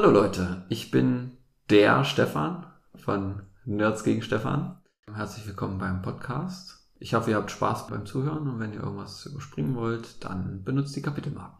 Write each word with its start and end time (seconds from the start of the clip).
Hallo 0.00 0.12
Leute, 0.12 0.62
ich 0.68 0.92
bin 0.92 1.38
der 1.70 2.04
Stefan 2.04 2.64
von 2.94 3.42
Nerds 3.64 4.04
gegen 4.04 4.22
Stefan. 4.22 4.80
Herzlich 5.12 5.44
willkommen 5.48 5.78
beim 5.78 6.02
Podcast. 6.02 6.88
Ich 7.00 7.14
hoffe, 7.14 7.32
ihr 7.32 7.36
habt 7.36 7.50
Spaß 7.50 7.88
beim 7.88 8.06
Zuhören 8.06 8.48
und 8.48 8.60
wenn 8.60 8.72
ihr 8.72 8.84
irgendwas 8.84 9.26
überspringen 9.26 9.74
wollt, 9.74 10.24
dann 10.24 10.62
benutzt 10.62 10.94
die 10.94 11.02
Kapitelmarken. 11.02 11.57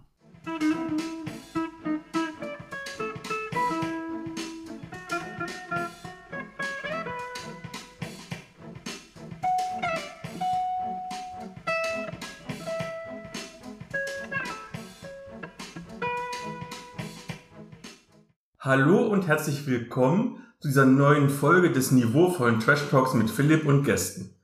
Hallo 18.69 18.99
und 18.99 19.27
herzlich 19.27 19.67
willkommen 19.67 20.45
zu 20.61 20.69
dieser 20.69 20.85
neuen 20.85 21.31
Folge 21.31 21.73
des 21.73 21.91
niveauvollen 21.91 22.61
Trash 22.61 22.83
Talks 22.91 23.15
mit 23.15 23.31
Philipp 23.31 23.65
und 23.65 23.83
Gästen. 23.83 24.35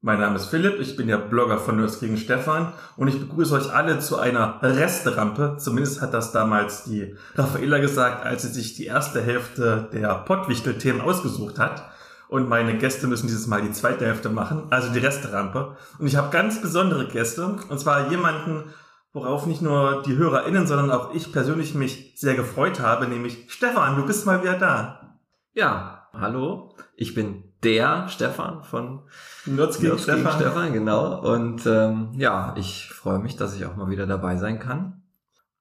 Mein 0.00 0.20
Name 0.20 0.36
ist 0.36 0.46
Philipp, 0.46 0.80
ich 0.80 0.96
bin 0.96 1.06
der 1.06 1.18
Blogger 1.18 1.58
von 1.58 1.76
Nerds 1.76 2.00
gegen 2.00 2.16
Stefan 2.16 2.72
und 2.96 3.08
ich 3.08 3.20
begrüße 3.20 3.54
euch 3.54 3.74
alle 3.74 3.98
zu 3.98 4.18
einer 4.18 4.58
Resterampe. 4.62 5.58
Zumindest 5.58 6.00
hat 6.00 6.14
das 6.14 6.32
damals 6.32 6.84
die 6.84 7.14
Raffaella 7.34 7.76
gesagt, 7.76 8.24
als 8.24 8.40
sie 8.40 8.54
sich 8.54 8.74
die 8.74 8.86
erste 8.86 9.20
Hälfte 9.20 9.90
der 9.92 10.14
Pottwichtel-Themen 10.14 11.02
ausgesucht 11.02 11.58
hat. 11.58 11.86
Und 12.28 12.48
meine 12.48 12.78
Gäste 12.78 13.06
müssen 13.06 13.26
dieses 13.26 13.48
Mal 13.48 13.60
die 13.60 13.72
zweite 13.72 14.06
Hälfte 14.06 14.30
machen, 14.30 14.62
also 14.70 14.94
die 14.94 14.98
Resterampe. 14.98 15.76
Und 15.98 16.06
ich 16.06 16.16
habe 16.16 16.30
ganz 16.30 16.62
besondere 16.62 17.06
Gäste, 17.06 17.56
und 17.68 17.78
zwar 17.78 18.10
jemanden, 18.10 18.64
worauf 19.14 19.46
nicht 19.46 19.62
nur 19.62 20.02
die 20.04 20.16
HörerInnen, 20.16 20.66
sondern 20.66 20.90
auch 20.90 21.14
ich 21.14 21.32
persönlich 21.32 21.74
mich 21.74 22.12
sehr 22.16 22.34
gefreut 22.34 22.80
habe, 22.80 23.06
nämlich 23.06 23.46
Stefan, 23.48 23.96
du 23.96 24.04
bist 24.04 24.26
mal 24.26 24.42
wieder 24.42 24.58
da. 24.58 25.18
Ja, 25.54 26.08
hallo, 26.12 26.74
ich 26.96 27.14
bin 27.14 27.44
der 27.62 28.08
Stefan 28.08 28.64
von 28.64 29.02
Nerds 29.46 29.78
gegen 29.78 29.88
Nerds 29.88 30.06
gegen 30.06 30.18
Stefan. 30.18 30.40
Stefan, 30.40 30.72
genau. 30.72 31.20
Und 31.20 31.64
ähm, 31.64 32.10
ja, 32.16 32.54
ich 32.58 32.90
freue 32.90 33.20
mich, 33.20 33.36
dass 33.36 33.56
ich 33.56 33.64
auch 33.64 33.76
mal 33.76 33.88
wieder 33.88 34.06
dabei 34.06 34.36
sein 34.36 34.58
kann. 34.58 35.02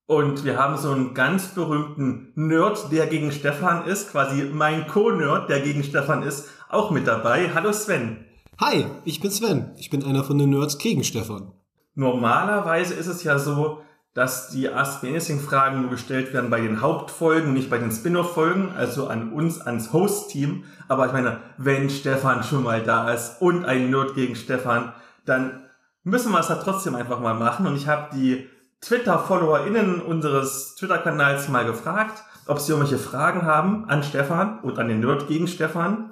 Und 0.05 0.43
wir 0.43 0.57
haben 0.57 0.75
so 0.77 0.91
einen 0.91 1.13
ganz 1.13 1.53
berühmten 1.53 2.33
Nerd, 2.35 2.91
der 2.91 3.07
gegen 3.07 3.31
Stefan 3.31 3.85
ist, 3.85 4.11
quasi 4.11 4.49
mein 4.51 4.87
Co-Nerd, 4.87 5.47
der 5.49 5.61
gegen 5.61 5.83
Stefan 5.83 6.23
ist, 6.23 6.49
auch 6.69 6.91
mit 6.91 7.07
dabei. 7.07 7.51
Hallo 7.53 7.71
Sven. 7.71 8.25
Hi, 8.59 8.85
ich 9.05 9.21
bin 9.21 9.31
Sven. 9.31 9.73
Ich 9.77 9.89
bin 9.89 10.03
einer 10.03 10.23
von 10.23 10.37
den 10.37 10.49
Nerds 10.49 10.77
gegen 10.77 11.03
Stefan. 11.03 11.53
Normalerweise 11.95 12.93
ist 12.93 13.07
es 13.07 13.23
ja 13.23 13.37
so, 13.37 13.81
dass 14.13 14.49
die 14.49 14.69
Ask 14.69 15.01
Me 15.01 15.09
Anything-Fragen 15.09 15.81
nur 15.81 15.89
gestellt 15.89 16.33
werden 16.33 16.49
bei 16.49 16.61
den 16.61 16.81
Hauptfolgen, 16.81 17.53
nicht 17.53 17.69
bei 17.69 17.79
den 17.79 17.91
Spin-off-Folgen, 17.91 18.73
also 18.77 19.07
an 19.07 19.33
uns, 19.33 19.59
ans 19.59 19.91
Host-Team. 19.91 20.65
Aber 20.87 21.07
ich 21.07 21.13
meine, 21.13 21.39
wenn 21.57 21.89
Stefan 21.89 22.43
schon 22.43 22.63
mal 22.63 22.83
da 22.83 23.11
ist 23.11 23.41
und 23.41 23.65
ein 23.65 23.89
Nerd 23.89 24.13
gegen 24.13 24.35
Stefan, 24.35 24.93
dann 25.25 25.63
müssen 26.03 26.31
wir 26.31 26.39
es 26.39 26.47
da 26.47 26.55
trotzdem 26.55 26.95
einfach 26.95 27.19
mal 27.19 27.33
machen. 27.33 27.65
Und 27.65 27.75
ich 27.75 27.87
habe 27.87 28.15
die 28.15 28.47
Twitter-FollowerInnen 28.81 30.01
unseres 30.01 30.75
Twitter-Kanals 30.75 31.49
mal 31.49 31.65
gefragt, 31.65 32.23
ob 32.45 32.59
sie 32.59 32.73
irgendwelche 32.73 33.03
Fragen 33.03 33.43
haben 33.43 33.89
an 33.89 34.03
Stefan 34.03 34.59
und 34.59 34.77
an 34.77 34.89
den 34.89 34.99
Nerd 34.99 35.27
gegen 35.27 35.47
Stefan. 35.47 36.11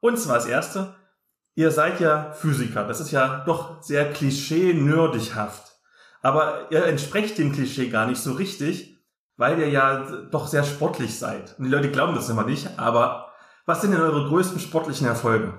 Und 0.00 0.18
zwar 0.18 0.36
das 0.36 0.46
erste, 0.46 0.94
ihr 1.58 1.72
seid 1.72 1.98
ja 1.98 2.30
Physiker. 2.30 2.84
Das 2.84 3.00
ist 3.00 3.10
ja 3.10 3.42
doch 3.44 3.82
sehr 3.82 4.12
klischee-nerdighaft. 4.12 5.72
Aber 6.22 6.70
ihr 6.70 6.84
entsprecht 6.86 7.36
dem 7.36 7.50
Klischee 7.50 7.88
gar 7.88 8.06
nicht 8.06 8.20
so 8.20 8.34
richtig, 8.34 8.96
weil 9.36 9.58
ihr 9.58 9.68
ja 9.68 10.06
doch 10.30 10.46
sehr 10.46 10.62
sportlich 10.62 11.18
seid. 11.18 11.56
Und 11.58 11.64
die 11.64 11.70
Leute 11.70 11.90
glauben 11.90 12.14
das 12.14 12.28
immer 12.28 12.44
nicht, 12.44 12.78
aber 12.78 13.32
was 13.66 13.80
sind 13.80 13.90
denn 13.90 14.00
eure 14.00 14.28
größten 14.28 14.60
sportlichen 14.60 15.08
Erfolge? 15.08 15.52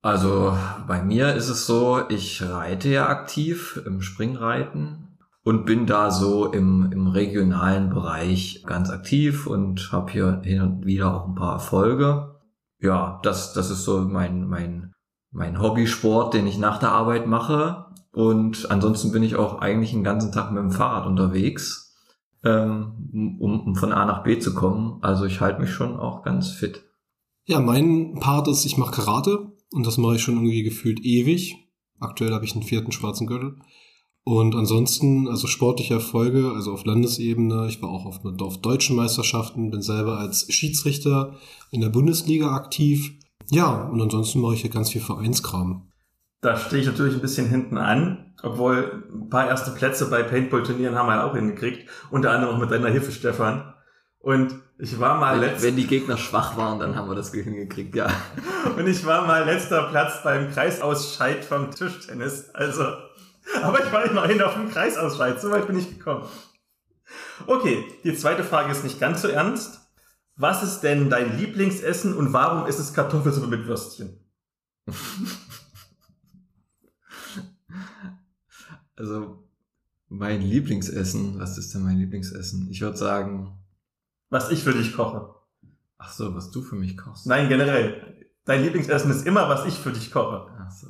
Also 0.00 0.56
bei 0.88 1.02
mir 1.02 1.34
ist 1.34 1.50
es 1.50 1.66
so, 1.66 2.02
ich 2.08 2.42
reite 2.42 2.88
ja 2.88 3.10
aktiv 3.10 3.78
im 3.84 4.00
Springreiten 4.00 5.18
und 5.44 5.66
bin 5.66 5.84
da 5.84 6.10
so 6.10 6.46
im, 6.46 6.90
im 6.92 7.08
regionalen 7.08 7.90
Bereich 7.90 8.64
ganz 8.66 8.88
aktiv 8.88 9.46
und 9.46 9.92
habe 9.92 10.12
hier 10.12 10.40
hin 10.42 10.62
und 10.62 10.86
wieder 10.86 11.14
auch 11.14 11.28
ein 11.28 11.34
paar 11.34 11.52
Erfolge. 11.52 12.36
Ja, 12.78 13.20
das, 13.22 13.52
das 13.52 13.70
ist 13.70 13.84
so 13.84 14.00
mein, 14.00 14.48
mein, 14.48 14.94
mein 15.30 15.60
Hobbysport, 15.60 16.34
den 16.34 16.46
ich 16.46 16.58
nach 16.58 16.78
der 16.78 16.92
Arbeit 16.92 17.26
mache. 17.26 17.86
Und 18.12 18.70
ansonsten 18.70 19.12
bin 19.12 19.22
ich 19.22 19.36
auch 19.36 19.60
eigentlich 19.60 19.92
den 19.92 20.04
ganzen 20.04 20.32
Tag 20.32 20.50
mit 20.50 20.62
dem 20.62 20.72
Fahrrad 20.72 21.06
unterwegs, 21.06 21.94
ähm, 22.44 23.38
um, 23.40 23.76
von 23.76 23.92
A 23.92 24.04
nach 24.04 24.24
B 24.24 24.38
zu 24.38 24.54
kommen. 24.54 24.98
Also 25.02 25.24
ich 25.24 25.40
halte 25.40 25.60
mich 25.60 25.70
schon 25.70 25.96
auch 25.96 26.22
ganz 26.22 26.50
fit. 26.50 26.82
Ja, 27.46 27.60
mein 27.60 28.18
Part 28.20 28.48
ist, 28.48 28.64
ich 28.64 28.76
mache 28.78 28.92
Karate 28.92 29.52
und 29.72 29.86
das 29.86 29.98
mache 29.98 30.16
ich 30.16 30.22
schon 30.22 30.34
irgendwie 30.34 30.62
gefühlt 30.62 31.00
ewig. 31.00 31.56
Aktuell 31.98 32.32
habe 32.32 32.44
ich 32.44 32.54
einen 32.54 32.62
vierten 32.62 32.92
schwarzen 32.92 33.26
Gürtel. 33.26 33.56
Und 34.22 34.54
ansonsten, 34.54 35.28
also 35.28 35.46
sportliche 35.46 35.94
Erfolge, 35.94 36.52
also 36.54 36.72
auf 36.72 36.84
Landesebene, 36.84 37.66
ich 37.68 37.80
war 37.82 37.90
auch 37.90 38.06
auf, 38.06 38.20
auf 38.24 38.60
deutschen 38.60 38.96
Meisterschaften, 38.96 39.70
bin 39.70 39.82
selber 39.82 40.18
als 40.18 40.46
Schiedsrichter 40.52 41.36
in 41.70 41.80
der 41.80 41.88
Bundesliga 41.88 42.52
aktiv. 42.52 43.12
Ja, 43.50 43.84
und 43.84 44.00
ansonsten 44.00 44.40
mache 44.40 44.54
ich 44.54 44.62
hier 44.62 44.70
ganz 44.70 44.90
viel 44.90 45.00
Vereinskram. 45.00 45.90
Da 46.40 46.56
stehe 46.56 46.80
ich 46.80 46.88
natürlich 46.88 47.14
ein 47.14 47.20
bisschen 47.20 47.48
hinten 47.48 47.76
an, 47.76 48.34
obwohl 48.42 49.04
ein 49.12 49.28
paar 49.28 49.48
erste 49.48 49.72
Plätze 49.72 50.08
bei 50.08 50.22
Paintball-Turnieren 50.22 50.94
haben 50.94 51.06
wir 51.08 51.16
ja 51.16 51.24
auch 51.24 51.34
hingekriegt. 51.34 51.88
Unter 52.10 52.30
anderem 52.30 52.54
auch 52.54 52.60
mit 52.60 52.70
deiner 52.70 52.88
Hilfe, 52.88 53.12
Stefan. 53.12 53.74
Und 54.20 54.54
ich 54.78 54.98
war 55.00 55.18
mal 55.18 55.34
Wenn, 55.34 55.48
letzt 55.48 55.62
wenn 55.62 55.76
die 55.76 55.86
Gegner 55.86 56.16
schwach 56.16 56.56
waren, 56.56 56.78
dann 56.78 56.94
haben 56.94 57.08
wir 57.08 57.14
das 57.14 57.32
hingekriegt, 57.32 57.94
ja. 57.94 58.08
und 58.76 58.86
ich 58.86 59.04
war 59.04 59.26
mal 59.26 59.44
letzter 59.44 59.88
Platz 59.90 60.22
beim 60.22 60.50
Kreisausscheid 60.50 61.44
vom 61.44 61.70
Tischtennis. 61.70 62.50
Also, 62.54 62.84
aber 63.62 63.84
ich 63.84 63.92
war 63.92 64.04
immerhin 64.04 64.40
auf 64.42 64.54
dem 64.54 64.70
Kreisausscheid. 64.70 65.40
So 65.40 65.50
weit 65.50 65.66
bin 65.66 65.78
ich 65.78 65.98
gekommen. 65.98 66.24
Okay, 67.46 67.84
die 68.04 68.14
zweite 68.14 68.44
Frage 68.44 68.70
ist 68.70 68.84
nicht 68.84 69.00
ganz 69.00 69.22
so 69.22 69.28
ernst. 69.28 69.79
Was 70.40 70.62
ist 70.62 70.80
denn 70.80 71.10
dein 71.10 71.36
Lieblingsessen 71.36 72.14
und 72.14 72.32
warum 72.32 72.66
ist 72.66 72.78
es 72.78 72.94
Kartoffelsuppe 72.94 73.46
mit 73.46 73.66
Würstchen? 73.66 74.18
Also 78.96 79.48
mein 80.08 80.42
Lieblingsessen, 80.42 81.38
was 81.38 81.56
ist 81.56 81.72
denn 81.74 81.82
mein 81.82 81.96
Lieblingsessen? 81.96 82.68
Ich 82.70 82.82
würde 82.82 82.98
sagen, 82.98 83.52
Was 84.28 84.50
ich 84.50 84.62
für 84.62 84.72
dich 84.74 84.94
koche. 84.94 85.34
ach 85.96 86.12
so, 86.12 86.34
was 86.34 86.50
du 86.50 86.60
für 86.60 86.76
mich 86.76 86.98
kochst. 86.98 87.26
Nein, 87.26 87.48
generell. 87.48 88.26
Dein 88.44 88.62
Lieblingsessen 88.62 89.10
ist 89.10 89.26
immer, 89.26 89.48
was 89.48 89.64
ich 89.64 89.74
für 89.78 89.90
dich 89.92 90.10
koche. 90.10 90.48
Ach 90.58 90.70
so. 90.70 90.88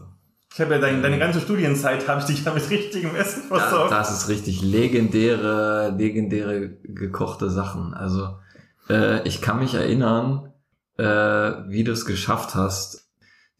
Ich 0.52 0.60
habe 0.60 0.74
ja 0.74 0.80
dein, 0.80 1.02
deine 1.02 1.18
ganze 1.20 1.40
Studienzeit 1.40 2.08
habe 2.08 2.20
ich 2.20 2.26
dich 2.26 2.44
ja 2.44 2.52
mit 2.52 2.68
richtigem 2.68 3.14
Essen 3.14 3.44
versorgt. 3.44 3.92
das 3.92 4.10
ist 4.10 4.28
richtig 4.28 4.60
legendäre, 4.62 5.94
legendäre 5.96 6.70
gekochte 6.82 7.48
Sachen. 7.48 7.94
Also 7.94 8.36
äh, 8.90 9.26
ich 9.26 9.40
kann 9.40 9.60
mich 9.60 9.74
erinnern, 9.74 10.52
äh, 10.98 11.04
wie 11.04 11.84
du 11.84 11.92
es 11.92 12.04
geschafft 12.04 12.54
hast, 12.54 13.10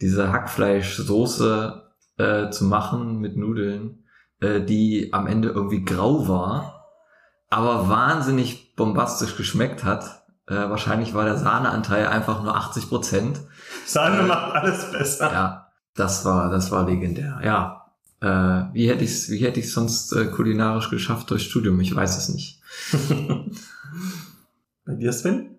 diese 0.00 0.32
Hackfleischsoße 0.32 1.82
äh, 2.18 2.50
zu 2.50 2.64
machen 2.64 3.18
mit 3.18 3.36
Nudeln, 3.36 4.04
äh, 4.40 4.60
die 4.60 5.12
am 5.12 5.26
Ende 5.26 5.50
irgendwie 5.50 5.84
grau 5.84 6.28
war, 6.28 6.86
aber 7.48 7.88
wahnsinnig 7.88 8.74
bombastisch 8.76 9.36
geschmeckt 9.36 9.84
hat. 9.84 10.24
Äh, 10.46 10.54
wahrscheinlich 10.54 11.14
war 11.14 11.24
der 11.24 11.36
Sahneanteil 11.36 12.06
einfach 12.08 12.42
nur 12.42 12.56
80 12.56 12.88
Prozent. 12.88 13.40
Sahne 13.86 14.24
macht 14.24 14.54
alles 14.54 14.90
besser. 14.90 15.32
Ja, 15.32 15.66
das 15.94 16.24
war, 16.24 16.50
das 16.50 16.70
war 16.70 16.86
legendär. 16.86 17.40
Ja, 17.44 17.92
äh, 18.20 18.74
wie 18.74 18.88
hätte 18.88 19.04
ich's, 19.04 19.30
wie 19.30 19.38
hätte 19.38 19.60
ich 19.60 19.72
sonst 19.72 20.12
äh, 20.12 20.26
kulinarisch 20.26 20.90
geschafft 20.90 21.30
durch 21.30 21.44
Studium? 21.44 21.80
Ich 21.80 21.94
weiß 21.94 22.16
es 22.16 22.28
nicht. 22.30 22.60
Bei 24.90 24.96
dir, 24.96 25.12
Sven? 25.12 25.56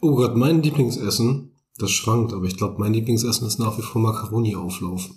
Oh 0.00 0.16
Gott, 0.16 0.34
mein 0.34 0.60
Lieblingsessen, 0.60 1.52
das 1.78 1.92
schwankt, 1.92 2.32
aber 2.32 2.44
ich 2.46 2.56
glaube, 2.56 2.80
mein 2.80 2.92
Lieblingsessen 2.92 3.46
ist 3.46 3.60
nach 3.60 3.78
wie 3.78 3.82
vor 3.82 4.02
Macaroni-Auflauf. 4.02 5.10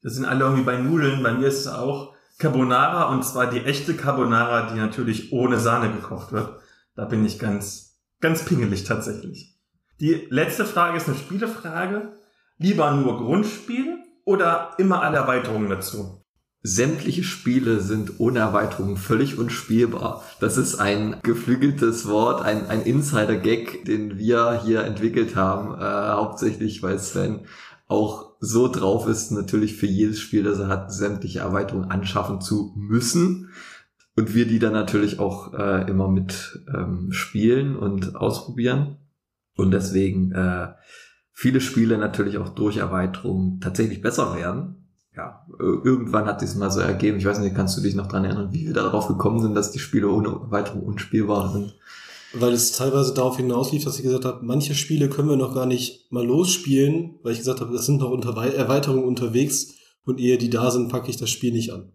Das 0.00 0.14
sind 0.14 0.24
alle 0.24 0.44
irgendwie 0.44 0.64
bei 0.64 0.78
Nudeln. 0.78 1.22
Bei 1.22 1.34
mir 1.34 1.48
ist 1.48 1.58
es 1.58 1.66
auch 1.66 2.14
Carbonara 2.38 3.12
und 3.12 3.22
zwar 3.22 3.50
die 3.50 3.60
echte 3.60 3.92
Carbonara, 3.94 4.72
die 4.72 4.78
natürlich 4.78 5.34
ohne 5.34 5.60
Sahne 5.60 5.92
gekocht 5.92 6.32
wird. 6.32 6.58
Da 6.94 7.04
bin 7.04 7.26
ich 7.26 7.38
ganz, 7.38 8.00
ganz 8.22 8.42
pingelig 8.46 8.84
tatsächlich. 8.84 9.60
Die 10.00 10.26
letzte 10.30 10.64
Frage 10.64 10.96
ist 10.96 11.06
eine 11.06 11.18
Spielefrage. 11.18 12.18
Lieber 12.56 12.90
nur 12.92 13.18
Grundspiel 13.18 13.98
oder 14.24 14.70
immer 14.78 15.02
alle 15.02 15.18
Erweiterungen 15.18 15.68
dazu? 15.68 16.23
Sämtliche 16.66 17.24
Spiele 17.24 17.80
sind 17.80 18.20
ohne 18.20 18.38
Erweiterung 18.38 18.96
völlig 18.96 19.36
unspielbar. 19.36 20.24
Das 20.40 20.56
ist 20.56 20.76
ein 20.76 21.16
geflügeltes 21.22 22.08
Wort, 22.08 22.42
ein, 22.42 22.68
ein 22.68 22.80
Insider-Gag, 22.80 23.84
den 23.84 24.16
wir 24.16 24.62
hier 24.64 24.82
entwickelt 24.84 25.36
haben, 25.36 25.74
äh, 25.78 25.84
hauptsächlich 25.84 26.82
weil 26.82 26.98
Sven 26.98 27.40
auch 27.86 28.32
so 28.40 28.68
drauf 28.68 29.06
ist, 29.06 29.30
natürlich 29.30 29.76
für 29.76 29.84
jedes 29.84 30.20
Spiel, 30.20 30.42
das 30.42 30.58
er 30.58 30.68
hat, 30.68 30.90
sämtliche 30.90 31.40
Erweiterungen 31.40 31.90
anschaffen 31.90 32.40
zu 32.40 32.72
müssen. 32.76 33.50
und 34.16 34.34
wir 34.34 34.46
die 34.46 34.58
dann 34.58 34.72
natürlich 34.72 35.18
auch 35.18 35.52
äh, 35.52 35.86
immer 35.90 36.08
mit 36.08 36.64
ähm, 36.74 37.12
spielen 37.12 37.76
und 37.76 38.16
ausprobieren. 38.16 38.96
Und 39.54 39.72
deswegen 39.72 40.32
äh, 40.32 40.68
viele 41.30 41.60
Spiele 41.60 41.98
natürlich 41.98 42.38
auch 42.38 42.48
durch 42.48 42.78
Erweiterung 42.78 43.60
tatsächlich 43.60 44.00
besser 44.00 44.34
werden. 44.34 44.83
Ja, 45.16 45.46
irgendwann 45.60 46.26
hat 46.26 46.40
sich 46.40 46.54
mal 46.56 46.70
so 46.70 46.80
ergeben. 46.80 47.18
Ich 47.18 47.24
weiß 47.24 47.38
nicht, 47.38 47.54
kannst 47.54 47.76
du 47.76 47.80
dich 47.80 47.94
noch 47.94 48.08
dran 48.08 48.24
erinnern, 48.24 48.52
wie 48.52 48.66
wir 48.66 48.74
darauf 48.74 49.06
gekommen 49.06 49.40
sind, 49.40 49.54
dass 49.54 49.70
die 49.70 49.78
Spiele 49.78 50.08
ohne 50.08 50.28
Erweiterung 50.28 50.82
unspielbar 50.82 51.52
sind? 51.52 51.74
Weil 52.32 52.52
es 52.52 52.72
teilweise 52.72 53.14
darauf 53.14 53.36
hinauslief, 53.36 53.84
dass 53.84 53.96
ich 53.96 54.02
gesagt 54.02 54.24
habe, 54.24 54.44
manche 54.44 54.74
Spiele 54.74 55.08
können 55.08 55.28
wir 55.28 55.36
noch 55.36 55.54
gar 55.54 55.66
nicht 55.66 56.10
mal 56.10 56.26
losspielen, 56.26 57.20
weil 57.22 57.32
ich 57.32 57.38
gesagt 57.38 57.60
habe, 57.60 57.72
es 57.76 57.86
sind 57.86 58.00
noch 58.00 58.10
unter 58.10 58.36
Erweiterungen 58.36 59.04
unterwegs 59.04 59.74
und 60.04 60.18
ehe 60.18 60.36
die 60.36 60.50
da 60.50 60.72
sind, 60.72 60.88
packe 60.88 61.10
ich 61.10 61.16
das 61.16 61.30
Spiel 61.30 61.52
nicht 61.52 61.72
an. 61.72 61.92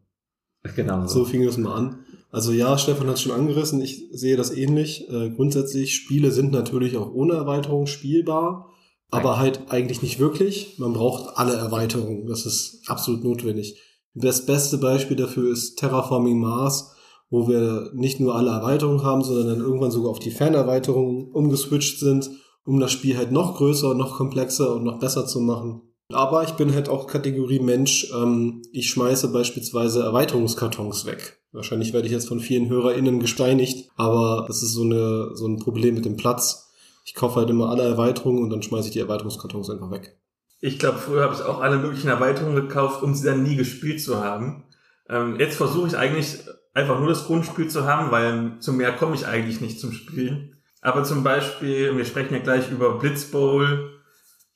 Genau. 0.75 1.05
So, 1.07 1.19
so 1.19 1.25
fing 1.25 1.45
das 1.45 1.57
mal 1.57 1.75
an. 1.75 2.05
Also 2.31 2.51
ja, 2.53 2.77
Stefan 2.77 3.07
hat 3.07 3.15
es 3.15 3.21
schon 3.21 3.31
angerissen, 3.31 3.81
ich 3.81 4.07
sehe 4.11 4.37
das 4.37 4.51
ähnlich. 4.51 5.09
Äh, 5.09 5.31
grundsätzlich, 5.31 5.95
Spiele 5.95 6.31
sind 6.31 6.51
natürlich 6.51 6.95
auch 6.95 7.11
ohne 7.11 7.33
Erweiterung 7.33 7.87
spielbar, 7.87 8.69
aber 9.11 9.37
halt 9.37 9.61
eigentlich 9.69 10.01
nicht 10.01 10.19
wirklich. 10.19 10.77
Man 10.77 10.93
braucht 10.93 11.37
alle 11.37 11.53
Erweiterungen, 11.53 12.27
das 12.27 12.45
ist 12.45 12.83
absolut 12.87 13.23
notwendig. 13.23 13.79
Das 14.13 14.45
beste 14.45 14.77
Beispiel 14.77 15.17
dafür 15.17 15.51
ist 15.51 15.77
Terraforming 15.77 16.39
Mars, 16.39 16.91
wo 17.29 17.47
wir 17.47 17.91
nicht 17.93 18.19
nur 18.19 18.35
alle 18.35 18.51
Erweiterungen 18.51 19.03
haben, 19.03 19.23
sondern 19.23 19.47
dann 19.47 19.59
irgendwann 19.59 19.91
sogar 19.91 20.11
auf 20.11 20.19
die 20.19 20.31
Fernerweiterungen 20.31 21.31
umgeswitcht 21.31 21.99
sind, 21.99 22.29
um 22.65 22.79
das 22.79 22.91
Spiel 22.91 23.17
halt 23.17 23.31
noch 23.31 23.55
größer, 23.57 23.93
noch 23.93 24.17
komplexer 24.17 24.75
und 24.75 24.83
noch 24.83 24.99
besser 24.99 25.25
zu 25.25 25.39
machen. 25.39 25.81
Aber 26.11 26.43
ich 26.43 26.53
bin 26.53 26.73
halt 26.73 26.89
auch 26.89 27.05
Kategorie 27.05 27.59
Mensch. 27.59 28.11
Ähm, 28.15 28.63
ich 28.71 28.89
schmeiße 28.89 29.27
beispielsweise 29.27 30.01
Erweiterungskartons 30.01 31.05
weg. 31.05 31.39
Wahrscheinlich 31.51 31.93
werde 31.93 32.07
ich 32.07 32.13
jetzt 32.13 32.27
von 32.27 32.39
vielen 32.39 32.69
HörerInnen 32.69 33.19
gesteinigt, 33.19 33.89
aber 33.95 34.45
das 34.47 34.63
ist 34.63 34.73
so, 34.73 34.83
eine, 34.83 35.35
so 35.35 35.47
ein 35.47 35.59
Problem 35.59 35.95
mit 35.95 36.05
dem 36.05 36.17
Platz. 36.17 36.68
Ich 37.09 37.15
kaufe 37.15 37.39
halt 37.39 37.49
immer 37.49 37.69
alle 37.69 37.81
Erweiterungen 37.81 38.43
und 38.43 38.51
dann 38.51 38.61
schmeiße 38.61 38.89
ich 38.89 38.93
die 38.93 38.99
Erweiterungskartons 38.99 39.71
einfach 39.71 39.89
weg. 39.89 40.15
Ich 40.61 40.77
glaube, 40.77 40.99
früher 40.99 41.23
habe 41.23 41.33
ich 41.33 41.41
auch 41.41 41.59
alle 41.59 41.77
möglichen 41.77 42.07
Erweiterungen 42.07 42.55
gekauft, 42.55 43.01
um 43.01 43.15
sie 43.15 43.25
dann 43.25 43.41
nie 43.41 43.55
gespielt 43.55 43.99
zu 43.99 44.23
haben. 44.23 44.65
Ähm, 45.09 45.39
jetzt 45.39 45.57
versuche 45.57 45.87
ich 45.87 45.97
eigentlich 45.97 46.37
einfach 46.75 46.99
nur 46.99 47.09
das 47.09 47.25
Grundspiel 47.25 47.67
zu 47.67 47.85
haben, 47.85 48.11
weil 48.11 48.59
zu 48.59 48.73
mehr 48.73 48.91
komme 48.91 49.15
ich 49.15 49.25
eigentlich 49.25 49.59
nicht 49.59 49.79
zum 49.79 49.91
Spielen. 49.91 50.55
Aber 50.81 51.03
zum 51.03 51.23
Beispiel, 51.23 51.97
wir 51.97 52.05
sprechen 52.05 52.35
ja 52.35 52.41
gleich 52.41 52.69
über 52.69 52.99
Blitzbowl, 52.99 53.89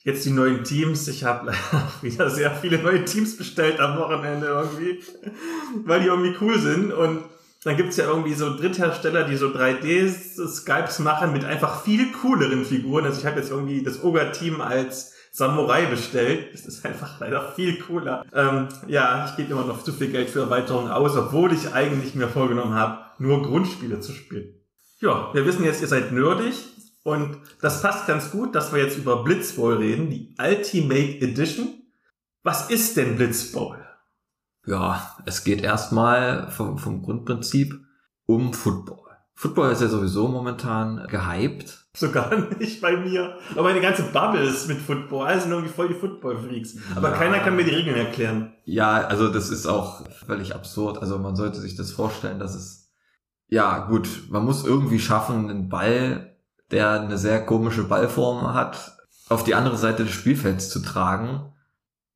jetzt 0.03 0.23
die 0.23 0.29
neuen 0.29 0.63
Teams. 0.63 1.07
Ich 1.07 1.23
habe 1.23 1.53
wieder 2.03 2.29
sehr 2.29 2.51
viele 2.51 2.83
neue 2.83 3.03
Teams 3.03 3.35
bestellt 3.35 3.79
am 3.79 3.97
Wochenende 3.97 4.45
irgendwie, 4.45 4.99
weil 5.85 6.01
die 6.01 6.07
irgendwie 6.07 6.35
cool 6.39 6.59
sind. 6.59 6.93
Und 6.93 7.23
dann 7.63 7.77
gibt's 7.77 7.97
ja 7.97 8.05
irgendwie 8.05 8.33
so 8.33 8.55
Dritthersteller, 8.55 9.23
die 9.23 9.37
so 9.37 9.47
3D-Skypes 9.47 11.01
machen 11.01 11.31
mit 11.31 11.45
einfach 11.45 11.83
viel 11.83 12.11
cooleren 12.11 12.65
Figuren. 12.65 13.05
Also 13.05 13.19
ich 13.19 13.25
habe 13.25 13.39
jetzt 13.39 13.51
irgendwie 13.51 13.83
das 13.83 14.03
Ogre-Team 14.03 14.59
als 14.59 15.13
Samurai 15.31 15.85
bestellt. 15.85 16.53
Das 16.53 16.65
ist 16.65 16.85
einfach 16.85 17.19
leider 17.19 17.53
viel 17.53 17.79
cooler. 17.79 18.25
Ähm, 18.33 18.67
ja, 18.87 19.25
ich 19.25 19.35
gebe 19.37 19.51
immer 19.51 19.65
noch 19.65 19.83
zu 19.83 19.93
viel 19.93 20.11
Geld 20.11 20.29
für 20.29 20.41
Erweiterungen 20.41 20.91
aus, 20.91 21.15
obwohl 21.15 21.53
ich 21.53 21.73
eigentlich 21.73 22.15
mir 22.15 22.27
vorgenommen 22.27 22.75
habe, 22.75 22.99
nur 23.17 23.41
Grundspiele 23.41 23.99
zu 23.99 24.11
spielen. 24.11 24.53
Ja, 24.99 25.33
wir 25.33 25.45
wissen 25.45 25.63
jetzt, 25.63 25.81
ihr 25.81 25.87
seid 25.87 26.11
nerdig. 26.11 26.53
Und 27.03 27.37
das 27.61 27.81
passt 27.81 28.07
ganz 28.07 28.31
gut, 28.31 28.55
dass 28.55 28.73
wir 28.73 28.81
jetzt 28.81 28.97
über 28.97 29.23
Blitzball 29.23 29.75
reden, 29.75 30.09
die 30.09 30.35
Ultimate 30.39 31.21
Edition. 31.21 31.67
Was 32.43 32.69
ist 32.69 32.97
denn 32.97 33.17
Blitzball? 33.17 33.92
Ja, 34.65 35.15
es 35.25 35.43
geht 35.43 35.61
erstmal 35.61 36.49
vom, 36.49 36.77
vom 36.77 37.01
Grundprinzip 37.01 37.79
um 38.25 38.53
Football. 38.53 38.99
Football 39.35 39.71
ist 39.71 39.81
ja 39.81 39.87
sowieso 39.87 40.27
momentan 40.27 41.05
gehypt. 41.09 41.87
Sogar 41.95 42.33
nicht 42.59 42.81
bei 42.81 42.95
mir. 42.95 43.37
Aber 43.51 43.63
meine 43.63 43.81
ganze 43.81 44.03
Bubble 44.03 44.43
ist 44.43 44.67
mit 44.67 44.79
Football. 44.79 45.39
Sind 45.39 45.51
irgendwie 45.51 45.73
voll 45.73 45.89
die 45.89 45.95
Football-Freaks. 45.95 46.77
Aber 46.95 47.09
ja. 47.09 47.17
keiner 47.17 47.39
kann 47.39 47.55
mir 47.55 47.65
die 47.65 47.75
Regeln 47.75 47.97
erklären. 47.97 48.53
Ja, 48.63 49.05
also 49.07 49.29
das 49.29 49.49
ist 49.49 49.65
auch 49.65 50.07
völlig 50.25 50.55
absurd. 50.55 50.99
Also 50.99 51.17
man 51.19 51.35
sollte 51.35 51.59
sich 51.59 51.75
das 51.75 51.91
vorstellen, 51.91 52.39
dass 52.39 52.55
es, 52.55 52.91
ja 53.47 53.87
gut, 53.87 54.07
man 54.29 54.45
muss 54.45 54.65
irgendwie 54.65 54.99
schaffen, 54.99 55.49
einen 55.49 55.69
Ball 55.69 56.33
der 56.73 57.01
eine 57.01 57.17
sehr 57.17 57.45
komische 57.45 57.83
Ballform 57.83 58.53
hat, 58.53 58.97
auf 59.29 59.43
die 59.43 59.53
andere 59.53 59.77
Seite 59.77 60.03
des 60.03 60.13
Spielfelds 60.13 60.69
zu 60.69 60.79
tragen. 60.79 61.53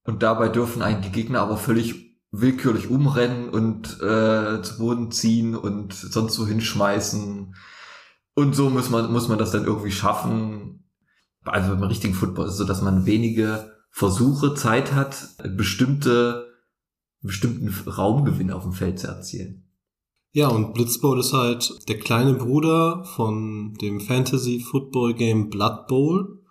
Und 0.03 0.23
dabei 0.23 0.49
dürfen 0.49 0.81
einen 0.81 1.01
die 1.01 1.11
Gegner 1.11 1.41
aber 1.41 1.57
völlig 1.57 2.06
willkürlich 2.39 2.89
umrennen 2.89 3.49
und 3.49 4.01
äh, 4.01 4.61
zu 4.61 4.77
Boden 4.77 5.11
ziehen 5.11 5.55
und 5.55 5.93
sonst 5.93 6.33
so 6.33 6.45
hinschmeißen. 6.47 7.55
Und 8.35 8.55
so 8.55 8.69
muss 8.69 8.89
man, 8.89 9.11
muss 9.11 9.27
man 9.27 9.37
das 9.37 9.51
dann 9.51 9.65
irgendwie 9.65 9.91
schaffen. 9.91 10.83
Also 11.43 11.69
beim 11.69 11.83
richtigen 11.83 12.13
Football 12.13 12.45
ist 12.45 12.53
es 12.53 12.57
so, 12.57 12.65
dass 12.65 12.81
man 12.81 13.05
wenige 13.05 13.71
Versuche 13.89 14.53
Zeit 14.53 14.93
hat, 14.93 15.29
bestimmte, 15.55 16.53
bestimmten 17.21 17.69
Raumgewinn 17.89 18.51
auf 18.51 18.63
dem 18.63 18.73
Feld 18.73 18.99
zu 18.99 19.07
erzielen. 19.07 19.67
Ja, 20.33 20.49
und 20.49 20.73
Blitzball 20.73 21.19
ist 21.19 21.33
halt 21.33 21.89
der 21.89 21.97
kleine 21.97 22.33
Bruder 22.33 23.03
von 23.15 23.73
dem 23.81 23.99
Fantasy 23.99 24.59
Football 24.59 25.15
Game 25.15 25.49
Blood 25.49 25.87
Bowl. 25.87 26.43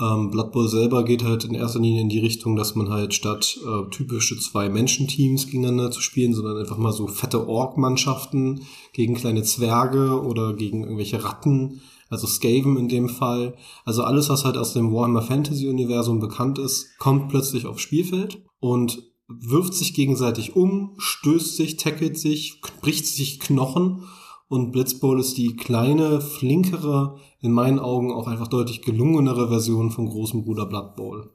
Ähm, 0.00 0.30
Blood 0.30 0.52
Bowl 0.52 0.68
selber 0.68 1.04
geht 1.04 1.24
halt 1.24 1.44
in 1.44 1.54
erster 1.54 1.80
Linie 1.80 2.02
in 2.02 2.08
die 2.08 2.20
Richtung, 2.20 2.54
dass 2.54 2.76
man 2.76 2.88
halt 2.88 3.14
statt 3.14 3.58
äh, 3.66 3.90
typische 3.90 4.38
zwei 4.38 4.68
Menschenteams 4.68 5.46
gegeneinander 5.46 5.90
zu 5.90 6.00
spielen, 6.00 6.34
sondern 6.34 6.56
einfach 6.56 6.78
mal 6.78 6.92
so 6.92 7.08
fette 7.08 7.48
Ork-Mannschaften 7.48 8.62
gegen 8.92 9.14
kleine 9.14 9.42
Zwerge 9.42 10.22
oder 10.22 10.54
gegen 10.54 10.84
irgendwelche 10.84 11.24
Ratten, 11.24 11.80
also 12.10 12.28
Skaven 12.28 12.76
in 12.76 12.88
dem 12.88 13.08
Fall. 13.08 13.56
Also 13.84 14.04
alles, 14.04 14.28
was 14.28 14.44
halt 14.44 14.56
aus 14.56 14.72
dem 14.72 14.92
Warhammer 14.92 15.22
Fantasy 15.22 15.68
Universum 15.68 16.20
bekannt 16.20 16.60
ist, 16.60 16.96
kommt 16.98 17.28
plötzlich 17.28 17.66
aufs 17.66 17.82
Spielfeld 17.82 18.44
und 18.60 19.02
wirft 19.26 19.74
sich 19.74 19.94
gegenseitig 19.94 20.54
um, 20.54 20.94
stößt 20.98 21.56
sich, 21.56 21.76
tackelt 21.76 22.16
sich, 22.16 22.60
bricht 22.80 23.06
sich 23.06 23.40
Knochen 23.40 24.04
und 24.48 24.72
Blitzball 24.72 25.20
ist 25.20 25.36
die 25.36 25.56
kleine, 25.56 26.20
flinkere, 26.20 27.18
in 27.40 27.52
meinen 27.52 27.78
Augen 27.78 28.12
auch 28.12 28.26
einfach 28.26 28.48
deutlich 28.48 28.82
gelungenere 28.82 29.48
Version 29.48 29.90
von 29.90 30.08
großem 30.08 30.44
Bruder 30.44 30.66
Blood 30.66 30.96
Bowl. 30.96 31.30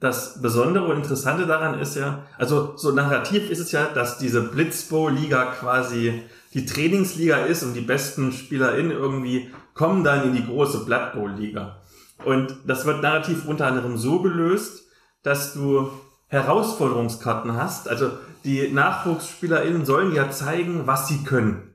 Das 0.00 0.40
Besondere 0.40 0.86
und 0.86 0.96
Interessante 0.96 1.46
daran 1.46 1.78
ist 1.78 1.94
ja, 1.94 2.24
also 2.38 2.72
so 2.76 2.90
narrativ 2.90 3.50
ist 3.50 3.60
es 3.60 3.70
ja, 3.70 3.86
dass 3.86 4.18
diese 4.18 4.42
Blitzbowl-Liga 4.42 5.44
quasi 5.60 6.22
die 6.54 6.66
Trainingsliga 6.66 7.44
ist 7.44 7.62
und 7.62 7.74
die 7.74 7.82
besten 7.82 8.32
SpielerInnen 8.32 8.92
irgendwie 8.92 9.50
kommen 9.74 10.02
dann 10.02 10.26
in 10.26 10.34
die 10.34 10.44
große 10.44 10.84
Blood 10.84 11.12
Bowl-Liga. 11.14 11.82
Und 12.24 12.56
das 12.66 12.86
wird 12.86 13.02
narrativ 13.02 13.46
unter 13.46 13.66
anderem 13.66 13.96
so 13.96 14.20
gelöst, 14.20 14.84
dass 15.22 15.54
du 15.54 15.90
Herausforderungskarten 16.28 17.54
hast. 17.54 17.88
Also 17.88 18.10
die 18.44 18.68
NachwuchsspielerInnen 18.72 19.84
sollen 19.84 20.14
ja 20.14 20.30
zeigen, 20.30 20.86
was 20.86 21.08
sie 21.08 21.24
können. 21.24 21.69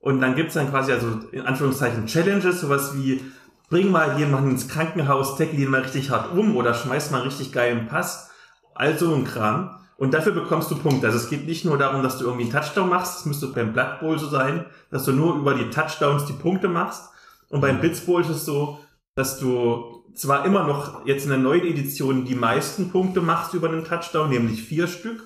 Und 0.00 0.20
dann 0.20 0.34
gibt's 0.34 0.54
dann 0.54 0.70
quasi 0.70 0.92
also 0.92 1.20
in 1.30 1.42
Anführungszeichen 1.42 2.06
Challenges, 2.06 2.60
sowas 2.60 2.96
wie 2.96 3.22
bring 3.68 3.90
mal 3.90 4.18
jemanden 4.18 4.50
ins 4.50 4.68
Krankenhaus, 4.68 5.36
tackle 5.36 5.58
ihn 5.58 5.70
mal 5.70 5.82
richtig 5.82 6.10
hart 6.10 6.32
um 6.36 6.56
oder 6.56 6.74
schmeiß 6.74 7.10
mal 7.10 7.22
richtig 7.22 7.52
geilen 7.52 7.86
Pass. 7.86 8.30
Also 8.74 9.14
ein 9.14 9.24
Kram. 9.24 9.76
Und 9.96 10.14
dafür 10.14 10.32
bekommst 10.32 10.70
du 10.70 10.76
Punkte. 10.76 11.06
Also 11.06 11.18
es 11.18 11.28
geht 11.28 11.46
nicht 11.46 11.66
nur 11.66 11.76
darum, 11.76 12.02
dass 12.02 12.16
du 12.16 12.24
irgendwie 12.24 12.44
einen 12.44 12.52
Touchdown 12.52 12.88
machst, 12.88 13.20
es 13.20 13.26
müsste 13.26 13.48
beim 13.48 13.74
Blood 13.74 14.00
Bowl 14.00 14.18
so 14.18 14.28
sein, 14.28 14.64
dass 14.90 15.04
du 15.04 15.12
nur 15.12 15.36
über 15.36 15.52
die 15.52 15.68
Touchdowns 15.68 16.24
die 16.24 16.32
Punkte 16.32 16.68
machst. 16.68 17.10
Und 17.50 17.60
beim 17.60 17.80
Blitz 17.80 18.00
Bowl 18.00 18.22
ist 18.22 18.30
es 18.30 18.46
so, 18.46 18.80
dass 19.14 19.38
du 19.38 20.04
zwar 20.14 20.46
immer 20.46 20.64
noch 20.64 21.06
jetzt 21.06 21.24
in 21.24 21.30
der 21.30 21.38
neuen 21.38 21.66
Edition 21.66 22.24
die 22.24 22.34
meisten 22.34 22.90
Punkte 22.90 23.20
machst 23.20 23.52
über 23.52 23.68
einen 23.68 23.84
Touchdown, 23.84 24.30
nämlich 24.30 24.62
vier 24.62 24.86
Stück, 24.86 25.22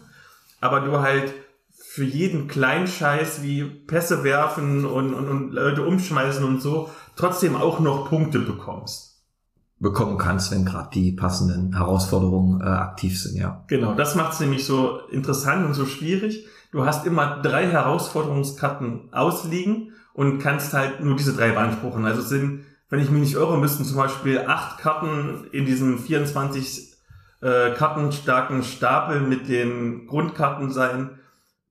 aber 0.60 0.80
du 0.80 0.98
halt 0.98 1.32
für 1.94 2.02
jeden 2.02 2.48
kleinen 2.48 2.88
Scheiß 2.88 3.44
wie 3.44 3.62
Pässe 3.62 4.24
werfen 4.24 4.84
und, 4.84 5.14
und, 5.14 5.28
und 5.28 5.52
Leute 5.52 5.86
umschmeißen 5.86 6.44
und 6.44 6.60
so 6.60 6.90
trotzdem 7.14 7.54
auch 7.54 7.78
noch 7.78 8.08
Punkte 8.08 8.40
bekommst. 8.40 9.22
Bekommen 9.78 10.18
kannst, 10.18 10.50
wenn 10.50 10.64
gerade 10.64 10.90
die 10.92 11.12
passenden 11.12 11.76
Herausforderungen 11.76 12.60
äh, 12.60 12.64
aktiv 12.64 13.22
sind, 13.22 13.36
ja. 13.36 13.62
Genau, 13.68 13.94
das 13.94 14.16
macht 14.16 14.32
es 14.32 14.40
nämlich 14.40 14.64
so 14.64 15.06
interessant 15.12 15.64
und 15.64 15.74
so 15.74 15.86
schwierig. 15.86 16.48
Du 16.72 16.84
hast 16.84 17.06
immer 17.06 17.40
drei 17.42 17.68
Herausforderungskarten 17.68 19.12
ausliegen 19.12 19.92
und 20.14 20.40
kannst 20.40 20.72
halt 20.72 20.98
nur 21.04 21.14
diese 21.14 21.36
drei 21.36 21.52
beanspruchen. 21.52 22.04
Also 22.06 22.22
sind 22.22 22.64
wenn 22.90 22.98
ich 22.98 23.10
mich 23.10 23.20
nicht 23.20 23.34
irre, 23.34 23.56
müssten 23.56 23.84
zum 23.84 23.98
Beispiel 23.98 24.40
acht 24.48 24.78
Karten 24.78 25.46
in 25.52 25.64
diesem 25.64 26.00
24 26.00 26.92
äh, 27.40 27.70
kartenstarken 27.70 28.64
Stapel 28.64 29.20
mit 29.20 29.48
den 29.48 30.08
Grundkarten 30.08 30.72
sein, 30.72 31.20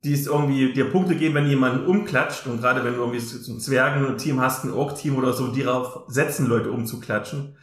die 0.04 0.14
es 0.14 0.28
irgendwie 0.28 0.74
dir 0.74 0.90
Punkte 0.90 1.16
geben, 1.16 1.36
wenn 1.36 1.48
jemand 1.48 1.88
umklatscht. 1.88 2.48
Und 2.48 2.60
gerade 2.60 2.84
wenn 2.84 2.94
du 2.94 3.00
irgendwie 3.00 3.20
so 3.20 3.52
ein 3.52 3.60
Zwergen-Team 3.60 4.42
hast, 4.42 4.66
ein 4.66 4.74
Ork-Team 4.74 5.16
oder 5.16 5.34
so, 5.34 5.48
die 5.48 5.64
darauf 5.64 6.04
setzen, 6.08 6.48
Leute 6.48 6.72
umzuklatschen. 6.72 7.56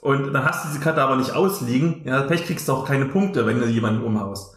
Und 0.00 0.32
dann 0.32 0.44
hast 0.44 0.64
du 0.64 0.68
diese 0.68 0.80
Karte 0.80 1.02
aber 1.02 1.16
nicht 1.16 1.32
ausliegen. 1.32 2.02
Ja, 2.04 2.22
Pech 2.22 2.44
kriegst 2.44 2.68
du 2.68 2.72
auch 2.72 2.84
keine 2.84 3.06
Punkte, 3.06 3.46
wenn 3.46 3.58
du 3.58 3.66
jemanden 3.66 4.02
umhaust. 4.02 4.54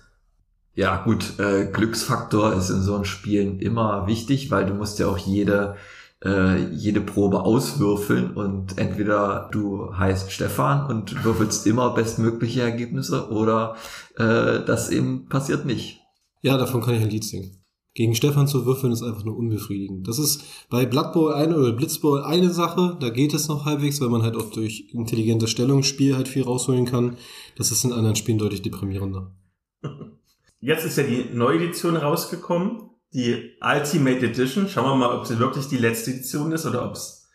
Ja, 0.76 0.98
gut, 1.04 1.40
äh, 1.40 1.66
Glücksfaktor 1.66 2.54
ist 2.54 2.70
in 2.70 2.82
so 2.82 2.96
einem 2.96 3.06
Spielen 3.06 3.60
immer 3.60 4.06
wichtig, 4.08 4.52
weil 4.52 4.66
du 4.66 4.74
musst 4.74 5.00
ja 5.00 5.08
auch 5.08 5.18
jede 5.18 5.76
äh, 6.24 6.58
jede 6.72 7.02
Probe 7.02 7.42
auswürfeln 7.42 8.32
und 8.32 8.78
entweder 8.78 9.50
du 9.52 9.96
heißt 9.98 10.32
Stefan 10.32 10.86
und 10.88 11.24
würfelst 11.24 11.66
immer 11.66 11.94
bestmögliche 11.94 12.62
Ergebnisse 12.62 13.30
oder 13.30 13.76
äh, 14.18 14.60
das 14.66 14.90
eben 14.90 15.28
passiert 15.28 15.66
nicht. 15.66 16.02
Ja, 16.42 16.58
davon 16.58 16.82
kann 16.82 16.96
ich 16.96 17.02
ein 17.02 17.10
Lied 17.10 17.24
singen. 17.24 17.60
Gegen 17.94 18.16
Stefan 18.16 18.48
zu 18.48 18.66
würfeln 18.66 18.94
ist 18.94 19.04
einfach 19.04 19.26
nur 19.26 19.36
unbefriedigend. 19.36 20.08
Das 20.08 20.20
ist 20.20 20.44
bei 20.70 20.86
Blood 20.86 21.12
Bowl 21.12 21.34
eine 21.34 21.58
oder 21.58 21.74
Blitzbowl 21.74 22.22
eine 22.24 22.52
Sache, 22.52 22.98
da 23.00 23.10
geht 23.10 23.34
es 23.34 23.48
noch 23.48 23.66
halbwegs, 23.66 24.00
weil 24.00 24.10
man 24.10 24.22
halt 24.22 24.36
auch 24.36 24.52
durch 24.52 24.90
intelligentes 24.94 25.50
Stellungsspiel 25.50 26.16
halt 26.16 26.28
viel 26.28 26.44
rausholen 26.44 26.86
kann. 26.86 27.18
Das 27.58 27.72
ist 27.72 27.84
in 27.84 27.92
anderen 27.92 28.16
Spielen 28.16 28.38
deutlich 28.38 28.62
deprimierender. 28.62 29.36
Jetzt 30.62 30.86
ist 30.86 30.98
ja 30.98 31.04
die 31.04 31.26
neue 31.34 31.58
Edition 31.58 31.96
rausgekommen, 31.96 32.90
die 33.14 33.54
Ultimate 33.62 34.26
Edition. 34.26 34.68
Schauen 34.70 34.86
wir 34.86 34.96
mal, 34.96 35.18
ob 35.18 35.26
sie 35.26 35.40
wirklich 35.40 35.68
die 35.68 35.78
letzte 35.78 36.12
Edition 36.12 36.52
ist 36.52 36.66
oder 36.66 36.86
ob 36.86 36.94
es 36.94 37.28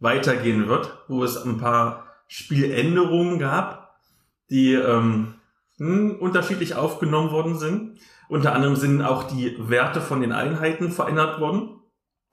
weitergehen 0.00 0.68
wird, 0.68 0.96
wo 1.08 1.22
es 1.24 1.36
ein 1.36 1.58
paar 1.58 2.06
Spieländerungen 2.28 3.38
gab, 3.38 4.00
die 4.50 4.74
ähm, 4.74 5.34
hm, 5.78 6.16
unterschiedlich 6.20 6.74
aufgenommen 6.76 7.30
worden 7.30 7.58
sind. 7.58 7.98
Unter 8.28 8.54
anderem 8.54 8.76
sind 8.76 9.02
auch 9.02 9.24
die 9.24 9.56
Werte 9.58 10.00
von 10.00 10.20
den 10.20 10.32
Einheiten 10.32 10.90
verändert 10.90 11.40
worden. 11.40 11.70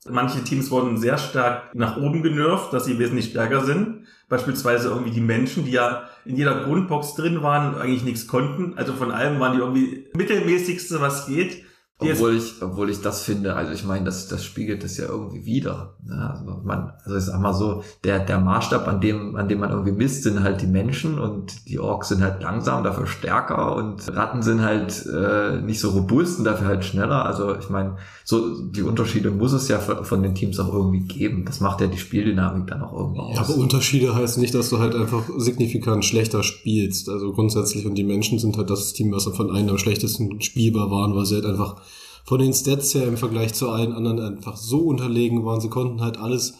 Manche 0.07 0.43
Teams 0.43 0.69
wurden 0.69 0.97
sehr 0.97 1.17
stark 1.17 1.73
nach 1.73 1.97
oben 1.97 2.21
genervt, 2.21 2.71
dass 2.73 2.85
sie 2.85 2.99
wesentlich 2.99 3.31
stärker 3.31 3.65
sind. 3.65 4.05
Beispielsweise 4.29 4.89
irgendwie 4.89 5.11
die 5.11 5.21
Menschen, 5.21 5.65
die 5.65 5.71
ja 5.71 6.09
in 6.25 6.35
jeder 6.35 6.63
Grundbox 6.63 7.15
drin 7.15 7.41
waren, 7.41 7.75
eigentlich 7.75 8.03
nichts 8.03 8.27
konnten. 8.27 8.77
Also 8.77 8.93
von 8.93 9.11
allem 9.11 9.39
waren 9.39 9.53
die 9.53 9.59
irgendwie 9.59 10.07
mittelmäßigste, 10.13 11.01
was 11.01 11.25
geht. 11.25 11.64
Obwohl 11.97 12.35
ich, 12.35 12.61
obwohl 12.61 12.89
ich 12.89 12.99
das 12.99 13.23
finde, 13.23 13.55
also 13.55 13.71
ich 13.71 13.85
meine, 13.85 14.03
das, 14.03 14.27
das 14.27 14.43
spiegelt 14.43 14.83
das 14.83 14.97
ja 14.97 15.05
irgendwie 15.05 15.45
wieder. 15.45 15.95
Ne? 16.05 16.29
Also 16.29 16.61
man, 16.65 16.91
also 17.05 17.17
ich 17.17 17.23
sag 17.23 17.39
mal 17.39 17.53
so, 17.53 17.83
der, 18.03 18.19
der 18.19 18.41
Maßstab, 18.41 18.85
an 18.85 18.99
dem, 18.99 19.37
an 19.37 19.47
dem 19.47 19.59
man 19.59 19.69
irgendwie 19.69 19.93
misst, 19.93 20.23
sind 20.23 20.43
halt 20.43 20.61
die 20.61 20.67
Menschen 20.67 21.17
und 21.17 21.69
die 21.69 21.79
Orks 21.79 22.09
sind 22.09 22.21
halt 22.21 22.43
langsam, 22.43 22.83
dafür 22.83 23.07
stärker 23.07 23.77
und 23.77 24.13
Ratten 24.13 24.41
sind 24.41 24.61
halt 24.61 25.05
äh, 25.05 25.61
nicht 25.61 25.79
so 25.79 25.91
robust 25.91 26.39
und 26.39 26.43
dafür 26.43 26.67
halt 26.67 26.83
schneller. 26.83 27.25
Also 27.25 27.55
ich 27.57 27.69
meine, 27.69 27.95
so 28.25 28.65
die 28.65 28.81
Unterschiede 28.81 29.31
muss 29.31 29.53
es 29.53 29.69
ja 29.69 29.79
von 29.79 30.21
den 30.21 30.35
Teams 30.35 30.59
auch 30.59 30.73
irgendwie 30.73 31.07
geben. 31.07 31.45
Das 31.45 31.61
macht 31.61 31.79
ja 31.79 31.87
die 31.87 31.97
Spieldynamik 31.97 32.67
dann 32.67 32.81
auch 32.81 32.91
irgendwie 32.91 33.21
aus. 33.21 33.35
Ja, 33.37 33.43
aber 33.43 33.55
Unterschiede 33.55 34.13
heißt 34.13 34.37
nicht, 34.37 34.53
dass 34.53 34.69
du 34.69 34.79
halt 34.79 34.95
einfach 34.95 35.23
signifikant 35.37 36.03
schlechter 36.03 36.43
spielst. 36.43 37.07
Also 37.07 37.31
grundsätzlich 37.31 37.85
und 37.85 37.95
die 37.95 38.03
Menschen 38.03 38.37
sind 38.37 38.57
halt 38.57 38.69
das 38.69 38.91
Team, 38.91 39.13
was 39.13 39.23
von 39.23 39.49
einem 39.49 39.69
am 39.69 39.77
schlechtesten 39.77 40.41
spielbar 40.41 40.91
waren, 40.91 41.15
weil 41.15 41.25
sie 41.25 41.35
halt 41.35 41.45
einfach 41.45 41.77
von 42.25 42.39
den 42.39 42.53
Stats 42.53 42.94
her 42.94 43.08
im 43.08 43.17
Vergleich 43.17 43.53
zu 43.53 43.70
allen 43.70 43.94
anderen 43.94 44.20
einfach 44.20 44.58
so 44.58 44.79
unterlegen 44.79 45.46
waren. 45.46 45.62
Sie 45.62 45.70
konnten 45.70 46.01
halt 46.01 46.17
alles 46.17 46.55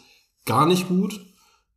gar 0.46 0.66
nicht 0.66 0.88
gut, 0.88 1.20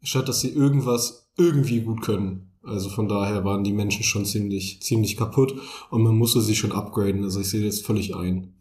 statt 0.02 0.28
dass 0.28 0.40
sie 0.40 0.50
irgendwas 0.50 1.30
irgendwie 1.36 1.80
gut 1.80 2.02
können. 2.02 2.52
Also 2.62 2.90
von 2.90 3.08
daher 3.08 3.44
waren 3.44 3.64
die 3.64 3.72
Menschen 3.72 4.02
schon 4.02 4.26
ziemlich, 4.26 4.82
ziemlich 4.82 5.16
kaputt 5.16 5.54
und 5.90 6.02
man 6.02 6.14
musste 6.14 6.40
sie 6.42 6.54
schon 6.54 6.72
upgraden. 6.72 7.24
Also 7.24 7.40
ich 7.40 7.48
sehe 7.48 7.64
das 7.64 7.80
völlig 7.80 8.14
ein. 8.14 8.54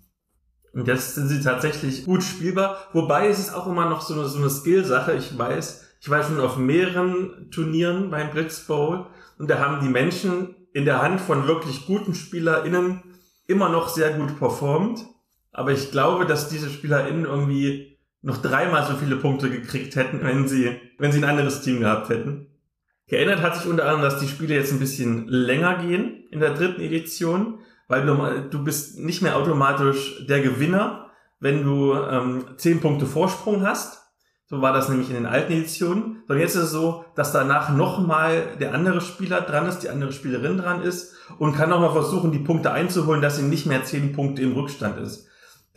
Und 0.74 0.88
jetzt 0.88 1.16
sind 1.16 1.28
sie 1.28 1.42
tatsächlich 1.42 2.06
gut 2.06 2.24
spielbar. 2.24 2.78
Wobei 2.94 3.28
es 3.28 3.40
ist 3.40 3.54
auch 3.54 3.68
immer 3.68 3.90
noch 3.90 4.02
so 4.02 4.14
eine, 4.14 4.28
so 4.28 4.38
eine 4.38 4.50
Skill-Sache. 4.50 5.16
Ich 5.16 5.38
weiß, 5.38 5.84
ich 6.00 6.10
war 6.10 6.24
schon 6.24 6.40
auf 6.40 6.58
mehreren 6.58 7.50
Turnieren 7.52 8.12
beim 8.12 8.32
Blitz 8.32 8.66
Bowl 8.66 9.08
und 9.40 9.50
da 9.50 9.60
haben 9.60 9.84
die 9.86 9.92
Menschen 9.92 10.56
in 10.74 10.86
der 10.86 11.02
Hand 11.02 11.20
von 11.20 11.48
wirklich 11.48 11.86
guten 11.88 12.14
SpielerInnen 12.14 13.02
immer 13.48 13.70
noch 13.70 13.90
sehr 13.90 14.14
gut 14.14 14.38
performt. 14.38 15.06
Aber 15.58 15.72
ich 15.72 15.90
glaube, 15.90 16.28
dass 16.28 16.50
diese 16.50 16.70
SpielerInnen 16.70 17.26
irgendwie 17.26 17.98
noch 18.22 18.38
dreimal 18.38 18.86
so 18.86 18.94
viele 18.94 19.16
Punkte 19.16 19.50
gekriegt 19.50 19.96
hätten, 19.96 20.20
wenn 20.22 20.48
sie, 20.48 20.80
wenn 21.00 21.12
sie 21.12 21.18
ein 21.18 21.28
anderes 21.28 21.62
Team 21.62 21.80
gehabt 21.80 22.10
hätten. 22.10 22.46
Geändert 23.08 23.42
hat 23.42 23.56
sich 23.56 23.66
unter 23.66 23.86
anderem, 23.86 24.04
dass 24.04 24.20
die 24.20 24.28
Spiele 24.28 24.54
jetzt 24.54 24.72
ein 24.72 24.80
bisschen 24.80 25.28
länger 25.28 25.80
gehen 25.80 26.28
in 26.30 26.42
der 26.42 26.54
dritten 26.54 26.82
Edition, 26.82 27.58
weil 27.88 28.06
du, 28.06 28.50
du 28.52 28.64
bist 28.64 29.00
nicht 29.00 29.24
mehr 29.24 29.36
automatisch 29.36 30.28
der 30.28 30.42
Gewinner, 30.42 31.10
wenn 31.40 31.64
du 31.64 31.96
ähm, 31.96 32.46
zehn 32.58 32.80
Punkte 32.80 33.08
Vorsprung 33.08 33.66
hast. 33.66 34.04
So 34.46 34.62
war 34.62 34.74
das 34.74 34.90
nämlich 34.90 35.10
in 35.10 35.16
den 35.16 35.26
alten 35.26 35.54
Editionen. 35.54 36.22
Sondern 36.28 36.44
jetzt 36.44 36.56
ist 36.56 36.66
es 36.66 36.72
so, 36.72 37.04
dass 37.16 37.32
danach 37.32 37.76
nochmal 37.76 38.44
der 38.60 38.76
andere 38.76 39.02
Spieler 39.02 39.42
dran 39.42 39.66
ist, 39.66 39.80
die 39.80 39.90
andere 39.90 40.12
Spielerin 40.12 40.60
dran 40.60 40.84
ist 40.84 41.16
und 41.40 41.56
kann 41.56 41.72
nochmal 41.72 41.94
versuchen, 41.94 42.32
die 42.32 42.38
Punkte 42.38 42.72
einzuholen, 42.72 43.24
dass 43.24 43.38
sie 43.38 43.44
nicht 43.44 43.66
mehr 43.66 43.84
zehn 43.86 44.14
Punkte 44.14 44.44
im 44.44 44.54
Rückstand 44.54 45.00
ist. 45.00 45.27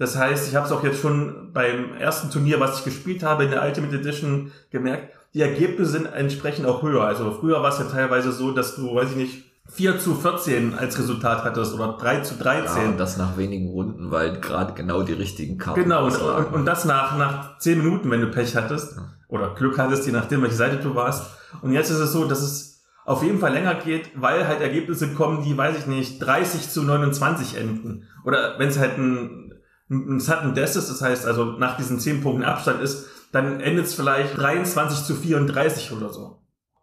Das 0.01 0.17
heißt, 0.17 0.49
ich 0.49 0.57
habe 0.57 0.65
es 0.65 0.73
auch 0.73 0.83
jetzt 0.83 1.03
schon 1.03 1.53
beim 1.53 1.95
ersten 1.99 2.31
Turnier, 2.31 2.59
was 2.59 2.79
ich 2.79 2.85
gespielt 2.87 3.23
habe, 3.23 3.45
in 3.45 3.51
der 3.51 3.63
Ultimate 3.63 3.95
Edition 3.95 4.51
gemerkt, 4.71 5.13
die 5.35 5.43
Ergebnisse 5.43 5.93
sind 5.93 6.07
entsprechend 6.07 6.67
auch 6.67 6.83
höher. 6.83 7.03
Also 7.05 7.31
früher 7.39 7.63
war 7.63 7.69
es 7.69 7.79
ja 7.79 7.85
teilweise 7.85 8.33
so, 8.33 8.51
dass 8.53 8.77
du, 8.77 8.95
weiß 8.95 9.11
ich 9.11 9.17
nicht, 9.17 9.45
4 9.71 9.99
zu 9.99 10.15
14 10.15 10.73
als 10.73 10.99
Resultat 10.99 11.45
hattest 11.45 11.75
oder 11.75 11.99
3 12.01 12.21
zu 12.23 12.37
13. 12.37 12.83
Ja, 12.83 12.89
und 12.89 12.99
das 12.99 13.19
nach 13.19 13.37
wenigen 13.37 13.69
Runden, 13.69 14.11
weil 14.11 14.41
gerade 14.41 14.73
genau 14.73 15.03
die 15.03 15.13
richtigen 15.13 15.59
Karten 15.59 15.83
Genau, 15.83 16.07
und, 16.07 16.17
und, 16.17 16.55
und, 16.55 16.65
das 16.65 16.87
nach, 16.87 17.19
nach 17.19 17.59
10 17.59 17.85
Minuten, 17.85 18.11
wenn 18.11 18.23
du 18.23 18.29
Pech 18.29 18.57
hattest 18.57 18.97
ja. 18.97 19.03
oder 19.29 19.55
Glück 19.55 19.79
hattest, 19.79 20.07
je 20.07 20.13
nachdem, 20.13 20.41
welche 20.41 20.57
Seite 20.57 20.79
du 20.79 20.95
warst. 20.95 21.31
Und 21.61 21.73
jetzt 21.73 21.91
ist 21.91 21.99
es 21.99 22.11
so, 22.11 22.25
dass 22.25 22.41
es 22.41 22.81
auf 23.05 23.23
jeden 23.23 23.39
Fall 23.39 23.53
länger 23.53 23.75
geht, 23.75 24.13
weil 24.15 24.49
halt 24.49 24.63
Ergebnisse 24.63 25.13
kommen, 25.13 25.45
die, 25.45 25.59
weiß 25.59 25.77
ich 25.79 25.87
nicht, 25.87 26.21
30 26.21 26.71
zu 26.71 26.85
29 26.85 27.59
enden. 27.59 28.05
Oder 28.25 28.59
wenn 28.59 28.71
es 28.71 28.79
halt 28.79 28.97
ein 28.97 29.50
ein 29.91 30.21
Sudden 30.21 30.55
Death 30.55 30.77
ist, 30.77 30.89
das 30.89 31.03
heißt 31.03 31.27
also 31.27 31.45
nach 31.45 31.77
diesen 31.77 31.99
10 31.99 32.23
Punkten 32.23 32.45
Abstand 32.45 32.81
ist, 32.81 33.09
dann 33.33 33.61
endet 33.61 33.87
es 33.87 33.95
vielleicht 33.95 34.37
23 34.39 35.05
zu 35.05 35.15
34 35.15 35.93
oder 35.93 36.11
so. 36.11 36.41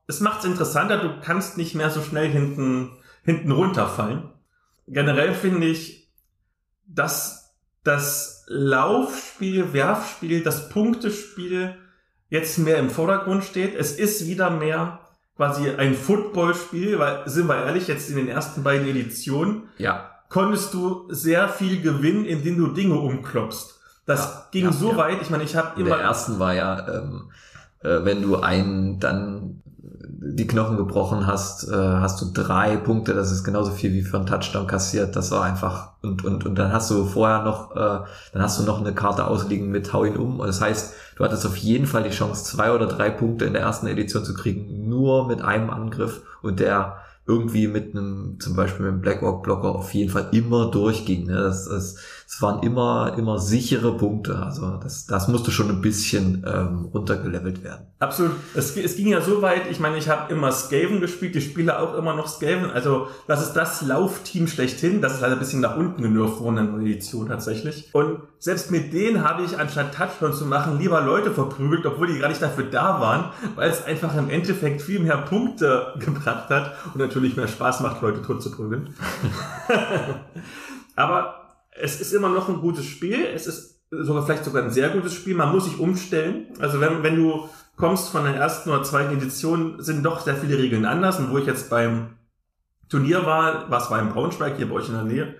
Es 0.07 0.19
macht 0.19 0.39
es 0.39 0.45
interessanter, 0.45 0.97
du 0.97 1.19
kannst 1.21 1.57
nicht 1.57 1.73
mehr 1.73 1.89
so 1.89 2.01
schnell 2.01 2.29
hinten, 2.29 2.91
hinten 3.23 3.51
runterfallen. 3.51 4.29
Generell 4.87 5.33
finde 5.33 5.67
ich, 5.67 6.13
dass 6.85 7.55
das 7.83 8.45
Laufspiel, 8.47 9.73
Werfspiel, 9.73 10.43
das 10.43 10.69
Punktespiel 10.69 11.75
jetzt 12.29 12.57
mehr 12.57 12.77
im 12.77 12.89
Vordergrund 12.89 13.43
steht. 13.43 13.75
Es 13.75 13.93
ist 13.97 14.27
wieder 14.27 14.49
mehr 14.49 14.99
quasi 15.35 15.69
ein 15.69 15.93
Footballspiel, 15.93 16.99
weil, 16.99 17.27
sind 17.27 17.47
wir 17.47 17.65
ehrlich, 17.65 17.87
jetzt 17.87 18.09
in 18.09 18.17
den 18.17 18.27
ersten 18.27 18.63
beiden 18.63 18.87
Editionen. 18.87 19.69
Ja 19.77 20.16
konntest 20.29 20.73
du 20.73 21.05
sehr 21.09 21.47
viel 21.49 21.81
gewinnen, 21.81 22.25
indem 22.25 22.57
du 22.57 22.67
Dinge 22.67 22.95
umklopfst. 22.95 23.79
Das 24.05 24.19
ja, 24.19 24.47
ging 24.51 24.65
ja, 24.65 24.71
so 24.71 24.91
ja. 24.91 24.97
weit. 24.97 25.21
Ich 25.21 25.29
meine, 25.29 25.43
ich 25.43 25.55
habe 25.55 25.79
immer. 25.79 25.91
In 25.91 25.97
der 25.97 26.01
ersten 26.01 26.39
war 26.39 26.53
ja, 26.53 26.87
ähm, 26.87 27.29
äh, 27.81 28.03
wenn 28.03 28.21
du 28.21 28.37
einen 28.37 28.99
dann 28.99 29.61
die 30.19 30.47
Knochen 30.47 30.77
gebrochen 30.77 31.27
hast, 31.27 31.69
äh, 31.69 31.75
hast 31.75 32.21
du 32.21 32.31
drei 32.33 32.77
Punkte. 32.77 33.13
Das 33.13 33.31
ist 33.31 33.43
genauso 33.43 33.71
viel 33.71 33.93
wie 33.93 34.01
für 34.01 34.17
einen 34.17 34.25
Touchdown 34.25 34.67
kassiert. 34.67 35.15
Das 35.15 35.31
war 35.31 35.43
einfach 35.43 35.91
und 36.01 36.23
und 36.23 36.45
und 36.45 36.55
dann 36.55 36.71
hast 36.71 36.89
du 36.89 37.05
vorher 37.05 37.43
noch, 37.43 37.71
äh, 37.75 37.99
dann 38.33 38.41
hast 38.41 38.59
du 38.59 38.63
noch 38.63 38.79
eine 38.79 38.93
Karte 38.93 39.27
ausliegen 39.27 39.69
mit 39.69 39.93
Hau 39.93 40.05
ihn 40.05 40.17
um. 40.17 40.39
Das 40.39 40.61
heißt, 40.61 40.93
du 41.17 41.23
hattest 41.23 41.45
auf 41.45 41.57
jeden 41.57 41.85
Fall 41.85 42.03
die 42.03 42.09
Chance, 42.09 42.43
zwei 42.45 42.71
oder 42.71 42.87
drei 42.87 43.09
Punkte 43.09 43.45
in 43.45 43.53
der 43.53 43.61
ersten 43.61 43.87
Edition 43.87 44.23
zu 44.23 44.33
kriegen, 44.33 44.87
nur 44.89 45.27
mit 45.27 45.41
einem 45.41 45.69
Angriff 45.69 46.21
und 46.41 46.59
der 46.59 46.97
irgendwie 47.27 47.67
mit 47.67 47.93
einem, 47.93 48.37
zum 48.39 48.55
Beispiel 48.55 48.85
mit 48.85 48.93
einem 48.93 49.01
Blackwalk 49.01 49.43
Blocker 49.43 49.75
auf 49.75 49.93
jeden 49.93 50.09
Fall 50.09 50.29
immer 50.31 50.71
durchging. 50.71 51.25
Ne? 51.25 51.35
Das, 51.35 51.67
das, 51.67 51.97
das 52.27 52.41
waren 52.41 52.61
immer, 52.61 53.15
immer 53.17 53.39
sichere 53.39 53.95
Punkte. 53.95 54.37
Also 54.37 54.77
das, 54.83 55.05
das 55.05 55.29
musste 55.29 55.49
schon 55.49 55.69
ein 55.69 55.79
bisschen 55.79 56.45
ähm, 56.45 56.89
runtergelevelt 56.93 57.63
werden. 57.63 57.87
Absolut. 57.99 58.33
Es, 58.53 58.75
es 58.75 58.97
ging 58.97 59.07
ja 59.07 59.21
so 59.21 59.41
weit, 59.41 59.71
ich 59.71 59.79
meine, 59.79 59.97
ich 59.97 60.09
habe 60.09 60.33
immer 60.33 60.51
Skaven 60.51 60.99
gespielt, 60.99 61.35
die 61.35 61.41
spiele 61.41 61.79
auch 61.79 61.93
immer 61.93 62.13
noch 62.15 62.27
Skaven. 62.27 62.69
Also 62.69 63.07
das 63.27 63.41
ist 63.41 63.53
das 63.53 63.81
Laufteam 63.81 64.49
schlechthin. 64.49 65.01
Das 65.01 65.13
ist 65.13 65.21
leider 65.21 65.33
ein 65.35 65.39
bisschen 65.39 65.61
nach 65.61 65.77
unten 65.77 66.01
genervt 66.01 66.41
worden 66.41 66.57
in 66.57 66.71
der 66.73 66.81
Edition 66.81 67.29
tatsächlich. 67.29 67.89
Und 67.93 68.19
selbst 68.39 68.71
mit 68.71 68.91
denen 68.91 69.23
habe 69.23 69.43
ich, 69.43 69.57
anstatt 69.57 69.95
Touchdown 69.95 70.33
zu 70.33 70.45
machen, 70.45 70.79
lieber 70.79 70.99
Leute 70.99 71.31
verprügelt, 71.31 71.85
obwohl 71.85 72.07
die 72.07 72.19
gar 72.19 72.27
nicht 72.27 72.41
dafür 72.41 72.65
da 72.65 72.99
waren, 72.99 73.31
weil 73.55 73.69
es 73.69 73.85
einfach 73.85 74.13
im 74.17 74.29
Endeffekt 74.29 74.81
viel 74.81 74.99
mehr 74.99 75.17
Punkte 75.17 75.93
gebracht 75.99 76.49
hat 76.49 76.75
und 76.93 76.97
natürlich 76.97 77.37
mehr 77.37 77.47
Spaß 77.47 77.79
macht, 77.79 78.01
Leute 78.01 78.21
tot 78.21 78.43
zu 78.43 78.51
prügeln. 78.51 78.93
Aber 80.97 81.46
es 81.81 82.01
ist 82.01 82.13
immer 82.13 82.29
noch 82.29 82.49
ein 82.49 82.61
gutes 82.61 82.85
Spiel. 82.85 83.25
Es 83.33 83.47
ist 83.47 83.81
sogar 83.89 84.25
vielleicht 84.25 84.45
sogar 84.45 84.63
ein 84.63 84.71
sehr 84.71 84.89
gutes 84.89 85.13
Spiel. 85.13 85.35
Man 85.35 85.51
muss 85.51 85.65
sich 85.65 85.79
umstellen. 85.79 86.47
Also 86.59 86.79
wenn, 86.81 87.03
wenn 87.03 87.15
du 87.15 87.49
kommst 87.75 88.09
von 88.09 88.23
der 88.23 88.35
ersten 88.35 88.69
oder 88.69 88.83
zweiten 88.83 89.15
Edition, 89.15 89.81
sind 89.81 90.03
doch 90.03 90.21
sehr 90.21 90.35
viele 90.35 90.57
Regeln 90.57 90.85
anders. 90.85 91.19
Und 91.19 91.31
wo 91.31 91.37
ich 91.37 91.45
jetzt 91.45 91.69
beim 91.69 92.17
Turnier 92.89 93.25
war, 93.25 93.69
was 93.69 93.91
war 93.91 93.99
im 93.99 94.09
Braunschweig, 94.09 94.57
hier 94.57 94.69
bei 94.69 94.75
euch 94.75 94.89
in 94.89 94.95
der 94.95 95.03
Nähe, 95.03 95.35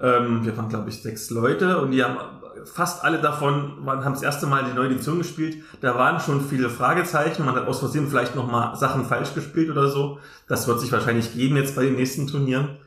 ähm, 0.00 0.44
wir 0.44 0.56
waren, 0.56 0.68
glaube 0.68 0.88
ich, 0.88 1.02
sechs 1.02 1.30
Leute 1.30 1.78
und 1.80 1.90
die 1.90 2.02
haben 2.02 2.18
fast 2.64 3.04
alle 3.04 3.18
davon 3.18 3.86
waren, 3.86 4.04
haben 4.04 4.14
das 4.14 4.22
erste 4.22 4.46
Mal 4.46 4.64
die 4.64 4.72
neue 4.72 4.86
Edition 4.86 5.18
gespielt. 5.18 5.58
Da 5.80 5.94
waren 5.96 6.20
schon 6.20 6.40
viele 6.40 6.68
Fragezeichen. 6.68 7.44
Man 7.44 7.54
hat 7.54 7.66
aus 7.66 7.80
Versehen 7.80 8.08
vielleicht 8.08 8.36
noch 8.36 8.50
mal 8.50 8.74
Sachen 8.76 9.04
falsch 9.04 9.34
gespielt 9.34 9.70
oder 9.70 9.88
so. 9.88 10.18
Das 10.48 10.66
wird 10.66 10.80
sich 10.80 10.92
wahrscheinlich 10.92 11.34
geben 11.34 11.56
jetzt 11.56 11.76
bei 11.76 11.84
den 11.84 11.96
nächsten 11.96 12.26
Turnieren. 12.26 12.78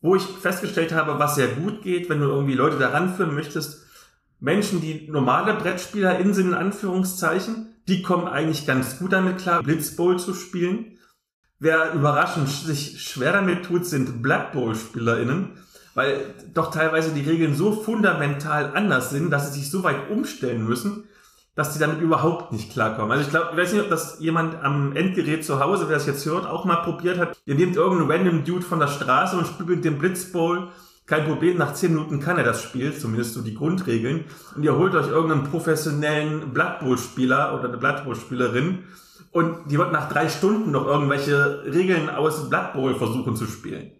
Wo 0.00 0.14
ich 0.14 0.22
festgestellt 0.22 0.92
habe, 0.92 1.18
was 1.18 1.34
sehr 1.34 1.48
gut 1.48 1.82
geht, 1.82 2.08
wenn 2.08 2.20
du 2.20 2.26
irgendwie 2.26 2.54
Leute 2.54 2.78
da 2.78 2.90
ranführen 2.90 3.34
möchtest, 3.34 3.84
Menschen, 4.40 4.80
die 4.80 5.08
normale 5.10 5.54
BrettspielerInnen 5.54 6.34
sind, 6.34 6.48
in 6.48 6.54
Anführungszeichen, 6.54 7.74
die 7.88 8.02
kommen 8.02 8.28
eigentlich 8.28 8.66
ganz 8.66 8.98
gut 8.98 9.12
damit 9.12 9.38
klar, 9.38 9.62
Blitzbowl 9.62 10.18
zu 10.18 10.34
spielen. 10.34 10.98
Wer 11.58 11.92
überraschend 11.94 12.48
sich 12.48 13.02
schwer 13.02 13.32
damit 13.32 13.64
tut, 13.64 13.84
sind 13.84 14.22
Blood 14.22 14.52
Bowl 14.52 14.76
SpielerInnen, 14.76 15.58
weil 15.94 16.34
doch 16.54 16.70
teilweise 16.70 17.10
die 17.10 17.28
Regeln 17.28 17.56
so 17.56 17.72
fundamental 17.72 18.76
anders 18.76 19.10
sind, 19.10 19.30
dass 19.30 19.52
sie 19.52 19.58
sich 19.58 19.70
so 19.70 19.82
weit 19.82 20.10
umstellen 20.10 20.64
müssen, 20.64 21.04
dass 21.58 21.72
die 21.72 21.80
damit 21.80 22.00
überhaupt 22.00 22.52
nicht 22.52 22.70
klarkommen. 22.70 23.10
Also 23.10 23.24
ich 23.24 23.30
glaube, 23.30 23.48
ich 23.50 23.58
weiß 23.58 23.72
nicht, 23.72 23.82
ob 23.82 23.88
das 23.88 24.20
jemand 24.20 24.62
am 24.62 24.94
Endgerät 24.94 25.44
zu 25.44 25.58
Hause, 25.58 25.86
wer 25.88 25.96
es 25.96 26.06
jetzt 26.06 26.24
hört, 26.24 26.46
auch 26.46 26.64
mal 26.64 26.76
probiert 26.76 27.18
hat. 27.18 27.36
Ihr 27.46 27.56
nehmt 27.56 27.74
irgendeinen 27.74 28.08
random 28.08 28.44
Dude 28.44 28.64
von 28.64 28.78
der 28.78 28.86
Straße 28.86 29.36
und 29.36 29.44
spielt 29.44 29.68
mit 29.68 29.84
dem 29.84 29.98
Blitzbowl. 29.98 30.68
Kein 31.06 31.24
Problem, 31.24 31.58
nach 31.58 31.74
10 31.74 31.94
Minuten 31.94 32.20
kann 32.20 32.38
er 32.38 32.44
das 32.44 32.62
Spiel, 32.62 32.96
zumindest 32.96 33.34
so 33.34 33.42
die 33.42 33.56
Grundregeln. 33.56 34.26
Und 34.54 34.62
ihr 34.62 34.76
holt 34.76 34.94
euch 34.94 35.08
irgendeinen 35.08 35.50
professionellen 35.50 36.50
Blood 36.54 36.78
Bowl 36.78 36.96
Spieler 36.96 37.58
oder 37.58 37.70
eine 37.70 37.78
Blood 37.78 38.04
Bowl 38.04 38.14
Spielerin 38.14 38.84
und 39.32 39.68
die 39.68 39.78
wird 39.78 39.90
nach 39.90 40.08
drei 40.08 40.28
Stunden 40.28 40.70
noch 40.70 40.86
irgendwelche 40.86 41.64
Regeln 41.64 42.08
aus 42.08 42.48
Blood 42.48 42.72
Bowl 42.72 42.94
versuchen 42.94 43.34
zu 43.34 43.46
spielen. 43.46 43.90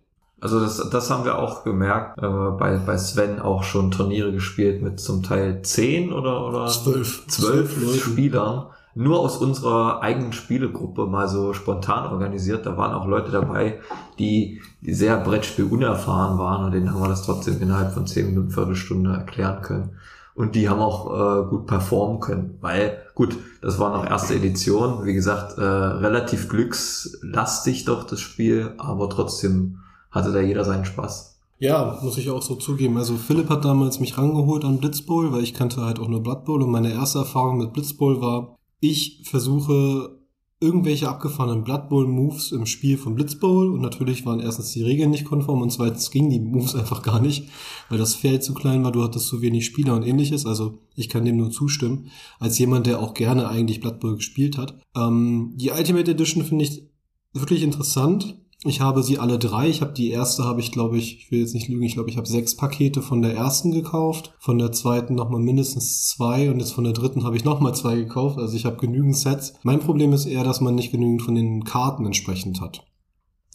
Also 0.40 0.60
das, 0.60 0.88
das 0.90 1.10
haben 1.10 1.24
wir 1.24 1.38
auch 1.38 1.64
gemerkt, 1.64 2.18
äh, 2.18 2.26
bei, 2.26 2.78
bei 2.78 2.96
Sven 2.96 3.40
auch 3.40 3.64
schon 3.64 3.90
Turniere 3.90 4.32
gespielt 4.32 4.82
mit 4.82 5.00
zum 5.00 5.22
Teil 5.22 5.62
zehn 5.62 6.12
oder, 6.12 6.46
oder 6.46 6.66
Zwölf. 6.66 7.26
zwölf 7.26 7.74
Zwölf 7.74 8.04
Spielern. 8.04 8.66
Nur 8.94 9.20
aus 9.20 9.36
unserer 9.36 10.00
eigenen 10.00 10.32
Spielegruppe 10.32 11.06
mal 11.06 11.28
so 11.28 11.52
spontan 11.54 12.10
organisiert. 12.10 12.66
Da 12.66 12.76
waren 12.76 12.94
auch 12.94 13.06
Leute 13.06 13.30
dabei, 13.30 13.78
die, 14.18 14.60
die 14.80 14.94
sehr 14.94 15.18
Brettspiel 15.18 15.66
unerfahren 15.66 16.38
waren 16.38 16.64
und 16.64 16.72
denen 16.72 16.92
haben 16.92 17.00
wir 17.00 17.08
das 17.08 17.22
trotzdem 17.22 17.60
innerhalb 17.60 17.92
von 17.92 18.06
zehn 18.06 18.26
Minuten, 18.26 18.50
Viertelstunde 18.50 19.12
erklären 19.12 19.62
können. 19.62 19.90
Und 20.34 20.54
die 20.54 20.68
haben 20.68 20.80
auch 20.80 21.10
äh, 21.12 21.48
gut 21.48 21.66
performen 21.66 22.20
können, 22.20 22.58
weil 22.60 22.98
gut, 23.14 23.36
das 23.60 23.80
war 23.80 23.90
noch 23.90 24.08
erste 24.08 24.34
Edition, 24.34 25.04
wie 25.04 25.14
gesagt, 25.14 25.58
äh, 25.58 25.62
relativ 25.62 26.48
glückslastig 26.48 27.84
doch 27.84 28.04
das 28.04 28.20
Spiel, 28.20 28.72
aber 28.78 29.10
trotzdem 29.10 29.80
hatte 30.10 30.32
da 30.32 30.40
jeder 30.40 30.64
seinen 30.64 30.84
Spaß. 30.84 31.38
Ja, 31.58 31.98
muss 32.02 32.18
ich 32.18 32.30
auch 32.30 32.42
so 32.42 32.54
zugeben. 32.54 32.96
Also 32.96 33.16
Philipp 33.16 33.50
hat 33.50 33.64
damals 33.64 33.98
mich 33.98 34.16
rangeholt 34.16 34.64
an 34.64 34.78
Blitzbowl, 34.78 35.32
weil 35.32 35.42
ich 35.42 35.54
kannte 35.54 35.82
halt 35.82 35.98
auch 35.98 36.08
nur 36.08 36.22
Blood 36.22 36.44
Bowl 36.44 36.62
und 36.62 36.70
meine 36.70 36.92
erste 36.92 37.18
Erfahrung 37.18 37.58
mit 37.58 37.72
Blitzbowl 37.72 38.20
war, 38.20 38.56
ich 38.80 39.22
versuche 39.24 40.18
irgendwelche 40.60 41.08
abgefahrenen 41.08 41.62
Blood 41.62 41.88
Bowl 41.88 42.06
Moves 42.06 42.50
im 42.50 42.66
Spiel 42.66 42.98
von 42.98 43.14
Blitzbowl 43.14 43.70
und 43.70 43.80
natürlich 43.80 44.26
waren 44.26 44.40
erstens 44.40 44.72
die 44.72 44.82
Regeln 44.82 45.10
nicht 45.10 45.24
konform 45.24 45.62
und 45.62 45.70
zweitens 45.70 46.10
gingen 46.10 46.30
die 46.30 46.40
Moves 46.40 46.74
einfach 46.76 47.02
gar 47.02 47.20
nicht, 47.20 47.48
weil 47.88 47.98
das 47.98 48.14
Feld 48.14 48.42
zu 48.42 48.54
klein 48.54 48.82
war, 48.82 48.90
du 48.90 49.02
hattest 49.02 49.28
zu 49.28 49.40
wenig 49.40 49.66
Spieler 49.66 49.94
und 49.94 50.04
ähnliches, 50.04 50.46
also 50.46 50.78
ich 50.96 51.08
kann 51.08 51.24
dem 51.24 51.36
nur 51.36 51.50
zustimmen, 51.50 52.10
als 52.40 52.58
jemand, 52.58 52.86
der 52.86 53.00
auch 53.00 53.14
gerne 53.14 53.48
eigentlich 53.48 53.80
Blood 53.80 54.00
Bowl 54.00 54.16
gespielt 54.16 54.58
hat. 54.58 54.76
Ähm, 54.96 55.52
die 55.56 55.70
Ultimate 55.70 56.10
Edition 56.10 56.44
finde 56.44 56.64
ich 56.64 56.88
wirklich 57.32 57.62
interessant, 57.62 58.36
ich 58.64 58.80
habe 58.80 59.04
sie 59.04 59.18
alle 59.18 59.38
drei. 59.38 59.68
Ich 59.68 59.82
habe 59.82 59.92
die 59.92 60.10
erste, 60.10 60.44
habe 60.44 60.60
ich 60.60 60.72
glaube 60.72 60.98
ich, 60.98 61.18
ich 61.18 61.30
will 61.30 61.40
jetzt 61.40 61.54
nicht 61.54 61.68
lügen, 61.68 61.84
ich 61.84 61.94
glaube 61.94 62.10
ich 62.10 62.16
habe 62.16 62.26
sechs 62.26 62.56
Pakete 62.56 63.02
von 63.02 63.22
der 63.22 63.34
ersten 63.34 63.70
gekauft, 63.70 64.34
von 64.40 64.58
der 64.58 64.72
zweiten 64.72 65.14
nochmal 65.14 65.40
mindestens 65.40 66.08
zwei 66.08 66.50
und 66.50 66.58
jetzt 66.58 66.72
von 66.72 66.84
der 66.84 66.92
dritten 66.92 67.24
habe 67.24 67.36
ich 67.36 67.44
nochmal 67.44 67.74
zwei 67.74 67.94
gekauft. 67.94 68.38
Also 68.38 68.56
ich 68.56 68.64
habe 68.64 68.76
genügend 68.76 69.16
Sets. 69.16 69.54
Mein 69.62 69.78
Problem 69.80 70.12
ist 70.12 70.26
eher, 70.26 70.42
dass 70.42 70.60
man 70.60 70.74
nicht 70.74 70.90
genügend 70.90 71.22
von 71.22 71.36
den 71.36 71.62
Karten 71.64 72.04
entsprechend 72.04 72.60
hat. 72.60 72.84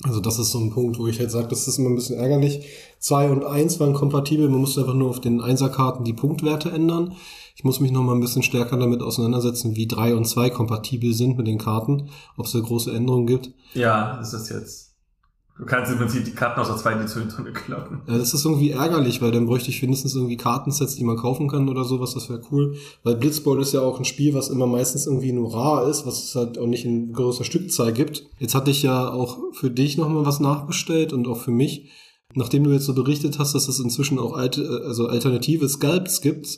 Also 0.03 0.19
das 0.19 0.39
ist 0.39 0.51
so 0.51 0.59
ein 0.59 0.71
Punkt, 0.71 0.97
wo 0.97 1.07
ich 1.07 1.19
halt 1.19 1.31
sage, 1.31 1.47
das 1.49 1.67
ist 1.67 1.77
immer 1.77 1.89
ein 1.89 1.95
bisschen 1.95 2.17
ärgerlich. 2.17 2.65
Zwei 2.99 3.29
und 3.29 3.45
eins 3.45 3.79
waren 3.79 3.93
kompatibel, 3.93 4.49
man 4.49 4.61
musste 4.61 4.81
einfach 4.81 4.95
nur 4.95 5.09
auf 5.09 5.21
den 5.21 5.41
Einserkarten 5.41 6.05
die 6.05 6.13
Punktwerte 6.13 6.71
ändern. 6.71 7.13
Ich 7.55 7.63
muss 7.63 7.79
mich 7.79 7.91
noch 7.91 8.01
mal 8.01 8.15
ein 8.15 8.21
bisschen 8.21 8.41
stärker 8.41 8.77
damit 8.77 9.01
auseinandersetzen, 9.01 9.75
wie 9.75 9.87
drei 9.87 10.15
und 10.15 10.25
zwei 10.25 10.49
kompatibel 10.49 11.13
sind 11.13 11.37
mit 11.37 11.45
den 11.45 11.59
Karten, 11.59 12.09
ob 12.37 12.47
es 12.47 12.53
da 12.53 12.59
große 12.59 12.91
Änderungen 12.91 13.27
gibt. 13.27 13.51
Ja, 13.75 14.17
das 14.17 14.33
ist 14.33 14.49
jetzt 14.49 14.92
Du 15.57 15.65
kannst 15.65 15.91
im 15.91 15.99
Prinzip 15.99 16.25
die 16.25 16.31
Karten 16.31 16.59
aus 16.59 16.67
der 16.67 16.77
zweiten 16.77 17.01
Edition 17.01 17.29
in 17.45 17.53
kloppen. 17.53 18.01
Ja, 18.07 18.17
das 18.17 18.33
ist 18.33 18.43
irgendwie 18.43 18.71
ärgerlich, 18.71 19.21
weil 19.21 19.31
dann 19.31 19.45
bräuchte 19.45 19.69
ich 19.69 19.81
wenigstens 19.83 20.15
irgendwie 20.15 20.35
Kartensets, 20.35 20.95
die 20.95 21.03
man 21.03 21.15
kaufen 21.15 21.47
kann 21.47 21.69
oder 21.69 21.83
sowas, 21.83 22.15
das 22.15 22.27
wäre 22.27 22.41
cool. 22.51 22.75
Weil 23.03 23.17
Blitzball 23.17 23.61
ist 23.61 23.73
ja 23.73 23.81
auch 23.81 23.99
ein 23.99 24.05
Spiel, 24.05 24.33
was 24.33 24.49
immer 24.49 24.65
meistens 24.65 25.05
irgendwie 25.05 25.31
nur 25.31 25.53
rar 25.53 25.87
ist, 25.87 26.07
was 26.07 26.23
es 26.23 26.35
halt 26.35 26.57
auch 26.57 26.65
nicht 26.65 26.85
in 26.85 27.13
größer 27.13 27.43
Stückzahl 27.43 27.93
gibt. 27.93 28.25
Jetzt 28.39 28.55
hatte 28.55 28.71
ich 28.71 28.81
ja 28.81 29.11
auch 29.11 29.37
für 29.53 29.69
dich 29.69 29.95
nochmal 29.97 30.25
was 30.25 30.39
nachbestellt 30.39 31.13
und 31.13 31.27
auch 31.27 31.37
für 31.37 31.51
mich. 31.51 31.91
Nachdem 32.33 32.63
du 32.63 32.71
jetzt 32.71 32.85
so 32.85 32.95
berichtet 32.95 33.37
hast, 33.37 33.53
dass 33.53 33.67
es 33.67 33.79
inzwischen 33.79 34.17
auch 34.17 34.33
alte, 34.33 34.81
also 34.87 35.05
alternative 35.05 35.69
Scalps 35.69 36.21
gibt, 36.21 36.57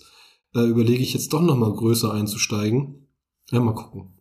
äh, 0.55 0.61
überlege 0.61 1.03
ich 1.03 1.13
jetzt 1.13 1.33
doch 1.33 1.41
nochmal 1.41 1.73
größer 1.73 2.13
einzusteigen. 2.13 3.09
Ja, 3.51 3.59
mal 3.59 3.75
gucken. 3.75 4.13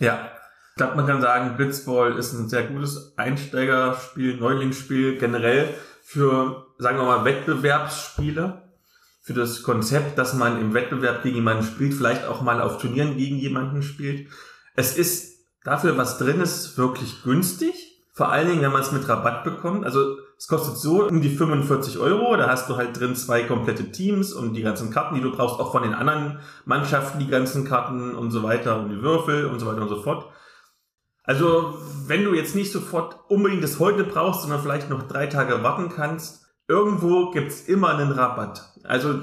Ja, 0.00 0.30
ich 0.76 0.78
glaube, 0.78 0.96
man 0.96 1.06
kann 1.06 1.22
sagen, 1.22 1.56
Blitzball 1.56 2.18
ist 2.18 2.34
ein 2.34 2.50
sehr 2.50 2.64
gutes 2.64 3.14
Einsteigerspiel, 3.16 4.36
Neulingsspiel 4.36 5.16
generell 5.16 5.72
für, 6.02 6.66
sagen 6.76 6.98
wir 6.98 7.04
mal, 7.04 7.24
Wettbewerbsspiele. 7.24 8.62
Für 9.22 9.32
das 9.32 9.62
Konzept, 9.62 10.18
dass 10.18 10.34
man 10.34 10.60
im 10.60 10.74
Wettbewerb 10.74 11.22
gegen 11.22 11.36
jemanden 11.36 11.64
spielt, 11.64 11.94
vielleicht 11.94 12.26
auch 12.26 12.42
mal 12.42 12.60
auf 12.60 12.76
Turnieren 12.76 13.16
gegen 13.16 13.36
jemanden 13.36 13.82
spielt. 13.82 14.28
Es 14.74 14.98
ist 14.98 15.46
dafür, 15.64 15.96
was 15.96 16.18
drin 16.18 16.42
ist, 16.42 16.76
wirklich 16.76 17.22
günstig. 17.22 18.04
Vor 18.12 18.30
allen 18.30 18.48
Dingen, 18.48 18.60
wenn 18.60 18.72
man 18.72 18.82
es 18.82 18.92
mit 18.92 19.08
Rabatt 19.08 19.44
bekommt. 19.44 19.86
Also 19.86 20.18
es 20.36 20.46
kostet 20.46 20.76
so 20.76 21.06
um 21.06 21.22
die 21.22 21.34
45 21.34 21.96
Euro. 22.00 22.36
Da 22.36 22.48
hast 22.48 22.68
du 22.68 22.76
halt 22.76 23.00
drin 23.00 23.16
zwei 23.16 23.44
komplette 23.44 23.92
Teams 23.92 24.34
und 24.34 24.52
die 24.52 24.62
ganzen 24.62 24.90
Karten, 24.90 25.14
die 25.14 25.22
du 25.22 25.32
brauchst, 25.32 25.58
auch 25.58 25.72
von 25.72 25.84
den 25.84 25.94
anderen 25.94 26.38
Mannschaften, 26.66 27.18
die 27.18 27.28
ganzen 27.28 27.64
Karten 27.64 28.14
und 28.14 28.30
so 28.30 28.42
weiter 28.42 28.78
und 28.78 28.90
die 28.90 29.00
Würfel 29.00 29.46
und 29.46 29.58
so 29.58 29.66
weiter 29.66 29.80
und 29.80 29.88
so 29.88 30.02
fort. 30.02 30.26
Also, 31.26 31.78
wenn 32.06 32.24
du 32.24 32.34
jetzt 32.34 32.54
nicht 32.54 32.72
sofort 32.72 33.18
unbedingt 33.28 33.64
das 33.64 33.80
heute 33.80 34.04
brauchst, 34.04 34.42
sondern 34.42 34.62
vielleicht 34.62 34.88
noch 34.88 35.02
drei 35.02 35.26
Tage 35.26 35.62
warten 35.62 35.90
kannst, 35.94 36.46
irgendwo 36.68 37.30
gibt's 37.30 37.62
immer 37.62 37.90
einen 37.90 38.12
Rabatt. 38.12 38.62
Also, 38.84 39.22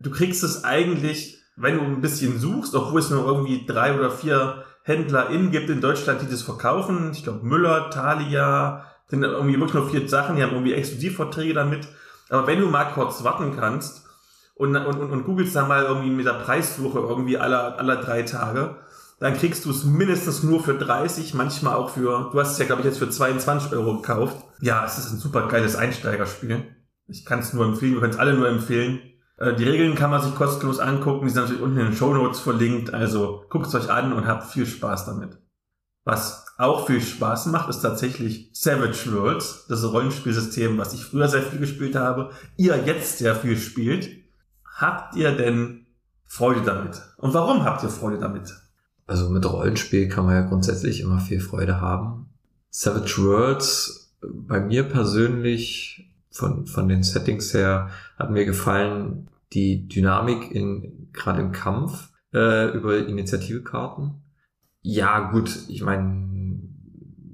du 0.00 0.10
kriegst 0.10 0.42
es 0.42 0.64
eigentlich, 0.64 1.38
wenn 1.56 1.76
du 1.76 1.82
ein 1.82 2.00
bisschen 2.00 2.38
suchst, 2.38 2.74
obwohl 2.74 3.00
es 3.00 3.10
nur 3.10 3.26
irgendwie 3.26 3.66
drei 3.66 3.96
oder 3.96 4.10
vier 4.10 4.64
HändlerInnen 4.84 5.50
gibt 5.50 5.68
in 5.68 5.82
Deutschland, 5.82 6.22
die 6.22 6.30
das 6.30 6.42
verkaufen. 6.42 7.10
Ich 7.12 7.22
glaube, 7.22 7.44
Müller, 7.46 7.90
Thalia, 7.90 8.86
sind 9.08 9.22
irgendwie 9.22 9.58
wirklich 9.58 9.74
nur 9.74 9.90
vier 9.90 10.08
Sachen, 10.08 10.36
die 10.36 10.42
haben 10.42 10.52
irgendwie 10.52 10.72
Exklusivverträge 10.72 11.52
damit. 11.54 11.86
Aber 12.30 12.46
wenn 12.46 12.60
du 12.60 12.66
mal 12.66 12.84
kurz 12.84 13.24
warten 13.24 13.56
kannst 13.56 14.06
und, 14.54 14.76
und, 14.76 14.98
und, 14.98 15.10
und 15.10 15.24
googelst 15.24 15.54
dann 15.54 15.68
mal 15.68 15.84
irgendwie 15.84 16.10
mit 16.10 16.26
der 16.26 16.34
Preissuche 16.34 17.00
irgendwie 17.00 17.36
aller, 17.36 17.78
aller 17.78 17.96
drei 17.96 18.22
Tage, 18.22 18.76
dann 19.20 19.34
kriegst 19.34 19.66
du 19.66 19.70
es 19.70 19.84
mindestens 19.84 20.42
nur 20.42 20.64
für 20.64 20.74
30, 20.74 21.34
manchmal 21.34 21.74
auch 21.74 21.90
für, 21.90 22.30
du 22.32 22.40
hast 22.40 22.52
es 22.52 22.58
ja, 22.58 22.64
glaube 22.64 22.80
ich, 22.80 22.86
jetzt 22.86 22.98
für 22.98 23.10
22 23.10 23.72
Euro 23.72 23.96
gekauft. 23.96 24.36
Ja, 24.60 24.84
es 24.84 24.98
ist 24.98 25.12
ein 25.12 25.18
super 25.18 25.46
geiles 25.46 25.76
Einsteigerspiel. 25.76 26.64
Ich 27.06 27.26
kann 27.26 27.40
es 27.40 27.52
nur 27.52 27.66
empfehlen, 27.66 27.92
wir 27.92 28.00
können 28.00 28.14
es 28.14 28.18
alle 28.18 28.32
nur 28.32 28.48
empfehlen. 28.48 29.00
Äh, 29.36 29.54
die 29.54 29.64
Regeln 29.64 29.94
kann 29.94 30.10
man 30.10 30.22
sich 30.22 30.34
kostenlos 30.34 30.80
angucken, 30.80 31.26
die 31.26 31.32
sind 31.32 31.42
natürlich 31.42 31.62
unten 31.62 31.78
in 31.78 31.86
den 31.86 31.96
Show 31.96 32.14
Notes 32.14 32.40
verlinkt, 32.40 32.94
also 32.94 33.44
guckt 33.50 33.66
es 33.66 33.74
euch 33.74 33.90
an 33.90 34.14
und 34.14 34.26
habt 34.26 34.50
viel 34.50 34.66
Spaß 34.66 35.04
damit. 35.04 35.38
Was 36.04 36.46
auch 36.56 36.86
viel 36.86 37.02
Spaß 37.02 37.46
macht, 37.46 37.68
ist 37.68 37.82
tatsächlich 37.82 38.50
Savage 38.54 39.12
Worlds, 39.12 39.66
das 39.68 39.84
Rollenspielsystem, 39.84 40.78
was 40.78 40.94
ich 40.94 41.04
früher 41.04 41.28
sehr 41.28 41.42
viel 41.42 41.58
gespielt 41.58 41.94
habe, 41.94 42.30
ihr 42.56 42.76
jetzt 42.86 43.18
sehr 43.18 43.36
viel 43.36 43.58
spielt. 43.58 44.08
Habt 44.64 45.14
ihr 45.14 45.32
denn 45.32 45.86
Freude 46.24 46.62
damit? 46.62 47.02
Und 47.18 47.34
warum 47.34 47.64
habt 47.64 47.82
ihr 47.82 47.90
Freude 47.90 48.18
damit? 48.18 48.50
Also 49.10 49.28
mit 49.28 49.44
Rollenspiel 49.44 50.08
kann 50.08 50.24
man 50.24 50.36
ja 50.36 50.42
grundsätzlich 50.42 51.00
immer 51.00 51.18
viel 51.18 51.40
Freude 51.40 51.80
haben. 51.80 52.26
Savage 52.70 53.16
Worlds, 53.18 54.14
bei 54.20 54.60
mir 54.60 54.84
persönlich, 54.84 56.14
von, 56.30 56.68
von 56.68 56.88
den 56.88 57.02
Settings 57.02 57.52
her, 57.52 57.90
hat 58.16 58.30
mir 58.30 58.44
gefallen 58.44 59.26
die 59.52 59.88
Dynamik 59.88 60.52
in, 60.52 61.08
gerade 61.12 61.40
im 61.40 61.50
Kampf, 61.50 62.10
äh, 62.32 62.70
über 62.70 63.04
Initiativekarten. 63.04 64.22
Ja, 64.82 65.32
gut, 65.32 65.58
ich 65.66 65.82
meine, 65.82 66.28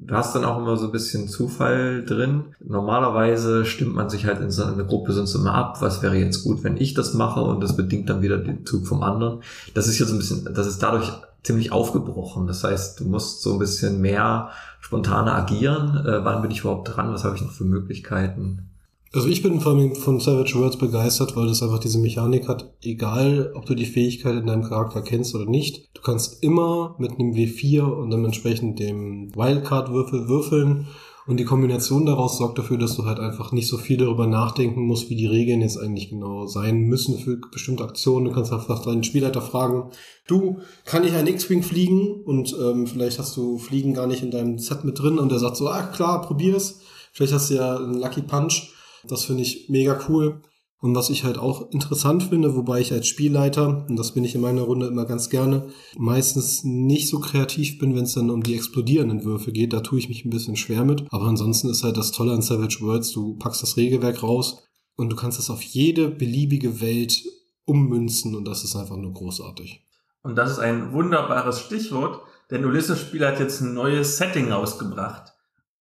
du 0.07 0.15
hast 0.15 0.35
dann 0.35 0.45
auch 0.45 0.59
immer 0.59 0.77
so 0.77 0.87
ein 0.87 0.93
bisschen 0.93 1.29
Zufall 1.29 2.05
drin. 2.05 2.45
Normalerweise 2.65 3.65
stimmt 3.65 3.95
man 3.95 4.09
sich 4.09 4.27
halt 4.27 4.41
in 4.41 4.51
so 4.51 4.65
einer 4.65 4.85
Gruppe 4.85 5.13
sonst 5.13 5.35
immer 5.35 5.55
ab, 5.55 5.81
was 5.81 6.03
wäre 6.03 6.17
jetzt 6.17 6.45
gut, 6.45 6.63
wenn 6.65 6.77
ich 6.77 6.95
das 6.95 7.15
mache 7.15 7.41
und 7.41 7.61
das 7.63 7.77
bedingt 7.77 8.09
dann 8.09 8.23
wieder 8.23 8.39
den 8.39 8.65
Zug 8.65 8.87
vom 8.87 9.03
anderen. 9.03 9.43
Das 9.75 9.89
ist 9.89 9.99
jetzt 9.99 10.13
ein 10.13 10.19
bisschen, 10.19 10.49
das 10.55 10.67
ist 10.67 10.83
dadurch 10.83 11.13
ziemlich 11.43 11.73
aufgebrochen. 11.73 12.47
Das 12.47 12.65
heißt, 12.65 13.01
du 13.01 13.05
musst 13.05 13.43
so 13.43 13.55
ein 13.55 13.59
bisschen 13.59 14.01
mehr 14.01 14.51
spontaner 14.81 15.35
agieren. 15.35 16.05
Äh, 16.05 16.25
wann 16.25 16.43
bin 16.43 16.51
ich 16.51 16.61
überhaupt 16.61 16.97
dran? 16.97 17.13
Was 17.13 17.25
habe 17.25 17.37
ich 17.37 17.43
noch 17.43 17.53
für 17.53 17.65
Möglichkeiten? 17.65 18.69
Also 19.17 19.29
ich 19.29 19.43
bin 19.43 19.63
vor 19.63 19.73
allem 19.73 19.95
von 19.95 20.21
Savage 20.21 20.57
Worlds 20.57 20.77
begeistert, 20.77 21.37
weil 21.37 21.47
das 21.47 21.63
einfach 21.63 21.79
diese 21.79 21.99
Mechanik 21.99 22.49
hat, 22.49 22.75
egal 22.83 23.51
ob 23.55 23.65
du 23.65 23.75
die 23.75 23.87
Fähigkeit 23.87 24.37
in 24.37 24.47
deinem 24.47 24.65
Charakter 24.65 25.01
kennst 25.01 25.35
oder 25.35 25.47
nicht. 25.47 25.89
Du 25.95 26.03
kannst 26.03 26.43
immer 26.43 26.97
mit 26.99 27.13
einem 27.13 27.33
W4 27.33 27.81
und 27.81 28.11
dann 28.11 28.27
entsprechend 28.27 28.79
dem 28.79 29.35
Wildcard-Würfel 29.35 30.29
würfeln 30.29 30.87
Und 31.27 31.41
die 31.41 31.47
Kombination 31.47 32.05
daraus 32.05 32.37
sorgt 32.37 32.59
dafür, 32.59 32.77
dass 32.77 32.95
du 32.95 33.07
halt 33.07 33.19
einfach 33.19 33.53
nicht 33.53 33.69
so 33.69 33.79
viel 33.79 33.97
darüber 33.97 34.27
nachdenken 34.27 34.83
musst, 34.83 35.09
wie 35.09 35.17
die 35.17 35.27
Regeln 35.27 35.63
jetzt 35.63 35.79
eigentlich 35.79 36.11
genau 36.11 36.47
sein 36.47 36.83
müssen 36.83 37.19
für 37.19 37.39
bestimmte 37.51 37.85
Aktionen. 37.85 38.27
Du 38.27 38.33
kannst 38.33 38.53
einfach 38.53 38.85
deinen 38.85 39.03
Spielleiter 39.03 39.41
fragen, 39.41 39.93
du, 40.27 40.59
kann 40.85 41.05
ich 41.05 41.15
ein 41.15 41.27
X-Wing 41.27 41.63
fliegen? 41.63 42.23
Und 42.27 42.55
ähm, 42.63 42.87
vielleicht 42.87 43.19
hast 43.19 43.35
du 43.39 43.57
Fliegen 43.57 43.95
gar 43.95 44.09
nicht 44.09 44.23
in 44.23 44.31
deinem 44.31 44.59
Set 44.59 44.85
mit 44.85 44.99
drin 44.99 45.19
und 45.19 45.33
der 45.33 45.39
sagt 45.39 45.57
so, 45.57 45.71
ah 45.71 45.85
klar, 45.85 46.21
probier 46.21 46.55
es. 46.55 46.81
Vielleicht 47.15 47.33
hast 47.33 47.49
du 47.49 47.55
ja 47.55 47.77
einen 47.79 47.99
Lucky 47.99 48.21
Punch. 48.21 48.76
Das 49.05 49.25
finde 49.25 49.43
ich 49.43 49.69
mega 49.69 49.99
cool. 50.09 50.43
Und 50.79 50.95
was 50.95 51.09
ich 51.09 51.25
halt 51.25 51.39
auch 51.39 51.71
interessant 51.73 52.25
finde, 52.25 52.55
wobei 52.55 52.81
ich 52.81 52.93
als 52.93 53.09
Spielleiter, 53.09 53.87
und 53.89 53.97
das 53.97 54.13
bin 54.13 54.25
ich 54.25 54.35
in 54.35 54.43
meiner 54.43 54.63
Runde 54.63 54.87
immer 54.87 55.07
ganz 55.07 55.31
gerne, 55.31 55.69
meistens 55.97 56.65
nicht 56.65 57.09
so 57.09 57.19
kreativ 57.19 57.79
bin, 57.79 57.97
wenn 57.97 58.05
es 58.05 58.13
dann 58.13 58.31
um 58.31 58.43
die 58.43 58.55
explodierenden 58.55 59.25
Würfe 59.25 59.53
geht. 59.53 59.73
Da 59.73 59.81
tue 59.81 59.99
ich 59.99 60.09
mich 60.09 60.25
ein 60.25 60.31
bisschen 60.31 60.57
schwer 60.57 60.85
mit. 60.85 61.05
Aber 61.11 61.25
ansonsten 61.25 61.71
ist 61.71 61.83
halt 61.83 61.97
das 61.97 62.13
Tolle 62.13 62.33
an 62.33 62.43
Savage 62.43 62.79
Worlds, 62.83 63.13
du 63.13 63.37
packst 63.39 63.63
das 63.63 63.77
Regelwerk 63.77 64.23
raus 64.23 64.63
und 64.97 65.11
du 65.11 65.17
kannst 65.17 65.39
es 65.39 65.51
auf 65.51 65.63
jede 65.63 66.09
beliebige 66.09 66.81
Welt 66.81 67.25
ummünzen 67.65 68.35
und 68.35 68.47
das 68.47 68.63
ist 68.63 68.77
einfach 68.77 68.97
nur 68.97 69.13
großartig. 69.13 69.83
Und 70.23 70.37
das 70.37 70.53
ist 70.53 70.59
ein 70.59 70.93
wunderbares 70.93 71.61
Stichwort, 71.61 72.21
denn 72.51 72.65
Ulysses 72.65 73.01
Spiel 73.01 73.27
hat 73.27 73.41
jetzt 73.41 73.61
ein 73.61 73.75
neues 73.75 74.19
Setting 74.19 74.53
rausgebracht. 74.53 75.33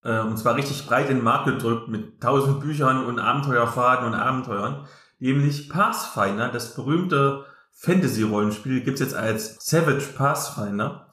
Äh, 0.06 0.20
und 0.20 0.38
zwar 0.38 0.56
richtig 0.56 0.86
breit 0.88 1.10
in 1.10 1.18
den 1.18 1.24
Markt 1.24 1.48
gedrückt 1.48 1.90
mit 1.90 2.22
tausend 2.22 2.62
Büchern 2.62 3.06
und 3.06 3.20
Abenteuerfaden 3.20 4.06
und 4.06 4.14
Abenteuern. 4.14 4.86
Nämlich 5.20 5.70
Pathfinder, 5.70 6.50
das 6.50 6.76
berühmte 6.76 7.46
Fantasy-Rollenspiel, 7.74 8.82
gibt's 8.82 9.02
jetzt 9.02 9.16
als 9.16 9.58
Savage 9.60 10.14
Pathfinder. 10.16 11.12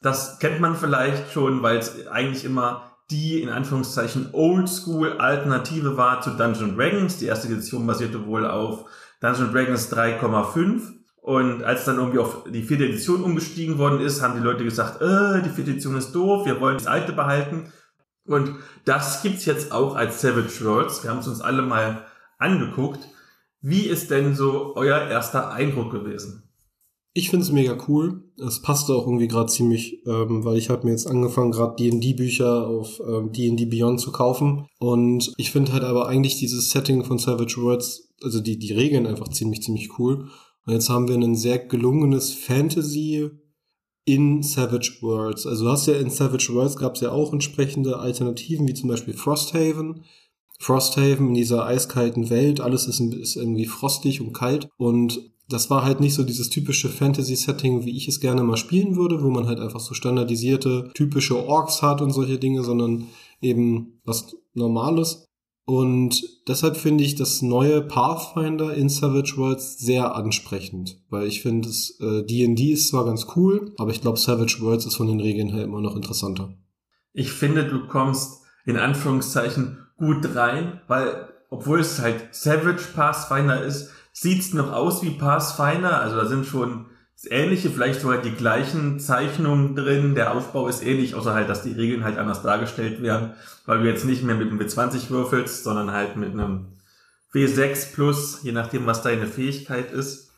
Das 0.00 0.38
kennt 0.38 0.60
man 0.60 0.76
vielleicht 0.76 1.32
schon, 1.32 1.62
weil 1.62 1.78
es 1.78 2.06
eigentlich 2.06 2.44
immer 2.44 2.86
die 3.10 3.42
in 3.42 3.48
Anführungszeichen 3.48 4.28
Oldschool 4.32 5.18
Alternative 5.18 5.96
war 5.96 6.20
zu 6.20 6.30
Dungeon 6.30 6.76
Dragons. 6.76 7.18
Die 7.18 7.26
erste 7.26 7.48
Edition 7.48 7.86
basierte 7.86 8.24
wohl 8.24 8.46
auf 8.46 8.84
Dungeon 9.20 9.52
Dragons 9.52 9.92
3,5. 9.92 10.82
Und 11.16 11.64
als 11.64 11.84
dann 11.84 11.96
irgendwie 11.96 12.20
auf 12.20 12.44
die 12.44 12.62
vierte 12.62 12.84
Edition 12.84 13.24
umgestiegen 13.24 13.78
worden 13.78 14.00
ist, 14.00 14.22
haben 14.22 14.36
die 14.36 14.42
Leute 14.42 14.64
gesagt, 14.64 15.02
äh, 15.02 15.42
die 15.42 15.50
vierte 15.50 15.72
Edition 15.72 15.96
ist 15.96 16.12
doof, 16.12 16.46
wir 16.46 16.60
wollen 16.60 16.78
das 16.78 16.86
alte 16.86 17.12
behalten. 17.12 17.72
Und 18.26 18.56
das 18.84 19.22
gibt's 19.22 19.44
jetzt 19.44 19.72
auch 19.72 19.96
als 19.96 20.20
Savage 20.20 20.64
Worlds. 20.64 21.02
Wir 21.02 21.10
haben 21.10 21.20
es 21.20 21.28
uns 21.28 21.40
alle 21.40 21.62
mal 21.62 22.04
angeguckt. 22.38 23.00
Wie 23.60 23.82
ist 23.82 24.10
denn 24.10 24.34
so 24.34 24.74
euer 24.76 25.08
erster 25.08 25.50
Eindruck 25.52 25.90
gewesen? 25.90 26.50
Ich 27.12 27.28
finde 27.28 27.44
es 27.44 27.50
mega 27.50 27.76
cool. 27.88 28.22
Es 28.38 28.62
passte 28.62 28.94
auch 28.94 29.04
irgendwie 29.04 29.26
gerade 29.26 29.50
ziemlich, 29.50 30.06
ähm, 30.06 30.44
weil 30.44 30.56
ich 30.56 30.70
habe 30.70 30.86
mir 30.86 30.92
jetzt 30.92 31.08
angefangen, 31.08 31.50
gerade 31.50 31.74
D&D-Bücher 31.76 32.68
auf 32.68 33.00
ähm, 33.00 33.32
D&D 33.32 33.64
Beyond 33.66 34.00
zu 34.00 34.12
kaufen. 34.12 34.66
Und 34.78 35.32
ich 35.36 35.50
finde 35.50 35.72
halt 35.72 35.82
aber 35.82 36.06
eigentlich 36.06 36.36
dieses 36.38 36.70
Setting 36.70 37.02
von 37.04 37.18
Savage 37.18 37.60
Worlds, 37.60 38.12
also 38.22 38.40
die, 38.40 38.58
die 38.58 38.72
Regeln 38.72 39.08
einfach 39.08 39.28
ziemlich, 39.28 39.62
ziemlich 39.62 39.98
cool. 39.98 40.28
Und 40.66 40.72
jetzt 40.72 40.88
haben 40.88 41.08
wir 41.08 41.16
ein 41.16 41.34
sehr 41.34 41.58
gelungenes 41.58 42.32
Fantasy 42.32 43.30
in 44.04 44.42
Savage 44.42 44.98
Worlds. 45.00 45.46
Also 45.46 45.64
du 45.64 45.70
hast 45.70 45.86
ja 45.86 45.94
in 45.94 46.10
Savage 46.10 46.52
Worlds 46.52 46.76
gab 46.76 46.94
es 46.94 47.00
ja 47.00 47.10
auch 47.12 47.32
entsprechende 47.32 47.98
Alternativen, 47.98 48.66
wie 48.66 48.74
zum 48.74 48.88
Beispiel 48.88 49.14
Frosthaven. 49.14 50.04
Frosthaven 50.58 51.28
in 51.28 51.34
dieser 51.34 51.64
eiskalten 51.64 52.28
Welt, 52.28 52.60
alles 52.60 52.86
ist, 52.86 53.00
ist 53.00 53.36
irgendwie 53.36 53.66
frostig 53.66 54.20
und 54.20 54.32
kalt 54.32 54.68
und 54.76 55.30
das 55.50 55.68
war 55.68 55.84
halt 55.84 56.00
nicht 56.00 56.14
so 56.14 56.22
dieses 56.22 56.48
typische 56.48 56.88
Fantasy-Setting, 56.88 57.84
wie 57.84 57.96
ich 57.96 58.06
es 58.08 58.20
gerne 58.20 58.44
mal 58.44 58.56
spielen 58.56 58.96
würde, 58.96 59.22
wo 59.22 59.30
man 59.30 59.48
halt 59.48 59.58
einfach 59.58 59.80
so 59.80 59.94
standardisierte, 59.94 60.90
typische 60.94 61.44
Orks 61.44 61.82
hat 61.82 62.00
und 62.00 62.12
solche 62.12 62.38
Dinge, 62.38 62.62
sondern 62.62 63.08
eben 63.40 64.00
was 64.04 64.36
Normales. 64.54 65.26
Und 65.70 66.24
deshalb 66.48 66.76
finde 66.76 67.04
ich 67.04 67.14
das 67.14 67.42
neue 67.42 67.80
Pathfinder 67.80 68.74
in 68.74 68.88
Savage 68.88 69.34
Worlds 69.36 69.78
sehr 69.78 70.16
ansprechend, 70.16 71.00
weil 71.10 71.28
ich 71.28 71.42
finde, 71.42 71.68
D&D 71.68 72.60
äh, 72.60 72.72
ist 72.72 72.88
zwar 72.88 73.04
ganz 73.04 73.28
cool, 73.36 73.72
aber 73.78 73.92
ich 73.92 74.00
glaube, 74.00 74.18
Savage 74.18 74.56
Worlds 74.58 74.86
ist 74.86 74.96
von 74.96 75.06
den 75.06 75.20
Regeln 75.20 75.50
her 75.50 75.62
immer 75.62 75.80
noch 75.80 75.94
interessanter. 75.94 76.56
Ich 77.12 77.30
finde, 77.30 77.68
du 77.68 77.86
kommst 77.86 78.42
in 78.66 78.78
Anführungszeichen 78.78 79.78
gut 79.96 80.34
rein, 80.34 80.80
weil 80.88 81.28
obwohl 81.50 81.78
es 81.78 82.00
halt 82.00 82.34
Savage 82.34 82.88
Pathfinder 82.92 83.62
ist, 83.62 83.92
sieht's 84.12 84.52
noch 84.52 84.72
aus 84.72 85.04
wie 85.04 85.10
Pathfinder, 85.10 86.00
also 86.00 86.16
da 86.16 86.26
sind 86.26 86.46
schon 86.46 86.86
ähnliche, 87.26 87.70
vielleicht 87.70 88.00
sogar 88.00 88.18
die 88.18 88.32
gleichen 88.32 88.98
Zeichnungen 88.98 89.76
drin. 89.76 90.14
Der 90.14 90.32
Aufbau 90.32 90.68
ist 90.68 90.82
ähnlich, 90.82 91.14
außer 91.14 91.34
halt, 91.34 91.48
dass 91.48 91.62
die 91.62 91.72
Regeln 91.72 92.04
halt 92.04 92.18
anders 92.18 92.42
dargestellt 92.42 93.02
werden, 93.02 93.34
weil 93.66 93.80
du 93.80 93.88
jetzt 93.88 94.04
nicht 94.04 94.22
mehr 94.22 94.34
mit 94.34 94.48
einem 94.48 94.60
W20 94.60 95.10
würfelst, 95.10 95.64
sondern 95.64 95.92
halt 95.92 96.16
mit 96.16 96.32
einem 96.32 96.78
W6 97.32 97.92
plus, 97.94 98.42
je 98.42 98.52
nachdem, 98.52 98.86
was 98.86 99.02
deine 99.02 99.26
Fähigkeit 99.26 99.92
ist. 99.92 100.30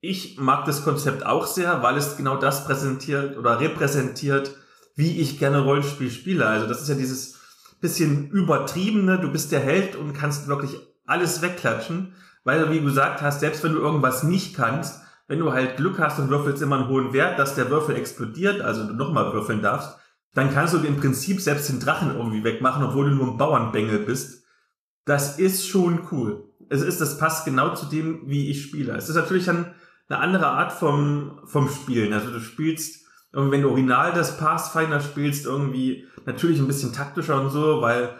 Ich 0.00 0.38
mag 0.38 0.64
das 0.64 0.84
Konzept 0.84 1.24
auch 1.24 1.46
sehr, 1.46 1.82
weil 1.82 1.96
es 1.96 2.16
genau 2.16 2.36
das 2.36 2.64
präsentiert 2.64 3.36
oder 3.36 3.60
repräsentiert, 3.60 4.54
wie 4.96 5.20
ich 5.20 5.38
gerne 5.38 5.60
Rollenspiel 5.60 6.10
spiele. 6.10 6.46
Also 6.46 6.66
das 6.66 6.82
ist 6.82 6.88
ja 6.88 6.94
dieses 6.94 7.38
bisschen 7.80 8.30
übertriebene, 8.30 9.18
du 9.18 9.30
bist 9.30 9.52
der 9.52 9.60
Held 9.60 9.94
und 9.94 10.14
kannst 10.14 10.48
wirklich 10.48 10.78
alles 11.06 11.42
wegklatschen, 11.42 12.14
weil 12.42 12.70
wie 12.70 12.78
du 12.78 12.84
gesagt 12.84 13.20
hast, 13.20 13.40
selbst 13.40 13.62
wenn 13.62 13.74
du 13.74 13.80
irgendwas 13.80 14.22
nicht 14.22 14.56
kannst, 14.56 15.03
wenn 15.26 15.38
du 15.38 15.52
halt 15.52 15.76
Glück 15.76 15.98
hast 15.98 16.18
und 16.18 16.30
würfelst 16.30 16.62
immer 16.62 16.76
einen 16.78 16.88
hohen 16.88 17.12
Wert, 17.12 17.38
dass 17.38 17.54
der 17.54 17.70
Würfel 17.70 17.96
explodiert, 17.96 18.60
also 18.60 18.86
du 18.86 18.94
nochmal 18.94 19.32
würfeln 19.32 19.62
darfst, 19.62 19.98
dann 20.34 20.52
kannst 20.52 20.74
du 20.74 20.78
im 20.78 20.96
Prinzip 20.96 21.40
selbst 21.40 21.68
den 21.68 21.80
Drachen 21.80 22.14
irgendwie 22.14 22.44
wegmachen, 22.44 22.84
obwohl 22.84 23.08
du 23.08 23.16
nur 23.16 23.28
ein 23.28 23.38
Bauernbengel 23.38 24.00
bist. 24.00 24.44
Das 25.04 25.38
ist 25.38 25.66
schon 25.66 26.08
cool. 26.10 26.44
Es 26.68 26.82
ist, 26.82 27.00
das 27.00 27.18
passt 27.18 27.44
genau 27.44 27.74
zu 27.74 27.86
dem, 27.86 28.22
wie 28.26 28.50
ich 28.50 28.62
spiele. 28.62 28.96
Es 28.96 29.08
ist 29.08 29.16
natürlich 29.16 29.44
dann 29.44 29.74
eine 30.08 30.18
andere 30.18 30.46
Art 30.46 30.72
vom, 30.72 31.40
vom 31.44 31.68
Spielen. 31.68 32.12
Also 32.12 32.30
du 32.30 32.40
spielst, 32.40 33.06
wenn 33.32 33.62
du 33.62 33.68
original 33.68 34.12
das 34.12 34.38
Pathfinder 34.38 35.00
spielst, 35.00 35.46
irgendwie 35.46 36.06
natürlich 36.26 36.58
ein 36.58 36.66
bisschen 36.66 36.92
taktischer 36.92 37.40
und 37.40 37.50
so, 37.50 37.80
weil 37.80 38.14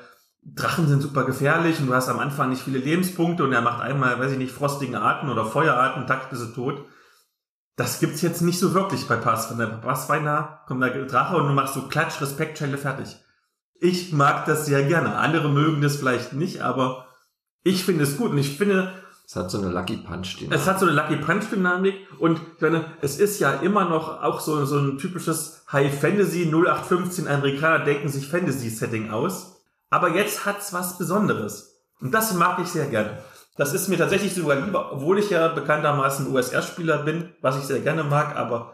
Drachen 0.44 0.86
sind 0.88 1.00
super 1.02 1.24
gefährlich 1.24 1.80
und 1.80 1.86
du 1.86 1.94
hast 1.94 2.08
am 2.08 2.18
Anfang 2.18 2.50
nicht 2.50 2.62
viele 2.62 2.78
Lebenspunkte 2.78 3.44
und 3.44 3.52
er 3.52 3.62
macht 3.62 3.80
einmal, 3.80 4.18
weiß 4.18 4.32
ich 4.32 4.38
nicht, 4.38 4.52
frostigen 4.52 4.94
Arten 4.94 5.30
oder 5.30 5.46
Feuerarten, 5.46 6.06
takt 6.06 6.30
bist 6.30 6.42
du 6.42 6.46
tot. 6.48 6.84
Das 7.76 7.98
gibt's 7.98 8.22
jetzt 8.22 8.42
nicht 8.42 8.58
so 8.58 8.74
wirklich 8.74 9.08
bei 9.08 9.16
Pathfinder. 9.16 9.66
Bei 9.66 9.76
Pathfinder 9.76 10.60
kommt 10.68 10.82
der 10.82 11.06
Drache 11.06 11.36
und 11.36 11.48
du 11.48 11.54
machst 11.54 11.74
so 11.74 11.88
Klatsch, 11.88 12.20
Respekt, 12.20 12.58
Schelle, 12.58 12.78
fertig. 12.78 13.16
Ich 13.80 14.12
mag 14.12 14.44
das 14.46 14.66
sehr 14.66 14.84
gerne. 14.84 15.16
Andere 15.16 15.48
mögen 15.48 15.80
das 15.82 15.96
vielleicht 15.96 16.34
nicht, 16.34 16.62
aber 16.62 17.08
ich 17.64 17.84
finde 17.84 18.04
es 18.04 18.16
gut 18.16 18.30
und 18.30 18.38
ich 18.38 18.56
finde, 18.56 18.92
es 19.26 19.34
hat 19.36 19.50
so 19.50 19.58
eine 19.58 19.70
Lucky 19.70 19.96
Punch 19.96 20.36
Dynamik. 20.38 20.60
Es 20.60 20.66
hat 20.68 20.78
so 20.78 20.86
eine 20.86 20.94
Lucky 20.94 21.16
Punch 21.16 21.48
Dynamik 21.50 21.94
und 22.18 22.38
ich 22.56 22.62
meine, 22.62 22.84
es 23.00 23.18
ist 23.18 23.40
ja 23.40 23.54
immer 23.54 23.88
noch 23.88 24.22
auch 24.22 24.40
so, 24.40 24.64
so 24.66 24.78
ein 24.78 24.98
typisches 24.98 25.64
High 25.72 25.98
Fantasy 25.98 26.44
0815 26.44 27.26
Amerikaner 27.26 27.84
denken 27.84 28.08
sich 28.08 28.28
Fantasy 28.28 28.68
Setting 28.68 29.10
aus. 29.10 29.53
Aber 29.94 30.12
jetzt 30.12 30.44
hat's 30.44 30.72
was 30.72 30.98
Besonderes. 30.98 31.76
Und 32.00 32.12
das 32.12 32.34
mag 32.34 32.58
ich 32.58 32.66
sehr 32.66 32.86
gerne. 32.86 33.18
Das 33.56 33.72
ist 33.72 33.88
mir 33.88 33.96
tatsächlich 33.96 34.34
sogar 34.34 34.56
lieber, 34.56 34.92
obwohl 34.92 35.20
ich 35.20 35.30
ja 35.30 35.46
bekanntermaßen 35.46 36.34
USR-Spieler 36.34 37.04
bin, 37.04 37.28
was 37.42 37.58
ich 37.58 37.62
sehr 37.62 37.78
gerne 37.78 38.02
mag, 38.02 38.34
aber 38.34 38.72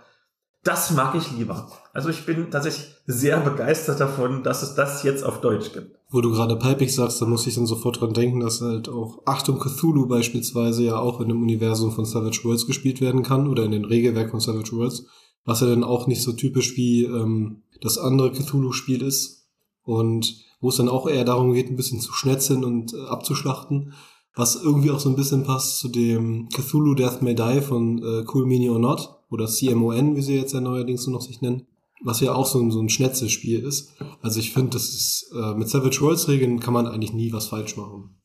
das 0.64 0.92
mag 0.92 1.14
ich 1.14 1.30
lieber. 1.32 1.70
Also 1.92 2.08
ich 2.08 2.24
bin 2.24 2.50
tatsächlich 2.50 2.94
sehr 3.06 3.38
begeistert 3.40 4.00
davon, 4.00 4.42
dass 4.42 4.62
es 4.62 4.74
das 4.76 5.02
jetzt 5.02 5.22
auf 5.22 5.42
Deutsch 5.42 5.74
gibt. 5.74 5.94
Wo 6.08 6.22
du 6.22 6.30
gerade 6.30 6.56
Pipig 6.56 6.94
sagst, 6.94 7.20
da 7.20 7.26
muss 7.26 7.46
ich 7.46 7.54
dann 7.54 7.66
sofort 7.66 8.00
dran 8.00 8.14
denken, 8.14 8.40
dass 8.40 8.62
halt 8.62 8.88
auch 8.88 9.20
Achtung 9.26 9.58
Cthulhu 9.58 10.06
beispielsweise 10.06 10.84
ja 10.84 10.96
auch 10.96 11.20
in 11.20 11.28
dem 11.28 11.42
Universum 11.42 11.92
von 11.92 12.06
Savage 12.06 12.40
Worlds 12.44 12.66
gespielt 12.66 13.02
werden 13.02 13.22
kann 13.22 13.46
oder 13.46 13.64
in 13.64 13.72
den 13.72 13.84
Regelwerk 13.84 14.30
von 14.30 14.40
Savage 14.40 14.72
Worlds, 14.72 15.04
was 15.44 15.60
ja 15.60 15.66
dann 15.66 15.84
auch 15.84 16.06
nicht 16.06 16.22
so 16.22 16.32
typisch 16.32 16.78
wie 16.78 17.04
ähm, 17.04 17.64
das 17.82 17.98
andere 17.98 18.32
Cthulhu-Spiel 18.32 19.02
ist 19.02 19.48
und 19.82 20.48
wo 20.60 20.68
es 20.68 20.76
dann 20.76 20.88
auch 20.88 21.08
eher 21.08 21.24
darum 21.24 21.52
geht, 21.52 21.70
ein 21.70 21.76
bisschen 21.76 22.00
zu 22.00 22.12
schnetzeln 22.12 22.64
und 22.64 22.94
äh, 22.94 23.06
abzuschlachten 23.08 23.92
was 24.34 24.62
irgendwie 24.62 24.90
auch 24.90 25.00
so 25.00 25.08
ein 25.08 25.16
bisschen 25.16 25.44
passt 25.44 25.78
zu 25.78 25.88
dem 25.88 26.48
Cthulhu 26.50 26.94
Death 26.94 27.22
May 27.22 27.34
Die 27.34 27.60
von 27.60 27.98
äh, 27.98 28.24
Cool 28.32 28.46
Mini 28.46 28.68
or 28.68 28.78
Not 28.78 29.16
oder 29.28 29.46
CMON, 29.46 30.16
wie 30.16 30.22
sie 30.22 30.36
jetzt 30.36 30.54
ja 30.54 30.60
neuerdings 30.60 31.06
noch 31.06 31.20
sich 31.20 31.40
nennen, 31.40 31.66
was 32.02 32.20
ja 32.20 32.32
auch 32.32 32.46
so 32.46 32.60
ein, 32.60 32.70
so 32.70 32.80
ein 32.80 32.88
Schnetzelspiel 32.88 33.64
ist. 33.64 33.94
Also 34.22 34.40
ich 34.40 34.52
finde, 34.52 34.70
das 34.70 34.88
ist 34.88 35.32
äh, 35.34 35.54
mit 35.54 35.68
Savage 35.68 36.00
Worlds 36.00 36.28
Regeln 36.28 36.60
kann 36.60 36.74
man 36.74 36.86
eigentlich 36.86 37.12
nie 37.12 37.32
was 37.32 37.48
falsch 37.48 37.76
machen. 37.76 38.16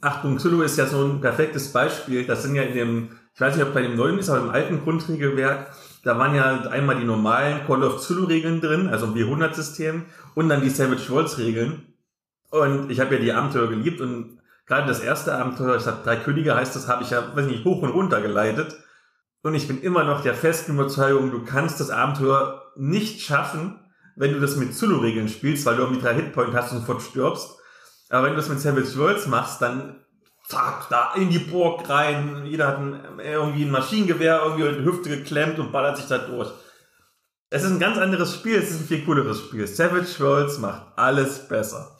Achtung, 0.00 0.36
Cthulhu 0.36 0.62
ist 0.62 0.78
ja 0.78 0.86
so 0.86 1.04
ein 1.04 1.20
perfektes 1.20 1.72
Beispiel. 1.72 2.24
Das 2.24 2.44
sind 2.44 2.54
ja 2.54 2.62
in 2.62 2.74
dem, 2.74 3.08
ich 3.34 3.40
weiß 3.40 3.56
nicht, 3.56 3.66
ob 3.66 3.74
bei 3.74 3.82
dem 3.82 3.96
neuen 3.96 4.18
ist, 4.18 4.28
aber 4.28 4.44
im 4.44 4.50
alten 4.50 4.80
Grundregelwerk, 4.80 5.72
da 6.04 6.18
waren 6.18 6.34
ja 6.34 6.60
einmal 6.70 6.96
die 6.96 7.04
normalen 7.04 7.66
Call 7.66 7.82
of 7.82 8.00
Cthulhu 8.00 8.24
Regeln 8.24 8.60
drin, 8.60 8.88
also 8.88 9.06
ein 9.06 9.14
W100-System, 9.14 10.04
und 10.34 10.48
dann 10.48 10.62
die 10.62 10.70
Savage 10.70 11.10
Worlds 11.10 11.38
Regeln. 11.38 11.94
Und 12.50 12.90
ich 12.90 13.00
habe 13.00 13.16
ja 13.16 13.20
die 13.20 13.32
Abenteuer 13.32 13.68
geliebt 13.68 14.00
und 14.00 14.38
gerade 14.66 14.86
das 14.86 15.00
erste 15.00 15.34
Abenteuer, 15.34 15.76
ich 15.76 15.82
sag, 15.82 16.04
drei 16.04 16.16
Könige 16.16 16.54
heißt 16.54 16.76
das, 16.76 16.88
habe 16.88 17.02
ich 17.02 17.10
ja, 17.10 17.36
weiß 17.36 17.46
nicht, 17.46 17.64
hoch 17.64 17.82
und 17.82 17.90
runter 17.90 18.20
geleitet. 18.20 18.76
Und 19.42 19.54
ich 19.54 19.68
bin 19.68 19.80
immer 19.80 20.04
noch 20.04 20.22
der 20.22 20.34
festen 20.34 20.74
Überzeugung, 20.74 21.30
du 21.30 21.44
kannst 21.44 21.80
das 21.80 21.90
Abenteuer 21.90 22.62
nicht 22.76 23.20
schaffen, 23.20 23.78
wenn 24.16 24.32
du 24.32 24.40
das 24.40 24.56
mit 24.56 24.74
Zulu-Regeln 24.74 25.28
spielst, 25.28 25.64
weil 25.64 25.76
du 25.76 25.82
irgendwie 25.82 26.02
drei 26.02 26.14
Hitpoint 26.14 26.54
hast 26.54 26.72
und 26.72 26.80
sofort 26.80 27.02
stirbst. 27.02 27.56
Aber 28.10 28.24
wenn 28.24 28.32
du 28.32 28.38
das 28.38 28.48
mit 28.48 28.60
Savage 28.60 28.96
Worlds 28.96 29.26
machst, 29.26 29.62
dann 29.62 29.96
zack, 30.48 30.88
da 30.88 31.12
in 31.14 31.28
die 31.28 31.38
Burg 31.38 31.88
rein. 31.88 32.46
Jeder 32.46 32.68
hat 32.68 32.78
ein, 32.78 32.98
irgendwie 33.22 33.64
ein 33.64 33.70
Maschinengewehr 33.70 34.40
irgendwie 34.44 34.66
in 34.66 34.78
die 34.78 34.84
Hüfte 34.84 35.10
geklemmt 35.10 35.58
und 35.58 35.72
ballert 35.72 35.98
sich 35.98 36.06
da 36.06 36.18
durch. 36.18 36.50
Es 37.50 37.64
ist 37.64 37.70
ein 37.70 37.78
ganz 37.78 37.98
anderes 37.98 38.34
Spiel, 38.34 38.56
es 38.56 38.70
ist 38.70 38.80
ein 38.80 38.86
viel 38.86 39.04
cooleres 39.04 39.38
Spiel. 39.38 39.66
Savage 39.66 40.20
Worlds 40.20 40.58
macht 40.58 40.82
alles 40.96 41.48
besser. 41.48 41.94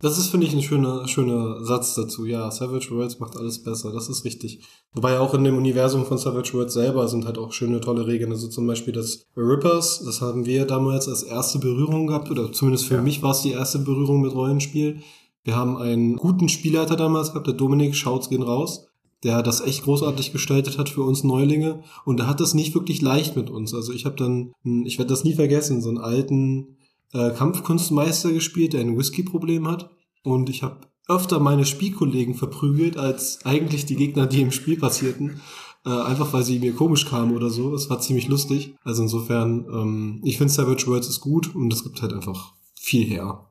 Das 0.00 0.18
ist, 0.18 0.28
finde 0.28 0.46
ich, 0.46 0.52
ein 0.52 0.62
schöner, 0.62 1.06
schöner 1.08 1.64
Satz 1.64 1.94
dazu. 1.94 2.26
Ja, 2.26 2.50
Savage 2.50 2.90
Worlds 2.90 3.20
macht 3.20 3.36
alles 3.36 3.62
besser. 3.62 3.92
Das 3.92 4.08
ist 4.08 4.24
richtig. 4.24 4.60
Wobei 4.92 5.18
auch 5.18 5.32
in 5.34 5.44
dem 5.44 5.56
Universum 5.56 6.04
von 6.04 6.18
Savage 6.18 6.52
Worlds 6.52 6.74
selber 6.74 7.08
sind 7.08 7.24
halt 7.24 7.38
auch 7.38 7.52
schöne, 7.52 7.80
tolle 7.80 8.06
Regeln. 8.06 8.32
Also 8.32 8.48
zum 8.48 8.66
Beispiel 8.66 8.92
das 8.92 9.24
Rippers, 9.36 10.02
das 10.04 10.20
haben 10.20 10.44
wir 10.44 10.66
damals 10.66 11.08
als 11.08 11.22
erste 11.22 11.58
Berührung 11.58 12.08
gehabt, 12.08 12.30
oder 12.30 12.52
zumindest 12.52 12.86
für 12.86 12.96
ja. 12.96 13.02
mich 13.02 13.22
war 13.22 13.30
es 13.30 13.42
die 13.42 13.52
erste 13.52 13.78
Berührung 13.78 14.20
mit 14.20 14.34
Rollenspiel. 14.34 15.00
Wir 15.44 15.56
haben 15.56 15.76
einen 15.76 16.16
guten 16.16 16.48
Spielleiter 16.48 16.96
damals 16.96 17.28
gehabt, 17.28 17.46
der 17.46 17.54
Dominik, 17.54 17.94
schaut's 17.94 18.30
gehen 18.30 18.42
raus, 18.42 18.88
der 19.22 19.42
das 19.42 19.60
echt 19.60 19.84
großartig 19.84 20.32
gestaltet 20.32 20.78
hat 20.78 20.88
für 20.88 21.02
uns 21.02 21.22
Neulinge. 21.22 21.82
Und 22.04 22.20
er 22.20 22.26
hat 22.26 22.40
das 22.40 22.54
nicht 22.54 22.74
wirklich 22.74 23.02
leicht 23.02 23.36
mit 23.36 23.50
uns. 23.50 23.74
Also 23.74 23.92
ich 23.92 24.06
habe 24.06 24.16
dann, 24.16 24.52
ich 24.84 24.98
werde 24.98 25.10
das 25.10 25.24
nie 25.24 25.34
vergessen, 25.34 25.82
so 25.82 25.90
einen 25.90 25.98
alten 25.98 26.78
äh, 27.12 27.30
Kampfkunstmeister 27.30 28.32
gespielt, 28.32 28.72
der 28.72 28.80
ein 28.80 28.96
Whisky-Problem 28.98 29.68
hat. 29.68 29.90
Und 30.22 30.48
ich 30.48 30.62
habe 30.62 30.80
öfter 31.08 31.38
meine 31.38 31.66
Spielkollegen 31.66 32.34
verprügelt, 32.34 32.96
als 32.96 33.44
eigentlich 33.44 33.84
die 33.84 33.96
Gegner, 33.96 34.26
die 34.26 34.40
im 34.40 34.50
Spiel 34.50 34.78
passierten. 34.78 35.42
Äh, 35.84 35.90
einfach 35.90 36.32
weil 36.32 36.42
sie 36.42 36.58
mir 36.58 36.72
komisch 36.72 37.04
kamen 37.04 37.36
oder 37.36 37.50
so. 37.50 37.74
Es 37.74 37.90
war 37.90 38.00
ziemlich 38.00 38.28
lustig. 38.28 38.74
Also 38.82 39.02
insofern, 39.02 39.66
ähm, 39.70 40.20
ich 40.24 40.38
finde 40.38 40.52
Savage 40.52 40.86
Worlds 40.86 41.08
ist 41.08 41.20
gut 41.20 41.54
und 41.54 41.70
es 41.70 41.84
gibt 41.84 42.00
halt 42.00 42.14
einfach 42.14 42.54
viel 42.74 43.04
her. 43.04 43.50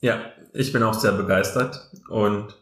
Ja, 0.00 0.20
ich 0.52 0.72
bin 0.72 0.82
auch 0.82 0.94
sehr 0.94 1.12
begeistert 1.12 1.90
und 2.08 2.56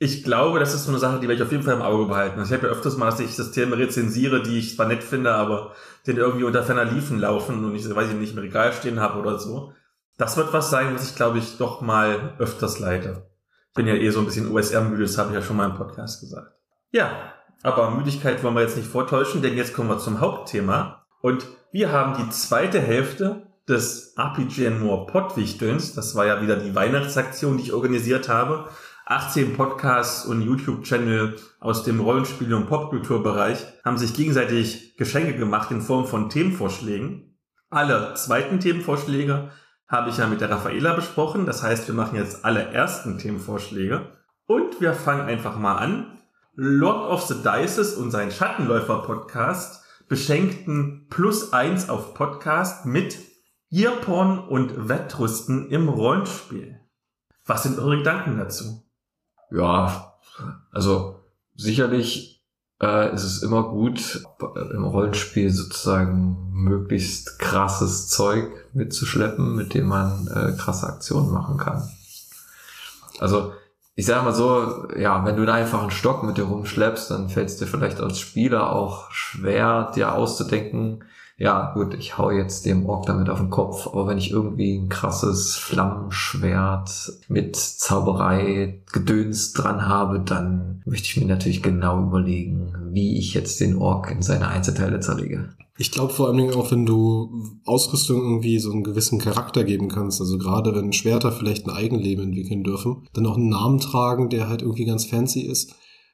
ich 0.00 0.22
glaube, 0.22 0.60
das 0.60 0.74
ist 0.74 0.84
so 0.84 0.90
eine 0.90 1.00
Sache, 1.00 1.18
die 1.18 1.22
werde 1.22 1.34
ich 1.34 1.42
auf 1.42 1.50
jeden 1.50 1.64
Fall 1.64 1.74
im 1.74 1.82
Auge 1.82 2.06
behalten. 2.06 2.40
Ich 2.40 2.52
habe 2.52 2.68
ja 2.68 2.72
öfters 2.72 2.96
mal, 2.96 3.06
dass 3.06 3.18
ich 3.18 3.34
Systeme 3.34 3.76
rezensiere, 3.76 4.42
die 4.42 4.58
ich 4.58 4.76
zwar 4.76 4.86
nett 4.86 5.02
finde, 5.02 5.34
aber 5.34 5.74
den 6.06 6.18
irgendwie 6.18 6.44
unter 6.44 6.62
ferner 6.62 6.84
Liefen 6.84 7.18
laufen 7.18 7.64
und 7.64 7.74
ich, 7.74 7.92
weiß 7.92 8.10
ich 8.10 8.14
nicht, 8.14 8.34
im 8.34 8.38
Regal 8.38 8.72
stehen 8.72 9.00
habe 9.00 9.18
oder 9.18 9.38
so. 9.40 9.72
Das 10.16 10.36
wird 10.36 10.52
was 10.52 10.70
sein, 10.70 10.94
was 10.94 11.10
ich, 11.10 11.16
glaube 11.16 11.38
ich, 11.38 11.58
doch 11.58 11.80
mal 11.80 12.34
öfters 12.38 12.78
leite. 12.78 13.26
Ich 13.70 13.74
bin 13.74 13.88
ja 13.88 13.94
eh 13.94 14.10
so 14.10 14.20
ein 14.20 14.26
bisschen 14.26 14.50
USR-müde, 14.50 15.02
das 15.02 15.18
habe 15.18 15.30
ich 15.30 15.34
ja 15.34 15.42
schon 15.42 15.56
mal 15.56 15.68
im 15.68 15.76
Podcast 15.76 16.20
gesagt. 16.20 16.52
Ja, 16.92 17.32
aber 17.62 17.90
Müdigkeit 17.90 18.42
wollen 18.44 18.54
wir 18.54 18.62
jetzt 18.62 18.76
nicht 18.76 18.88
vortäuschen, 18.88 19.42
denn 19.42 19.56
jetzt 19.56 19.74
kommen 19.74 19.88
wir 19.88 19.98
zum 19.98 20.20
Hauptthema. 20.20 21.06
Und 21.20 21.46
wir 21.72 21.90
haben 21.90 22.16
die 22.16 22.30
zweite 22.30 22.80
Hälfte 22.80 23.47
des 23.68 24.14
RPG 24.16 24.70
More 24.70 25.06
Pottwichtelns. 25.06 25.94
Das 25.94 26.14
war 26.14 26.26
ja 26.26 26.42
wieder 26.42 26.56
die 26.56 26.74
Weihnachtsaktion, 26.74 27.58
die 27.58 27.64
ich 27.64 27.72
organisiert 27.72 28.28
habe. 28.28 28.68
18 29.06 29.56
Podcasts 29.56 30.26
und 30.26 30.42
YouTube-Channel 30.42 31.36
aus 31.60 31.82
dem 31.82 32.00
Rollenspiel- 32.00 32.52
und 32.52 32.66
Popkulturbereich 32.66 33.64
haben 33.84 33.96
sich 33.96 34.12
gegenseitig 34.12 34.96
Geschenke 34.96 35.34
gemacht 35.34 35.70
in 35.70 35.80
Form 35.80 36.06
von 36.06 36.28
Themenvorschlägen. 36.28 37.38
Alle 37.70 38.14
zweiten 38.14 38.60
Themenvorschläge 38.60 39.50
habe 39.88 40.10
ich 40.10 40.18
ja 40.18 40.26
mit 40.26 40.40
der 40.40 40.50
Raffaela 40.50 40.94
besprochen. 40.94 41.46
Das 41.46 41.62
heißt, 41.62 41.88
wir 41.88 41.94
machen 41.94 42.16
jetzt 42.16 42.44
alle 42.44 42.64
ersten 42.64 43.18
Themenvorschläge. 43.18 44.12
Und 44.46 44.80
wir 44.80 44.92
fangen 44.92 45.22
einfach 45.22 45.58
mal 45.58 45.76
an. 45.76 46.18
Lord 46.54 47.10
of 47.10 47.22
the 47.22 47.36
Dices 47.42 47.94
und 47.94 48.10
sein 48.10 48.30
Schattenläufer-Podcast 48.30 49.84
beschenkten 50.08 51.06
plus 51.08 51.52
eins 51.52 51.88
auf 51.88 52.14
Podcast 52.14 52.84
mit 52.84 53.16
Earporn 53.70 54.38
und 54.38 54.88
Wettrüsten 54.88 55.70
im 55.70 55.88
Rollenspiel. 55.88 56.80
Was 57.46 57.62
sind 57.62 57.78
eure 57.78 57.98
Gedanken 57.98 58.38
dazu? 58.38 58.82
Ja, 59.50 60.14
also 60.70 61.20
sicherlich 61.54 62.44
äh, 62.80 63.14
ist 63.14 63.24
es 63.24 63.42
immer 63.42 63.64
gut, 63.64 64.22
im 64.72 64.84
Rollenspiel 64.84 65.50
sozusagen 65.50 66.50
möglichst 66.52 67.38
krasses 67.38 68.08
Zeug 68.08 68.48
mitzuschleppen, 68.72 69.54
mit 69.54 69.74
dem 69.74 69.86
man 69.86 70.28
äh, 70.28 70.52
krasse 70.56 70.86
Aktionen 70.86 71.32
machen 71.32 71.56
kann. 71.56 71.88
Also 73.18 73.52
ich 73.94 74.06
sage 74.06 74.24
mal 74.24 74.34
so, 74.34 74.86
ja, 74.96 75.24
wenn 75.24 75.36
du 75.36 75.50
einen 75.50 75.90
Stock 75.90 76.22
mit 76.22 76.38
dir 76.38 76.44
rumschleppst, 76.44 77.10
dann 77.10 77.28
fällt 77.28 77.48
es 77.48 77.56
dir 77.56 77.66
vielleicht 77.66 78.00
als 78.00 78.20
Spieler 78.20 78.70
auch 78.70 79.10
schwer, 79.10 79.90
dir 79.94 80.14
auszudenken, 80.14 81.04
ja 81.38 81.72
gut, 81.72 81.94
ich 81.94 82.18
hau 82.18 82.32
jetzt 82.32 82.66
dem 82.66 82.86
Ork 82.86 83.06
damit 83.06 83.30
auf 83.30 83.38
den 83.38 83.48
Kopf, 83.48 83.86
aber 83.86 84.08
wenn 84.08 84.18
ich 84.18 84.32
irgendwie 84.32 84.76
ein 84.76 84.88
krasses 84.88 85.54
Flammenschwert 85.54 86.90
mit 87.28 87.54
Zauberei 87.54 88.82
Gedöns 88.92 89.52
dran 89.52 89.86
habe, 89.86 90.18
dann 90.18 90.82
möchte 90.84 91.06
ich 91.06 91.16
mir 91.16 91.26
natürlich 91.26 91.62
genau 91.62 92.02
überlegen, 92.02 92.74
wie 92.90 93.18
ich 93.18 93.34
jetzt 93.34 93.60
den 93.60 93.76
Ork 93.76 94.10
in 94.10 94.20
seine 94.20 94.48
Einzelteile 94.48 94.98
zerlege. 94.98 95.50
Ich 95.80 95.92
glaube 95.92 96.12
vor 96.12 96.26
allen 96.26 96.38
Dingen 96.38 96.54
auch, 96.54 96.72
wenn 96.72 96.84
du 96.84 97.30
Ausrüstung 97.64 98.20
irgendwie 98.20 98.58
so 98.58 98.72
einen 98.72 98.82
gewissen 98.82 99.20
Charakter 99.20 99.62
geben 99.62 99.86
kannst, 99.86 100.20
also 100.20 100.38
gerade 100.38 100.74
wenn 100.74 100.92
Schwerter 100.92 101.30
vielleicht 101.30 101.68
ein 101.68 101.72
Eigenleben 101.72 102.24
entwickeln 102.24 102.64
dürfen, 102.64 103.06
dann 103.12 103.26
auch 103.26 103.36
einen 103.36 103.50
Namen 103.50 103.78
tragen, 103.78 104.28
der 104.28 104.48
halt 104.48 104.62
irgendwie 104.62 104.86
ganz 104.86 105.04
fancy 105.04 105.42
ist, 105.42 105.72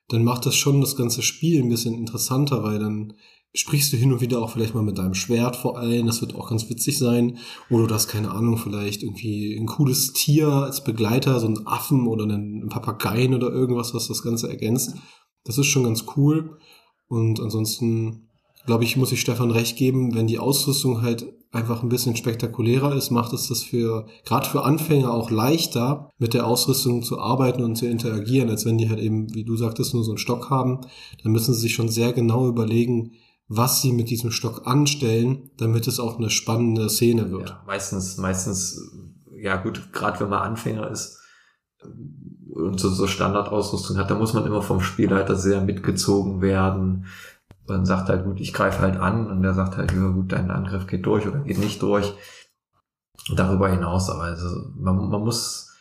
dann 0.09 0.23
macht 0.23 0.45
das 0.45 0.55
schon 0.55 0.83
das 0.83 0.97
ganze 0.97 1.23
Spiel 1.23 1.63
ein 1.63 1.71
bisschen 1.71 1.95
interessanter, 1.95 2.63
weil 2.63 2.79
dann 2.79 3.15
sprichst 3.55 3.93
du 3.93 3.97
hin 3.97 4.13
und 4.13 4.21
wieder 4.21 4.43
auch 4.43 4.51
vielleicht 4.51 4.75
mal 4.75 4.83
mit 4.83 4.99
deinem 4.99 5.15
Schwert 5.15 5.57
vor 5.57 5.79
allem, 5.79 6.07
das 6.07 6.21
wird 6.21 6.35
auch 6.35 6.51
ganz 6.51 6.69
witzig 6.69 6.99
sein. 6.99 7.39
Oder 7.71 7.87
du 7.87 7.95
hast 7.95 8.09
keine 8.09 8.33
Ahnung, 8.33 8.59
vielleicht 8.59 9.03
irgendwie 9.03 9.57
ein 9.57 9.67
cooles 9.67 10.13
Tier 10.13 10.49
als 10.49 10.83
Begleiter, 10.83 11.39
so 11.39 11.47
ein 11.47 11.67
Affen 11.67 12.09
oder 12.09 12.25
einen 12.25 12.69
Papageien 12.69 13.35
oder 13.35 13.51
irgendwas, 13.51 13.95
was 13.95 14.09
das 14.09 14.23
Ganze 14.23 14.49
ergänzt. 14.49 14.97
Das 15.45 15.57
ist 15.57 15.67
schon 15.67 15.85
ganz 15.85 16.05
cool. 16.17 16.59
Und 17.07 17.39
ansonsten, 17.39 18.31
glaube 18.67 18.83
ich, 18.83 18.97
muss 18.97 19.13
ich 19.13 19.21
Stefan 19.21 19.53
recht 19.53 19.77
geben, 19.77 20.15
wenn 20.15 20.27
die 20.27 20.41
Ausrüstung 20.41 21.03
halt 21.03 21.33
einfach 21.53 21.85
ein 21.85 21.89
bisschen 21.89 22.17
spektakulärer 22.17 22.97
ist, 22.97 23.11
macht 23.11 23.33
es 23.33 23.47
das 23.47 23.63
für, 23.63 24.07
gerade 24.25 24.49
für 24.49 24.65
Anfänger 24.65 25.15
auch 25.15 25.31
leichter, 25.31 26.11
mit 26.19 26.35
der 26.35 26.49
Ausrüstung 26.49 27.05
zu 27.05 27.21
arbeiten 27.21 27.63
und 27.63 27.77
zu 27.77 27.87
interagieren, 27.87 28.51
als 28.51 28.65
wenn 28.65 28.79
die 28.79 28.89
halt 28.89 28.99
eben, 28.99 29.33
wie 29.33 29.45
du 29.45 29.55
sagtest, 29.57 29.95
nur 29.95 30.03
so 30.03 30.11
einen 30.11 30.19
Stock 30.19 30.51
haben. 30.51 30.81
Dann 31.23 31.31
müssen 31.31 31.55
sie 31.55 31.61
sich 31.61 31.75
schon 31.75 31.89
sehr 31.89 32.13
genau 32.13 32.49
überlegen, 32.49 33.13
was 33.49 33.83
sie 33.83 33.93
mit 33.93 34.11
diesem 34.11 34.31
Stock 34.31 34.67
anstellen, 34.67 35.51
damit 35.59 35.87
es 35.87 36.01
auch 36.01 36.19
eine 36.19 36.31
spannende 36.31 36.89
Szene 36.89 37.31
wird. 37.31 37.51
Ja, 37.51 37.63
meistens, 37.67 38.17
meistens, 38.17 38.91
ja 39.37 39.57
gut, 39.57 39.93
gerade 39.93 40.21
wenn 40.21 40.31
man 40.31 40.43
Anfänger 40.43 40.91
ist 40.91 41.21
und 42.55 42.81
so, 42.81 42.89
so 42.89 43.07
Standardausrüstung 43.07 43.99
hat, 43.99 44.11
da 44.11 44.15
muss 44.15 44.33
man 44.33 44.47
immer 44.47 44.63
vom 44.63 44.81
Spielleiter 44.81 45.37
sehr 45.37 45.61
mitgezogen 45.61 46.41
werden. 46.41 47.07
Man 47.67 47.85
sagt 47.85 48.09
halt, 48.09 48.25
gut, 48.25 48.41
ich 48.41 48.53
greife 48.53 48.81
halt 48.81 48.97
an 48.97 49.27
und 49.27 49.43
der 49.43 49.55
sagt 49.55 49.77
halt, 49.77 49.93
ja 49.93 50.09
gut, 50.09 50.33
dein 50.33 50.51
Angriff 50.51 50.87
geht 50.87 51.05
durch 51.05 51.27
oder 51.27 51.41
geht 51.41 51.59
nicht 51.59 51.83
durch. 51.83 52.15
Darüber 53.35 53.69
hinaus, 53.69 54.11
aber 54.11 54.23
also 54.23 54.71
man, 54.77 55.09
man 55.09 55.23
muss 55.23 55.73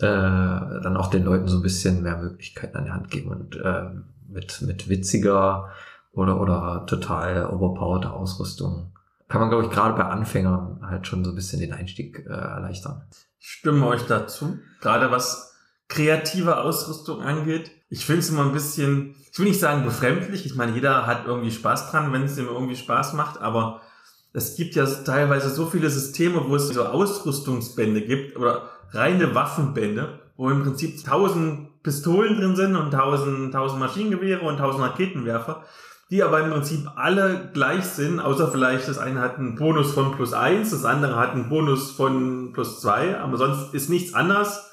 äh, 0.00 0.06
dann 0.06 0.96
auch 0.96 1.08
den 1.08 1.24
Leuten 1.24 1.48
so 1.48 1.56
ein 1.58 1.62
bisschen 1.62 2.02
mehr 2.02 2.18
Möglichkeiten 2.18 2.76
an 2.76 2.84
die 2.84 2.90
Hand 2.90 3.10
geben 3.10 3.30
und 3.30 3.56
äh, 3.56 3.90
mit, 4.28 4.60
mit 4.62 4.88
witziger 4.88 5.70
oder, 6.14 6.40
oder 6.40 6.86
total 6.86 7.46
overpowered 7.46 8.06
Ausrüstung. 8.06 8.92
Kann 9.28 9.40
man, 9.40 9.50
glaube 9.50 9.64
ich, 9.64 9.70
gerade 9.70 9.94
bei 9.94 10.04
Anfängern 10.04 10.80
halt 10.82 11.06
schon 11.06 11.24
so 11.24 11.30
ein 11.30 11.36
bisschen 11.36 11.60
den 11.60 11.72
Einstieg 11.72 12.24
äh, 12.26 12.32
erleichtern. 12.32 13.04
Ich 13.38 13.48
stimme 13.48 13.86
euch 13.86 14.06
dazu. 14.06 14.58
Gerade 14.80 15.10
was 15.10 15.54
kreative 15.88 16.58
Ausrüstung 16.58 17.22
angeht. 17.22 17.70
Ich 17.88 18.06
finde 18.06 18.20
es 18.20 18.30
immer 18.30 18.44
ein 18.44 18.52
bisschen, 18.52 19.14
ich 19.32 19.38
will 19.38 19.46
nicht 19.46 19.60
sagen 19.60 19.84
befremdlich. 19.84 20.46
Ich 20.46 20.54
meine, 20.54 20.72
jeder 20.72 21.06
hat 21.06 21.26
irgendwie 21.26 21.50
Spaß 21.50 21.90
dran, 21.90 22.12
wenn 22.12 22.24
es 22.24 22.38
ihm 22.38 22.46
irgendwie 22.46 22.76
Spaß 22.76 23.14
macht, 23.14 23.40
aber 23.40 23.80
es 24.32 24.56
gibt 24.56 24.74
ja 24.74 24.84
teilweise 24.86 25.48
so 25.50 25.66
viele 25.66 25.90
Systeme, 25.90 26.48
wo 26.48 26.56
es 26.56 26.68
so 26.68 26.84
Ausrüstungsbände 26.84 28.02
gibt 28.02 28.36
oder 28.36 28.68
reine 28.90 29.34
Waffenbände, 29.34 30.20
wo 30.36 30.50
im 30.50 30.62
Prinzip 30.62 31.04
tausend 31.04 31.82
Pistolen 31.82 32.36
drin 32.36 32.56
sind 32.56 32.74
und 32.76 32.90
tausend, 32.90 33.52
tausend 33.52 33.78
Maschinengewehre 33.78 34.40
und 34.40 34.56
tausend 34.56 34.82
Raketenwerfer 34.82 35.64
die 36.10 36.22
aber 36.22 36.40
im 36.40 36.50
Prinzip 36.50 36.88
alle 36.96 37.50
gleich 37.52 37.84
sind, 37.84 38.20
außer 38.20 38.50
vielleicht 38.50 38.88
das 38.88 38.98
eine 38.98 39.20
hat 39.20 39.38
einen 39.38 39.56
Bonus 39.56 39.92
von 39.92 40.12
plus 40.12 40.32
eins, 40.32 40.70
das 40.70 40.84
andere 40.84 41.16
hat 41.16 41.30
einen 41.30 41.48
Bonus 41.48 41.92
von 41.92 42.52
plus 42.52 42.80
zwei, 42.80 43.18
aber 43.18 43.36
sonst 43.36 43.74
ist 43.74 43.90
nichts 43.90 44.14
anders. 44.14 44.70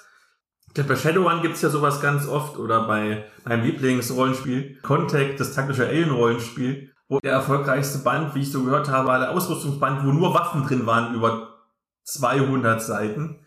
Bei 0.74 0.96
Shadowrun 0.96 1.42
gibt's 1.42 1.62
ja 1.62 1.70
sowas 1.70 2.02
ganz 2.02 2.28
oft 2.28 2.58
oder 2.58 2.88
bei 2.88 3.26
meinem 3.44 3.66
Lieblingsrollenspiel 3.66 4.80
Contact, 4.82 5.40
das 5.40 5.54
taktische 5.54 5.86
Alien-Rollenspiel, 5.86 6.94
wo 7.10 7.20
der 7.20 7.34
erfolgreichste 7.34 8.00
Band, 8.00 8.36
wie 8.36 8.42
ich 8.42 8.52
so 8.52 8.64
gehört 8.64 8.90
habe, 8.90 9.10
war 9.10 9.20
der 9.20 9.32
Ausrüstungsband, 9.32 10.06
wo 10.06 10.12
nur 10.12 10.34
Waffen 10.34 10.64
drin 10.64 10.86
waren 10.86 11.14
über 11.14 11.60
200 12.04 12.82
Seiten. 12.82 13.46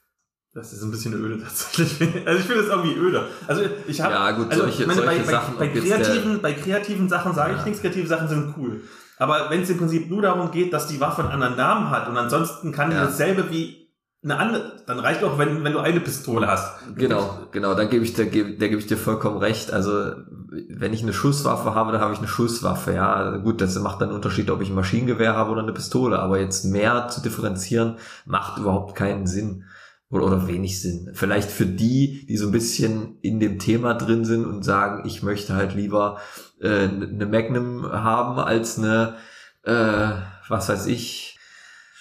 Das 0.55 0.73
ist 0.73 0.83
ein 0.83 0.93
bisschen 0.93 1.15
öde 1.15 1.43
tatsächlich. 1.43 2.11
Also 2.27 2.39
ich 2.39 2.47
finde 2.47 2.63
es 2.63 2.69
irgendwie 2.69 2.95
öde. 2.97 3.27
Also 3.49 3.63
ich 3.89 4.01
habe 4.01 4.15
ja, 4.15 4.31
gut, 4.31 4.51
also 4.51 4.63
solche, 4.63 4.87
meine, 4.87 5.03
solche 5.03 5.21
bei, 5.23 5.33
Sachen, 5.33 5.59
bei, 5.59 5.69
bei 5.69 5.81
kreativen, 5.81 6.41
bei 6.41 6.53
kreativen 6.53 7.09
Sachen 7.09 7.35
sage 7.35 7.55
ja. 7.55 7.59
ich 7.59 7.65
nichts. 7.65 7.81
Kreative 7.81 8.07
Sachen 8.07 8.29
sind 8.29 8.55
cool. 8.57 8.81
Aber 9.19 9.51
wenn 9.51 9.63
es 9.63 9.71
im 9.71 9.79
Prinzip 9.79 10.09
nur 10.09 10.23
darum 10.23 10.53
geht, 10.53 10.73
dass 10.73 10.87
die 10.87 11.01
Waffe 11.01 11.23
einen 11.23 11.33
anderen 11.33 11.57
Namen 11.57 11.91
hat 11.91 12.09
und 12.09 12.17
ansonsten 12.17 12.71
kann 12.71 12.91
die 12.91 12.97
Ja. 12.97 13.05
dasselbe 13.05 13.51
wie 13.51 13.85
eine 14.23 14.39
andere, 14.39 14.83
dann 14.87 15.01
reicht 15.01 15.23
auch, 15.23 15.39
wenn, 15.39 15.63
wenn 15.65 15.73
du 15.73 15.81
eine 15.81 16.01
Pistole 16.01 16.47
hast. 16.47 16.79
Genau, 16.97 17.39
genau, 17.51 17.75
da 17.75 17.85
gebe 17.85 18.05
ich, 18.05 18.15
da 18.15 18.25
gebe, 18.25 18.57
da 18.57 18.69
gebe 18.69 18.81
ich 18.81 18.87
dir 18.87 18.97
vollkommen 18.97 19.37
recht. 19.37 19.71
Also, 19.73 20.13
wenn 20.71 20.95
ich 20.95 21.03
eine 21.03 21.13
Schusswaffe 21.13 21.75
habe, 21.75 21.93
dann 21.93 22.01
habe 22.01 22.15
ich 22.15 22.21
eine 22.21 22.29
Schusswaffe, 22.29 22.95
ja. 22.95 23.37
Gut, 23.39 23.61
das 23.61 23.79
macht 23.81 24.01
dann 24.01 24.09
einen 24.09 24.17
Unterschied, 24.17 24.51
ob 24.51 24.63
ich 24.63 24.71
ein 24.71 24.75
Maschinengewehr 24.75 25.35
habe 25.35 25.51
oder 25.51 25.63
eine 25.63 25.75
Pistole, 25.75 26.19
aber 26.21 26.41
jetzt 26.41 26.65
mehr 26.65 27.09
zu 27.09 27.21
differenzieren, 27.21 27.97
macht 28.25 28.59
überhaupt 28.59 28.95
keinen 28.95 29.27
Sinn. 29.27 29.65
Oder, 30.11 30.27
oder 30.27 30.47
wenig 30.49 30.81
Sinn. 30.81 31.11
Vielleicht 31.15 31.51
für 31.51 31.67
die, 31.67 32.27
die 32.27 32.37
so 32.37 32.47
ein 32.47 32.53
bisschen 32.53 33.19
in 33.21 33.41
dem 33.41 33.59
Thema 33.59 33.95
drin 33.95 34.25
sind 34.25 34.45
und 34.45 34.63
sagen, 34.65 35.07
ich 35.07 35.23
möchte 35.23 35.55
halt 35.55 35.75
lieber 35.75 36.19
äh, 36.61 36.89
eine 36.89 37.27
Magnum 37.27 37.85
haben 37.91 38.39
als 38.39 38.79
eine, 38.79 39.17
äh, 39.65 40.11
was 40.49 40.69
weiß 40.69 40.87
ich, 40.87 41.39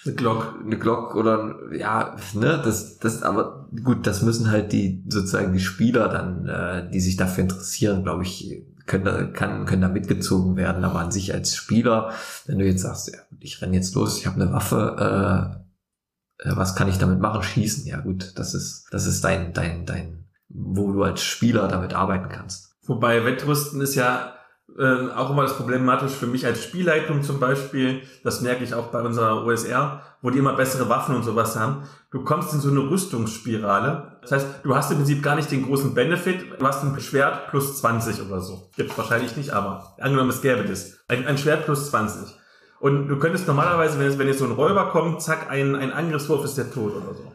Eine 0.04 0.14
Glock. 0.14 0.54
eine 0.64 0.78
Glock 0.78 1.14
oder 1.16 1.56
ja, 1.72 2.14
ne, 2.34 2.60
das, 2.62 2.98
das, 2.98 3.22
aber 3.22 3.68
gut, 3.82 4.06
das 4.06 4.22
müssen 4.22 4.50
halt 4.50 4.72
die 4.72 5.02
sozusagen 5.08 5.52
die 5.52 5.60
Spieler 5.60 6.08
dann, 6.08 6.46
äh, 6.46 6.90
die 6.90 7.00
sich 7.00 7.16
dafür 7.16 7.44
interessieren, 7.44 8.04
glaube 8.04 8.22
ich, 8.22 8.62
können 8.86 9.04
da, 9.06 9.24
kann, 9.24 9.64
können 9.64 9.80
da 9.82 9.88
mitgezogen 9.88 10.56
werden. 10.56 10.84
Aber 10.84 11.00
an 11.00 11.10
sich 11.10 11.32
als 11.32 11.56
Spieler, 11.56 12.12
wenn 12.46 12.58
du 12.58 12.66
jetzt 12.66 12.82
sagst, 12.82 13.08
ja, 13.12 13.18
ich 13.40 13.62
renne 13.62 13.74
jetzt 13.76 13.94
los, 13.94 14.18
ich 14.18 14.26
habe 14.26 14.40
eine 14.40 14.52
Waffe, 14.52 15.56
äh, 15.56 15.63
was 16.44 16.74
kann 16.76 16.88
ich 16.88 16.98
damit 16.98 17.20
machen? 17.20 17.42
Schießen, 17.42 17.86
ja 17.86 18.00
gut, 18.00 18.32
das 18.36 18.54
ist, 18.54 18.86
das 18.90 19.06
ist 19.06 19.24
dein, 19.24 19.52
dein, 19.52 19.86
dein, 19.86 20.24
wo 20.48 20.92
du 20.92 21.02
als 21.02 21.22
Spieler 21.22 21.68
damit 21.68 21.94
arbeiten 21.94 22.28
kannst. 22.28 22.74
Wobei 22.86 23.24
Wettrüsten 23.24 23.80
ist 23.80 23.94
ja 23.94 24.34
ähm, 24.78 25.10
auch 25.12 25.30
immer 25.30 25.42
das 25.42 25.56
problematisch 25.56 26.12
für 26.12 26.26
mich 26.26 26.46
als 26.46 26.62
Spielleitung 26.62 27.22
zum 27.22 27.38
Beispiel. 27.38 28.02
Das 28.22 28.40
merke 28.40 28.64
ich 28.64 28.74
auch 28.74 28.88
bei 28.88 29.00
unserer 29.00 29.44
OSR, 29.44 30.02
wo 30.22 30.30
die 30.30 30.38
immer 30.38 30.54
bessere 30.54 30.88
Waffen 30.88 31.14
und 31.14 31.22
sowas 31.22 31.56
haben. 31.56 31.84
Du 32.10 32.24
kommst 32.24 32.52
in 32.52 32.60
so 32.60 32.70
eine 32.70 32.80
Rüstungsspirale. 32.80 34.18
Das 34.22 34.32
heißt, 34.32 34.46
du 34.62 34.74
hast 34.74 34.90
im 34.90 34.98
Prinzip 34.98 35.22
gar 35.22 35.36
nicht 35.36 35.50
den 35.50 35.64
großen 35.64 35.94
Benefit. 35.94 36.60
Du 36.60 36.66
hast 36.66 36.82
ein 36.82 36.98
Schwert 37.00 37.48
plus 37.48 37.78
20 37.78 38.22
oder 38.26 38.40
so. 38.40 38.70
Gibt 38.76 38.96
wahrscheinlich 38.96 39.36
nicht, 39.36 39.50
aber 39.50 39.94
angenommen 39.98 40.30
es 40.30 40.42
gäbe 40.42 40.64
das. 40.64 40.98
Ein, 41.08 41.26
ein 41.26 41.38
Schwert 41.38 41.64
plus 41.66 41.90
20. 41.90 42.34
Und 42.84 43.08
du 43.08 43.18
könntest 43.18 43.46
normalerweise, 43.46 43.98
wenn, 43.98 44.08
es, 44.08 44.18
wenn 44.18 44.26
jetzt 44.26 44.40
so 44.40 44.44
ein 44.44 44.50
Räuber 44.50 44.90
kommt, 44.90 45.22
zack, 45.22 45.50
ein, 45.50 45.74
ein 45.74 45.90
Angriffswurf 45.90 46.44
ist 46.44 46.58
der 46.58 46.70
Tod 46.70 46.92
oder 46.94 47.14
so. 47.14 47.32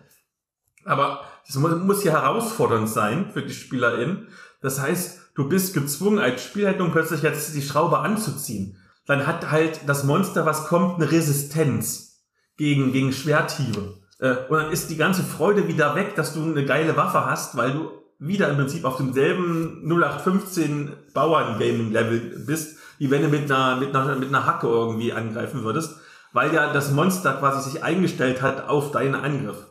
Aber 0.85 1.21
das 1.47 1.55
muss, 1.55 1.75
muss 1.79 2.03
hier 2.03 2.11
herausfordernd 2.11 2.87
sein 2.87 3.31
für 3.33 3.41
die 3.41 3.55
SpielerInnen. 3.55 4.27
Das 4.61 4.79
heißt, 4.79 5.31
du 5.33 5.49
bist 5.49 5.73
gezwungen, 5.73 6.19
als 6.19 6.43
Spielleitung 6.43 6.91
plötzlich 6.91 7.23
jetzt 7.23 7.55
die 7.55 7.63
Schraube 7.63 7.97
anzuziehen. 7.97 8.77
Dann 9.07 9.25
hat 9.25 9.49
halt 9.49 9.79
das 9.87 10.03
Monster, 10.03 10.45
was 10.45 10.67
kommt, 10.67 11.01
eine 11.01 11.11
Resistenz 11.11 12.21
gegen, 12.55 12.91
gegen 12.91 13.11
Schwerthiebe. 13.11 13.97
Äh, 14.19 14.35
Und 14.49 14.59
dann 14.59 14.71
ist 14.71 14.91
die 14.91 14.97
ganze 14.97 15.23
Freude 15.23 15.67
wieder 15.67 15.95
weg, 15.95 16.13
dass 16.13 16.35
du 16.35 16.43
eine 16.43 16.63
geile 16.63 16.95
Waffe 16.95 17.25
hast, 17.25 17.57
weil 17.57 17.71
du 17.71 17.89
wieder 18.19 18.49
im 18.49 18.57
Prinzip 18.57 18.85
auf 18.85 18.97
demselben 18.97 19.81
0815 19.91 20.91
Bauern-Gaming-Level 21.15 22.43
bist, 22.45 22.77
wie 22.99 23.09
wenn 23.09 23.23
du 23.23 23.29
mit 23.29 23.51
einer, 23.51 23.77
mit 23.77 23.95
einer, 23.95 24.15
mit 24.15 24.29
einer 24.29 24.45
Hacke 24.45 24.67
irgendwie 24.67 25.11
angreifen 25.11 25.63
würdest, 25.63 25.95
weil 26.31 26.53
ja 26.53 26.71
das 26.71 26.91
Monster 26.91 27.33
quasi 27.33 27.71
sich 27.71 27.83
eingestellt 27.83 28.41
hat 28.43 28.69
auf 28.69 28.91
deinen 28.91 29.15
Angriff. 29.15 29.65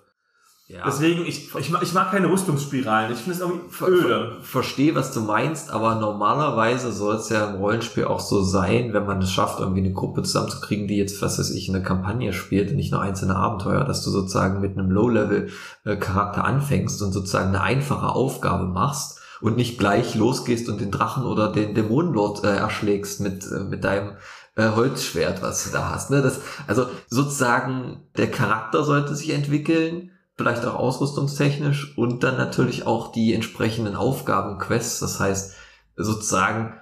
Ja. 0.67 0.83
Deswegen, 0.85 1.25
ich, 1.25 1.55
ich, 1.55 1.71
mag, 1.71 1.83
ich 1.83 1.95
mag 1.95 2.11
keine 2.11 2.31
Rüstungsspiralen. 2.31 3.11
Ich 3.11 3.21
finde 3.21 3.33
es 3.37 3.41
irgendwie 3.41 3.71
Ver- 3.71 3.89
öde. 3.89 4.07
ver- 4.07 4.43
Verstehe, 4.43 4.95
was 4.95 5.15
du 5.15 5.21
meinst, 5.23 5.71
aber 5.71 5.95
normalerweise 5.95 6.93
soll 6.93 7.17
es 7.17 7.31
ja 7.31 7.49
im 7.49 7.57
Rollenspiel 7.57 8.05
auch 8.05 8.21
so 8.21 8.43
sein, 8.43 8.93
wenn 8.93 9.07
man 9.07 9.23
es 9.23 9.31
schafft, 9.33 9.61
irgendwie 9.61 9.81
eine 9.81 9.95
Gruppe 9.95 10.25
zusammenzukriegen, 10.25 10.87
die 10.87 10.99
jetzt, 10.99 11.23
was 11.23 11.39
weiß 11.39 11.53
ich, 11.53 11.71
eine 11.71 11.83
Kampagne 11.83 12.35
spielt 12.35 12.69
und 12.71 12.77
nicht 12.77 12.93
nur 12.93 13.01
einzelne 13.01 13.37
Abenteuer, 13.37 13.85
dass 13.85 14.05
du 14.05 14.11
sozusagen 14.11 14.61
mit 14.61 14.77
einem 14.77 14.91
Low-Level-Charakter 14.91 16.45
anfängst 16.45 17.01
und 17.03 17.13
sozusagen 17.13 17.49
eine 17.49 17.63
einfache 17.63 18.09
Aufgabe 18.09 18.67
machst 18.67 19.18
und 19.41 19.57
nicht 19.57 19.79
gleich 19.79 20.15
losgehst 20.15 20.69
und 20.69 20.81
den 20.81 20.91
Drachen 20.91 21.25
oder 21.25 21.53
den 21.53 21.75
Dämonenlord 21.75 22.45
äh, 22.45 22.57
erschlägst 22.57 23.21
mit, 23.21 23.45
äh, 23.51 23.61
mit 23.61 23.85
deinem 23.85 24.17
äh, 24.57 24.71
Holzschwert, 24.71 25.43
was 25.43 25.65
du 25.65 25.71
da 25.71 25.91
hast. 25.91 26.11
Ne? 26.11 26.23
Das, 26.23 26.41
also 26.67 26.87
sozusagen 27.09 28.09
der 28.17 28.31
Charakter 28.31 28.83
sollte 28.85 29.15
sich 29.15 29.31
entwickeln, 29.31 30.11
vielleicht 30.37 30.65
auch 30.65 30.75
ausrüstungstechnisch 30.75 31.97
und 31.97 32.23
dann 32.23 32.37
natürlich 32.37 32.87
auch 32.87 33.13
die 33.13 33.35
entsprechenden 33.35 33.97
Aufgaben, 33.97 34.59
Quests. 34.59 35.01
Das 35.01 35.21
heißt, 35.21 35.55
sozusagen, 35.97 36.75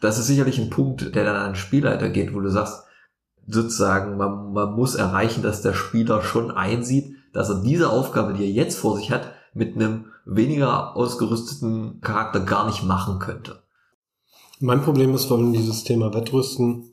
das 0.00 0.18
ist 0.18 0.26
sicherlich 0.26 0.58
ein 0.58 0.70
Punkt, 0.70 1.14
der 1.14 1.24
dann 1.24 1.36
an 1.36 1.50
den 1.50 1.56
Spielleiter 1.56 2.08
geht, 2.08 2.34
wo 2.34 2.40
du 2.40 2.50
sagst, 2.50 2.84
sozusagen, 3.46 4.16
man, 4.16 4.52
man 4.52 4.72
muss 4.72 4.94
erreichen, 4.94 5.42
dass 5.42 5.62
der 5.62 5.74
Spieler 5.74 6.22
schon 6.22 6.50
einsieht, 6.50 7.16
dass 7.32 7.48
er 7.48 7.62
diese 7.62 7.90
Aufgabe, 7.90 8.34
die 8.34 8.44
er 8.44 8.50
jetzt 8.50 8.78
vor 8.78 8.96
sich 8.96 9.10
hat, 9.10 9.32
mit 9.54 9.76
einem 9.76 10.06
weniger 10.24 10.96
ausgerüsteten 10.96 12.00
Charakter 12.00 12.40
gar 12.40 12.66
nicht 12.66 12.84
machen 12.84 13.18
könnte. 13.18 13.62
Mein 14.60 14.82
Problem 14.82 15.14
ist 15.14 15.24
vor 15.24 15.38
allem 15.38 15.52
dieses 15.52 15.84
Thema 15.84 16.14
Wettrüsten, 16.14 16.90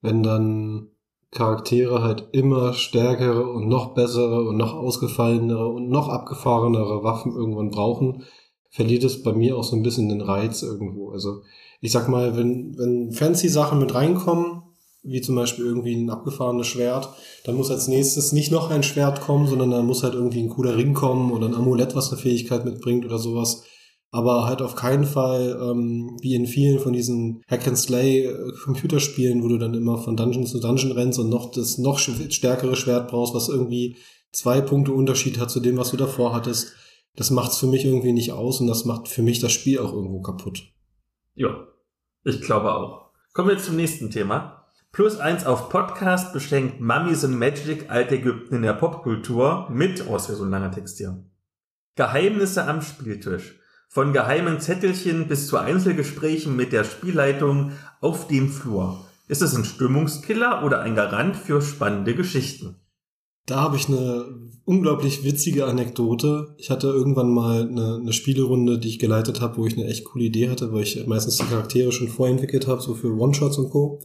wenn 0.00 0.22
dann 0.22 0.88
Charaktere 1.30 2.02
halt 2.02 2.28
immer 2.32 2.72
stärkere 2.72 3.50
und 3.50 3.68
noch 3.68 3.94
bessere 3.94 4.44
und 4.44 4.56
noch 4.56 4.74
ausgefallenere 4.74 5.68
und 5.68 5.90
noch 5.90 6.08
abgefahrenere 6.08 7.02
Waffen 7.02 7.34
irgendwann 7.34 7.70
brauchen, 7.70 8.24
verliert 8.70 9.04
es 9.04 9.22
bei 9.22 9.32
mir 9.32 9.56
auch 9.56 9.64
so 9.64 9.76
ein 9.76 9.82
bisschen 9.82 10.08
den 10.08 10.20
Reiz 10.20 10.62
irgendwo. 10.62 11.10
Also 11.10 11.42
ich 11.80 11.92
sag 11.92 12.08
mal, 12.08 12.36
wenn, 12.36 12.78
wenn 12.78 13.12
fancy 13.12 13.48
Sachen 13.48 13.78
mit 13.78 13.94
reinkommen, 13.94 14.62
wie 15.02 15.20
zum 15.20 15.36
Beispiel 15.36 15.64
irgendwie 15.64 15.94
ein 15.94 16.10
abgefahrenes 16.10 16.66
Schwert, 16.66 17.08
dann 17.44 17.56
muss 17.56 17.70
als 17.70 17.88
nächstes 17.88 18.32
nicht 18.32 18.50
noch 18.50 18.70
ein 18.70 18.82
Schwert 18.82 19.20
kommen, 19.20 19.46
sondern 19.46 19.70
dann 19.70 19.86
muss 19.86 20.02
halt 20.02 20.14
irgendwie 20.14 20.42
ein 20.42 20.50
cooler 20.50 20.76
Ring 20.76 20.94
kommen 20.94 21.32
oder 21.32 21.46
ein 21.46 21.54
Amulett, 21.54 21.94
was 21.94 22.10
eine 22.10 22.20
Fähigkeit 22.20 22.64
mitbringt 22.64 23.04
oder 23.04 23.18
sowas 23.18 23.62
aber 24.10 24.46
halt 24.46 24.62
auf 24.62 24.74
keinen 24.74 25.04
Fall 25.04 25.58
ähm, 25.60 26.16
wie 26.20 26.34
in 26.34 26.46
vielen 26.46 26.78
von 26.78 26.92
diesen 26.92 27.42
Hack-and-Slay-Computerspielen, 27.48 29.42
wo 29.42 29.48
du 29.48 29.58
dann 29.58 29.74
immer 29.74 29.98
von 29.98 30.16
Dungeon 30.16 30.46
zu 30.46 30.60
Dungeon 30.60 30.92
rennst 30.92 31.18
und 31.18 31.28
noch 31.28 31.50
das 31.50 31.78
noch 31.78 31.98
stärkere 31.98 32.76
Schwert 32.76 33.08
brauchst, 33.08 33.34
was 33.34 33.48
irgendwie 33.48 33.96
zwei 34.32 34.60
Punkte 34.60 34.92
Unterschied 34.92 35.38
hat 35.38 35.50
zu 35.50 35.60
dem, 35.60 35.76
was 35.76 35.90
du 35.90 35.96
davor 35.96 36.34
hattest. 36.34 36.72
Das 37.16 37.30
macht's 37.30 37.58
für 37.58 37.66
mich 37.66 37.84
irgendwie 37.84 38.12
nicht 38.12 38.32
aus 38.32 38.60
und 38.60 38.66
das 38.66 38.84
macht 38.84 39.08
für 39.08 39.22
mich 39.22 39.40
das 39.40 39.52
Spiel 39.52 39.78
auch 39.78 39.92
irgendwo 39.92 40.22
kaputt. 40.22 40.62
Ja, 41.34 41.66
ich 42.24 42.40
glaube 42.40 42.72
auch. 42.72 43.10
Kommen 43.34 43.50
wir 43.50 43.58
zum 43.58 43.76
nächsten 43.76 44.10
Thema. 44.10 44.57
Plus 44.92 45.18
eins 45.18 45.46
auf 45.46 45.68
Podcast 45.68 46.32
beschenkt 46.32 46.80
Mummies 46.80 47.24
and 47.24 47.38
Magic 47.38 47.90
Altägypten 47.90 48.56
in 48.56 48.62
der 48.62 48.72
Popkultur 48.72 49.68
mit, 49.70 50.04
oh, 50.08 50.16
ist 50.16 50.28
ja 50.28 50.34
so 50.34 50.44
ein 50.44 50.50
langer 50.50 50.72
Text 50.72 50.96
hier. 50.98 51.24
Geheimnisse 51.94 52.66
am 52.66 52.80
Spieltisch. 52.80 53.58
Von 53.90 54.12
geheimen 54.12 54.60
Zettelchen 54.60 55.28
bis 55.28 55.46
zu 55.46 55.56
Einzelgesprächen 55.56 56.56
mit 56.56 56.72
der 56.72 56.84
Spielleitung 56.84 57.72
auf 58.00 58.28
dem 58.28 58.48
Flur. 58.48 59.04
Ist 59.28 59.42
es 59.42 59.54
ein 59.54 59.64
Stimmungskiller 59.64 60.64
oder 60.64 60.80
ein 60.80 60.94
Garant 60.94 61.36
für 61.36 61.60
spannende 61.62 62.14
Geschichten? 62.14 62.76
Da 63.46 63.60
habe 63.60 63.76
ich 63.76 63.88
eine 63.88 64.26
unglaublich 64.64 65.24
witzige 65.24 65.66
Anekdote. 65.66 66.54
Ich 66.58 66.70
hatte 66.70 66.88
irgendwann 66.88 67.32
mal 67.32 67.62
eine, 67.62 67.96
eine 67.96 68.12
Spielerunde, 68.12 68.78
die 68.78 68.88
ich 68.88 68.98
geleitet 68.98 69.40
habe, 69.40 69.56
wo 69.56 69.66
ich 69.66 69.76
eine 69.76 69.86
echt 69.86 70.04
coole 70.04 70.24
Idee 70.24 70.50
hatte, 70.50 70.72
weil 70.72 70.82
ich 70.82 71.06
meistens 71.06 71.38
die 71.38 71.44
Charaktere 71.44 71.92
schon 71.92 72.08
vorentwickelt 72.08 72.66
habe, 72.66 72.82
so 72.82 72.94
für 72.94 73.16
One-Shots 73.16 73.58
und 73.58 73.70
Co. 73.70 74.02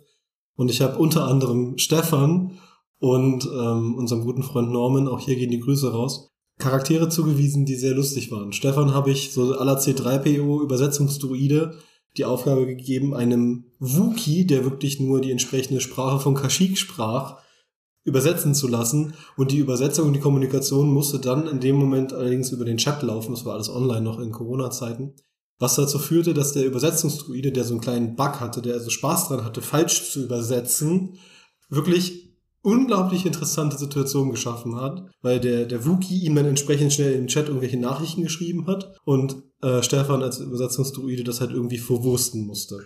Und 0.55 0.69
ich 0.69 0.81
habe 0.81 0.97
unter 0.97 1.27
anderem 1.27 1.77
Stefan 1.77 2.59
und 2.99 3.45
ähm, 3.45 3.95
unserem 3.95 4.23
guten 4.23 4.43
Freund 4.43 4.71
Norman, 4.71 5.07
auch 5.07 5.19
hier 5.19 5.35
gehen 5.35 5.51
die 5.51 5.59
Grüße 5.59 5.91
raus, 5.91 6.29
Charaktere 6.59 7.09
zugewiesen, 7.09 7.65
die 7.65 7.75
sehr 7.75 7.95
lustig 7.95 8.31
waren. 8.31 8.53
Stefan 8.53 8.93
habe 8.93 9.11
ich 9.11 9.33
so 9.33 9.57
aller 9.57 9.79
C3PO 9.79 10.61
Übersetzungsdruide 10.61 11.77
die 12.17 12.25
Aufgabe 12.25 12.67
gegeben, 12.67 13.15
einem 13.15 13.65
Wookie, 13.79 14.45
der 14.45 14.63
wirklich 14.63 14.99
nur 14.99 15.19
die 15.19 15.31
entsprechende 15.31 15.81
Sprache 15.81 16.19
von 16.19 16.35
Kashyyyk 16.35 16.77
sprach, 16.77 17.39
übersetzen 18.03 18.53
zu 18.53 18.67
lassen. 18.67 19.15
Und 19.35 19.51
die 19.51 19.57
Übersetzung 19.57 20.07
und 20.07 20.13
die 20.13 20.19
Kommunikation 20.19 20.91
musste 20.93 21.19
dann 21.19 21.47
in 21.47 21.59
dem 21.59 21.75
Moment 21.75 22.13
allerdings 22.13 22.51
über 22.51 22.65
den 22.65 22.77
Chat 22.77 23.01
laufen. 23.01 23.31
Das 23.31 23.45
war 23.45 23.55
alles 23.55 23.69
online 23.69 24.01
noch 24.01 24.19
in 24.19 24.31
Corona-Zeiten. 24.31 25.15
Was 25.63 25.75
dazu 25.75 25.97
führte, 25.97 26.33
dass 26.33 26.51
der 26.51 26.65
Übersetzungsdruide, 26.65 27.53
der 27.53 27.63
so 27.63 27.73
einen 27.73 27.79
kleinen 27.79 28.17
Bug 28.17 28.41
hatte, 28.41 28.61
der 28.61 28.73
also 28.73 28.89
Spaß 28.89 29.29
dran 29.29 29.45
hatte, 29.45 29.61
falsch 29.61 30.11
zu 30.11 30.25
übersetzen, 30.25 31.19
wirklich 31.69 32.35
unglaublich 32.61 33.25
interessante 33.25 33.77
Situation 33.77 34.29
geschaffen 34.29 34.75
hat, 34.75 35.05
weil 35.21 35.39
der, 35.39 35.63
der 35.65 35.85
Wookie 35.85 36.19
ihm 36.25 36.35
dann 36.35 36.47
entsprechend 36.47 36.91
schnell 36.91 37.13
im 37.13 37.27
Chat 37.27 37.47
irgendwelche 37.47 37.79
Nachrichten 37.79 38.23
geschrieben 38.23 38.67
hat 38.67 38.93
und 39.05 39.41
äh, 39.61 39.81
Stefan 39.81 40.21
als 40.21 40.39
Übersetzungsdruide 40.39 41.23
das 41.23 41.39
halt 41.39 41.51
irgendwie 41.51 41.77
verwursten 41.77 42.45
musste. 42.45 42.85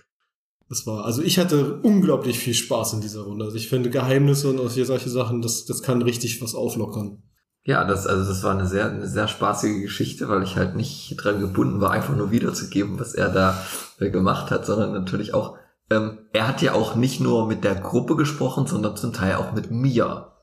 Das 0.70 0.86
war, 0.86 1.04
also 1.04 1.24
ich 1.24 1.40
hatte 1.40 1.80
unglaublich 1.82 2.38
viel 2.38 2.54
Spaß 2.54 2.94
in 2.94 3.02
dieser 3.02 3.22
Runde. 3.22 3.46
Also 3.46 3.58
ich 3.58 3.70
finde 3.70 3.90
Geheimnisse 3.90 4.52
und 4.52 4.60
solche 4.70 5.10
Sachen, 5.10 5.42
das, 5.42 5.66
das 5.66 5.82
kann 5.82 6.04
richtig 6.04 6.44
was 6.44 6.54
auflockern. 6.54 7.24
Ja, 7.68 7.84
das, 7.84 8.08
also 8.08 8.26
das 8.26 8.44
war 8.44 8.52
eine 8.52 8.66
sehr, 8.66 8.90
eine 8.90 9.08
sehr 9.08 9.28
spaßige 9.28 9.82
Geschichte, 9.82 10.30
weil 10.30 10.42
ich 10.42 10.56
halt 10.56 10.78
nicht 10.78 11.18
dran 11.22 11.42
gebunden 11.42 11.82
war, 11.82 11.92
einfach 11.92 12.16
nur 12.16 12.32
wiederzugeben, 12.32 12.98
was 12.98 13.14
er 13.14 13.28
da 13.28 13.62
äh, 14.00 14.10
gemacht 14.10 14.52
hat, 14.52 14.66
sondern 14.66 14.94
natürlich 14.94 15.34
auch 15.34 15.58
ähm, 15.90 16.20
er 16.32 16.48
hat 16.48 16.62
ja 16.62 16.74
auch 16.74 16.96
nicht 16.96 17.20
nur 17.20 17.46
mit 17.46 17.66
der 17.66 17.76
Gruppe 17.76 18.16
gesprochen, 18.16 18.68
sondern 18.68 18.96
zum 18.96 19.12
Teil 19.12 19.36
auch 19.36 19.52
mit 19.52 19.70
mir. 19.70 20.34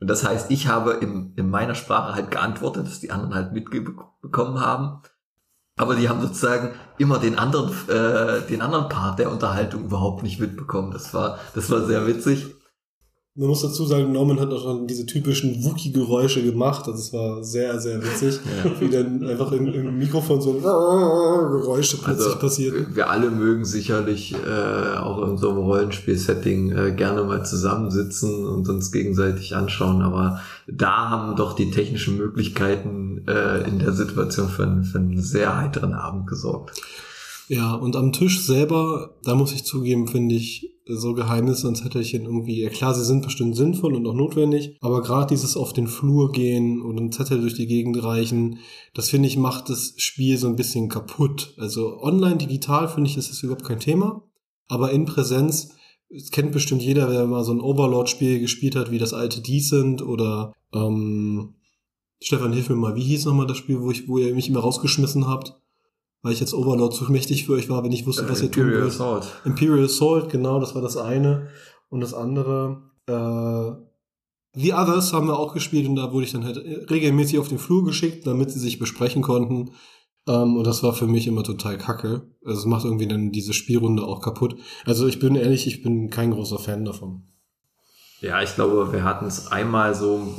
Und 0.00 0.08
das 0.08 0.24
heißt, 0.24 0.52
ich 0.52 0.68
habe 0.68 0.92
in, 0.92 1.34
in 1.34 1.50
meiner 1.50 1.74
Sprache 1.74 2.14
halt 2.14 2.30
geantwortet, 2.30 2.86
dass 2.86 3.00
die 3.00 3.10
anderen 3.10 3.34
halt 3.34 3.52
mitbekommen 3.52 4.60
haben. 4.60 5.02
Aber 5.76 5.96
die 5.96 6.08
haben 6.08 6.20
sozusagen 6.20 6.70
immer 6.96 7.18
den 7.18 7.38
anderen, 7.38 7.72
äh, 7.88 8.40
den 8.42 8.62
anderen 8.62 8.88
Part 8.88 9.18
der 9.18 9.32
Unterhaltung 9.32 9.84
überhaupt 9.84 10.22
nicht 10.22 10.38
mitbekommen. 10.38 10.92
Das 10.92 11.12
war, 11.12 11.40
das 11.56 11.70
war 11.70 11.84
sehr 11.86 12.06
witzig. 12.06 12.54
Man 13.34 13.48
muss 13.48 13.62
dazu 13.62 13.86
sagen, 13.86 14.12
Norman 14.12 14.38
hat 14.38 14.52
auch 14.52 14.62
schon 14.62 14.86
diese 14.86 15.06
typischen 15.06 15.64
Wookie-Geräusche 15.64 16.42
gemacht. 16.42 16.86
Also 16.86 16.98
es 16.98 17.14
war 17.14 17.42
sehr, 17.42 17.80
sehr 17.80 18.02
witzig, 18.02 18.38
ja. 18.62 18.70
wie 18.78 18.90
dann 18.90 19.26
einfach 19.26 19.50
im, 19.52 19.68
im 19.68 19.96
Mikrofon 19.96 20.38
so 20.42 20.52
Geräusche 20.52 21.96
plötzlich 21.96 22.26
also, 22.26 22.38
passierten. 22.38 22.94
Wir 22.94 23.08
alle 23.08 23.30
mögen 23.30 23.64
sicherlich 23.64 24.34
äh, 24.34 24.98
auch 24.98 25.26
in 25.26 25.38
so 25.38 25.48
einem 25.48 25.60
Rollenspiel-Setting 25.60 26.72
äh, 26.72 26.92
gerne 26.92 27.24
mal 27.24 27.42
zusammensitzen 27.46 28.44
und 28.44 28.68
uns 28.68 28.92
gegenseitig 28.92 29.56
anschauen, 29.56 30.02
aber 30.02 30.42
da 30.66 31.08
haben 31.08 31.34
doch 31.34 31.54
die 31.54 31.70
technischen 31.70 32.18
Möglichkeiten 32.18 33.24
äh, 33.26 33.66
in 33.66 33.78
der 33.78 33.92
Situation 33.92 34.50
für, 34.50 34.82
für 34.82 34.98
einen 34.98 35.22
sehr 35.22 35.56
heiteren 35.56 35.94
Abend 35.94 36.26
gesorgt. 36.26 36.78
Ja, 37.52 37.74
und 37.74 37.96
am 37.96 38.14
Tisch 38.14 38.40
selber, 38.40 39.18
da 39.24 39.34
muss 39.34 39.52
ich 39.52 39.64
zugeben, 39.64 40.08
finde 40.08 40.36
ich 40.36 40.74
so 40.86 41.12
Geheimnisse 41.12 41.68
und 41.68 41.74
Zettelchen 41.74 42.24
irgendwie, 42.24 42.62
ja 42.62 42.70
klar, 42.70 42.94
sie 42.94 43.04
sind 43.04 43.22
bestimmt 43.22 43.56
sinnvoll 43.56 43.94
und 43.94 44.06
auch 44.06 44.14
notwendig, 44.14 44.78
aber 44.80 45.02
gerade 45.02 45.26
dieses 45.26 45.58
auf 45.58 45.74
den 45.74 45.86
Flur 45.86 46.32
gehen 46.32 46.80
und 46.80 46.98
einen 46.98 47.12
Zettel 47.12 47.42
durch 47.42 47.52
die 47.52 47.66
Gegend 47.66 48.02
reichen, 48.02 48.60
das 48.94 49.10
finde 49.10 49.28
ich 49.28 49.36
macht 49.36 49.68
das 49.68 49.92
Spiel 49.98 50.38
so 50.38 50.48
ein 50.48 50.56
bisschen 50.56 50.88
kaputt. 50.88 51.52
Also 51.58 52.00
online, 52.00 52.38
digital 52.38 52.88
finde 52.88 53.10
ich, 53.10 53.18
ist 53.18 53.28
das 53.28 53.42
überhaupt 53.42 53.66
kein 53.66 53.80
Thema, 53.80 54.22
aber 54.68 54.90
in 54.90 55.04
Präsenz, 55.04 55.74
es 56.08 56.30
kennt 56.30 56.52
bestimmt 56.52 56.80
jeder, 56.80 57.10
wer 57.10 57.26
mal 57.26 57.44
so 57.44 57.52
ein 57.52 57.60
Overlord-Spiel 57.60 58.40
gespielt 58.40 58.76
hat, 58.76 58.90
wie 58.90 58.98
das 58.98 59.12
alte 59.12 59.42
Decent 59.42 60.00
oder 60.00 60.54
ähm, 60.72 61.56
Stefan, 62.18 62.54
hilf 62.54 62.70
mir 62.70 62.76
mal, 62.76 62.96
wie 62.96 63.04
hieß 63.04 63.26
nochmal 63.26 63.46
das 63.46 63.58
Spiel, 63.58 63.82
wo, 63.82 63.90
ich, 63.90 64.08
wo 64.08 64.16
ihr 64.16 64.34
mich 64.34 64.48
immer 64.48 64.60
rausgeschmissen 64.60 65.26
habt? 65.26 65.60
Weil 66.22 66.32
ich 66.32 66.40
jetzt 66.40 66.54
Overlord 66.54 66.94
zu 66.94 67.10
mächtig 67.10 67.46
für 67.46 67.52
euch 67.52 67.68
war, 67.68 67.82
wenn 67.84 67.92
ich 67.92 68.06
wusste, 68.06 68.28
was 68.28 68.42
ihr 68.42 68.50
tun 68.50 68.64
wollt. 68.64 68.72
Imperial 68.74 68.88
Assault. 68.88 69.26
Imperial 69.44 69.84
Assault, 69.84 70.30
genau, 70.30 70.60
das 70.60 70.74
war 70.74 70.82
das 70.82 70.96
eine. 70.96 71.48
Und 71.88 72.00
das 72.00 72.14
andere, 72.14 72.90
äh, 73.06 73.72
The 74.54 74.74
Others 74.74 75.12
haben 75.12 75.26
wir 75.26 75.38
auch 75.38 75.54
gespielt 75.54 75.88
und 75.88 75.96
da 75.96 76.12
wurde 76.12 76.26
ich 76.26 76.32
dann 76.32 76.44
halt 76.44 76.58
regelmäßig 76.90 77.38
auf 77.38 77.48
den 77.48 77.58
Flur 77.58 77.84
geschickt, 77.84 78.26
damit 78.26 78.50
sie 78.50 78.60
sich 78.60 78.78
besprechen 78.78 79.22
konnten. 79.22 79.72
Ähm, 80.28 80.56
und 80.56 80.66
das 80.66 80.82
war 80.82 80.92
für 80.92 81.06
mich 81.06 81.26
immer 81.26 81.42
total 81.42 81.78
kacke. 81.78 82.22
Also 82.44 82.60
es 82.60 82.66
macht 82.66 82.84
irgendwie 82.84 83.08
dann 83.08 83.32
diese 83.32 83.52
Spielrunde 83.52 84.04
auch 84.04 84.20
kaputt. 84.20 84.56
Also 84.84 85.06
ich 85.06 85.18
bin 85.18 85.34
ehrlich, 85.34 85.66
ich 85.66 85.82
bin 85.82 86.10
kein 86.10 86.30
großer 86.30 86.58
Fan 86.58 86.84
davon. 86.84 87.24
Ja, 88.20 88.40
ich 88.40 88.54
glaube, 88.54 88.92
wir 88.92 89.02
hatten 89.02 89.26
es 89.26 89.50
einmal 89.50 89.96
so, 89.96 90.34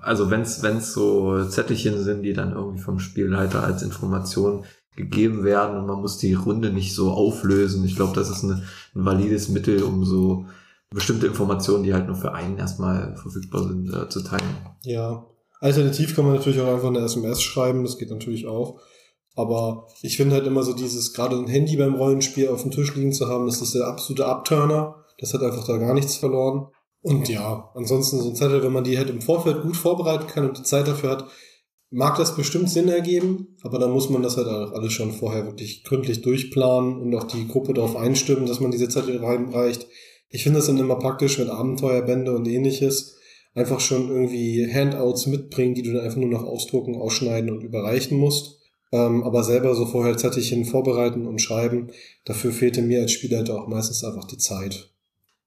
also 0.00 0.30
wenn 0.30 0.42
es 0.42 0.92
so 0.94 1.44
Zettelchen 1.44 2.02
sind, 2.02 2.22
die 2.22 2.32
dann 2.32 2.52
irgendwie 2.52 2.80
vom 2.80 2.98
Spielleiter 2.98 3.62
als 3.62 3.82
Information 3.82 4.64
gegeben 4.98 5.44
werden 5.44 5.78
und 5.78 5.86
man 5.86 6.00
muss 6.00 6.18
die 6.18 6.34
Runde 6.34 6.70
nicht 6.70 6.94
so 6.94 7.12
auflösen. 7.12 7.84
Ich 7.84 7.96
glaube, 7.96 8.14
das 8.14 8.28
ist 8.28 8.44
eine, 8.44 8.64
ein 8.94 9.04
valides 9.06 9.48
Mittel, 9.48 9.82
um 9.82 10.04
so 10.04 10.44
bestimmte 10.90 11.26
Informationen, 11.26 11.84
die 11.84 11.94
halt 11.94 12.06
nur 12.06 12.16
für 12.16 12.34
einen 12.34 12.58
erstmal 12.58 13.16
verfügbar 13.16 13.62
sind, 13.62 13.94
äh, 13.94 14.08
zu 14.08 14.22
teilen. 14.22 14.56
Ja. 14.82 15.24
Alternativ 15.60 16.14
kann 16.14 16.26
man 16.26 16.34
natürlich 16.34 16.60
auch 16.60 16.72
einfach 16.72 16.88
eine 16.88 17.00
SMS 17.00 17.40
schreiben, 17.42 17.82
das 17.82 17.98
geht 17.98 18.10
natürlich 18.10 18.46
auch. 18.46 18.80
Aber 19.34 19.86
ich 20.02 20.16
finde 20.16 20.34
halt 20.34 20.46
immer 20.46 20.64
so 20.64 20.72
dieses, 20.72 21.14
gerade 21.14 21.36
ein 21.36 21.46
Handy 21.46 21.76
beim 21.76 21.94
Rollenspiel 21.94 22.48
auf 22.48 22.62
dem 22.62 22.72
Tisch 22.72 22.94
liegen 22.94 23.12
zu 23.12 23.28
haben, 23.28 23.46
das 23.46 23.62
ist 23.62 23.74
der 23.74 23.86
absolute 23.86 24.26
Abturner. 24.26 25.04
Das 25.20 25.32
hat 25.32 25.42
einfach 25.42 25.64
da 25.64 25.76
gar 25.78 25.94
nichts 25.94 26.16
verloren. 26.16 26.68
Und 27.02 27.28
ja, 27.28 27.70
ansonsten 27.74 28.20
so 28.20 28.28
ein 28.28 28.36
Zettel, 28.36 28.62
wenn 28.62 28.72
man 28.72 28.84
die 28.84 28.98
halt 28.98 29.10
im 29.10 29.20
Vorfeld 29.20 29.62
gut 29.62 29.76
vorbereiten 29.76 30.26
kann 30.26 30.48
und 30.48 30.58
die 30.58 30.64
Zeit 30.64 30.88
dafür 30.88 31.10
hat, 31.10 31.24
mag 31.90 32.16
das 32.16 32.36
bestimmt 32.36 32.70
Sinn 32.70 32.88
ergeben, 32.88 33.56
aber 33.62 33.78
dann 33.78 33.92
muss 33.92 34.10
man 34.10 34.22
das 34.22 34.36
halt 34.36 34.48
auch 34.48 34.72
alles 34.72 34.92
schon 34.92 35.12
vorher 35.12 35.46
wirklich 35.46 35.84
gründlich 35.84 36.22
durchplanen 36.22 37.00
und 37.00 37.14
auch 37.14 37.24
die 37.24 37.48
Gruppe 37.48 37.74
darauf 37.74 37.96
einstimmen, 37.96 38.46
dass 38.46 38.60
man 38.60 38.70
diese 38.70 38.88
Zettel 38.88 39.18
reinreicht. 39.18 39.86
Ich 40.28 40.42
finde 40.42 40.58
das 40.58 40.66
dann 40.66 40.78
immer 40.78 40.96
praktisch 40.96 41.38
mit 41.38 41.48
Abenteuerbände 41.48 42.34
und 42.34 42.46
ähnliches. 42.46 43.16
Einfach 43.54 43.80
schon 43.80 44.08
irgendwie 44.08 44.70
Handouts 44.72 45.26
mitbringen, 45.26 45.74
die 45.74 45.82
du 45.82 45.92
dann 45.92 46.04
einfach 46.04 46.18
nur 46.18 46.28
noch 46.28 46.44
ausdrucken, 46.44 46.96
ausschneiden 46.96 47.50
und 47.50 47.62
überreichen 47.62 48.18
musst. 48.18 48.58
Ähm, 48.92 49.22
aber 49.22 49.42
selber 49.42 49.74
so 49.74 49.86
vorher 49.86 50.16
Zettelchen 50.16 50.64
vorbereiten 50.64 51.26
und 51.26 51.40
schreiben, 51.40 51.88
dafür 52.24 52.52
fehlte 52.52 52.82
mir 52.82 53.00
als 53.02 53.12
Spielleiter 53.12 53.54
auch 53.54 53.68
meistens 53.68 54.04
einfach 54.04 54.24
die 54.24 54.38
Zeit. 54.38 54.90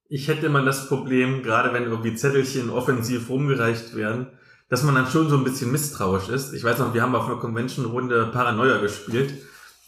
Ich 0.10 0.28
hätte 0.28 0.48
immer 0.48 0.64
das 0.64 0.88
Problem, 0.88 1.42
gerade 1.42 1.74
wenn 1.74 1.84
irgendwie 1.84 2.16
Zettelchen 2.16 2.70
offensiv 2.70 3.30
rumgereicht 3.30 3.96
werden, 3.96 4.28
dass 4.72 4.84
man 4.84 4.96
dann 4.96 5.08
schon 5.08 5.30
so 5.30 5.36
ein 5.36 5.44
bisschen 5.44 5.70
misstrauisch 5.70 6.30
ist. 6.30 6.54
Ich 6.54 6.64
weiß 6.64 6.80
noch, 6.80 6.94
wir 6.94 7.02
haben 7.02 7.14
auf 7.14 7.28
einer 7.28 7.36
Convention-Runde 7.36 8.30
Paranoia 8.32 8.78
gespielt. 8.78 9.34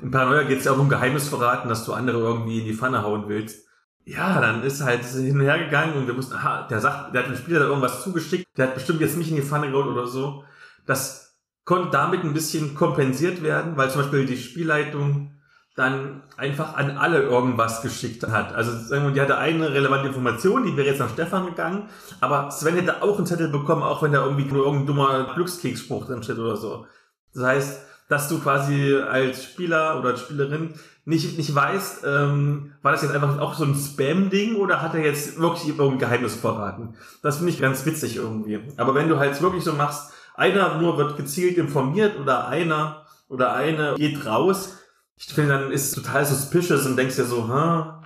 In 0.02 0.12
Paranoia 0.12 0.44
geht 0.44 0.60
es 0.60 0.66
ja 0.66 0.74
auch 0.74 0.78
um 0.78 0.90
Geheimnisverraten, 0.90 1.70
dass 1.70 1.86
du 1.86 1.94
andere 1.94 2.18
irgendwie 2.18 2.60
in 2.60 2.66
die 2.66 2.74
Pfanne 2.74 3.02
hauen 3.02 3.30
willst. 3.30 3.66
Ja, 4.04 4.42
dann 4.42 4.62
ist 4.62 4.84
halt 4.84 5.06
hin 5.06 5.40
und 5.40 5.46
her 5.46 5.58
gegangen 5.58 5.94
und 5.94 6.08
wir 6.08 6.14
mussten, 6.14 6.34
aha, 6.34 6.68
der 6.68 6.82
sagt, 6.82 7.16
der 7.16 7.24
hat 7.24 7.30
dem 7.30 7.38
Spieler 7.38 7.60
da 7.60 7.68
irgendwas 7.68 8.04
zugeschickt, 8.04 8.46
der 8.58 8.68
hat 8.68 8.76
bestimmt 8.76 9.00
jetzt 9.00 9.16
mich 9.16 9.30
in 9.30 9.38
die 9.38 9.42
Pfanne 9.42 9.72
gehauen 9.72 9.88
oder 9.88 10.06
so. 10.06 10.44
Das 10.86 11.38
konnte 11.64 11.90
damit 11.92 12.26
ein 12.26 12.34
bisschen 12.34 12.76
kompensiert 12.76 13.42
werden, 13.42 13.78
weil 13.78 13.90
zum 13.90 14.02
Beispiel 14.02 14.26
die 14.26 14.36
Spielleitung 14.36 15.32
dann 15.76 16.22
einfach 16.38 16.76
an 16.76 16.98
alle 16.98 17.24
irgendwas 17.24 17.82
geschickt 17.82 18.28
hat. 18.28 18.54
Also 18.54 18.72
sagen 18.78 19.06
wir, 19.06 19.12
die 19.12 19.22
hatte 19.22 19.38
eine 19.38 19.74
relevante 19.74 20.08
Information, 20.08 20.66
die 20.66 20.78
wäre 20.78 20.88
jetzt 20.88 21.02
an 21.02 21.10
Stefan 21.10 21.48
gegangen, 21.48 21.90
aber 22.22 22.52
Sven 22.52 22.76
hätte 22.76 23.02
auch 23.02 23.18
einen 23.18 23.26
Zettel 23.26 23.50
bekommen, 23.50 23.82
auch 23.82 24.04
wenn 24.04 24.12
da 24.12 24.24
irgendwie 24.24 24.46
nur 24.46 24.66
irgendein 24.66 24.88
dummer 24.88 25.34
Glückskeksspruch 25.34 26.06
drin 26.06 26.22
steht 26.22 26.38
oder 26.38 26.58
so. 26.58 26.86
Das 27.34 27.44
heißt, 27.44 27.82
dass 28.08 28.30
du 28.30 28.40
quasi 28.40 28.96
als 28.96 29.44
Spieler 29.44 29.98
oder 30.00 30.10
als 30.10 30.22
Spielerin 30.22 30.76
nicht, 31.06 31.38
nicht 31.38 31.54
weißt, 31.54 32.04
ähm, 32.06 32.74
war 32.82 32.92
das 32.92 33.02
jetzt 33.02 33.14
einfach 33.14 33.40
auch 33.40 33.56
so 33.56 33.66
ein 33.66 33.76
Spam-Ding 33.76 34.56
oder 34.56 34.82
hat 34.82 34.94
er 34.94 35.04
jetzt 35.04 35.40
wirklich 35.40 35.68
irgendein 35.70 36.00
Geheimnis 36.00 36.36
verraten? 36.36 36.96
Das 37.24 37.38
finde 37.38 37.52
ich 37.52 37.60
ganz 37.60 37.86
witzig 37.86 38.18
irgendwie. 38.18 38.60
Aber 38.78 38.94
wenn 38.94 39.10
du 39.10 39.18
halt 39.18 39.42
wirklich 39.42 39.64
so 39.64 39.74
machst, 39.74 40.14
einer 40.36 40.80
nur 40.80 40.98
wird 40.98 41.18
gezielt 41.18 41.58
informiert 41.58 42.20
oder 42.20 42.48
einer 42.48 43.06
oder 43.28 43.54
eine 43.54 43.96
geht 43.96 44.26
raus, 44.26 44.78
ich 45.18 45.34
finde, 45.34 45.54
dann 45.54 45.72
ist 45.72 45.90
es 45.90 45.92
total 45.92 46.26
suspicious 46.26 46.86
und 46.86 46.98
denkst 46.98 47.16
dir 47.16 47.26
so, 47.26 47.48
ha, 47.48 48.04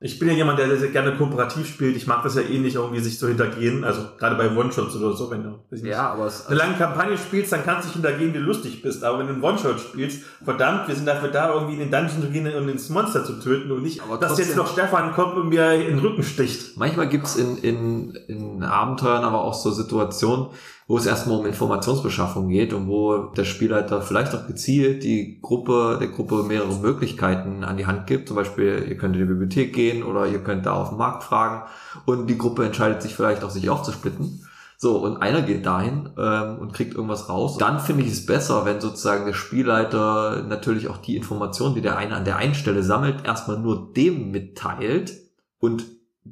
ich 0.00 0.20
bin 0.20 0.28
ja 0.28 0.34
jemand, 0.34 0.60
der 0.60 0.76
sehr 0.76 0.90
gerne 0.90 1.16
kooperativ 1.16 1.66
spielt. 1.66 1.96
Ich 1.96 2.06
mag 2.06 2.22
das 2.22 2.36
ja 2.36 2.42
eh 2.42 2.58
nicht 2.58 2.76
irgendwie 2.76 3.00
sich 3.00 3.18
so 3.18 3.26
hintergehen. 3.26 3.82
Also 3.82 4.02
gerade 4.16 4.36
bei 4.36 4.56
One-Shots 4.56 4.94
oder 4.94 5.16
so, 5.16 5.28
wenn 5.28 5.42
du 5.42 5.58
ja, 5.84 6.10
aber 6.12 6.26
es, 6.26 6.46
eine 6.46 6.56
lange 6.56 6.76
Kampagne 6.76 7.18
spielst, 7.18 7.50
dann 7.50 7.64
kannst 7.64 7.82
du 7.82 7.86
dich 7.88 7.94
hintergehen, 7.94 8.32
wie 8.32 8.38
du 8.38 8.44
lustig 8.44 8.80
bist. 8.80 9.02
Aber 9.02 9.18
wenn 9.18 9.26
du 9.26 9.32
einen 9.32 9.42
One-Shot 9.42 9.80
spielst, 9.80 10.22
verdammt, 10.44 10.86
wir 10.86 10.94
sind 10.94 11.06
dafür 11.06 11.30
da, 11.30 11.52
irgendwie 11.52 11.74
in 11.74 11.80
den 11.80 11.90
Dungeon 11.90 12.22
zu 12.22 12.30
gehen 12.30 12.46
und 12.54 12.68
ins 12.68 12.88
Monster 12.90 13.24
zu 13.24 13.40
töten 13.40 13.72
und 13.72 13.82
nicht, 13.82 14.00
aber 14.00 14.18
dass 14.18 14.38
jetzt 14.38 14.56
noch 14.56 14.72
Stefan 14.72 15.14
kommt 15.14 15.36
und 15.36 15.48
mir 15.48 15.72
in 15.72 15.96
den 15.96 15.98
Rücken 15.98 16.22
sticht. 16.22 16.76
Manchmal 16.76 17.08
gibt's 17.08 17.34
in, 17.34 17.58
in, 17.58 18.14
in 18.28 18.62
Abenteuern 18.62 19.24
aber 19.24 19.42
auch 19.42 19.54
so 19.54 19.72
Situationen, 19.72 20.50
wo 20.88 20.96
es 20.96 21.04
erstmal 21.04 21.38
um 21.38 21.44
Informationsbeschaffung 21.44 22.48
geht 22.48 22.72
und 22.72 22.88
wo 22.88 23.26
der 23.36 23.44
Spielleiter 23.44 24.00
vielleicht 24.00 24.34
auch 24.34 24.46
gezielt 24.46 25.04
die 25.04 25.38
Gruppe, 25.42 25.98
der 26.00 26.08
Gruppe 26.08 26.42
mehrere 26.44 26.74
Möglichkeiten 26.76 27.62
an 27.62 27.76
die 27.76 27.84
Hand 27.84 28.06
gibt. 28.06 28.26
Zum 28.26 28.36
Beispiel, 28.36 28.86
ihr 28.88 28.96
könnt 28.96 29.14
in 29.14 29.20
die 29.20 29.28
Bibliothek 29.28 29.74
gehen 29.74 30.02
oder 30.02 30.26
ihr 30.26 30.42
könnt 30.42 30.64
da 30.64 30.72
auf 30.72 30.88
dem 30.88 30.96
Markt 30.96 31.24
fragen 31.24 31.68
und 32.06 32.26
die 32.26 32.38
Gruppe 32.38 32.64
entscheidet 32.64 33.02
sich 33.02 33.14
vielleicht 33.14 33.44
auch, 33.44 33.50
sich 33.50 33.68
aufzusplitten. 33.68 34.46
So, 34.78 34.96
und 34.96 35.18
einer 35.18 35.42
geht 35.42 35.66
dahin 35.66 36.08
ähm, 36.16 36.58
und 36.58 36.72
kriegt 36.72 36.94
irgendwas 36.94 37.28
raus. 37.28 37.58
Dann 37.58 37.80
finde 37.80 38.04
ich 38.04 38.12
es 38.12 38.24
besser, 38.24 38.64
wenn 38.64 38.80
sozusagen 38.80 39.26
der 39.26 39.34
Spielleiter 39.34 40.42
natürlich 40.48 40.88
auch 40.88 40.98
die 40.98 41.16
Informationen, 41.16 41.74
die 41.74 41.82
der 41.82 41.98
eine 41.98 42.14
an 42.14 42.24
der 42.24 42.36
einen 42.36 42.54
Stelle 42.54 42.82
sammelt, 42.82 43.26
erstmal 43.26 43.58
nur 43.58 43.92
dem 43.92 44.30
mitteilt 44.30 45.12
und 45.58 45.84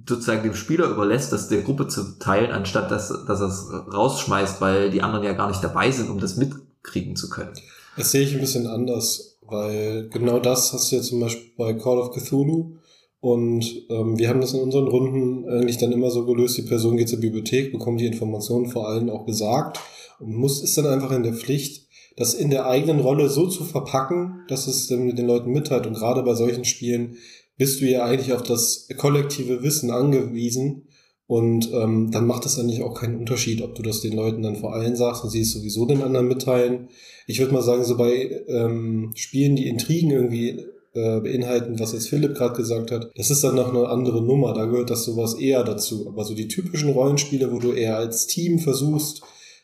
sozusagen 0.08 0.42
dem 0.42 0.54
Spieler 0.54 0.88
überlässt, 0.88 1.32
das 1.32 1.48
der 1.48 1.62
Gruppe 1.62 1.88
zu 1.88 2.18
teilen, 2.18 2.50
anstatt 2.50 2.90
dass, 2.90 3.08
dass 3.26 3.40
er 3.40 3.48
es 3.48 3.68
rausschmeißt, 3.92 4.60
weil 4.60 4.90
die 4.90 5.02
anderen 5.02 5.24
ja 5.24 5.32
gar 5.32 5.48
nicht 5.48 5.62
dabei 5.62 5.90
sind, 5.90 6.10
um 6.10 6.18
das 6.18 6.36
mitkriegen 6.36 7.16
zu 7.16 7.28
können. 7.28 7.52
Das 7.96 8.10
sehe 8.10 8.22
ich 8.22 8.34
ein 8.34 8.40
bisschen 8.40 8.66
anders, 8.66 9.38
weil 9.42 10.08
genau 10.10 10.38
das 10.38 10.72
hast 10.72 10.90
du 10.90 10.96
ja 10.96 11.02
zum 11.02 11.20
Beispiel 11.20 11.52
bei 11.56 11.74
Call 11.74 11.98
of 11.98 12.10
Cthulhu 12.10 12.76
und 13.20 13.86
ähm, 13.88 14.18
wir 14.18 14.28
haben 14.28 14.40
das 14.40 14.52
in 14.52 14.60
unseren 14.60 14.88
Runden 14.88 15.48
eigentlich 15.48 15.78
dann 15.78 15.92
immer 15.92 16.10
so 16.10 16.26
gelöst, 16.26 16.58
die 16.58 16.62
Person 16.62 16.96
geht 16.96 17.08
zur 17.08 17.20
Bibliothek, 17.20 17.72
bekommt 17.72 18.00
die 18.00 18.06
Informationen 18.06 18.66
vor 18.66 18.88
allem 18.88 19.10
auch 19.10 19.24
gesagt 19.26 19.80
und 20.18 20.34
muss 20.34 20.62
ist 20.62 20.76
dann 20.78 20.86
einfach 20.86 21.12
in 21.12 21.22
der 21.22 21.32
Pflicht, 21.32 21.86
das 22.16 22.34
in 22.34 22.50
der 22.50 22.66
eigenen 22.66 23.00
Rolle 23.00 23.28
so 23.28 23.46
zu 23.46 23.64
verpacken, 23.64 24.44
dass 24.48 24.66
es 24.66 24.86
den 24.86 25.26
Leuten 25.26 25.50
mitteilt. 25.50 25.86
Und 25.86 25.94
gerade 25.94 26.22
bei 26.22 26.34
solchen 26.34 26.64
Spielen 26.64 27.16
bist 27.58 27.80
du 27.80 27.86
ja 27.86 28.04
eigentlich 28.04 28.32
auf 28.32 28.42
das 28.42 28.88
kollektive 28.96 29.62
Wissen 29.62 29.90
angewiesen. 29.90 30.82
Und 31.28 31.72
ähm, 31.72 32.12
dann 32.12 32.26
macht 32.26 32.46
es 32.46 32.56
eigentlich 32.56 32.82
auch 32.82 32.94
keinen 32.94 33.18
Unterschied, 33.18 33.60
ob 33.60 33.74
du 33.74 33.82
das 33.82 34.00
den 34.00 34.12
Leuten 34.12 34.42
dann 34.42 34.54
vor 34.54 34.74
allen 34.74 34.94
sagst 34.94 35.24
und 35.24 35.30
sie 35.30 35.40
es 35.40 35.52
sowieso 35.52 35.84
den 35.84 36.02
anderen 36.02 36.28
mitteilen. 36.28 36.88
Ich 37.26 37.40
würde 37.40 37.52
mal 37.52 37.62
sagen, 37.62 37.82
so 37.84 37.96
bei 37.96 38.44
ähm, 38.46 39.10
Spielen, 39.16 39.56
die 39.56 39.66
Intrigen 39.66 40.12
irgendwie 40.12 40.60
äh, 40.96 41.20
beinhalten, 41.20 41.80
was 41.80 41.92
jetzt 41.92 42.08
Philipp 42.08 42.36
gerade 42.36 42.54
gesagt 42.54 42.92
hat, 42.92 43.10
das 43.16 43.30
ist 43.30 43.42
dann 43.42 43.56
noch 43.56 43.68
eine 43.68 43.88
andere 43.88 44.22
Nummer, 44.22 44.54
da 44.54 44.66
gehört 44.66 44.90
das 44.90 45.04
sowas 45.04 45.34
eher 45.34 45.64
dazu. 45.64 46.08
Aber 46.08 46.24
so 46.24 46.34
die 46.34 46.46
typischen 46.46 46.90
Rollenspiele, 46.90 47.52
wo 47.52 47.58
du 47.58 47.72
eher 47.72 47.96
als 47.96 48.28
Team 48.28 48.60
versuchst, 48.60 49.22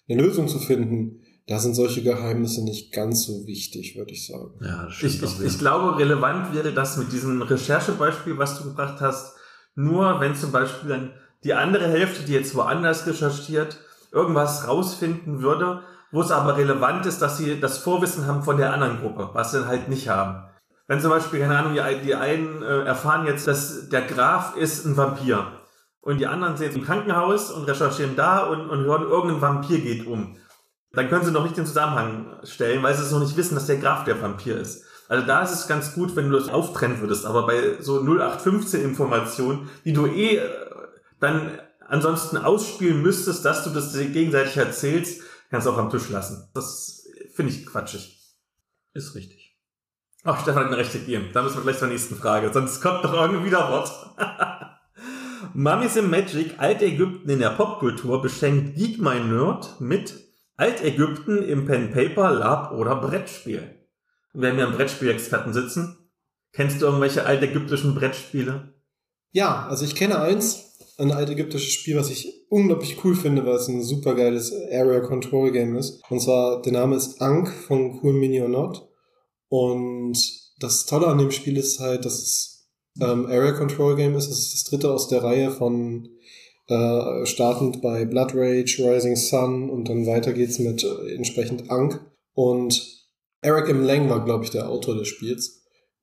eine 0.08 0.20
Lösung 0.20 0.48
zu 0.48 0.58
finden, 0.58 1.21
da 1.48 1.58
sind 1.58 1.74
solche 1.74 2.02
Geheimnisse 2.02 2.64
nicht 2.64 2.92
ganz 2.92 3.24
so 3.24 3.46
wichtig, 3.46 3.96
würde 3.96 4.12
ich 4.12 4.26
sagen. 4.26 4.52
Ja, 4.60 4.84
das 4.86 5.02
ich, 5.02 5.22
ich, 5.22 5.40
ich 5.40 5.58
glaube, 5.58 5.98
relevant 5.98 6.54
wäre 6.54 6.72
das 6.72 6.96
mit 6.96 7.12
diesem 7.12 7.42
Recherchebeispiel, 7.42 8.38
was 8.38 8.58
du 8.58 8.64
gebracht 8.64 9.00
hast, 9.00 9.34
nur 9.74 10.20
wenn 10.20 10.36
zum 10.36 10.52
Beispiel 10.52 10.88
dann 10.88 11.12
die 11.44 11.54
andere 11.54 11.88
Hälfte, 11.88 12.24
die 12.24 12.32
jetzt 12.32 12.54
woanders 12.54 13.06
recherchiert, 13.06 13.78
irgendwas 14.12 14.68
rausfinden 14.68 15.42
würde, 15.42 15.82
wo 16.12 16.20
es 16.20 16.30
aber 16.30 16.56
relevant 16.56 17.06
ist, 17.06 17.20
dass 17.22 17.38
sie 17.38 17.58
das 17.58 17.78
Vorwissen 17.78 18.26
haben 18.26 18.42
von 18.42 18.58
der 18.58 18.72
anderen 18.72 19.00
Gruppe, 19.00 19.30
was 19.32 19.50
sie 19.50 19.66
halt 19.66 19.88
nicht 19.88 20.08
haben. 20.08 20.44
Wenn 20.86 21.00
zum 21.00 21.10
Beispiel, 21.10 21.40
keine 21.40 21.58
Ahnung, 21.58 21.74
die, 21.74 22.04
die 22.04 22.14
einen 22.14 22.62
äh, 22.62 22.84
erfahren 22.84 23.26
jetzt, 23.26 23.48
dass 23.48 23.88
der 23.88 24.02
Graf 24.02 24.56
ist 24.56 24.84
ein 24.84 24.96
Vampir 24.96 25.46
und 26.02 26.18
die 26.18 26.26
anderen 26.26 26.56
sind 26.56 26.74
im 26.76 26.84
Krankenhaus 26.84 27.50
und 27.50 27.64
recherchieren 27.64 28.14
da 28.14 28.44
und, 28.46 28.68
und 28.68 28.84
hören, 28.84 29.08
irgendein 29.08 29.40
Vampir 29.40 29.80
geht 29.80 30.06
um. 30.06 30.36
Dann 30.94 31.08
können 31.08 31.24
sie 31.24 31.30
noch 31.30 31.44
nicht 31.44 31.56
den 31.56 31.66
Zusammenhang 31.66 32.36
stellen, 32.44 32.82
weil 32.82 32.94
sie 32.94 33.02
es 33.02 33.10
noch 33.10 33.20
nicht 33.20 33.36
wissen, 33.36 33.54
dass 33.54 33.66
der 33.66 33.78
Graf 33.78 34.04
der 34.04 34.20
Vampir 34.20 34.58
ist. 34.58 34.84
Also 35.08 35.26
da 35.26 35.42
ist 35.42 35.52
es 35.52 35.68
ganz 35.68 35.94
gut, 35.94 36.16
wenn 36.16 36.30
du 36.30 36.38
das 36.38 36.48
auftrennen 36.48 37.00
würdest, 37.00 37.26
aber 37.26 37.46
bei 37.46 37.80
so 37.80 38.00
0815 38.00 38.82
Informationen, 38.82 39.70
die 39.84 39.92
du 39.92 40.06
eh 40.06 40.36
äh, 40.36 40.48
dann 41.20 41.58
ansonsten 41.86 42.38
ausspielen 42.38 43.02
müsstest, 43.02 43.44
dass 43.44 43.64
du 43.64 43.70
das 43.70 43.92
gegenseitig 43.92 44.56
erzählst, 44.56 45.22
kannst 45.50 45.66
du 45.66 45.72
auch 45.72 45.78
am 45.78 45.90
Tisch 45.90 46.08
lassen. 46.08 46.48
Das 46.54 47.06
finde 47.34 47.52
ich 47.52 47.66
quatschig. 47.66 48.18
Ist 48.94 49.14
richtig. 49.14 49.58
Ach, 50.24 50.40
Stefan 50.40 50.64
hat 50.64 50.66
eine 50.68 50.78
rechte 50.78 51.00
gegeben. 51.00 51.30
Da 51.32 51.42
müssen 51.42 51.56
wir 51.56 51.62
gleich 51.62 51.78
zur 51.78 51.88
nächsten 51.88 52.16
Frage, 52.16 52.52
sonst 52.52 52.80
kommt 52.80 53.04
doch 53.04 53.12
irgendwie 53.12 53.46
wieder 53.46 53.70
Wort. 53.70 53.90
Mummies 55.54 55.96
in 55.96 56.08
Magic, 56.08 56.58
Altägypten 56.58 57.28
in 57.28 57.40
der 57.40 57.50
Popkultur, 57.50 58.22
beschenkt 58.22 58.76
Geek 58.76 59.00
My 59.00 59.20
Nerd 59.20 59.80
mit 59.80 60.14
Altägypten 60.62 61.42
im 61.42 61.66
Pen 61.66 61.90
Paper, 61.90 62.30
Lab 62.30 62.70
oder 62.70 62.94
Brettspiel. 62.94 63.80
Wir 64.32 64.50
haben 64.50 64.58
ja 64.60 64.66
einen 64.68 64.76
Brettspielexperten 64.76 65.52
sitzen. 65.52 65.98
Kennst 66.52 66.80
du 66.80 66.86
irgendwelche 66.86 67.26
altägyptischen 67.26 67.96
Brettspiele? 67.96 68.72
Ja, 69.32 69.66
also 69.66 69.84
ich 69.84 69.96
kenne 69.96 70.20
eins, 70.20 70.78
ein 70.98 71.10
altägyptisches 71.10 71.72
Spiel, 71.72 71.96
was 71.96 72.10
ich 72.10 72.46
unglaublich 72.48 73.02
cool 73.02 73.16
finde, 73.16 73.44
weil 73.44 73.56
es 73.56 73.66
ein 73.66 73.82
super 73.82 74.14
geiles 74.14 74.52
Area 74.52 75.00
Control 75.00 75.50
Game 75.50 75.74
ist. 75.74 76.00
Und 76.08 76.20
zwar, 76.20 76.62
der 76.62 76.74
Name 76.74 76.94
ist 76.94 77.20
Ankh 77.20 77.50
von 77.66 77.98
Cool 78.00 78.12
Mini 78.12 78.40
or 78.40 78.48
Not. 78.48 78.88
Und 79.48 80.16
das 80.60 80.86
Tolle 80.86 81.08
an 81.08 81.18
dem 81.18 81.32
Spiel 81.32 81.56
ist 81.56 81.80
halt, 81.80 82.04
dass 82.04 82.22
es 82.22 82.68
ähm, 83.00 83.26
Area 83.26 83.50
Control 83.50 83.96
Game 83.96 84.14
ist. 84.14 84.30
Es 84.30 84.38
ist 84.38 84.54
das 84.54 84.64
dritte 84.70 84.92
aus 84.92 85.08
der 85.08 85.24
Reihe 85.24 85.50
von 85.50 86.08
äh, 86.68 87.26
startend 87.26 87.82
bei 87.82 88.04
Blood 88.04 88.34
Rage, 88.34 88.78
Rising 88.78 89.16
Sun 89.16 89.70
und 89.70 89.88
dann 89.88 90.06
weiter 90.06 90.32
geht's 90.32 90.58
mit 90.58 90.84
äh, 90.84 91.14
entsprechend 91.14 91.70
Ankh. 91.70 92.00
Und 92.34 93.06
Eric 93.40 93.68
M. 93.68 93.82
Lang 93.82 94.08
war, 94.08 94.24
glaube 94.24 94.44
ich, 94.44 94.50
der 94.50 94.68
Autor 94.68 94.94
des 94.94 95.08
Spiels 95.08 95.62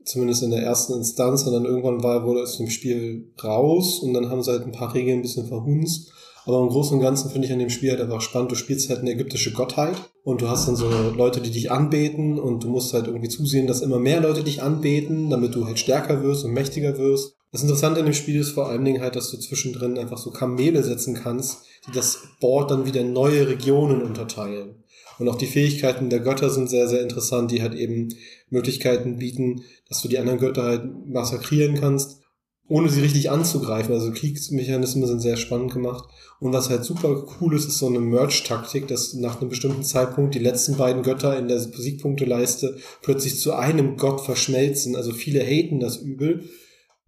zumindest 0.10 0.44
in 0.44 0.52
der 0.52 0.64
ersten 0.64 0.94
Instanz 0.94 1.44
und 1.44 1.54
dann 1.54 1.66
irgendwann 1.66 2.04
war, 2.04 2.26
wurde 2.26 2.42
es 2.42 2.58
dem 2.58 2.70
Spiel 2.70 3.32
raus 3.44 4.00
und 4.00 4.14
dann 4.14 4.30
haben 4.30 4.44
sie 4.44 4.52
halt 4.52 4.64
ein 4.64 4.72
paar 4.72 4.94
Regeln 4.94 5.20
ein 5.20 5.22
bisschen 5.22 5.48
verhunzt. 5.48 6.12
Aber 6.46 6.62
im 6.62 6.70
Großen 6.70 6.98
und 6.98 7.04
Ganzen 7.04 7.30
finde 7.30 7.48
ich 7.48 7.54
an 7.54 7.60
dem 7.60 7.70
Spiel 7.70 7.92
halt 7.92 8.02
einfach 8.02 8.22
spannend. 8.22 8.52
Du 8.52 8.56
spielst 8.56 8.90
halt 8.90 9.02
eine 9.02 9.12
ägyptische 9.12 9.52
Gottheit 9.52 9.96
und 10.24 10.42
du 10.42 10.50
hast 10.50 10.68
dann 10.68 10.76
so 10.76 10.90
Leute, 10.90 11.42
die 11.42 11.52
dich 11.52 11.70
anbeten 11.70 12.40
und 12.40 12.64
du 12.64 12.70
musst 12.70 12.94
halt 12.94 13.08
irgendwie 13.08 13.30
zusehen, 13.30 13.68
dass 13.68 13.82
immer 13.82 14.00
mehr 14.00 14.22
Leute 14.22 14.44
dich 14.44 14.64
anbeten, 14.64 15.30
damit 15.30 15.54
du 15.54 15.66
halt 15.66 15.78
stärker 15.78 16.24
wirst 16.24 16.46
und 16.46 16.54
mächtiger 16.54 16.98
wirst. 16.98 17.36
Das 17.52 17.64
Interessante 17.64 18.00
an 18.00 18.06
dem 18.06 18.14
Spiel 18.14 18.40
ist 18.40 18.52
vor 18.52 18.70
allen 18.70 18.86
Dingen 18.86 19.02
halt, 19.02 19.16
dass 19.16 19.32
du 19.32 19.38
zwischendrin 19.38 19.98
einfach 19.98 20.20
so 20.20 20.30
Kamele 20.30 20.84
setzen 20.84 21.16
kannst, 21.16 21.64
die 21.88 21.92
das 21.92 22.20
Board 22.40 22.70
dann 22.70 22.86
wieder 22.86 23.02
in 23.02 23.14
neue 23.14 23.48
Regionen 23.48 24.02
unterteilen. 24.04 24.84
Und 25.18 25.28
auch 25.28 25.36
die 25.36 25.48
Fähigkeiten 25.48 26.10
der 26.10 26.22
Götter 26.22 26.50
sind 26.50 26.70
sehr, 26.70 26.88
sehr 26.88 27.02
interessant, 27.02 27.52
die 27.52 27.62
halt 27.62 27.74
eben 27.74 28.16
Möglichkeiten 28.50 29.18
bieten, 29.18 29.64
dass 29.90 30.02
du 30.02 30.08
die 30.08 30.18
anderen 30.18 30.40
Götter 30.40 30.64
halt 30.64 31.08
massakrieren 31.08 31.76
kannst, 31.76 32.22
ohne 32.70 32.88
sie 32.88 33.02
richtig 33.02 33.30
anzugreifen. 33.32 33.94
Also 33.94 34.12
Kriegsmechanismen 34.12 35.08
sind 35.08 35.20
sehr 35.20 35.36
spannend 35.36 35.74
gemacht. 35.74 36.08
Und 36.40 36.54
was 36.54 36.70
halt 36.70 36.86
super 36.86 37.26
cool 37.42 37.56
ist, 37.56 37.68
ist 37.68 37.80
so 37.80 37.88
eine 37.88 38.00
Merge-Taktik, 38.00 38.88
dass 38.88 39.14
nach 39.16 39.42
einem 39.42 39.50
bestimmten 39.50 39.84
Zeitpunkt 39.84 40.36
die 40.36 40.40
letzten 40.40 40.78
beiden 40.78 41.04
Götter 41.04 41.38
in 41.38 41.48
der 41.48 41.60
Siegpunkteleiste 41.60 42.78
plötzlich 43.02 43.40
zu 43.40 43.54
einem 43.54 43.98
Gott 43.98 44.22
verschmelzen. 44.22 44.96
Also 44.96 45.12
viele 45.12 45.42
haten 45.44 45.80
das 45.80 45.98
übel. 45.98 46.46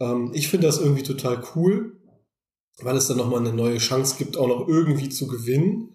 Ähm, 0.02 0.32
ich 0.34 0.48
finde 0.48 0.66
das 0.66 0.78
irgendwie 0.78 1.04
total 1.04 1.42
cool, 1.54 1.96
weil 2.82 2.96
es 2.96 3.06
dann 3.06 3.16
nochmal 3.16 3.40
eine 3.40 3.52
neue 3.52 3.78
Chance 3.78 4.16
gibt, 4.18 4.36
auch 4.36 4.48
noch 4.48 4.66
irgendwie 4.66 5.08
zu 5.08 5.28
gewinnen. 5.28 5.94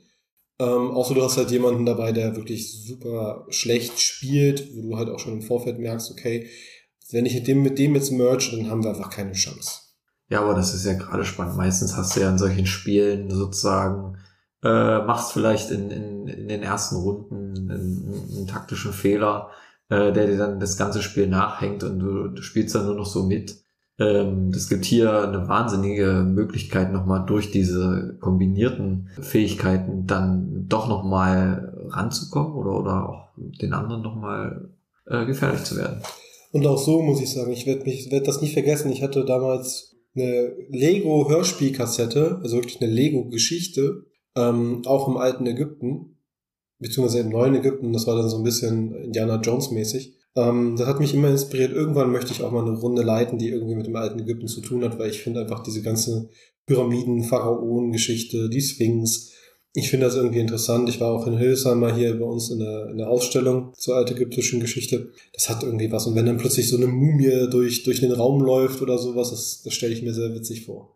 Ähm, 0.59 0.91
außer 0.91 1.13
du 1.13 1.21
hast 1.21 1.37
halt 1.37 1.51
jemanden 1.51 1.85
dabei, 1.85 2.11
der 2.13 2.35
wirklich 2.35 2.71
super 2.71 3.45
schlecht 3.49 3.99
spielt, 3.99 4.75
wo 4.75 4.81
du 4.81 4.97
halt 4.97 5.09
auch 5.09 5.19
schon 5.19 5.33
im 5.33 5.41
Vorfeld 5.41 5.77
merkst, 5.77 6.09
okay, 6.11 6.47
wenn 7.11 7.25
ich 7.25 7.35
mit 7.35 7.47
dem, 7.47 7.61
mit 7.61 7.77
dem 7.79 7.95
jetzt 7.95 8.11
merge, 8.11 8.49
dann 8.51 8.69
haben 8.69 8.83
wir 8.83 8.89
einfach 8.89 9.09
keine 9.09 9.33
Chance. 9.33 9.81
Ja, 10.29 10.41
aber 10.41 10.55
das 10.55 10.73
ist 10.73 10.85
ja 10.85 10.93
gerade 10.93 11.23
spannend. 11.25 11.57
Meistens 11.57 11.95
hast 11.95 12.15
du 12.15 12.21
ja 12.21 12.29
in 12.29 12.37
solchen 12.37 12.65
Spielen 12.65 13.29
sozusagen, 13.29 14.17
äh, 14.63 14.99
machst 14.99 15.33
vielleicht 15.33 15.69
in, 15.71 15.91
in, 15.91 16.27
in 16.27 16.47
den 16.47 16.63
ersten 16.63 16.95
Runden 16.95 17.71
einen, 17.71 18.29
einen 18.35 18.47
taktischen 18.47 18.91
Fehler, 18.91 19.51
äh, 19.89 20.11
der 20.11 20.27
dir 20.27 20.37
dann 20.37 20.59
das 20.59 20.75
ganze 20.75 21.01
Spiel 21.01 21.27
nachhängt 21.27 21.83
und 21.83 21.99
du, 21.99 22.27
du 22.29 22.41
spielst 22.41 22.75
dann 22.75 22.85
nur 22.85 22.95
noch 22.95 23.05
so 23.05 23.23
mit. 23.23 23.66
Ähm, 23.99 24.51
das 24.51 24.69
gibt 24.69 24.85
hier 24.85 25.27
eine 25.27 25.47
wahnsinnige 25.47 26.23
Möglichkeit, 26.27 26.91
nochmal 26.91 27.25
durch 27.25 27.51
diese 27.51 28.17
kombinierten 28.19 29.09
Fähigkeiten 29.19 30.05
dann 30.05 30.65
doch 30.67 30.87
nochmal 30.87 31.73
ranzukommen 31.89 32.53
oder, 32.53 32.79
oder 32.79 33.09
auch 33.09 33.29
den 33.35 33.73
anderen 33.73 34.03
nochmal 34.03 34.69
äh, 35.07 35.25
gefährlich 35.25 35.63
zu 35.63 35.77
werden. 35.77 36.01
Und 36.51 36.65
auch 36.65 36.77
so 36.77 37.01
muss 37.01 37.21
ich 37.21 37.31
sagen, 37.31 37.51
ich 37.51 37.65
werde 37.65 37.85
werd 37.85 38.27
das 38.27 38.41
nie 38.41 38.49
vergessen. 38.49 38.91
Ich 38.91 39.03
hatte 39.03 39.25
damals 39.25 39.95
eine 40.15 40.53
Lego-Hörspielkassette, 40.69 42.39
also 42.41 42.57
wirklich 42.57 42.81
eine 42.81 42.91
Lego-Geschichte, 42.91 44.05
ähm, 44.35 44.81
auch 44.85 45.07
im 45.07 45.17
alten 45.17 45.45
Ägypten, 45.45 46.17
beziehungsweise 46.79 47.19
im 47.19 47.29
neuen 47.29 47.55
Ägypten. 47.55 47.93
Das 47.93 48.07
war 48.07 48.15
dann 48.15 48.29
so 48.29 48.37
ein 48.37 48.43
bisschen 48.43 48.95
Indiana 48.95 49.41
Jones-mäßig. 49.41 50.16
Ähm, 50.37 50.75
das 50.77 50.87
hat 50.87 50.99
mich 50.99 51.13
immer 51.13 51.29
inspiriert. 51.29 51.73
Irgendwann 51.73 52.11
möchte 52.11 52.31
ich 52.31 52.43
auch 52.43 52.51
mal 52.51 52.65
eine 52.65 52.77
Runde 52.77 53.01
leiten, 53.01 53.39
die 53.39 53.49
irgendwie 53.49 53.75
mit 53.75 53.87
dem 53.87 53.95
alten 53.95 54.19
Ägypten 54.19 54.47
zu 54.47 54.61
tun 54.61 54.83
hat, 54.83 54.97
weil 54.99 55.09
ich 55.09 55.21
finde 55.21 55.41
einfach 55.41 55.63
diese 55.63 55.81
ganze 55.81 56.29
Pyramiden, 56.65 57.23
Pharaonen-Geschichte, 57.23 58.49
die 58.49 58.61
Sphinx, 58.61 59.33
ich 59.73 59.89
finde 59.89 60.07
das 60.07 60.15
irgendwie 60.15 60.39
interessant. 60.39 60.89
Ich 60.89 60.99
war 60.99 61.11
auch 61.11 61.27
in 61.27 61.37
Hildesheim 61.37 61.79
mal 61.79 61.93
hier 61.93 62.17
bei 62.17 62.25
uns 62.25 62.49
in 62.49 62.59
der, 62.59 62.89
in 62.89 62.97
der 62.97 63.09
Ausstellung 63.09 63.73
zur 63.75 63.95
altägyptischen 63.95 64.59
Geschichte. 64.59 65.11
Das 65.33 65.49
hat 65.49 65.61
irgendwie 65.61 65.91
was. 65.91 66.07
Und 66.07 66.15
wenn 66.15 66.25
dann 66.25 66.37
plötzlich 66.37 66.67
so 66.67 66.77
eine 66.77 66.87
Mumie 66.87 67.47
durch, 67.51 67.83
durch 67.83 67.99
den 67.99 68.11
Raum 68.11 68.41
läuft 68.41 68.81
oder 68.81 68.97
sowas, 68.97 69.29
das, 69.29 69.61
das 69.63 69.73
stelle 69.73 69.93
ich 69.93 70.01
mir 70.01 70.13
sehr 70.13 70.33
witzig 70.33 70.65
vor. 70.65 70.95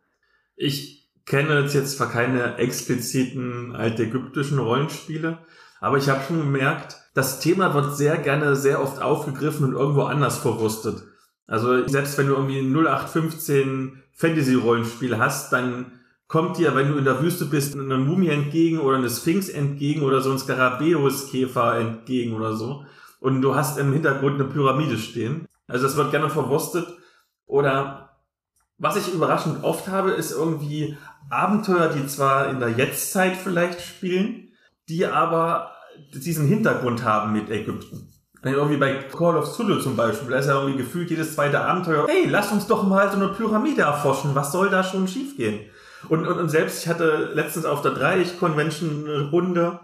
Ich 0.56 1.10
kenne 1.26 1.62
jetzt 1.72 1.98
zwar 1.98 2.12
keine 2.12 2.58
expliziten 2.58 3.76
altägyptischen 3.76 4.58
Rollenspiele, 4.58 5.38
aber 5.82 5.98
ich 5.98 6.08
habe 6.08 6.22
schon 6.26 6.40
gemerkt, 6.40 6.98
das 7.14 7.42
Thema 7.42 7.74
wird 7.74 7.98
sehr 7.98 8.18
gerne 8.18 8.56
sehr 8.56 8.82
oft 8.82 9.02
aufgegriffen 9.02 9.66
und 9.66 9.74
irgendwo 9.74 10.04
anders 10.04 10.38
verwurstet. 10.38 11.04
Also 11.48 11.86
selbst 11.88 12.18
wenn 12.18 12.28
du 12.28 12.36
irgendwie 12.36 12.60
ein 12.60 12.72
0815 12.72 14.02
Fantasy-Rollenspiel 14.14 15.18
hast, 15.18 15.52
dann 15.52 16.00
kommt 16.28 16.58
dir, 16.58 16.76
wenn 16.76 16.88
du 16.88 16.98
in 16.98 17.04
der 17.04 17.22
Wüste 17.22 17.46
bist, 17.46 17.76
eine 17.76 17.98
Mumie 17.98 18.30
entgegen 18.30 18.80
oder 18.80 18.98
eine 18.98 19.10
Sphinx 19.10 19.50
entgegen 19.50 20.04
oder 20.04 20.22
so 20.22 20.32
ein 20.32 20.40
Skarabäus-Käfer 20.40 21.80
entgegen 21.80 22.36
oder 22.36 22.56
so. 22.56 22.86
Und 23.20 23.42
du 23.42 23.56
hast 23.56 23.78
im 23.78 23.92
Hintergrund 23.92 24.36
eine 24.36 24.46
Pyramide 24.46 24.98
stehen. 24.98 25.48
Also 25.68 25.86
das 25.88 25.98
wird 25.98 26.12
gerne 26.12 26.30
verwurstet. 26.30 26.88
Oder 27.48 28.18
was 28.78 28.96
ich 28.96 29.14
überraschend 29.14 29.64
oft 29.64 29.90
habe, 29.90 30.12
ist 30.12 30.32
irgendwie 30.32 30.98
Abenteuer, 31.30 31.90
die 31.90 32.08
zwar 32.08 32.50
in 32.50 32.60
der 32.60 32.70
Jetztzeit 32.70 33.36
vielleicht 33.36 33.82
spielen, 33.82 34.51
die 34.92 35.06
aber 35.06 35.72
diesen 36.14 36.48
Hintergrund 36.48 37.04
haben 37.04 37.32
mit 37.32 37.50
Ägypten. 37.50 38.10
Irgendwie 38.44 38.78
bei 38.78 38.96
Call 39.16 39.38
of 39.38 39.54
Zulu 39.54 39.80
zum 39.80 39.96
Beispiel, 39.96 40.32
da 40.32 40.40
ist 40.40 40.48
ja 40.48 40.56
irgendwie 40.56 40.78
gefühlt 40.78 41.10
jedes 41.10 41.36
zweite 41.36 41.62
Abenteuer, 41.62 42.08
hey, 42.08 42.28
lass 42.28 42.52
uns 42.52 42.68
doch 42.68 42.84
mal 42.84 43.10
so 43.10 43.16
eine 43.16 43.30
Pyramide 43.30 43.84
erforschen, 43.84 44.34
was 44.34 44.52
soll 44.52 44.70
da 44.70 44.84
schon 44.84 45.08
schiefgehen? 45.08 45.60
Und, 46.10 46.28
und, 46.28 46.40
und 46.40 46.50
selbst, 46.50 46.84
ich 46.84 46.90
hatte 46.90 47.32
letztens 47.36 47.66
auf 47.66 47.84
der 47.84 47.92
Dreieich-Convention 47.92 49.06
eine 49.08 49.30
Runde, 49.30 49.80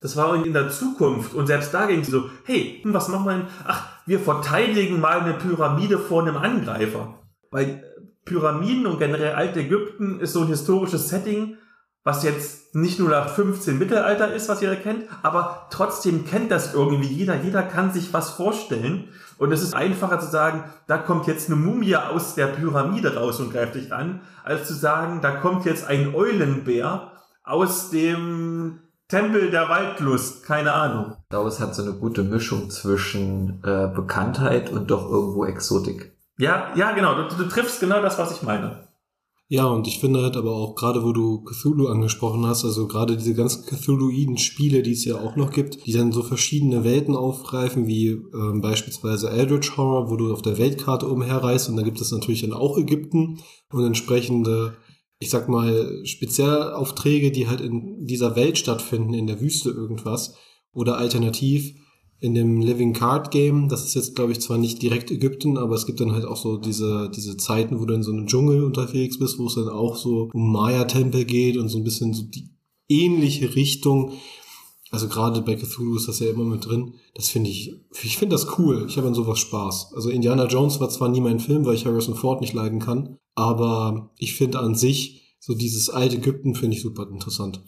das 0.00 0.16
war 0.16 0.34
in 0.36 0.52
der 0.52 0.70
Zukunft. 0.70 1.34
Und 1.34 1.48
selbst 1.48 1.74
da 1.74 1.86
ging 1.86 2.00
es 2.00 2.08
so, 2.08 2.30
hey, 2.44 2.80
hm, 2.82 2.94
was 2.94 3.08
machen 3.08 3.26
wir 3.26 3.32
denn? 3.32 3.46
Ach, 3.66 3.88
wir 4.06 4.20
verteidigen 4.20 5.00
mal 5.00 5.20
eine 5.20 5.34
Pyramide 5.34 5.98
vor 5.98 6.22
einem 6.22 6.36
Angreifer. 6.36 7.22
Weil 7.50 7.82
Pyramiden 8.24 8.86
und 8.86 8.98
generell 8.98 9.34
Altägypten 9.34 10.20
ist 10.20 10.32
so 10.32 10.42
ein 10.42 10.48
historisches 10.48 11.08
Setting, 11.08 11.56
was 12.06 12.22
jetzt 12.22 12.76
nicht 12.76 13.00
nur 13.00 13.08
nach 13.08 13.28
15 13.30 13.80
Mittelalter 13.80 14.32
ist, 14.32 14.48
was 14.48 14.60
jeder 14.60 14.76
kennt, 14.76 15.06
aber 15.24 15.66
trotzdem 15.70 16.24
kennt 16.24 16.52
das 16.52 16.72
irgendwie 16.72 17.08
jeder. 17.08 17.34
Jeder 17.34 17.64
kann 17.64 17.92
sich 17.92 18.14
was 18.14 18.30
vorstellen. 18.30 19.08
Und 19.38 19.50
es 19.50 19.60
ist 19.60 19.74
einfacher 19.74 20.20
zu 20.20 20.28
sagen, 20.28 20.62
da 20.86 20.98
kommt 20.98 21.26
jetzt 21.26 21.48
eine 21.48 21.56
Mumie 21.56 21.96
aus 21.96 22.36
der 22.36 22.46
Pyramide 22.46 23.16
raus 23.16 23.40
und 23.40 23.52
greift 23.52 23.74
dich 23.74 23.92
an, 23.92 24.20
als 24.44 24.68
zu 24.68 24.74
sagen, 24.74 25.20
da 25.20 25.32
kommt 25.32 25.64
jetzt 25.64 25.88
ein 25.88 26.14
Eulenbär 26.14 27.10
aus 27.42 27.90
dem 27.90 28.78
Tempel 29.08 29.50
der 29.50 29.68
Waldlust, 29.68 30.44
keine 30.44 30.74
Ahnung. 30.74 31.16
Ich 31.24 31.28
glaube, 31.30 31.48
es 31.48 31.58
hat 31.58 31.74
so 31.74 31.82
eine 31.82 31.94
gute 31.94 32.22
Mischung 32.22 32.70
zwischen 32.70 33.64
äh, 33.64 33.88
Bekanntheit 33.92 34.70
und 34.70 34.92
doch 34.92 35.10
irgendwo 35.10 35.44
Exotik. 35.44 36.16
Ja, 36.38 36.68
ja, 36.76 36.92
genau. 36.92 37.14
Du, 37.16 37.36
du 37.36 37.48
triffst 37.48 37.80
genau 37.80 38.00
das, 38.00 38.16
was 38.16 38.30
ich 38.30 38.44
meine. 38.44 38.85
Ja, 39.48 39.66
und 39.66 39.86
ich 39.86 40.00
finde 40.00 40.22
halt 40.22 40.36
aber 40.36 40.56
auch, 40.56 40.74
gerade 40.74 41.04
wo 41.04 41.12
du 41.12 41.44
Cthulhu 41.44 41.86
angesprochen 41.86 42.44
hast, 42.46 42.64
also 42.64 42.88
gerade 42.88 43.16
diese 43.16 43.34
ganzen 43.34 43.64
Cthulhuiden 43.64 44.38
Spiele, 44.38 44.82
die 44.82 44.90
es 44.90 45.04
ja 45.04 45.20
auch 45.20 45.36
noch 45.36 45.52
gibt, 45.52 45.86
die 45.86 45.92
dann 45.92 46.10
so 46.10 46.24
verschiedene 46.24 46.82
Welten 46.82 47.14
aufgreifen, 47.14 47.86
wie 47.86 48.08
ähm, 48.08 48.60
beispielsweise 48.60 49.30
Eldritch 49.30 49.76
Horror, 49.76 50.10
wo 50.10 50.16
du 50.16 50.32
auf 50.32 50.42
der 50.42 50.58
Weltkarte 50.58 51.06
umherreist 51.06 51.68
und 51.68 51.76
da 51.76 51.82
gibt 51.82 52.00
es 52.00 52.10
natürlich 52.10 52.40
dann 52.40 52.52
auch 52.52 52.76
Ägypten 52.76 53.38
und 53.70 53.84
entsprechende, 53.84 54.78
ich 55.20 55.30
sag 55.30 55.48
mal, 55.48 56.04
Spezialaufträge, 56.04 57.30
die 57.30 57.46
halt 57.46 57.60
in 57.60 58.04
dieser 58.04 58.34
Welt 58.34 58.58
stattfinden, 58.58 59.14
in 59.14 59.28
der 59.28 59.40
Wüste 59.40 59.70
irgendwas. 59.70 60.34
Oder 60.72 60.98
alternativ 60.98 61.72
in 62.26 62.34
dem 62.34 62.60
Living 62.60 62.92
Card 62.92 63.30
Game, 63.30 63.68
das 63.68 63.84
ist 63.84 63.94
jetzt, 63.94 64.16
glaube 64.16 64.32
ich, 64.32 64.40
zwar 64.40 64.58
nicht 64.58 64.82
direkt 64.82 65.10
Ägypten, 65.10 65.56
aber 65.56 65.76
es 65.76 65.86
gibt 65.86 66.00
dann 66.00 66.12
halt 66.12 66.24
auch 66.24 66.36
so 66.36 66.56
diese, 66.56 67.08
diese 67.14 67.36
Zeiten, 67.36 67.80
wo 67.80 67.84
du 67.84 67.94
in 67.94 68.02
so 68.02 68.12
einem 68.12 68.26
Dschungel 68.26 68.64
unterwegs 68.64 69.18
bist, 69.18 69.38
wo 69.38 69.46
es 69.46 69.54
dann 69.54 69.68
auch 69.68 69.96
so 69.96 70.28
um 70.32 70.52
Maya-Tempel 70.52 71.24
geht 71.24 71.56
und 71.56 71.68
so 71.68 71.78
ein 71.78 71.84
bisschen 71.84 72.12
so 72.12 72.24
die 72.24 72.50
ähnliche 72.88 73.54
Richtung. 73.54 74.12
Also 74.90 75.08
gerade 75.08 75.40
bei 75.40 75.54
Cthulhu 75.54 75.96
ist 75.96 76.08
das 76.08 76.18
ja 76.18 76.28
immer 76.30 76.44
mit 76.44 76.66
drin. 76.66 76.94
Das 77.14 77.28
finde 77.28 77.50
ich, 77.50 77.74
ich 78.02 78.18
finde 78.18 78.34
das 78.34 78.58
cool. 78.58 78.86
Ich 78.88 78.96
habe 78.96 79.06
an 79.06 79.14
sowas 79.14 79.38
Spaß. 79.38 79.92
Also 79.94 80.10
Indiana 80.10 80.46
Jones 80.46 80.80
war 80.80 80.88
zwar 80.88 81.08
nie 81.08 81.20
mein 81.20 81.40
Film, 81.40 81.64
weil 81.64 81.74
ich 81.74 81.86
Harrison 81.86 82.16
Ford 82.16 82.40
nicht 82.40 82.54
leiden 82.54 82.80
kann, 82.80 83.18
aber 83.36 84.10
ich 84.18 84.34
finde 84.34 84.58
an 84.58 84.74
sich 84.74 85.36
so 85.38 85.54
dieses 85.54 85.90
alte 85.90 86.16
Ägypten 86.16 86.56
finde 86.56 86.76
ich 86.76 86.82
super 86.82 87.08
interessant. 87.08 87.62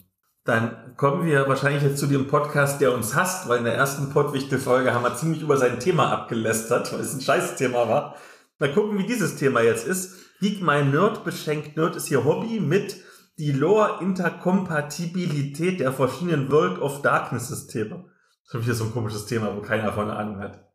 Dann 0.45 0.95
kommen 0.95 1.25
wir 1.25 1.47
wahrscheinlich 1.47 1.83
jetzt 1.83 1.99
zu 1.99 2.07
dem 2.07 2.27
Podcast, 2.27 2.81
der 2.81 2.93
uns 2.93 3.15
hasst, 3.15 3.49
weil 3.49 3.59
in 3.59 3.65
der 3.65 3.75
ersten 3.75 4.09
Pottwichtel-Folge 4.09 4.93
haben 4.93 5.03
wir 5.03 5.15
ziemlich 5.15 5.41
über 5.41 5.57
sein 5.57 5.79
Thema 5.79 6.11
abgelästert, 6.11 6.93
weil 6.93 7.01
es 7.01 7.13
ein 7.13 7.21
scheiß 7.21 7.55
Thema 7.55 7.87
war. 7.87 8.15
Mal 8.57 8.73
gucken, 8.73 8.97
wie 8.97 9.05
dieses 9.05 9.35
Thema 9.35 9.61
jetzt 9.61 9.85
ist. 9.85 10.15
Geek 10.39 10.61
My 10.61 10.83
Nerd 10.83 11.23
beschenkt 11.23 11.77
Nerd 11.77 11.95
ist 11.95 12.09
ihr 12.09 12.23
Hobby 12.23 12.59
mit 12.59 12.97
die 13.37 13.51
Lore-Interkompatibilität 13.51 15.79
der 15.79 15.93
verschiedenen 15.93 16.51
World 16.51 16.79
of 16.79 17.01
Darkness-Systeme. 17.01 18.05
Das 18.45 18.55
ist 18.61 18.65
für 18.65 18.73
so 18.73 18.85
ein 18.85 18.91
komisches 18.91 19.27
Thema, 19.27 19.55
wo 19.55 19.61
keiner 19.61 19.93
von 19.93 20.09
Ahnung 20.09 20.39
hat. 20.39 20.65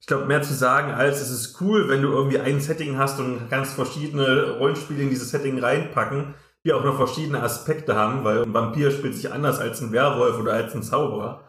Ich 0.00 0.06
glaube, 0.06 0.26
mehr 0.26 0.42
zu 0.42 0.54
sagen, 0.54 0.92
als 0.92 1.20
es 1.20 1.30
ist 1.30 1.60
cool, 1.60 1.88
wenn 1.88 2.02
du 2.02 2.12
irgendwie 2.12 2.38
ein 2.38 2.60
Setting 2.60 2.96
hast 2.96 3.18
und 3.20 3.50
ganz 3.50 3.72
verschiedene 3.72 4.58
Rollenspiele 4.58 5.02
in 5.02 5.10
dieses 5.10 5.30
Setting 5.30 5.58
reinpacken 5.58 6.34
die 6.68 6.74
auch 6.74 6.84
noch 6.84 6.96
verschiedene 6.96 7.42
Aspekte 7.42 7.96
haben, 7.96 8.24
weil 8.24 8.42
ein 8.42 8.52
Vampir 8.52 8.90
spielt 8.90 9.14
sich 9.14 9.32
anders 9.32 9.58
als 9.58 9.80
ein 9.80 9.90
Werwolf 9.90 10.38
oder 10.38 10.52
als 10.52 10.74
ein 10.74 10.82
Zauberer. 10.82 11.44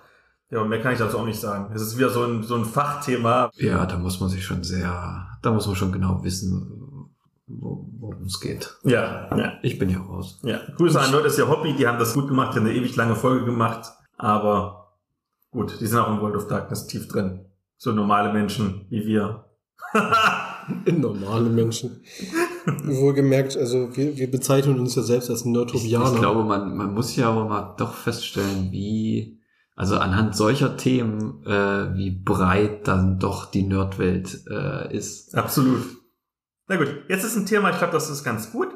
Ja, 0.49 0.61
und 0.61 0.69
mehr 0.69 0.81
kann 0.81 0.93
ich 0.93 0.99
dazu 0.99 1.19
auch 1.19 1.25
nicht 1.25 1.39
sagen. 1.39 1.71
Es 1.75 1.81
ist 1.81 1.97
wieder 1.97 2.09
so 2.09 2.23
ein, 2.23 2.43
so 2.43 2.55
ein 2.55 2.63
Fachthema. 2.63 3.51
Ja, 3.55 3.85
da 3.85 3.97
muss 3.97 4.21
man 4.21 4.29
sich 4.29 4.45
schon 4.45 4.63
sehr, 4.63 5.27
da 5.41 5.51
muss 5.51 5.67
man 5.67 5.75
schon 5.75 5.91
genau 5.91 6.23
wissen, 6.23 7.11
worum 7.47 8.23
es 8.23 8.39
geht. 8.39 8.77
Ja, 8.83 9.35
ja. 9.35 9.53
Ich 9.61 9.77
bin 9.77 9.89
ja 9.89 9.99
raus. 9.99 10.39
Ja. 10.43 10.61
Grüße 10.77 10.99
an 10.99 11.11
Leute, 11.11 11.25
das 11.25 11.33
ist 11.33 11.39
ja 11.39 11.49
Hobby, 11.49 11.75
die 11.75 11.85
haben 11.85 11.99
das 11.99 12.13
gut 12.13 12.29
gemacht, 12.29 12.53
die 12.53 12.59
haben 12.59 12.67
eine 12.67 12.75
ewig 12.75 12.95
lange 12.95 13.15
Folge 13.15 13.43
gemacht. 13.43 13.91
Aber 14.17 14.93
gut, 15.51 15.81
die 15.81 15.85
sind 15.85 15.99
auch 15.99 16.07
im 16.07 16.21
World 16.21 16.37
of 16.37 16.47
Darkness 16.47 16.87
tief 16.87 17.09
drin. 17.09 17.45
So 17.75 17.91
normale 17.91 18.31
Menschen 18.31 18.85
wie 18.89 19.05
wir. 19.05 19.45
normale 20.85 21.49
Menschen. 21.49 22.01
Wohlgemerkt, 22.83 23.57
also 23.57 23.95
wir, 23.95 24.17
wir 24.17 24.29
bezeichnen 24.29 24.79
uns 24.79 24.95
ja 24.95 25.01
selbst 25.01 25.29
als 25.29 25.45
Nerdtopianer. 25.45 26.05
Ich, 26.05 26.13
ich 26.13 26.19
glaube, 26.19 26.43
man, 26.43 26.75
man 26.75 26.93
muss 26.93 27.15
ja 27.15 27.29
aber 27.29 27.45
mal 27.45 27.75
doch 27.77 27.93
feststellen, 27.93 28.71
wie, 28.71 29.39
also 29.75 29.97
anhand 29.97 30.35
solcher 30.35 30.77
Themen, 30.77 31.45
äh, 31.45 31.95
wie 31.95 32.11
breit 32.11 32.87
dann 32.87 33.19
doch 33.19 33.45
die 33.45 33.63
Nerdwelt 33.63 34.45
äh, 34.49 34.95
ist. 34.95 35.35
Absolut. 35.35 35.83
Na 36.67 36.75
gut, 36.75 36.93
jetzt 37.07 37.23
ist 37.23 37.35
ein 37.35 37.45
Thema, 37.45 37.71
ich 37.71 37.77
glaube, 37.77 37.93
das 37.93 38.09
ist 38.09 38.23
ganz 38.23 38.51
gut. 38.51 38.69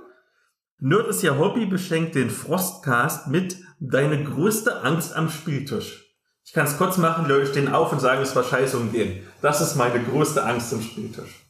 Nerd 0.80 1.08
ist 1.08 1.24
ja 1.24 1.38
Hobby, 1.38 1.66
beschenkt 1.66 2.16
den 2.16 2.30
Frostcast 2.30 3.28
mit 3.28 3.58
deine 3.80 4.24
größte 4.24 4.82
Angst 4.82 5.16
am 5.16 5.30
Spieltisch. 5.30 6.04
Ich 6.46 6.52
kann 6.52 6.66
es 6.66 6.78
kurz 6.78 6.98
machen, 6.98 7.28
Leute 7.28 7.48
stehen 7.48 7.70
auf 7.70 7.92
und 7.92 8.02
sagen, 8.02 8.22
es 8.22 8.36
war 8.36 8.44
scheiße 8.44 8.78
um 8.78 8.92
den. 8.92 9.20
Das 9.42 9.62
ist 9.62 9.76
meine 9.76 10.04
größte 10.04 10.44
Angst 10.44 10.74
am 10.74 10.82
Spieltisch. 10.82 11.43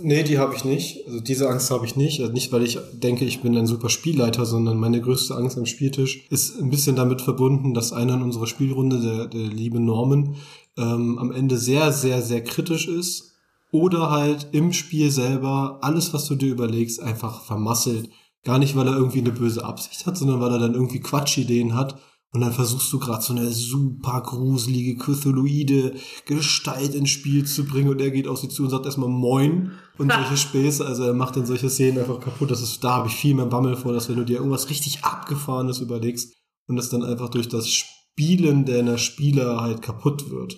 Nee, 0.00 0.22
die 0.22 0.38
habe 0.38 0.54
ich 0.54 0.64
nicht. 0.64 1.06
Also 1.06 1.20
diese 1.20 1.48
Angst 1.48 1.70
habe 1.70 1.84
ich 1.84 1.96
nicht. 1.96 2.20
Also 2.20 2.32
nicht, 2.32 2.50
weil 2.50 2.62
ich 2.62 2.78
denke, 2.92 3.24
ich 3.24 3.42
bin 3.42 3.56
ein 3.56 3.66
super 3.66 3.90
Spielleiter, 3.90 4.46
sondern 4.46 4.78
meine 4.78 5.00
größte 5.00 5.34
Angst 5.34 5.58
am 5.58 5.66
Spieltisch 5.66 6.26
ist 6.30 6.58
ein 6.58 6.70
bisschen 6.70 6.96
damit 6.96 7.20
verbunden, 7.20 7.74
dass 7.74 7.92
einer 7.92 8.14
in 8.14 8.22
unserer 8.22 8.46
Spielrunde, 8.46 9.00
der, 9.00 9.26
der 9.26 9.46
liebe 9.46 9.78
Norman, 9.78 10.36
ähm, 10.78 11.18
am 11.18 11.30
Ende 11.30 11.58
sehr, 11.58 11.92
sehr, 11.92 12.22
sehr 12.22 12.42
kritisch 12.42 12.88
ist. 12.88 13.32
Oder 13.70 14.10
halt 14.10 14.48
im 14.52 14.72
Spiel 14.72 15.10
selber 15.10 15.78
alles, 15.82 16.14
was 16.14 16.26
du 16.26 16.36
dir 16.36 16.50
überlegst, 16.50 17.02
einfach 17.02 17.42
vermasselt. 17.42 18.08
Gar 18.44 18.58
nicht, 18.58 18.76
weil 18.76 18.86
er 18.86 18.96
irgendwie 18.96 19.18
eine 19.18 19.32
böse 19.32 19.64
Absicht 19.64 20.06
hat, 20.06 20.16
sondern 20.16 20.40
weil 20.40 20.52
er 20.52 20.58
dann 20.58 20.74
irgendwie 20.74 21.00
Quatschideen 21.00 21.74
hat 21.74 21.98
und 22.32 22.40
dann 22.40 22.52
versuchst 22.52 22.92
du 22.92 22.98
gerade 22.98 23.22
so 23.22 23.32
eine 23.32 23.50
super 23.50 24.20
gruselige 24.20 24.96
Cthulhuide 24.96 25.94
Gestalt 26.26 26.94
ins 26.94 27.10
Spiel 27.10 27.46
zu 27.46 27.64
bringen 27.64 27.88
und 27.88 28.00
er 28.00 28.10
geht 28.10 28.28
auf 28.28 28.38
sie 28.38 28.48
zu 28.48 28.64
und 28.64 28.70
sagt 28.70 28.84
erstmal 28.84 29.08
Moin 29.08 29.72
und 29.96 30.12
solche 30.12 30.36
Späße. 30.36 30.84
Also 30.84 31.04
er 31.04 31.14
macht 31.14 31.36
dann 31.36 31.46
solche 31.46 31.70
Szenen 31.70 31.98
einfach 31.98 32.20
kaputt. 32.20 32.50
Das 32.50 32.60
ist, 32.60 32.84
da 32.84 32.96
habe 32.96 33.08
ich 33.08 33.14
viel 33.14 33.34
mehr 33.34 33.46
Bammel 33.46 33.76
vor, 33.76 33.92
dass 33.92 34.08
wenn 34.08 34.16
du 34.16 34.24
dir 34.24 34.38
irgendwas 34.38 34.68
richtig 34.68 35.04
Abgefahrenes 35.04 35.78
überlegst 35.78 36.34
und 36.66 36.78
es 36.78 36.90
dann 36.90 37.04
einfach 37.04 37.30
durch 37.30 37.48
das 37.48 37.68
Spielen 37.68 38.64
deiner 38.64 38.98
Spieler 38.98 39.60
halt 39.60 39.80
kaputt 39.80 40.30
wird. 40.30 40.56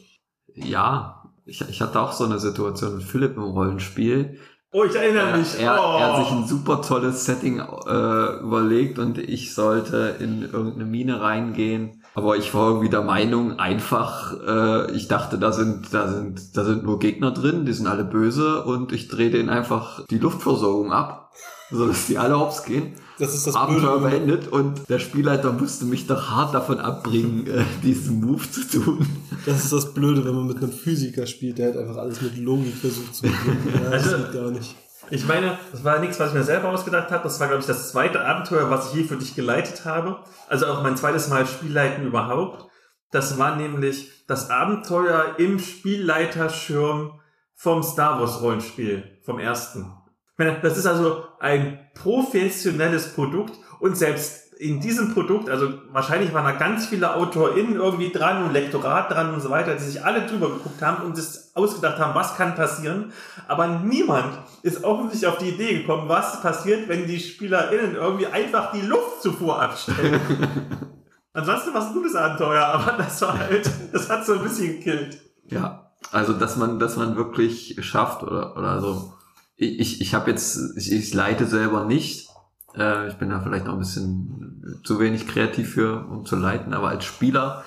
Ja, 0.55 1.33
ich, 1.45 1.61
ich 1.62 1.81
hatte 1.81 2.01
auch 2.01 2.12
so 2.12 2.25
eine 2.25 2.39
Situation 2.39 2.97
mit 2.97 3.05
Philipp 3.05 3.37
im 3.37 3.43
Rollenspiel. 3.43 4.39
Oh, 4.71 4.85
ich 4.85 4.95
erinnere 4.95 5.39
mich. 5.39 5.59
Er, 5.59 5.81
oh. 5.81 5.99
er 5.99 6.12
hat 6.12 6.25
sich 6.25 6.33
ein 6.35 6.47
super 6.47 6.83
tolles 6.83 7.25
Setting 7.25 7.59
äh, 7.59 8.41
überlegt 8.41 8.99
und 8.99 9.16
ich 9.16 9.55
sollte 9.55 10.16
in 10.21 10.43
irgendeine 10.43 10.85
Mine 10.85 11.21
reingehen. 11.23 12.03
Aber 12.14 12.37
ich 12.37 12.53
war 12.53 12.69
irgendwie 12.69 12.91
der 12.91 13.03
Meinung, 13.03 13.59
einfach, 13.59 14.35
äh, 14.47 14.93
ich 14.93 15.09
dachte, 15.09 15.39
da 15.39 15.53
sind, 15.53 15.95
da 15.95 16.09
sind, 16.09 16.57
da 16.57 16.64
sind 16.64 16.85
nur 16.85 16.99
Gegner 16.99 17.31
drin, 17.31 17.64
die 17.64 17.73
sind 17.73 17.87
alle 17.87 18.05
böse 18.05 18.64
und 18.64 18.93
ich 18.93 19.09
drehe 19.09 19.31
denen 19.31 19.49
einfach 19.49 20.05
die 20.11 20.19
Luftversorgung 20.19 20.93
ab, 20.93 21.31
so 21.71 21.87
dass 21.87 22.07
die 22.07 22.19
alle 22.19 22.39
hops 22.39 22.64
gehen. 22.64 22.95
Das 23.19 23.35
ist 23.35 23.47
das 23.49 23.57
Abenteuer 23.57 23.99
Blöde. 23.99 24.16
beendet 24.16 24.49
und 24.49 24.89
der 24.89 25.01
Spielleiter 25.01 25.53
musste 25.53 25.85
mich 25.87 26.07
doch 26.07 26.31
hart 26.31 26.55
davon 26.55 26.79
abbringen, 26.79 27.47
äh, 27.49 27.64
diesen 27.83 28.21
Move 28.21 28.49
zu 28.51 28.62
tun. 28.69 29.07
Das 29.45 29.64
ist 29.64 29.73
das 29.73 29.93
Blöde, 29.93 30.25
wenn 30.25 30.35
man 30.37 30.47
mit 30.47 30.59
einem 30.59 30.71
Physiker 30.73 31.27
spielt, 31.27 31.59
der 31.59 31.66
halt 31.66 31.77
einfach 31.79 31.97
alles 31.97 32.21
mit 32.23 32.37
Logik 32.39 32.75
versucht 32.77 33.14
zu 33.14 33.27
machen. 33.27 33.59
Ja, 33.75 33.91
das 33.91 34.05
Also- 34.05 34.16
geht 34.19 34.33
gar 34.33 34.51
nicht. 34.51 34.77
Ich 35.11 35.27
meine, 35.27 35.59
das 35.73 35.83
war 35.85 36.01
nichts, 36.01 36.21
was 36.21 36.29
ich 36.29 36.35
mir 36.35 36.45
selber 36.45 36.69
ausgedacht 36.69 37.11
habe. 37.11 37.23
Das 37.25 37.41
war, 37.41 37.47
glaube 37.49 37.61
ich, 37.62 37.66
das 37.66 37.91
zweite 37.91 38.21
Abenteuer, 38.27 38.69
was 38.69 38.89
ich 38.91 38.95
je 39.01 39.05
für 39.05 39.16
dich 39.16 39.35
geleitet 39.35 39.87
habe. 39.87 40.19
Also 40.49 40.66
auch 40.66 40.83
mein 40.83 40.99
zweites 40.99 41.29
Mal 41.29 41.47
Spielleiten 41.47 42.05
überhaupt. 42.07 42.66
Das 43.11 43.39
war 43.39 43.57
nämlich 43.57 44.11
das 44.29 44.51
Abenteuer 44.51 45.37
im 45.39 45.59
Spielleiterschirm 45.59 47.12
vom 47.55 47.83
Star 47.83 48.21
Wars 48.21 48.43
Rollenspiel, 48.43 49.03
vom 49.25 49.39
ersten. 49.39 49.87
Das 50.39 50.78
ist 50.78 50.86
also 50.86 51.24
ein 51.41 51.80
professionelles 51.95 53.12
Produkt 53.14 53.59
und 53.80 53.97
selbst 53.97 54.49
in 54.59 54.80
diesem 54.80 55.14
Produkt, 55.14 55.49
also 55.49 55.72
wahrscheinlich 55.93 56.34
waren 56.34 56.45
da 56.45 56.53
ganz 56.53 56.86
viele 56.86 57.14
AutorInnen 57.14 57.76
irgendwie 57.76 58.11
dran 58.11 58.45
und 58.45 58.53
Lektorat 58.53 59.11
dran 59.11 59.32
und 59.32 59.41
so 59.41 59.51
weiter, 59.51 59.74
die 59.74 59.82
sich 59.82 60.05
alle 60.05 60.26
drüber 60.26 60.49
geguckt 60.49 60.82
haben 60.82 61.05
und 61.05 61.16
sich 61.16 61.26
ausgedacht 61.55 61.99
haben, 61.99 62.14
was 62.14 62.36
kann 62.36 62.55
passieren. 62.55 63.12
Aber 63.47 63.66
niemand 63.68 64.39
ist 64.62 64.82
offensichtlich 64.82 65.28
auf 65.28 65.39
die 65.39 65.51
Idee 65.51 65.80
gekommen, 65.80 66.09
was 66.09 66.41
passiert, 66.41 66.89
wenn 66.89 67.07
die 67.07 67.20
SpielerInnen 67.20 67.95
irgendwie 67.95 68.26
einfach 68.26 68.72
die 68.72 68.80
Luftzufuhr 68.80 69.61
abstellen. 69.61 70.20
Ansonsten 71.32 71.72
war 71.72 71.82
es 71.82 71.89
ein 71.89 71.95
gutes 71.95 72.16
Abenteuer, 72.16 72.64
aber 72.64 72.93
das 72.99 73.22
war 73.22 73.39
halt, 73.39 73.70
das 73.93 74.11
hat 74.11 74.26
so 74.26 74.34
ein 74.34 74.43
bisschen 74.43 74.78
gekillt. 74.78 75.20
Ja, 75.47 75.93
also 76.11 76.32
dass 76.32 76.57
man, 76.57 76.80
dass 76.80 76.97
man 76.97 77.16
wirklich 77.16 77.76
schafft 77.80 78.24
oder 78.24 78.57
oder 78.57 78.80
so. 78.80 79.12
Ich 79.59 79.81
ich, 79.81 80.01
ich 80.01 80.15
habe 80.15 80.31
jetzt, 80.31 80.59
ich, 80.77 80.93
ich 80.93 81.13
leite 81.15 81.47
selber 81.47 81.85
nicht. 81.85 82.29
Äh, 82.77 83.09
ich 83.09 83.15
bin 83.17 83.29
da 83.31 83.41
vielleicht 83.41 83.67
noch 83.67 83.75
ein 83.75 83.81
bisschen 83.81 84.81
zu 84.85 85.01
wenig 85.01 85.27
kreativ 85.27 85.75
für, 85.75 86.07
um 86.07 86.25
zu 86.25 86.37
leiten. 86.37 86.73
Aber 86.75 86.89
als 86.89 87.05
Spieler 87.05 87.65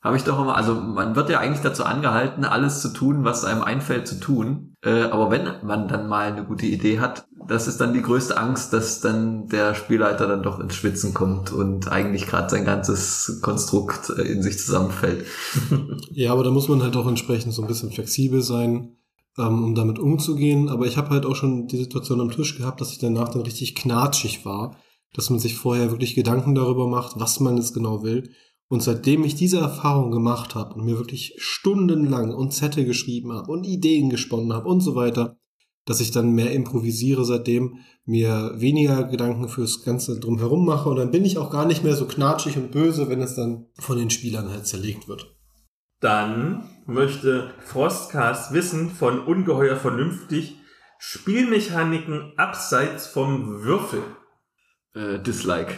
Habe 0.00 0.16
ich 0.16 0.22
doch 0.22 0.40
immer, 0.40 0.56
also 0.56 0.76
man 0.76 1.16
wird 1.16 1.28
ja 1.28 1.40
eigentlich 1.40 1.60
dazu 1.62 1.84
angehalten, 1.84 2.44
alles 2.44 2.80
zu 2.80 2.90
tun, 2.90 3.24
was 3.24 3.44
einem 3.44 3.62
einfällt 3.62 4.06
zu 4.06 4.20
tun. 4.20 4.74
Äh, 4.80 5.02
aber 5.02 5.32
wenn 5.32 5.48
man 5.66 5.88
dann 5.88 6.08
mal 6.08 6.32
eine 6.32 6.44
gute 6.44 6.66
Idee 6.66 7.00
hat, 7.00 7.26
das 7.48 7.66
ist 7.66 7.80
dann 7.80 7.92
die 7.94 8.02
größte 8.02 8.36
Angst, 8.38 8.72
dass 8.72 9.00
dann 9.00 9.48
der 9.48 9.74
Spielleiter 9.74 10.28
dann 10.28 10.44
doch 10.44 10.60
ins 10.60 10.76
Schwitzen 10.76 11.14
kommt 11.14 11.50
und 11.50 11.90
eigentlich 11.90 12.26
gerade 12.28 12.48
sein 12.48 12.64
ganzes 12.64 13.40
Konstrukt 13.42 14.10
äh, 14.10 14.22
in 14.22 14.40
sich 14.42 14.58
zusammenfällt. 14.60 15.26
ja, 16.10 16.32
aber 16.32 16.44
da 16.44 16.52
muss 16.52 16.68
man 16.68 16.80
halt 16.82 16.96
auch 16.96 17.08
entsprechend 17.08 17.52
so 17.52 17.62
ein 17.62 17.68
bisschen 17.68 17.90
flexibel 17.90 18.40
sein, 18.42 18.97
ähm, 19.38 19.64
um 19.64 19.74
damit 19.74 19.98
umzugehen. 19.98 20.68
Aber 20.68 20.86
ich 20.86 20.96
habe 20.96 21.10
halt 21.10 21.26
auch 21.26 21.36
schon 21.36 21.66
die 21.66 21.76
Situation 21.76 22.20
am 22.20 22.30
Tisch 22.30 22.56
gehabt, 22.56 22.80
dass 22.80 22.92
ich 22.92 22.98
danach 22.98 23.28
dann 23.28 23.42
richtig 23.42 23.74
knatschig 23.74 24.44
war, 24.44 24.76
dass 25.14 25.30
man 25.30 25.38
sich 25.38 25.54
vorher 25.54 25.90
wirklich 25.90 26.14
Gedanken 26.14 26.54
darüber 26.54 26.86
macht, 26.86 27.18
was 27.18 27.40
man 27.40 27.56
jetzt 27.56 27.74
genau 27.74 28.02
will 28.02 28.30
und 28.68 28.82
seitdem 28.82 29.24
ich 29.24 29.34
diese 29.34 29.58
Erfahrung 29.58 30.10
gemacht 30.10 30.54
habe 30.54 30.74
und 30.74 30.84
mir 30.84 30.98
wirklich 30.98 31.34
stundenlang 31.38 32.34
und 32.34 32.52
Zettel 32.52 32.84
geschrieben 32.84 33.32
habe 33.32 33.50
und 33.50 33.64
Ideen 33.64 34.10
gesponnen 34.10 34.52
habe 34.52 34.68
und 34.68 34.80
so 34.80 34.94
weiter, 34.94 35.38
dass 35.86 36.00
ich 36.00 36.10
dann 36.10 36.32
mehr 36.32 36.52
improvisiere 36.52 37.24
seitdem, 37.24 37.78
mir 38.04 38.52
weniger 38.56 39.04
Gedanken 39.04 39.48
fürs 39.48 39.84
Ganze 39.84 40.20
drumherum 40.20 40.66
mache 40.66 40.90
und 40.90 40.96
dann 40.96 41.10
bin 41.10 41.24
ich 41.24 41.38
auch 41.38 41.50
gar 41.50 41.64
nicht 41.64 41.82
mehr 41.82 41.96
so 41.96 42.04
knatschig 42.04 42.56
und 42.58 42.70
böse, 42.70 43.08
wenn 43.08 43.22
es 43.22 43.34
dann 43.34 43.66
von 43.78 43.96
den 43.96 44.10
Spielern 44.10 44.50
halt 44.50 44.66
zerlegt 44.66 45.08
wird. 45.08 45.34
Dann 46.00 46.68
möchte 46.88 47.50
Frostcast 47.64 48.52
wissen 48.52 48.90
von 48.90 49.20
ungeheuer 49.20 49.76
vernünftig 49.76 50.56
Spielmechaniken 50.98 52.32
abseits 52.36 53.06
vom 53.06 53.62
Würfel. 53.62 54.02
Äh, 54.94 55.20
Dislike. 55.20 55.74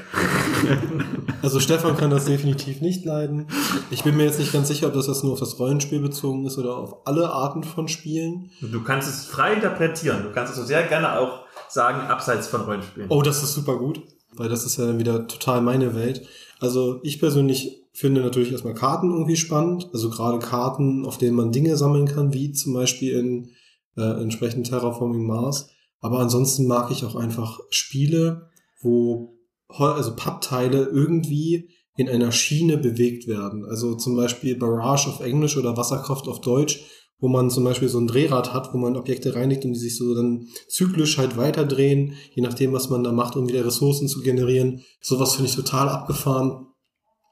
also 1.43 1.59
Stefan 1.59 1.97
kann 1.97 2.11
das 2.11 2.27
definitiv 2.27 2.81
nicht 2.81 3.05
leiden. 3.05 3.49
Ich 3.91 4.05
bin 4.05 4.17
mir 4.17 4.25
jetzt 4.25 4.39
nicht 4.39 4.53
ganz 4.53 4.69
sicher, 4.69 4.87
ob 4.87 4.95
das 4.95 5.09
jetzt 5.09 5.25
nur 5.25 5.33
auf 5.33 5.41
das 5.41 5.59
Rollenspiel 5.59 6.01
bezogen 6.01 6.47
ist 6.47 6.57
oder 6.59 6.77
auf 6.77 7.07
alle 7.07 7.29
Arten 7.29 7.65
von 7.65 7.89
Spielen. 7.89 8.51
Du 8.61 8.83
kannst 8.83 9.09
es 9.09 9.27
frei 9.27 9.55
interpretieren. 9.55 10.23
Du 10.23 10.31
kannst 10.33 10.53
es 10.53 10.59
so 10.59 10.65
sehr 10.65 10.85
gerne 10.85 11.19
auch 11.19 11.45
sagen, 11.69 12.03
abseits 12.09 12.47
von 12.47 12.63
Rollenspielen. 12.63 13.11
Oh, 13.11 13.21
das 13.21 13.43
ist 13.43 13.53
super 13.53 13.77
gut, 13.77 14.01
weil 14.37 14.49
das 14.49 14.65
ist 14.65 14.79
ja 14.79 14.87
dann 14.87 15.01
wieder 15.01 15.27
total 15.27 15.61
meine 15.61 15.97
Welt. 15.97 16.27
Also 16.61 17.01
ich 17.03 17.19
persönlich 17.19 17.89
finde 17.93 18.21
natürlich 18.21 18.53
erstmal 18.53 18.75
Karten 18.75 19.11
irgendwie 19.11 19.37
spannend. 19.37 19.89
Also 19.93 20.11
gerade 20.11 20.39
Karten, 20.39 21.05
auf 21.05 21.19
denen 21.19 21.37
man 21.37 21.53
Dinge 21.53 21.77
sammeln 21.77 22.07
kann, 22.07 22.33
wie 22.33 22.53
zum 22.53 22.75
Beispiel 22.75 23.17
in 23.17 23.51
äh, 23.97 24.23
entsprechend 24.23 24.69
Terraforming 24.69 25.27
Mars. 25.27 25.71
Aber 26.01 26.21
ansonsten 26.21 26.67
mag 26.67 26.91
ich 26.91 27.05
auch 27.05 27.17
einfach 27.17 27.59
Spiele, 27.71 28.51
wo 28.81 29.39
also 29.69 30.15
Pappteile 30.15 30.85
irgendwie 30.85 31.71
in 31.97 32.09
einer 32.09 32.33
Schiene 32.33 32.77
bewegt 32.77 33.27
werden. 33.27 33.65
Also 33.65 33.95
zum 33.95 34.17
Beispiel 34.17 34.57
Barrage 34.57 35.09
auf 35.09 35.21
Englisch 35.21 35.57
oder 35.57 35.77
Wasserkraft 35.77 36.29
auf 36.29 36.41
Deutsch, 36.41 36.85
wo 37.21 37.29
man 37.29 37.51
zum 37.51 37.65
Beispiel 37.65 37.89
so 37.89 37.99
ein 37.99 38.07
Drehrad 38.07 38.53
hat, 38.53 38.73
wo 38.73 38.79
man 38.79 38.97
Objekte 38.97 39.35
reinigt 39.35 39.65
und 39.65 39.73
die 39.73 39.79
sich 39.79 39.97
so 39.97 40.15
dann 40.15 40.49
zyklisch 40.69 41.19
halt 41.19 41.37
weiterdrehen, 41.37 42.15
je 42.35 42.43
nachdem, 42.43 42.73
was 42.73 42.91
man 42.91 43.05
da 43.05 43.13
macht, 43.13 43.37
um 43.37 43.49
wieder 43.49 43.65
Ressourcen 43.65 44.09
zu 44.09 44.23
generieren. 44.23 44.83
Sowas 45.01 45.35
finde 45.35 45.51
ich 45.51 45.57
total 45.57 45.89
abgefahren. 45.89 46.67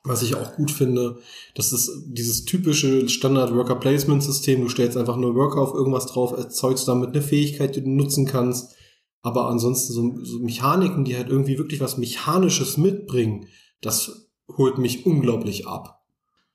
Was 0.05 0.23
ich 0.23 0.37
auch 0.37 0.55
gut 0.55 0.71
finde, 0.71 1.19
das 1.55 1.73
ist 1.73 1.91
dieses 2.07 2.45
typische 2.45 3.09
Standard 3.09 3.55
Worker 3.55 3.75
Placement 3.75 4.23
System. 4.23 4.63
Du 4.63 4.69
stellst 4.69 4.97
einfach 4.97 5.17
nur 5.17 5.35
Worker 5.35 5.61
auf 5.61 5.75
irgendwas 5.75 6.07
drauf, 6.07 6.33
erzeugst 6.33 6.87
damit 6.87 7.11
eine 7.11 7.21
Fähigkeit, 7.21 7.77
die 7.77 7.83
du 7.83 7.91
nutzen 7.91 8.25
kannst 8.25 8.75
aber 9.23 9.49
ansonsten 9.49 9.93
so, 9.93 10.25
so 10.25 10.39
Mechaniken, 10.39 11.05
die 11.05 11.17
halt 11.17 11.29
irgendwie 11.29 11.59
wirklich 11.59 11.81
was 11.81 11.99
Mechanisches 11.99 12.77
mitbringen, 12.77 13.47
das 13.81 14.31
holt 14.57 14.79
mich 14.79 15.07
unglaublich 15.07 15.67
ab. 15.67 16.03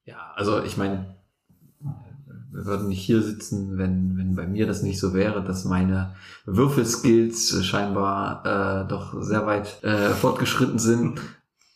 Ja, 0.05 0.31
also 0.35 0.61
ich 0.63 0.77
meine, 0.77 1.22
wir 2.53 2.65
würden 2.65 2.87
nicht 2.87 3.03
hier 3.03 3.21
sitzen, 3.21 3.77
wenn, 3.77 4.17
wenn 4.17 4.35
bei 4.35 4.47
mir 4.47 4.67
das 4.67 4.83
nicht 4.83 4.99
so 4.99 5.13
wäre, 5.13 5.43
dass 5.43 5.65
meine 5.65 6.15
Würfelskills 6.45 7.65
scheinbar 7.65 8.45
äh, 8.45 8.87
doch 8.87 9.21
sehr 9.21 9.45
weit 9.45 9.83
äh, 9.83 10.09
fortgeschritten 10.09 10.79
sind. 10.79 11.19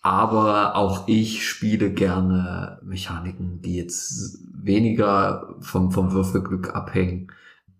Aber 0.01 0.75
auch 0.75 1.07
ich 1.07 1.47
spiele 1.47 1.91
gerne 1.91 2.79
Mechaniken, 2.83 3.61
die 3.61 3.75
jetzt 3.75 4.39
weniger 4.53 5.55
vom, 5.59 5.91
vom 5.91 6.11
Würfelglück 6.11 6.75
abhängen 6.75 7.31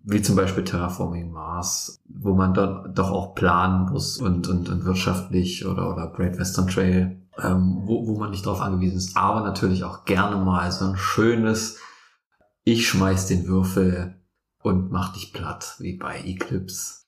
wie 0.10 0.22
zum 0.22 0.38
Beispiel 0.38 0.64
Terraforming 0.64 1.32
Mars, 1.32 2.00
wo 2.08 2.34
man 2.34 2.54
dann 2.54 2.94
doch 2.94 3.12
auch 3.12 3.36
planen 3.36 3.92
muss 3.92 4.18
und, 4.18 4.48
und, 4.48 4.70
und 4.70 4.86
wirtschaftlich 4.86 5.66
oder, 5.66 5.92
oder 5.92 6.08
Great 6.08 6.40
Western 6.40 6.68
Trail, 6.68 7.18
ähm, 7.44 7.82
wo, 7.84 8.08
wo 8.08 8.18
man 8.18 8.32
nicht 8.32 8.46
darauf 8.46 8.62
angewiesen 8.62 8.98
ist, 8.98 9.18
aber 9.18 9.42
natürlich 9.42 9.84
auch 9.84 10.06
gerne 10.06 10.38
mal 10.38 10.72
so 10.72 10.86
ein 10.86 10.96
schönes, 10.96 11.78
ich 12.72 12.90
schmeiß 12.90 13.28
den 13.28 13.48
Würfel 13.48 14.16
und 14.62 14.92
mach 14.92 15.14
dich 15.14 15.32
platt, 15.32 15.76
wie 15.80 15.94
bei 15.94 16.20
Eclipse. 16.20 17.06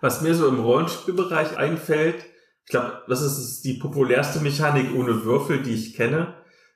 Was 0.00 0.22
mir 0.22 0.34
so 0.36 0.46
im 0.46 0.60
Rollenspielbereich 0.60 1.56
einfällt, 1.56 2.24
ich 2.64 2.70
glaube, 2.70 3.02
das 3.08 3.20
ist 3.22 3.62
die 3.64 3.74
populärste 3.74 4.38
Mechanik 4.38 4.94
ohne 4.94 5.24
Würfel, 5.24 5.64
die 5.64 5.74
ich 5.74 5.96
kenne, 5.96 6.34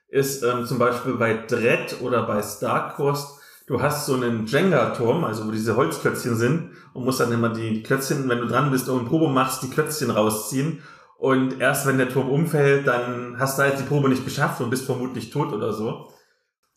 ist 0.09 0.43
ähm, 0.43 0.65
zum 0.65 0.79
Beispiel 0.79 1.13
bei 1.13 1.45
Dread 1.47 2.01
oder 2.01 2.23
bei 2.27 2.43
Starcross 2.43 3.39
du 3.67 3.81
hast 3.81 4.05
so 4.05 4.15
einen 4.15 4.45
Jenga-Turm, 4.45 5.23
also 5.23 5.47
wo 5.47 5.51
diese 5.51 5.75
Holzklötzchen 5.75 6.35
sind 6.35 6.71
und 6.93 7.05
musst 7.05 7.19
dann 7.19 7.31
immer 7.31 7.49
die 7.49 7.83
Klötzchen, 7.83 8.27
wenn 8.29 8.39
du 8.39 8.47
dran 8.47 8.69
bist 8.69 8.89
und 8.89 9.07
Probe 9.07 9.29
machst, 9.29 9.63
die 9.63 9.69
Klötzchen 9.69 10.11
rausziehen. 10.11 10.83
Und 11.17 11.61
erst 11.61 11.87
wenn 11.87 11.97
der 11.97 12.09
Turm 12.09 12.29
umfällt, 12.29 12.85
dann 12.85 13.39
hast 13.39 13.57
du 13.57 13.63
halt 13.63 13.79
die 13.79 13.83
Probe 13.83 14.09
nicht 14.09 14.25
geschafft 14.25 14.61
und 14.61 14.69
bist 14.69 14.85
vermutlich 14.85 15.29
tot 15.29 15.53
oder 15.53 15.73
so. 15.73 16.11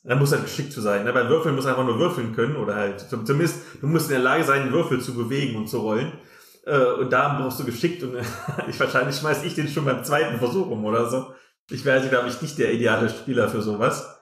Dann 0.05 0.19
muss 0.19 0.33
halt 0.33 0.45
geschickt 0.45 0.73
zu 0.73 0.81
sein. 0.81 1.05
Ne? 1.05 1.13
Bei 1.13 1.29
Würfeln 1.29 1.55
muss 1.55 1.67
einfach 1.67 1.85
nur 1.85 1.99
würfeln 1.99 2.35
können 2.35 2.57
oder 2.57 2.77
halt 2.77 3.01
zumindest 3.01 3.63
du 3.81 3.87
musst 3.87 4.07
in 4.07 4.15
der 4.15 4.23
Lage 4.25 4.45
sein, 4.45 4.73
Würfel 4.73 5.01
zu 5.01 5.15
bewegen 5.15 5.57
und 5.57 5.69
zu 5.69 5.79
rollen. 5.79 6.13
Äh, 6.65 6.93
und 6.93 7.13
da 7.13 7.39
brauchst 7.39 7.61
du 7.61 7.65
geschickt 7.65 8.03
und 8.03 8.17
ich 8.69 8.79
wahrscheinlich 8.81 9.17
schmeiß 9.17 9.45
ich 9.45 9.55
den 9.55 9.69
schon 9.69 9.85
beim 9.85 10.05
zweiten 10.05 10.39
Versuch 10.39 10.71
um 10.71 10.85
oder 10.85 11.09
so. 11.09 11.33
Ich 11.71 11.85
wäre 11.85 11.99
also, 11.99 12.09
glaube 12.09 12.29
ich, 12.29 12.41
nicht 12.41 12.59
der 12.59 12.73
ideale 12.73 13.11
Spieler 13.11 13.49
für 13.49 13.61
sowas 13.61 14.19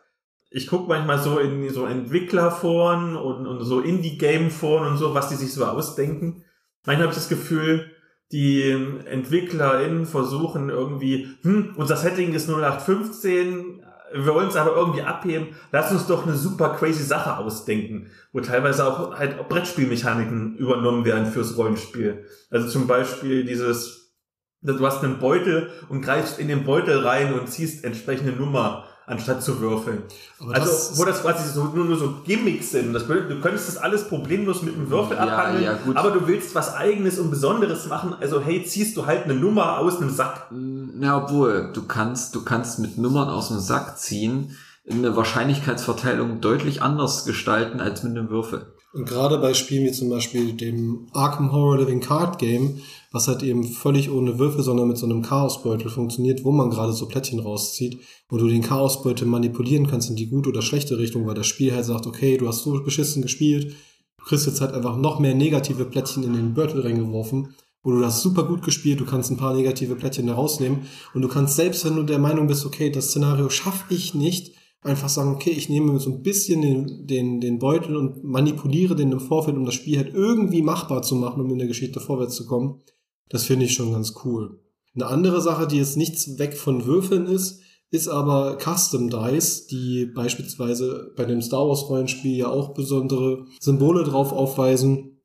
ich 0.51 0.68
gucke 0.68 0.89
manchmal 0.89 1.18
so 1.18 1.39
in 1.39 1.68
so 1.70 1.87
Entwicklerforen 1.87 3.16
und, 3.16 3.47
und 3.47 3.64
so 3.64 3.81
Indie-Game-Foren 3.81 4.89
und 4.89 4.97
so, 4.97 5.14
was 5.14 5.29
die 5.29 5.35
sich 5.35 5.53
so 5.53 5.64
ausdenken. 5.64 6.45
Manchmal 6.85 7.09
habe 7.09 7.12
ich 7.12 7.18
das 7.18 7.29
Gefühl, 7.29 7.91
die 8.33 8.70
EntwicklerInnen 8.70 10.07
versuchen 10.07 10.70
irgendwie, 10.70 11.29
hm, 11.43 11.74
unser 11.77 11.97
Setting 11.97 12.33
ist 12.33 12.49
0815, 12.49 13.85
wir 14.12 14.34
wollen 14.34 14.48
es 14.48 14.57
aber 14.57 14.74
irgendwie 14.76 15.02
abheben, 15.02 15.48
lass 15.72 15.92
uns 15.92 16.07
doch 16.07 16.26
eine 16.26 16.36
super 16.36 16.70
crazy 16.70 17.02
Sache 17.02 17.36
ausdenken, 17.38 18.11
wo 18.32 18.40
teilweise 18.40 18.86
auch 18.86 19.18
halt 19.18 19.48
Brettspielmechaniken 19.48 20.57
übernommen 20.57 21.04
werden 21.04 21.26
fürs 21.26 21.57
Rollenspiel. 21.57 22.24
Also 22.50 22.68
zum 22.68 22.86
Beispiel 22.86 23.44
dieses, 23.44 24.14
du 24.62 24.86
hast 24.86 25.02
einen 25.02 25.18
Beutel 25.18 25.70
und 25.88 26.02
greifst 26.02 26.38
in 26.38 26.48
den 26.48 26.64
Beutel 26.64 26.98
rein 26.98 27.34
und 27.34 27.48
ziehst 27.48 27.84
entsprechende 27.84 28.32
Nummer 28.32 28.84
anstatt 29.07 29.42
zu 29.42 29.61
würfeln. 29.61 30.02
Aber 30.40 30.54
also, 30.54 30.98
wo 30.98 31.04
das 31.04 31.22
quasi 31.22 31.48
so, 31.48 31.64
nur, 31.64 31.84
nur 31.84 31.96
so 31.96 32.14
Gimmicks 32.24 32.72
sind. 32.72 32.92
Das, 32.92 33.07
du 33.07 33.40
könntest 33.40 33.68
das 33.68 33.76
alles 33.76 34.09
problemlos 34.09 34.62
mit 34.62 34.74
einem 34.74 34.90
Würfel 34.90 35.16
ja, 35.16 35.22
abhandeln, 35.22 35.64
ja, 35.64 35.78
aber 35.94 36.11
du 36.11 36.26
willst 36.26 36.54
was 36.54 36.74
Eigenes 36.74 37.18
und 37.18 37.30
Besonderes 37.30 37.86
machen. 37.86 38.14
Also, 38.20 38.40
hey, 38.40 38.64
ziehst 38.64 38.96
du 38.96 39.07
halt 39.07 39.24
eine 39.24 39.34
Nummer 39.34 39.78
aus 39.78 40.00
einem 40.00 40.11
Sack. 40.11 40.48
Na, 40.50 41.24
obwohl, 41.24 41.70
du 41.72 41.86
kannst, 41.86 42.34
du 42.34 42.42
kannst 42.42 42.78
mit 42.80 42.98
Nummern 42.98 43.28
aus 43.28 43.48
dem 43.48 43.61
Sack 43.61 43.98
ziehen, 43.98 44.57
eine 44.88 45.16
Wahrscheinlichkeitsverteilung 45.16 46.40
deutlich 46.40 46.82
anders 46.82 47.24
gestalten 47.24 47.80
als 47.80 48.02
mit 48.02 48.16
einem 48.16 48.30
Würfel. 48.30 48.66
Und 48.92 49.07
gerade 49.07 49.38
bei 49.38 49.52
Spielen 49.52 49.84
wie 49.84 49.92
zum 49.92 50.09
Beispiel 50.09 50.54
dem 50.54 51.09
Arkham 51.12 51.52
Horror 51.52 51.78
Living 51.78 52.00
Card 52.00 52.38
Game, 52.38 52.80
was 53.12 53.28
halt 53.28 53.42
eben 53.42 53.64
völlig 53.64 54.11
ohne 54.11 54.38
Würfel, 54.38 54.62
sondern 54.62 54.88
mit 54.88 54.98
so 54.98 55.07
einem 55.07 55.22
Chaosbeutel 55.22 55.90
funktioniert, 55.90 56.44
wo 56.44 56.52
man 56.52 56.70
gerade 56.70 56.92
so 56.92 57.07
Plättchen 57.07 57.40
rauszieht, 57.40 57.98
wo 58.28 58.36
du 58.36 58.48
den 58.48 58.62
Chaosbeutel 58.62 59.26
manipulieren 59.26 59.86
kannst 59.86 60.11
in 60.11 60.16
die 60.16 60.28
gute 60.28 60.50
oder 60.50 60.62
schlechte 60.62 60.98
Richtung, 60.98 61.26
weil 61.26 61.34
das 61.34 61.46
Spiel 61.46 61.72
halt 61.72 61.84
sagt, 61.84 62.07
okay, 62.07 62.36
du 62.36 62.48
hast 62.48 62.62
so 62.62 62.82
beschissen 62.82 63.22
gespielt, 63.22 63.74
du 64.18 64.24
kriegst 64.24 64.46
jetzt 64.46 64.61
halt 64.61 64.72
einfach 64.72 64.96
noch 64.96 65.20
mehr 65.20 65.34
negative 65.34 65.84
Plättchen 65.84 66.24
in 66.24 66.34
den 66.34 66.54
Beutel 66.54 66.80
reingeworfen, 66.80 67.54
wo 67.82 67.92
du 67.92 68.00
das 68.00 68.20
super 68.20 68.42
gut 68.42 68.62
gespielt, 68.62 69.00
du 69.00 69.04
kannst 69.04 69.30
ein 69.30 69.36
paar 69.36 69.54
negative 69.54 69.94
Plättchen 69.94 70.26
da 70.26 70.34
rausnehmen 70.34 70.80
und 71.14 71.22
du 71.22 71.28
kannst 71.28 71.57
selbst, 71.57 71.84
wenn 71.84 71.96
du 71.96 72.02
der 72.02 72.18
Meinung 72.18 72.48
bist, 72.48 72.66
okay, 72.66 72.90
das 72.90 73.11
Szenario 73.11 73.48
schaffe 73.48 73.94
ich 73.94 74.14
nicht, 74.14 74.57
einfach 74.86 75.09
sagen, 75.09 75.34
okay, 75.34 75.50
ich 75.50 75.68
nehme 75.68 75.98
so 75.98 76.11
ein 76.11 76.22
bisschen 76.22 76.62
den, 76.62 77.07
den, 77.07 77.40
den 77.40 77.59
Beutel 77.59 77.96
und 77.96 78.24
manipuliere 78.24 78.94
den 78.94 79.12
im 79.12 79.20
Vorfeld, 79.20 79.57
um 79.57 79.64
das 79.64 79.74
Spiel 79.74 79.98
halt 79.98 80.14
irgendwie 80.14 80.62
machbar 80.62 81.02
zu 81.02 81.16
machen, 81.16 81.42
um 81.42 81.50
in 81.50 81.59
der 81.59 81.68
Geschichte 81.68 82.00
vorwärts 82.00 82.36
zu 82.36 82.46
kommen. 82.46 82.80
Das 83.29 83.45
finde 83.45 83.66
ich 83.66 83.74
schon 83.74 83.93
ganz 83.93 84.14
cool. 84.24 84.61
Eine 84.95 85.07
andere 85.07 85.43
Sache, 85.43 85.66
die 85.66 85.77
jetzt 85.77 85.97
nichts 85.97 86.39
weg 86.39 86.57
von 86.57 86.87
Würfeln 86.87 87.27
ist, 87.27 87.61
ist 87.91 88.09
aber 88.09 88.59
Custom 88.59 89.11
Dice, 89.11 89.66
die 89.66 90.07
beispielsweise 90.07 91.12
bei 91.16 91.24
dem 91.24 91.43
Star 91.43 91.68
Wars 91.68 91.89
Rollenspiel 91.89 92.37
ja 92.37 92.49
auch 92.49 92.74
besondere 92.74 93.47
Symbole 93.61 94.05
drauf 94.05 94.33
aufweisen. 94.33 95.20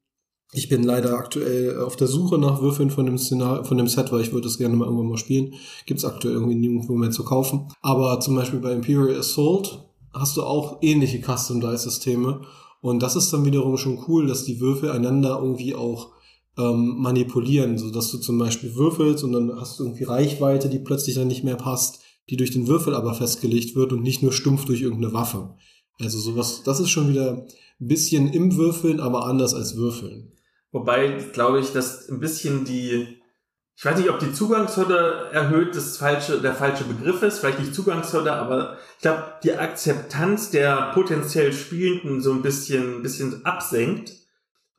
Ich 0.54 0.68
bin 0.68 0.84
leider 0.84 1.18
aktuell 1.18 1.80
auf 1.80 1.96
der 1.96 2.08
Suche 2.08 2.38
nach 2.38 2.62
Würfeln 2.62 2.92
von 2.92 3.06
dem, 3.06 3.18
Szenar 3.18 3.64
von 3.64 3.78
dem 3.78 3.88
Set, 3.88 4.12
weil 4.12 4.22
ich 4.22 4.34
würde 4.34 4.48
es 4.48 4.58
gerne 4.58 4.76
mal 4.76 4.86
irgendwann 4.86 5.08
mal 5.08 5.18
spielen. 5.18 5.54
Gibt 5.86 6.00
es 6.00 6.06
aktuell 6.06 6.34
irgendwie 6.34 6.56
nirgendwo 6.56 6.94
mehr 6.94 7.12
zu 7.12 7.24
kaufen. 7.24 7.70
Aber 7.82 8.20
zum 8.20 8.36
Beispiel 8.36 8.60
bei 8.60 8.74
Imperial 8.74 9.18
Assault 9.18 9.88
hast 10.14 10.36
du 10.36 10.44
auch 10.44 10.80
ähnliche 10.82 11.22
Custom-Dice-Systeme. 11.22 12.42
Und 12.82 13.02
das 13.02 13.16
ist 13.16 13.32
dann 13.32 13.46
wiederum 13.46 13.78
schon 13.78 14.04
cool, 14.08 14.28
dass 14.28 14.44
die 14.44 14.60
Würfel 14.60 14.92
einander 14.92 15.40
irgendwie 15.42 15.74
auch 15.74 16.10
ähm, 16.58 16.98
manipulieren, 16.98 17.78
so 17.78 17.92
dass 17.92 18.12
du 18.12 18.18
zum 18.18 18.38
Beispiel 18.38 18.76
würfelst 18.76 19.24
und 19.24 19.32
dann 19.32 19.60
hast 19.60 19.80
du 19.80 19.84
irgendwie 19.84 20.04
Reichweite, 20.04 20.70
die 20.70 20.80
plötzlich 20.80 21.16
dann 21.16 21.28
nicht 21.28 21.44
mehr 21.44 21.56
passt, 21.56 22.02
die 22.30 22.38
durch 22.38 22.52
den 22.52 22.68
Würfel 22.68 22.94
aber 22.94 23.14
festgelegt 23.14 23.76
wird 23.76 23.94
und 23.94 24.04
nicht 24.04 24.22
nur 24.22 24.34
stumpf 24.34 24.66
durch 24.66 24.82
irgendeine 24.82 25.14
Waffe. 25.14 25.56
Also 26.00 26.20
sowas, 26.20 26.64
das 26.64 26.80
ist 26.80 26.90
schon 26.90 27.10
wieder 27.10 27.46
ein 27.80 27.88
bisschen 27.88 28.32
im 28.32 28.56
Würfeln, 28.58 29.00
aber 29.00 29.26
anders 29.26 29.54
als 29.54 29.76
Würfeln. 29.76 30.32
Wobei, 30.72 31.18
glaube 31.34 31.60
ich, 31.60 31.74
dass 31.74 32.10
ein 32.10 32.20
bisschen 32.20 32.64
die, 32.64 33.20
ich 33.76 33.86
weiß 33.86 33.98
nicht, 33.98 34.10
ob 34.10 34.20
die 34.20 34.32
Zugangshürde 34.32 35.30
erhöht 35.32 35.76
das 35.76 35.98
falsche, 35.98 36.40
der 36.40 36.54
falsche 36.54 36.86
Begriff 36.86 37.22
ist, 37.24 37.40
vielleicht 37.40 37.60
nicht 37.60 37.76
Zugangshürde, 37.76 38.32
aber 38.32 38.78
ich 38.96 39.02
glaube, 39.02 39.24
die 39.44 39.54
Akzeptanz 39.54 40.52
der 40.52 40.92
potenziell 40.94 41.52
Spielenden 41.52 42.22
so 42.22 42.32
ein 42.32 42.42
bisschen, 42.42 42.98
ein 42.98 43.02
bisschen 43.02 43.46
absenkt. 43.46 44.14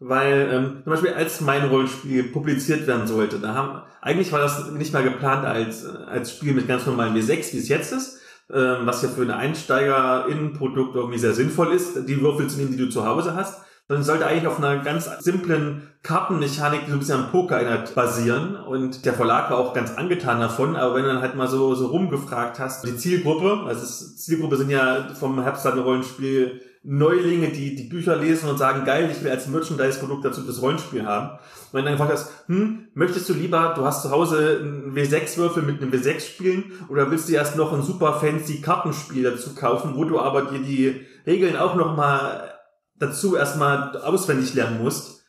Weil 0.05 0.49
ähm, 0.53 0.83
zum 0.83 0.93
Beispiel 0.93 1.13
als 1.13 1.41
mein 1.41 1.69
Rollenspiel 1.69 2.25
publiziert 2.25 2.87
werden 2.87 3.07
sollte, 3.07 3.39
da 3.39 3.55
haben 3.55 3.83
eigentlich 4.01 4.33
war 4.33 4.41
das 4.41 4.71
nicht 4.73 4.93
mal 4.93 5.05
geplant 5.05 5.45
als 5.45 5.87
als 5.87 6.33
Spiel 6.33 6.55
mit 6.55 6.67
ganz 6.67 6.87
normalen 6.87 7.15
W6, 7.15 7.53
wie 7.53 7.59
es 7.59 7.69
jetzt 7.69 7.93
ist, 7.93 8.19
ähm, 8.51 8.79
was 8.85 9.03
ja 9.03 9.09
für 9.09 9.23
eine 9.23 9.37
Einsteiger-Innenprodukt 9.37 10.97
irgendwie 10.97 11.19
sehr 11.19 11.35
sinnvoll 11.35 11.73
ist, 11.73 12.09
die 12.09 12.21
Würfel 12.21 12.49
zu 12.49 12.59
nehmen, 12.59 12.73
die 12.73 12.79
du 12.79 12.89
zu 12.89 13.07
Hause 13.07 13.35
hast 13.37 13.63
sondern 13.89 14.05
sollte 14.05 14.27
eigentlich 14.27 14.47
auf 14.47 14.59
einer 14.59 14.83
ganz 14.83 15.11
simplen 15.21 15.89
Kartenmechanik, 16.03 16.85
die 16.85 16.91
so 16.91 16.97
ein 16.97 16.99
bisschen 17.01 17.21
am 17.21 17.31
Poker 17.31 17.57
erinnert, 17.57 17.95
basieren. 17.95 18.57
Und 18.57 19.05
der 19.05 19.13
Verlag 19.13 19.51
war 19.51 19.59
auch 19.59 19.75
ganz 19.75 19.93
angetan 19.97 20.41
davon. 20.41 20.77
Aber 20.77 20.95
wenn 20.95 21.03
du 21.03 21.09
dann 21.09 21.21
halt 21.21 21.35
mal 21.35 21.49
so, 21.49 21.75
so 21.75 21.89
rumgefragt 21.89 22.59
hast, 22.59 22.87
die 22.87 22.97
Zielgruppe, 22.97 23.65
also 23.67 23.85
Zielgruppe 24.17 24.57
sind 24.57 24.71
ja 24.71 25.09
vom 25.15 25.41
Herbstladen-Rollenspiel 25.43 26.61
Neulinge, 26.85 27.49
die 27.49 27.77
die 27.77 27.85
Bücher 27.85 28.17
lesen 28.17 28.49
und 28.49 28.59
sagen, 28.59 28.85
geil, 28.85 29.09
ich 29.11 29.23
will 29.23 29.31
als 29.31 29.47
Merchandise-Produkt 29.47 30.25
dazu 30.25 30.43
das 30.43 30.61
Rollenspiel 30.61 31.07
haben. 31.07 31.31
Und 31.31 31.39
wenn 31.73 31.85
dann 31.85 31.95
gefragt 31.95 32.13
hast, 32.13 32.31
hm, 32.47 32.89
möchtest 32.95 33.29
du 33.29 33.35
lieber, 33.35 33.75
du 33.77 33.85
hast 33.85 34.03
zu 34.03 34.11
Hause 34.11 34.59
einen 34.61 34.95
W6-Würfel 34.95 35.63
mit 35.63 35.81
einem 35.81 35.93
W6 35.93 36.21
spielen 36.21 36.73
oder 36.89 37.11
willst 37.11 37.29
du 37.29 37.35
erst 37.35 37.57
noch 37.57 37.73
ein 37.73 37.83
super 37.83 38.15
fancy 38.15 38.61
Kartenspiel 38.61 39.23
dazu 39.23 39.55
kaufen, 39.55 39.95
wo 39.95 40.05
du 40.05 40.19
aber 40.19 40.51
dir 40.51 40.59
die 40.59 41.01
Regeln 41.25 41.57
auch 41.57 41.77
nochmal 41.77 42.53
dazu 42.99 43.37
erstmal 43.37 43.97
auswendig 43.99 44.55
lernen 44.55 44.83
musst, 44.83 45.22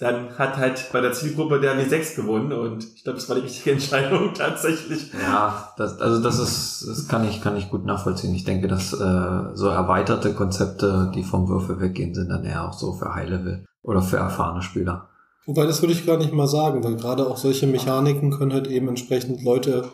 dann 0.00 0.38
hat 0.38 0.56
halt 0.56 0.88
bei 0.92 1.02
der 1.02 1.12
Zielgruppe 1.12 1.60
der 1.60 1.76
W6 1.76 2.16
gewonnen 2.16 2.52
und 2.52 2.86
ich 2.96 3.04
glaube, 3.04 3.18
das 3.18 3.28
war 3.28 3.36
die 3.36 3.42
richtige 3.42 3.72
Entscheidung 3.72 4.32
tatsächlich. 4.34 5.12
Ja, 5.12 5.74
das, 5.76 6.00
also 6.00 6.22
das 6.22 6.38
ist, 6.38 6.86
das 6.88 7.06
kann 7.06 7.28
ich, 7.28 7.42
kann 7.42 7.56
ich 7.56 7.68
gut 7.68 7.84
nachvollziehen. 7.84 8.34
Ich 8.34 8.44
denke, 8.44 8.66
dass 8.66 8.94
äh, 8.94 9.42
so 9.54 9.68
erweiterte 9.68 10.32
Konzepte, 10.32 11.12
die 11.14 11.22
vom 11.22 11.48
Würfel 11.48 11.80
weggehen, 11.80 12.14
sind 12.14 12.30
dann 12.30 12.44
eher 12.44 12.66
auch 12.66 12.72
so 12.72 12.94
für 12.94 13.14
High-Level 13.14 13.66
oder 13.82 14.00
für 14.00 14.16
erfahrene 14.16 14.62
Spieler. 14.62 15.10
Wobei, 15.44 15.66
das 15.66 15.82
würde 15.82 15.92
ich 15.92 16.06
gar 16.06 16.16
nicht 16.16 16.32
mal 16.32 16.48
sagen, 16.48 16.82
weil 16.82 16.96
gerade 16.96 17.26
auch 17.26 17.36
solche 17.36 17.66
Mechaniken 17.66 18.30
können 18.30 18.54
halt 18.54 18.68
eben 18.68 18.88
entsprechend 18.88 19.42
Leute 19.42 19.84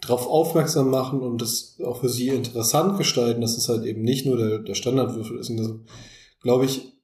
darauf 0.00 0.28
aufmerksam 0.28 0.90
machen 0.90 1.20
und 1.20 1.42
das 1.42 1.78
auch 1.84 2.00
für 2.00 2.08
sie 2.08 2.28
interessant 2.28 2.96
gestalten, 2.96 3.40
dass 3.40 3.56
es 3.56 3.68
halt 3.68 3.84
eben 3.84 4.02
nicht 4.02 4.24
nur 4.24 4.36
der, 4.36 4.58
der 4.60 4.74
Standardwürfel 4.74 5.38
ist. 5.38 5.50
Und 5.50 5.56
das, 5.56 5.70
glaube 6.42 6.64
ich, 6.64 6.97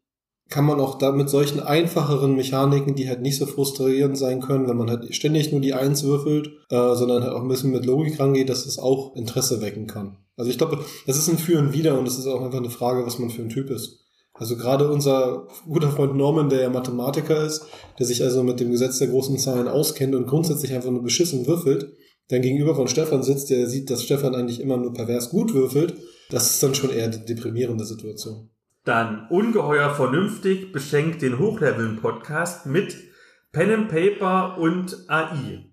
kann 0.50 0.66
man 0.66 0.80
auch 0.80 0.98
da 0.98 1.12
mit 1.12 1.30
solchen 1.30 1.60
einfacheren 1.60 2.36
Mechaniken, 2.36 2.94
die 2.94 3.08
halt 3.08 3.22
nicht 3.22 3.38
so 3.38 3.46
frustrierend 3.46 4.18
sein 4.18 4.40
können, 4.40 4.68
wenn 4.68 4.76
man 4.76 4.90
halt 4.90 5.14
ständig 5.14 5.50
nur 5.50 5.60
die 5.60 5.74
Eins 5.74 6.04
würfelt, 6.04 6.48
äh, 6.70 6.94
sondern 6.94 7.22
halt 7.22 7.32
auch 7.32 7.42
ein 7.42 7.48
bisschen 7.48 7.70
mit 7.70 7.86
Logik 7.86 8.20
rangeht, 8.20 8.50
dass 8.50 8.66
es 8.66 8.78
auch 8.78 9.16
Interesse 9.16 9.60
wecken 9.62 9.86
kann. 9.86 10.18
Also 10.36 10.50
ich 10.50 10.58
glaube, 10.58 10.78
das 11.06 11.16
ist 11.16 11.28
ein 11.28 11.38
Für 11.38 11.58
und 11.58 11.72
Wider 11.72 11.98
und 11.98 12.06
es 12.06 12.18
ist 12.18 12.26
auch 12.26 12.42
einfach 12.42 12.58
eine 12.58 12.70
Frage, 12.70 13.06
was 13.06 13.18
man 13.18 13.30
für 13.30 13.42
ein 13.42 13.48
Typ 13.48 13.70
ist. 13.70 14.00
Also 14.34 14.56
gerade 14.56 14.90
unser 14.90 15.46
guter 15.64 15.90
Freund 15.90 16.16
Norman, 16.16 16.48
der 16.48 16.62
ja 16.62 16.70
Mathematiker 16.70 17.44
ist, 17.44 17.66
der 17.98 18.06
sich 18.06 18.22
also 18.22 18.42
mit 18.42 18.58
dem 18.58 18.72
Gesetz 18.72 18.98
der 18.98 19.08
großen 19.08 19.38
Zahlen 19.38 19.68
auskennt 19.68 20.14
und 20.14 20.26
grundsätzlich 20.26 20.72
einfach 20.72 20.90
nur 20.90 21.02
beschissen 21.02 21.46
würfelt, 21.46 21.92
dann 22.28 22.42
gegenüber 22.42 22.74
von 22.74 22.88
Stefan 22.88 23.22
sitzt, 23.22 23.50
der 23.50 23.68
sieht, 23.68 23.90
dass 23.90 24.02
Stefan 24.02 24.34
eigentlich 24.34 24.60
immer 24.60 24.76
nur 24.76 24.92
pervers 24.92 25.30
gut 25.30 25.54
würfelt, 25.54 25.94
das 26.30 26.50
ist 26.50 26.62
dann 26.62 26.74
schon 26.74 26.90
eher 26.90 27.04
eine 27.04 27.18
deprimierende 27.18 27.84
Situation. 27.84 28.50
Dann 28.84 29.28
ungeheuer 29.30 29.94
vernünftig 29.94 30.70
beschenkt 30.70 31.22
den 31.22 31.38
Hochleveln-Podcast 31.38 32.66
mit 32.66 32.94
Pen 33.50 33.72
and 33.72 33.88
Paper 33.88 34.58
und 34.58 35.06
AI. 35.08 35.64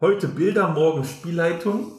Heute 0.00 0.28
Bilder, 0.28 0.68
morgen 0.68 1.02
Spielleitung. 1.02 1.90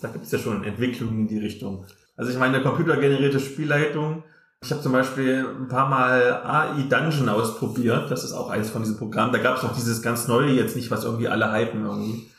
Da 0.00 0.08
gibt 0.08 0.24
es 0.24 0.32
ja 0.32 0.38
schon 0.38 0.64
Entwicklungen 0.64 1.18
in 1.18 1.28
die 1.28 1.38
Richtung. 1.38 1.84
Also 2.16 2.30
ich 2.30 2.38
meine, 2.38 2.62
computergenerierte 2.62 3.40
Spielleitung. 3.40 4.24
Ich 4.62 4.70
habe 4.70 4.80
zum 4.80 4.92
Beispiel 4.92 5.46
ein 5.46 5.68
paar 5.68 5.90
Mal 5.90 6.44
AI 6.44 6.82
Dungeon 6.88 7.28
ausprobiert. 7.28 8.10
Das 8.10 8.24
ist 8.24 8.32
auch 8.32 8.48
eins 8.48 8.70
von 8.70 8.80
diesen 8.80 8.96
Programmen. 8.96 9.34
Da 9.34 9.38
gab 9.38 9.58
es 9.58 9.62
noch 9.62 9.74
dieses 9.74 10.00
ganz 10.00 10.28
neue 10.28 10.52
jetzt 10.52 10.76
nicht, 10.76 10.90
was 10.90 11.04
irgendwie 11.04 11.28
alle 11.28 11.52
hypen 11.52 11.84
irgendwie. 11.84 12.30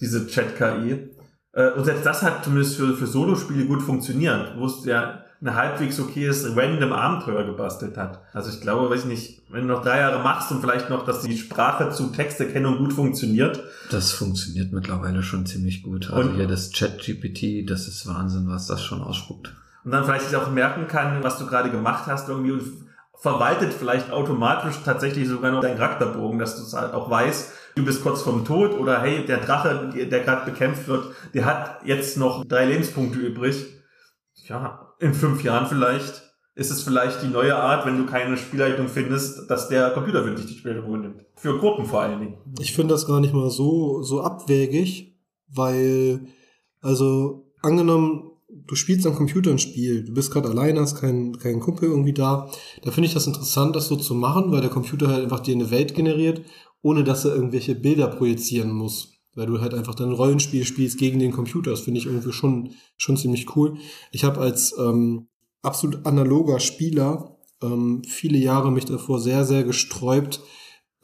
Diese 0.00 0.28
Chat-KI. 0.28 1.16
Äh, 1.52 1.72
und 1.72 1.84
selbst 1.84 2.06
das 2.06 2.22
hat 2.22 2.44
zumindest 2.44 2.76
für, 2.76 2.94
für 2.94 3.08
Solo-Spiele 3.08 3.66
gut 3.66 3.82
funktioniert. 3.82 4.54
Wo 4.56 4.66
es 4.66 4.84
ja 4.84 5.24
ein 5.40 5.54
halbwegs 5.54 6.00
okayes 6.00 6.56
random 6.56 6.92
Abenteuer 6.92 7.44
gebastelt 7.44 7.96
hat. 7.96 8.20
Also 8.32 8.50
ich 8.50 8.60
glaube, 8.60 8.90
weiß 8.90 9.00
ich 9.00 9.06
nicht, 9.06 9.42
wenn 9.50 9.68
du 9.68 9.74
noch 9.74 9.82
drei 9.82 9.98
Jahre 10.00 10.22
machst 10.22 10.50
und 10.50 10.60
vielleicht 10.60 10.90
noch, 10.90 11.04
dass 11.04 11.22
die 11.22 11.38
Sprache 11.38 11.90
zu 11.90 12.08
Texterkennung 12.08 12.78
gut 12.78 12.92
funktioniert. 12.92 13.62
Das 13.90 14.10
funktioniert 14.10 14.72
mittlerweile 14.72 15.22
schon 15.22 15.46
ziemlich 15.46 15.82
gut. 15.82 16.10
Also 16.10 16.28
Und- 16.28 16.36
hier 16.36 16.48
das 16.48 16.70
Chat-GPT, 16.70 17.64
das 17.68 17.86
ist 17.86 18.06
Wahnsinn, 18.06 18.48
was 18.48 18.66
das 18.66 18.82
schon 18.82 19.00
ausspuckt. 19.00 19.54
Und 19.84 19.92
dann 19.92 20.04
vielleicht 20.04 20.34
auch 20.34 20.50
merken 20.50 20.88
kann, 20.88 21.22
was 21.22 21.38
du 21.38 21.46
gerade 21.46 21.70
gemacht 21.70 22.06
hast 22.06 22.28
irgendwie 22.28 22.52
und 22.52 22.62
verwaltet 23.20 23.72
vielleicht 23.72 24.10
automatisch 24.12 24.76
tatsächlich 24.84 25.28
sogar 25.28 25.50
noch 25.50 25.60
deinen 25.60 25.78
Charakterbogen, 25.78 26.38
dass 26.38 26.56
du 26.56 26.62
es 26.62 26.72
halt 26.72 26.94
auch 26.94 27.10
weißt, 27.10 27.52
du 27.76 27.84
bist 27.84 28.02
kurz 28.02 28.22
vorm 28.22 28.44
Tod 28.44 28.72
oder 28.72 29.00
hey, 29.00 29.24
der 29.24 29.38
Drache, 29.38 29.90
der 29.94 30.20
gerade 30.20 30.50
bekämpft 30.50 30.88
wird, 30.88 31.06
der 31.34 31.44
hat 31.44 31.80
jetzt 31.84 32.16
noch 32.16 32.44
drei 32.44 32.66
Lebenspunkte 32.66 33.18
übrig. 33.18 33.66
Ja, 34.48 34.94
in 34.98 35.14
fünf 35.14 35.42
Jahren 35.44 35.66
vielleicht 35.66 36.22
ist 36.54 36.70
es 36.72 36.82
vielleicht 36.82 37.22
die 37.22 37.28
neue 37.28 37.54
Art, 37.54 37.86
wenn 37.86 37.98
du 37.98 38.06
keine 38.06 38.36
Spielleitung 38.36 38.88
findest, 38.88 39.48
dass 39.48 39.68
der 39.68 39.90
Computer 39.90 40.24
wirklich 40.24 40.46
die 40.46 40.54
Spielleitung 40.54 40.88
übernimmt. 40.88 41.24
Für 41.36 41.56
Gruppen 41.56 41.86
vor 41.86 42.02
allen 42.02 42.18
Dingen. 42.18 42.38
Ich 42.58 42.74
finde 42.74 42.94
das 42.94 43.06
gar 43.06 43.20
nicht 43.20 43.32
mal 43.32 43.48
so, 43.48 44.02
so 44.02 44.22
abwägig, 44.22 45.16
weil, 45.46 46.26
also, 46.80 47.52
angenommen, 47.62 48.32
du 48.48 48.74
spielst 48.74 49.06
am 49.06 49.14
Computer 49.14 49.50
ein 49.50 49.60
Spiel, 49.60 50.04
du 50.04 50.12
bist 50.14 50.32
gerade 50.32 50.48
alleine, 50.48 50.80
hast 50.80 50.96
keinen 51.00 51.38
keinen 51.38 51.60
Kumpel 51.60 51.90
irgendwie 51.90 52.12
da, 52.12 52.50
da 52.82 52.90
finde 52.90 53.06
ich 53.06 53.14
das 53.14 53.26
interessant, 53.26 53.76
das 53.76 53.86
so 53.86 53.96
zu 53.96 54.14
machen, 54.14 54.50
weil 54.50 54.60
der 54.60 54.70
Computer 54.70 55.08
halt 55.08 55.22
einfach 55.22 55.40
dir 55.40 55.54
eine 55.54 55.70
Welt 55.70 55.94
generiert, 55.94 56.42
ohne 56.82 57.04
dass 57.04 57.24
er 57.24 57.34
irgendwelche 57.34 57.74
Bilder 57.74 58.08
projizieren 58.08 58.72
muss. 58.72 59.17
Weil 59.34 59.46
du 59.46 59.60
halt 59.60 59.74
einfach 59.74 59.94
dann 59.94 60.12
Rollenspiel 60.12 60.64
spielst 60.64 60.98
gegen 60.98 61.18
den 61.18 61.32
Computer. 61.32 61.70
Das 61.70 61.80
finde 61.80 62.00
ich 62.00 62.06
irgendwie 62.06 62.32
schon, 62.32 62.74
schon 62.96 63.16
ziemlich 63.16 63.54
cool. 63.56 63.76
Ich 64.10 64.24
habe 64.24 64.40
als 64.40 64.74
ähm, 64.78 65.28
absolut 65.62 66.06
analoger 66.06 66.60
Spieler 66.60 67.38
ähm, 67.62 68.02
viele 68.06 68.38
Jahre 68.38 68.72
mich 68.72 68.84
davor 68.84 69.20
sehr, 69.20 69.44
sehr 69.44 69.64
gesträubt, 69.64 70.40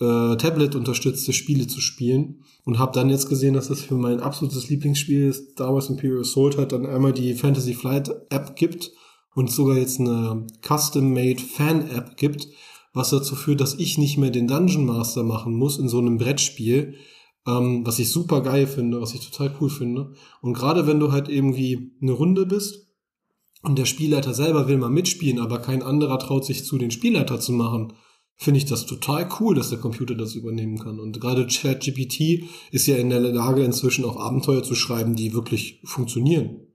äh, 0.01 0.37
Tablet-unterstützte 0.37 1.33
Spiele 1.33 1.67
zu 1.67 1.81
spielen 1.81 2.43
und 2.65 2.79
habe 2.79 2.93
dann 2.93 3.11
jetzt 3.11 3.29
gesehen, 3.29 3.55
dass 3.55 3.71
es 3.71 3.83
für 3.83 3.97
mein 3.97 4.21
absolutes 4.21 4.69
Lieblingsspiel 4.69 5.33
Star 5.33 5.75
Wars 5.75 5.89
Imperial 5.89 6.21
Assault 6.21 6.57
hat 6.59 6.73
dann 6.73 6.87
einmal 6.87 7.13
die 7.13 7.35
Fantasy 7.35 7.75
Flight 7.75 8.11
App 8.31 8.57
gibt 8.57 8.93
und 9.35 9.51
sogar 9.51 9.77
jetzt 9.77 10.01
eine 10.01 10.47
Custom-Made 10.63 11.41
Fan-App 11.41 12.17
gibt, 12.17 12.49
was 12.93 13.11
dazu 13.11 13.35
führt, 13.35 13.61
dass 13.61 13.75
ich 13.75 13.99
nicht 13.99 14.19
mehr 14.19 14.31
den 14.31 14.47
Dungeon 14.47 14.87
Master 14.87 15.25
machen 15.25 15.55
muss 15.55 15.79
in 15.79 15.89
so 15.89 15.99
einem 15.99 16.19
Brettspiel, 16.19 16.95
ähm, 17.47 17.87
was 17.87 17.99
ich 17.99 18.11
super 18.11 18.43
geil 18.43 18.67
finde, 18.67 19.01
was 19.01 19.15
ich 19.15 19.29
total 19.29 19.55
cool 19.61 19.71
finde. 19.71 20.13
Und 20.41 20.55
gerade 20.55 20.87
wenn 20.87 21.01
du 21.01 21.13
halt 21.13 21.29
irgendwie 21.29 21.93
eine 22.01 22.13
Runde 22.13 22.47
bist 22.47 22.89
und 23.63 23.79
der 23.79 23.85
Spielleiter 23.85 24.35
selber 24.35 24.69
will 24.69 24.79
mal 24.79 24.91
mitspielen, 24.91 25.39
aber 25.39 25.59
kein 25.59 25.83
anderer 25.83 26.19
traut 26.19 26.45
sich 26.45 26.65
zu, 26.65 26.79
den 26.79 26.91
Spielleiter 26.91 27.41
zu 27.41 27.53
machen, 27.53 27.93
finde 28.37 28.59
ich 28.59 28.65
das 28.65 28.87
total 28.87 29.29
cool, 29.39 29.55
dass 29.55 29.71
der 29.71 29.79
Computer 29.79 30.15
das 30.15 30.35
übernehmen 30.35 30.79
kann. 30.79 30.99
Und 30.99 31.21
gerade 31.21 31.47
ChatGPT 31.47 32.45
ist 32.73 32.87
ja 32.87 32.97
in 32.97 33.11
der 33.11 33.21
Lage, 33.21 33.63
inzwischen 33.63 34.05
auch 34.05 34.17
Abenteuer 34.17 34.63
zu 34.63 34.75
schreiben, 34.75 35.15
die 35.15 35.35
wirklich 35.35 35.81
funktionieren. 35.85 36.67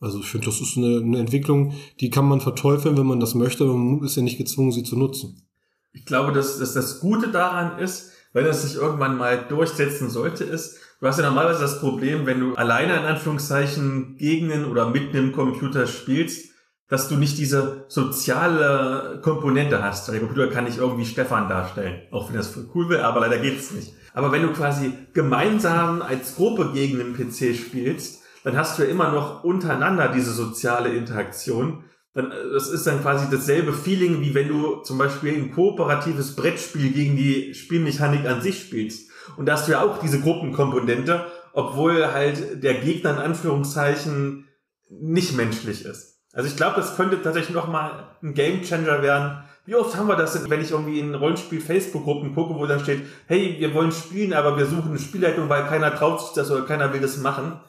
Also 0.00 0.20
ich 0.20 0.26
finde, 0.26 0.46
das 0.46 0.60
ist 0.60 0.76
eine, 0.76 0.98
eine 0.98 1.18
Entwicklung, 1.18 1.72
die 2.00 2.10
kann 2.10 2.26
man 2.26 2.40
verteufeln, 2.40 2.98
wenn 2.98 3.06
man 3.06 3.20
das 3.20 3.34
möchte, 3.34 3.64
aber 3.64 3.74
man 3.74 4.04
ist 4.04 4.16
ja 4.16 4.22
nicht 4.22 4.36
gezwungen, 4.36 4.72
sie 4.72 4.82
zu 4.82 4.96
nutzen. 4.96 5.48
Ich 5.92 6.04
glaube, 6.04 6.32
dass, 6.32 6.58
dass 6.58 6.74
das 6.74 7.00
Gute 7.00 7.28
daran 7.30 7.78
ist, 7.78 8.10
wenn 8.34 8.44
es 8.46 8.62
sich 8.62 8.76
irgendwann 8.76 9.16
mal 9.16 9.46
durchsetzen 9.48 10.10
sollte, 10.10 10.44
ist, 10.44 10.78
du 11.00 11.06
hast 11.06 11.18
ja 11.18 11.24
normalerweise 11.24 11.62
das 11.62 11.80
Problem, 11.80 12.26
wenn 12.26 12.40
du 12.40 12.54
alleine 12.56 12.96
in 12.96 13.04
Anführungszeichen 13.04 14.16
gegen 14.18 14.52
einen 14.52 14.66
oder 14.66 14.90
mit 14.90 15.14
einem 15.14 15.32
Computer 15.32 15.86
spielst, 15.86 16.50
dass 16.88 17.08
du 17.08 17.16
nicht 17.16 17.38
diese 17.38 17.86
soziale 17.88 19.20
Komponente 19.22 19.82
hast. 19.82 20.08
Der 20.08 20.18
Computer 20.18 20.48
kann 20.48 20.64
nicht 20.64 20.78
irgendwie 20.78 21.06
Stefan 21.06 21.48
darstellen, 21.48 22.02
auch 22.10 22.28
wenn 22.28 22.36
das 22.36 22.58
cool 22.74 22.88
will, 22.88 22.98
aber 22.98 23.20
leider 23.20 23.38
geht's 23.38 23.70
nicht. 23.70 23.94
Aber 24.12 24.32
wenn 24.32 24.42
du 24.42 24.52
quasi 24.52 24.92
gemeinsam 25.12 26.02
als 26.02 26.34
Gruppe 26.36 26.72
gegen 26.74 27.00
einen 27.00 27.16
PC 27.16 27.56
spielst, 27.56 28.22
dann 28.42 28.56
hast 28.56 28.78
du 28.78 28.82
ja 28.82 28.90
immer 28.90 29.10
noch 29.10 29.42
untereinander 29.44 30.08
diese 30.08 30.32
soziale 30.32 30.90
Interaktion. 30.90 31.84
Dann, 32.14 32.30
äh, 32.30 32.50
das 32.52 32.68
ist 32.68 32.86
dann 32.86 33.02
quasi 33.02 33.26
dasselbe 33.30 33.72
Feeling, 33.72 34.20
wie 34.20 34.34
wenn 34.34 34.48
du 34.48 34.76
zum 34.76 34.98
Beispiel 34.98 35.34
ein 35.34 35.50
kooperatives 35.50 36.36
Brettspiel 36.36 36.92
gegen 36.92 37.16
die 37.16 37.54
Spielmechanik 37.54 38.26
an 38.26 38.40
sich 38.40 38.60
spielst. 38.60 39.10
Und 39.36 39.46
da 39.46 39.54
hast 39.54 39.68
du 39.68 39.72
ja 39.72 39.82
auch 39.82 39.98
diese 39.98 40.20
Gruppenkomponente, 40.20 41.26
obwohl 41.52 42.12
halt 42.12 42.62
der 42.62 42.74
Gegner 42.74 43.10
in 43.10 43.18
Anführungszeichen 43.18 44.46
nicht 44.88 45.36
menschlich 45.36 45.84
ist. 45.84 46.14
Also 46.32 46.48
ich 46.48 46.56
glaube, 46.56 46.76
das 46.76 46.96
könnte 46.96 47.22
tatsächlich 47.22 47.54
nochmal 47.54 48.16
ein 48.22 48.34
Gamechanger 48.34 49.02
werden. 49.02 49.44
Wie 49.66 49.76
oft 49.76 49.96
haben 49.96 50.08
wir 50.08 50.16
das, 50.16 50.48
wenn 50.50 50.60
ich 50.60 50.72
irgendwie 50.72 50.98
in 50.98 51.14
Rollenspiel-Facebook-Gruppen 51.14 52.34
gucke, 52.34 52.54
wo 52.54 52.66
dann 52.66 52.80
steht, 52.80 53.02
hey, 53.26 53.56
wir 53.58 53.72
wollen 53.72 53.92
spielen, 53.92 54.34
aber 54.34 54.58
wir 54.58 54.66
suchen 54.66 54.90
eine 54.90 54.98
Spielleitung, 54.98 55.48
weil 55.48 55.64
keiner 55.64 55.94
traut 55.94 56.20
sich 56.20 56.32
das 56.34 56.50
oder 56.50 56.62
keiner 56.62 56.92
will 56.92 57.00
das 57.00 57.16
machen. 57.18 57.60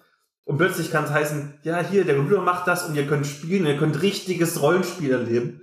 Und 0.45 0.57
plötzlich 0.57 0.91
kann 0.91 1.05
es 1.05 1.11
heißen, 1.11 1.55
ja, 1.63 1.79
hier, 1.79 2.05
der 2.05 2.15
Computer 2.15 2.41
macht 2.41 2.67
das 2.67 2.87
und 2.87 2.95
ihr 2.95 3.07
könnt 3.07 3.25
spielen, 3.25 3.65
ihr 3.65 3.77
könnt 3.77 4.01
richtiges 4.01 4.61
Rollenspiel 4.61 5.11
erleben. 5.11 5.61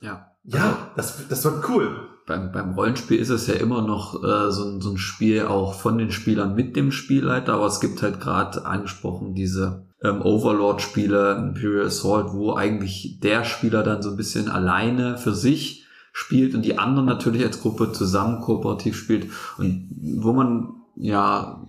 Ja. 0.00 0.28
Ja, 0.44 0.90
das, 0.96 1.28
das 1.28 1.44
wird 1.44 1.68
cool. 1.68 2.08
Beim, 2.26 2.50
beim 2.50 2.72
Rollenspiel 2.74 3.18
ist 3.18 3.30
es 3.30 3.46
ja 3.46 3.54
immer 3.54 3.82
noch 3.82 4.22
äh, 4.24 4.50
so, 4.50 4.64
ein, 4.64 4.80
so 4.80 4.90
ein 4.90 4.98
Spiel 4.98 5.42
auch 5.42 5.74
von 5.74 5.98
den 5.98 6.10
Spielern 6.10 6.54
mit 6.54 6.74
dem 6.74 6.90
Spielleiter, 6.90 7.54
aber 7.54 7.66
es 7.66 7.80
gibt 7.80 8.02
halt 8.02 8.20
gerade 8.20 8.64
angesprochen 8.64 9.34
diese 9.34 9.86
ähm, 10.02 10.22
Overlord-Spiele, 10.22 11.36
Imperial 11.36 11.86
Assault, 11.86 12.32
wo 12.32 12.54
eigentlich 12.54 13.20
der 13.22 13.44
Spieler 13.44 13.82
dann 13.82 14.02
so 14.02 14.10
ein 14.10 14.16
bisschen 14.16 14.48
alleine 14.48 15.16
für 15.18 15.34
sich 15.34 15.86
spielt 16.12 16.54
und 16.54 16.64
die 16.64 16.78
anderen 16.78 17.06
natürlich 17.06 17.44
als 17.44 17.60
Gruppe 17.60 17.92
zusammen 17.92 18.40
kooperativ 18.40 18.96
spielt 18.96 19.28
und 19.58 19.88
wo 20.18 20.32
man 20.32 20.74
ja 20.96 21.66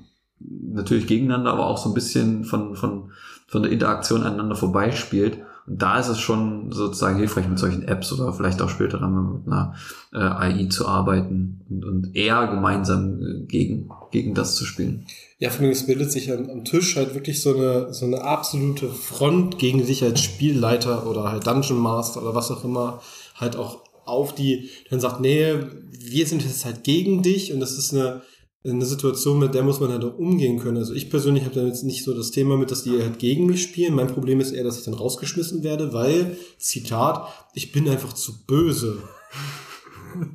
natürlich 0.50 1.08
gegeneinander, 1.08 1.52
aber 1.52 1.68
auch 1.68 1.78
so 1.78 1.90
ein 1.90 1.94
bisschen 1.94 2.46
von, 2.46 2.76
von, 2.76 3.12
von 3.48 3.64
der 3.64 3.72
Interaktion 3.72 4.24
aneinander 4.24 4.56
vorbeispielt. 4.56 5.40
Und 5.66 5.82
da 5.82 5.98
ist 5.98 6.10
es 6.10 6.20
schon 6.20 6.72
sozusagen 6.74 7.18
hilfreich 7.18 7.48
mit 7.48 7.58
solchen 7.58 7.88
Apps 7.88 8.12
oder 8.12 8.34
vielleicht 8.34 8.62
auch 8.62 8.70
später 8.70 9.00
dann 9.00 9.34
mit 9.34 9.48
einer 9.48 9.76
äh, 10.12 10.18
AI 10.18 10.68
zu 10.70 10.88
arbeiten 10.88 11.62
und, 11.70 11.86
und 11.86 12.16
eher 12.16 12.48
gemeinsam 12.48 13.22
äh, 13.22 13.46
gegen, 13.46 13.90
gegen 14.12 14.34
das 14.34 14.56
zu 14.56 14.66
spielen. 14.66 15.06
Ja, 15.40 15.50
für 15.50 15.64
mich 15.64 15.86
bildet 15.86 16.12
sich 16.12 16.32
am, 16.32 16.50
am, 16.50 16.66
Tisch 16.66 16.98
halt 16.98 17.14
wirklich 17.14 17.42
so 17.42 17.56
eine, 17.56 17.94
so 17.94 18.06
eine 18.06 18.24
absolute 18.24 18.90
Front 18.90 19.58
gegen 19.58 19.86
sich 19.86 20.04
als 20.04 20.22
Spielleiter 20.22 21.08
oder 21.08 21.32
halt 21.32 21.48
Dungeon 21.48 21.80
Master 21.80 22.22
oder 22.22 22.36
was 22.36 22.52
auch 22.52 22.66
immer 22.66 23.02
halt 23.36 23.56
auch 23.56 23.84
auf, 24.06 24.36
die 24.36 24.70
dann 24.90 25.00
sagt, 25.00 25.22
nee, 25.22 25.54
wir 25.92 26.28
sind 26.28 26.44
jetzt 26.44 26.66
halt 26.66 26.84
gegen 26.84 27.24
dich 27.24 27.54
und 27.54 27.62
das 27.62 27.78
ist 27.78 27.94
eine, 27.94 28.22
eine 28.66 28.86
Situation, 28.86 29.40
mit 29.40 29.54
der 29.54 29.64
muss 29.64 29.82
man 29.82 29.92
halt 29.92 30.04
auch 30.06 30.18
umgehen 30.18 30.60
können. 30.60 30.78
Also 30.78 30.94
ich 30.94 31.10
persönlich 31.10 31.44
habe 31.44 31.56
da 31.56 31.66
jetzt 31.66 31.84
nicht 31.84 32.04
so 32.04 32.14
das 32.14 32.32
Thema 32.32 32.58
mit, 32.58 32.72
dass 32.72 32.84
die 32.84 33.02
halt 33.02 33.20
gegen 33.20 33.46
mich 33.46 33.62
spielen. 33.62 33.94
Mein 33.94 34.08
Problem 34.08 34.40
ist 34.40 34.52
eher, 34.52 34.64
dass 34.64 34.78
ich 34.78 34.86
dann 34.86 34.94
rausgeschmissen 34.94 35.64
werde, 35.64 35.92
weil, 35.92 36.38
Zitat, 36.58 37.28
ich 37.54 37.74
bin 37.74 37.90
einfach 37.90 38.14
zu 38.14 38.46
böse. 38.46 39.00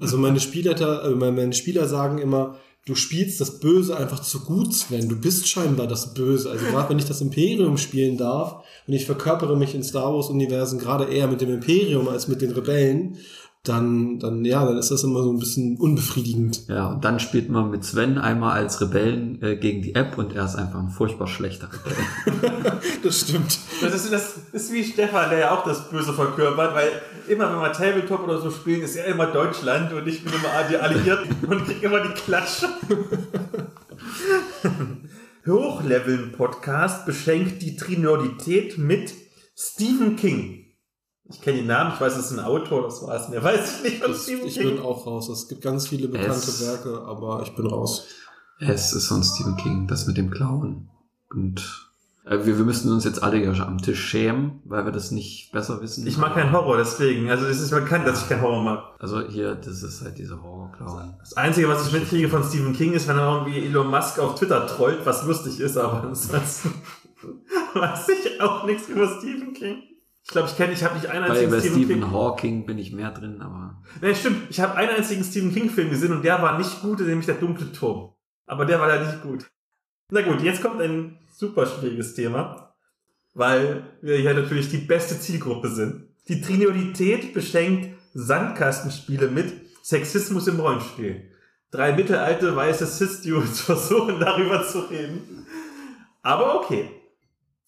Also 0.00 0.18
meine 0.18 0.40
Spieler, 0.40 1.04
äh, 1.04 1.14
meine 1.14 1.52
Spieler 1.54 1.88
sagen 1.88 2.18
immer, 2.18 2.56
du 2.84 2.94
spielst 2.94 3.40
das 3.40 3.60
Böse 3.60 3.96
einfach 3.96 4.20
zu 4.20 4.40
gut, 4.40 4.74
Sven. 4.74 5.08
Du 5.08 5.16
bist 5.16 5.48
scheinbar 5.48 5.86
das 5.86 6.14
Böse. 6.14 6.50
Also 6.50 6.66
gerade 6.66 6.90
wenn 6.90 6.98
ich 6.98 7.04
das 7.04 7.20
Imperium 7.20 7.78
spielen 7.78 8.16
darf 8.16 8.64
und 8.86 8.92
ich 8.92 9.06
verkörpere 9.06 9.56
mich 9.56 9.74
in 9.74 9.82
Star 9.82 10.12
Wars 10.12 10.28
Universen 10.28 10.78
gerade 10.78 11.04
eher 11.04 11.28
mit 11.28 11.40
dem 11.40 11.50
Imperium 11.50 12.08
als 12.08 12.28
mit 12.28 12.42
den 12.42 12.52
Rebellen 12.52 13.18
dann, 13.68 14.18
dann, 14.18 14.44
ja, 14.44 14.64
dann 14.64 14.78
ist 14.78 14.90
das 14.90 15.04
immer 15.04 15.22
so 15.22 15.32
ein 15.32 15.38
bisschen 15.38 15.76
unbefriedigend. 15.76 16.66
Ja, 16.68 16.88
und 16.88 17.04
dann 17.04 17.20
spielt 17.20 17.50
man 17.50 17.70
mit 17.70 17.84
Sven 17.84 18.18
einmal 18.18 18.52
als 18.52 18.80
Rebellen 18.80 19.40
äh, 19.42 19.56
gegen 19.56 19.82
die 19.82 19.94
App 19.94 20.18
und 20.18 20.34
er 20.34 20.44
ist 20.44 20.56
einfach 20.56 20.80
ein 20.80 20.90
furchtbar 20.90 21.26
schlechter 21.26 21.68
Rebell. 21.72 22.80
das 23.02 23.20
stimmt. 23.20 23.58
Das 23.80 23.94
ist, 23.94 24.12
das 24.12 24.36
ist 24.52 24.72
wie 24.72 24.84
Stefan, 24.84 25.30
der 25.30 25.38
ja 25.38 25.56
auch 25.56 25.64
das 25.64 25.88
Böse 25.90 26.12
verkörpert, 26.12 26.74
weil 26.74 26.90
immer 27.28 27.52
wenn 27.52 27.60
wir 27.60 27.72
Tabletop 27.72 28.24
oder 28.24 28.40
so 28.40 28.50
spielen, 28.50 28.82
ist 28.82 28.96
er 28.96 29.06
immer 29.06 29.26
Deutschland 29.26 29.92
und 29.92 30.06
ich 30.06 30.24
bin 30.24 30.32
immer 30.32 30.48
die 30.68 30.76
Alliierten 30.76 31.36
und 31.48 31.64
krieg 31.64 31.82
immer 31.82 32.00
die 32.00 32.14
Klatsche. 32.14 32.68
Hochleveln-Podcast 35.46 37.06
beschenkt 37.06 37.62
die 37.62 37.76
Trinordität 37.76 38.76
mit 38.76 39.14
Stephen 39.56 40.16
King. 40.16 40.67
Ich 41.30 41.40
kenne 41.42 41.58
den 41.58 41.66
Namen, 41.66 41.92
ich 41.94 42.00
weiß, 42.00 42.16
es 42.16 42.30
ist 42.30 42.38
ein 42.38 42.44
Autor, 42.44 42.84
das 42.84 43.02
war 43.02 43.14
es 43.14 43.28
mir. 43.28 43.42
Weiß 43.42 43.76
ich 43.76 43.82
nicht 43.82 44.02
von 44.02 44.14
Stephen 44.14 44.46
Ich 44.46 44.54
King. 44.54 44.76
bin 44.76 44.78
auch 44.80 45.06
raus. 45.06 45.28
Es 45.28 45.46
gibt 45.48 45.60
ganz 45.60 45.86
viele 45.88 46.08
bekannte 46.08 46.32
es, 46.32 46.66
Werke, 46.66 47.02
aber 47.06 47.42
ich 47.42 47.54
bin 47.54 47.66
raus. 47.66 48.06
Es 48.60 48.92
ist 48.92 49.06
von 49.08 49.22
Stephen 49.22 49.56
King, 49.56 49.86
das 49.86 50.06
mit 50.06 50.16
dem 50.16 50.30
Klauen. 50.30 50.88
Und 51.30 51.88
äh, 52.24 52.46
wir, 52.46 52.56
wir 52.56 52.64
müssten 52.64 52.90
uns 52.90 53.04
jetzt 53.04 53.22
alle 53.22 53.44
ja 53.44 53.52
am 53.66 53.78
Tisch 53.78 54.00
schämen, 54.02 54.62
weil 54.64 54.86
wir 54.86 54.92
das 54.92 55.10
nicht 55.10 55.52
besser 55.52 55.82
wissen. 55.82 56.06
Ich 56.06 56.16
mag 56.16 56.32
keinen 56.34 56.50
Horror, 56.52 56.78
deswegen. 56.78 57.28
Also 57.30 57.44
es 57.44 57.60
ist 57.60 57.70
bekannt, 57.70 58.06
dass 58.06 58.22
ich 58.22 58.28
keinen 58.30 58.40
Horror 58.40 58.62
mag. 58.62 58.84
Also 58.98 59.20
hier, 59.20 59.54
das 59.54 59.82
ist 59.82 60.02
halt 60.02 60.16
dieser 60.16 60.42
Horror-Clown. 60.42 61.16
Das 61.20 61.36
Einzige, 61.36 61.68
was 61.68 61.86
ich 61.86 61.92
mitkriege 61.92 62.28
von 62.30 62.42
Stephen 62.42 62.72
King, 62.72 62.94
ist, 62.94 63.06
wenn 63.06 63.18
er 63.18 63.44
irgendwie 63.44 63.66
Elon 63.66 63.88
Musk 63.90 64.18
auf 64.18 64.34
Twitter 64.36 64.66
trollt, 64.66 65.04
was 65.04 65.24
lustig 65.24 65.60
ist, 65.60 65.76
aber 65.76 66.04
ansonsten 66.04 66.72
weiß 67.74 68.08
ich 68.08 68.40
auch 68.40 68.64
nichts 68.64 68.88
über 68.88 69.06
Stephen 69.18 69.52
King. 69.52 69.82
Ich 70.28 70.32
glaube, 70.32 70.46
ich 70.46 70.56
kenne, 70.58 70.74
ich 70.74 70.84
habe 70.84 70.94
nicht 70.94 71.06
einen 71.06 71.24
einzigen 71.24 71.50
Bei, 71.50 71.58
Stephen, 71.58 71.74
Stephen 71.76 72.00
King. 72.02 72.12
Hawking 72.12 72.66
bin 72.66 72.76
ich 72.76 72.92
mehr 72.92 73.10
drin, 73.12 73.40
aber. 73.40 73.82
Nee, 74.02 74.14
stimmt. 74.14 74.50
Ich 74.50 74.60
habe 74.60 74.74
einen 74.74 74.90
einzigen 74.90 75.24
Stephen 75.24 75.54
King 75.54 75.70
Film 75.70 75.88
gesehen 75.88 76.12
und 76.12 76.22
der 76.22 76.42
war 76.42 76.58
nicht 76.58 76.82
gut, 76.82 77.00
nämlich 77.00 77.24
der 77.24 77.36
dunkle 77.36 77.72
Turm. 77.72 78.12
Aber 78.44 78.66
der 78.66 78.78
war 78.78 78.88
da 78.88 79.02
nicht 79.02 79.22
gut. 79.22 79.46
Na 80.10 80.20
gut, 80.20 80.42
jetzt 80.42 80.60
kommt 80.60 80.82
ein 80.82 81.18
super 81.34 81.64
schwieriges 81.64 82.14
Thema, 82.14 82.74
weil 83.32 83.84
wir 84.02 84.18
hier 84.18 84.34
natürlich 84.34 84.68
die 84.68 84.76
beste 84.76 85.18
Zielgruppe 85.18 85.70
sind. 85.70 86.08
Die 86.28 86.42
Trinität 86.42 87.32
beschenkt 87.32 87.98
Sandkastenspiele 88.12 89.28
mit 89.28 89.50
Sexismus 89.82 90.46
im 90.46 90.60
Rollenspiel. 90.60 91.30
Drei 91.70 91.94
mittelalte 91.96 92.54
weiße 92.54 92.86
Cis-Dudes 92.86 93.60
versuchen 93.62 94.20
darüber 94.20 94.62
zu 94.66 94.80
reden. 94.80 95.46
Aber 96.20 96.56
okay. 96.60 96.97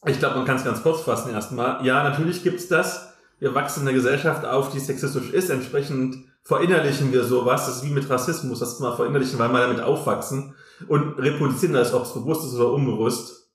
Ich 0.07 0.19
glaube, 0.19 0.37
man 0.37 0.47
kann 0.47 0.57
es 0.57 0.65
ganz 0.65 0.83
kurz 0.83 1.03
fassen 1.03 1.33
erstmal. 1.33 1.85
Ja, 1.85 2.03
natürlich 2.03 2.43
gibt's 2.43 2.69
das. 2.69 3.15
Wir 3.39 3.55
wachsen 3.55 3.83
in 3.83 3.89
einer 3.89 3.97
Gesellschaft 3.97 4.45
auf, 4.45 4.71
die 4.71 4.81
sexistisch 4.81 5.31
ist. 5.31 5.51
Entsprechend 5.51 6.17
verinnerlichen 6.43 7.13
wir 7.13 7.25
sowas. 7.25 7.67
Das 7.67 7.77
ist 7.77 7.85
wie 7.85 7.93
mit 7.93 8.09
Rassismus, 8.09 8.61
das 8.61 8.81
mal 8.81 8.97
verinnerlichen, 8.97 9.39
weil 9.39 9.53
wir 9.53 9.61
damit 9.61 9.81
aufwachsen 9.81 10.55
und 10.89 11.19
reproduzieren 11.19 11.75
das, 11.75 11.93
ob 11.93 12.05
es 12.05 12.15
bewusst 12.15 12.47
ist 12.47 12.55
oder 12.55 12.73
unbewusst. 12.73 13.51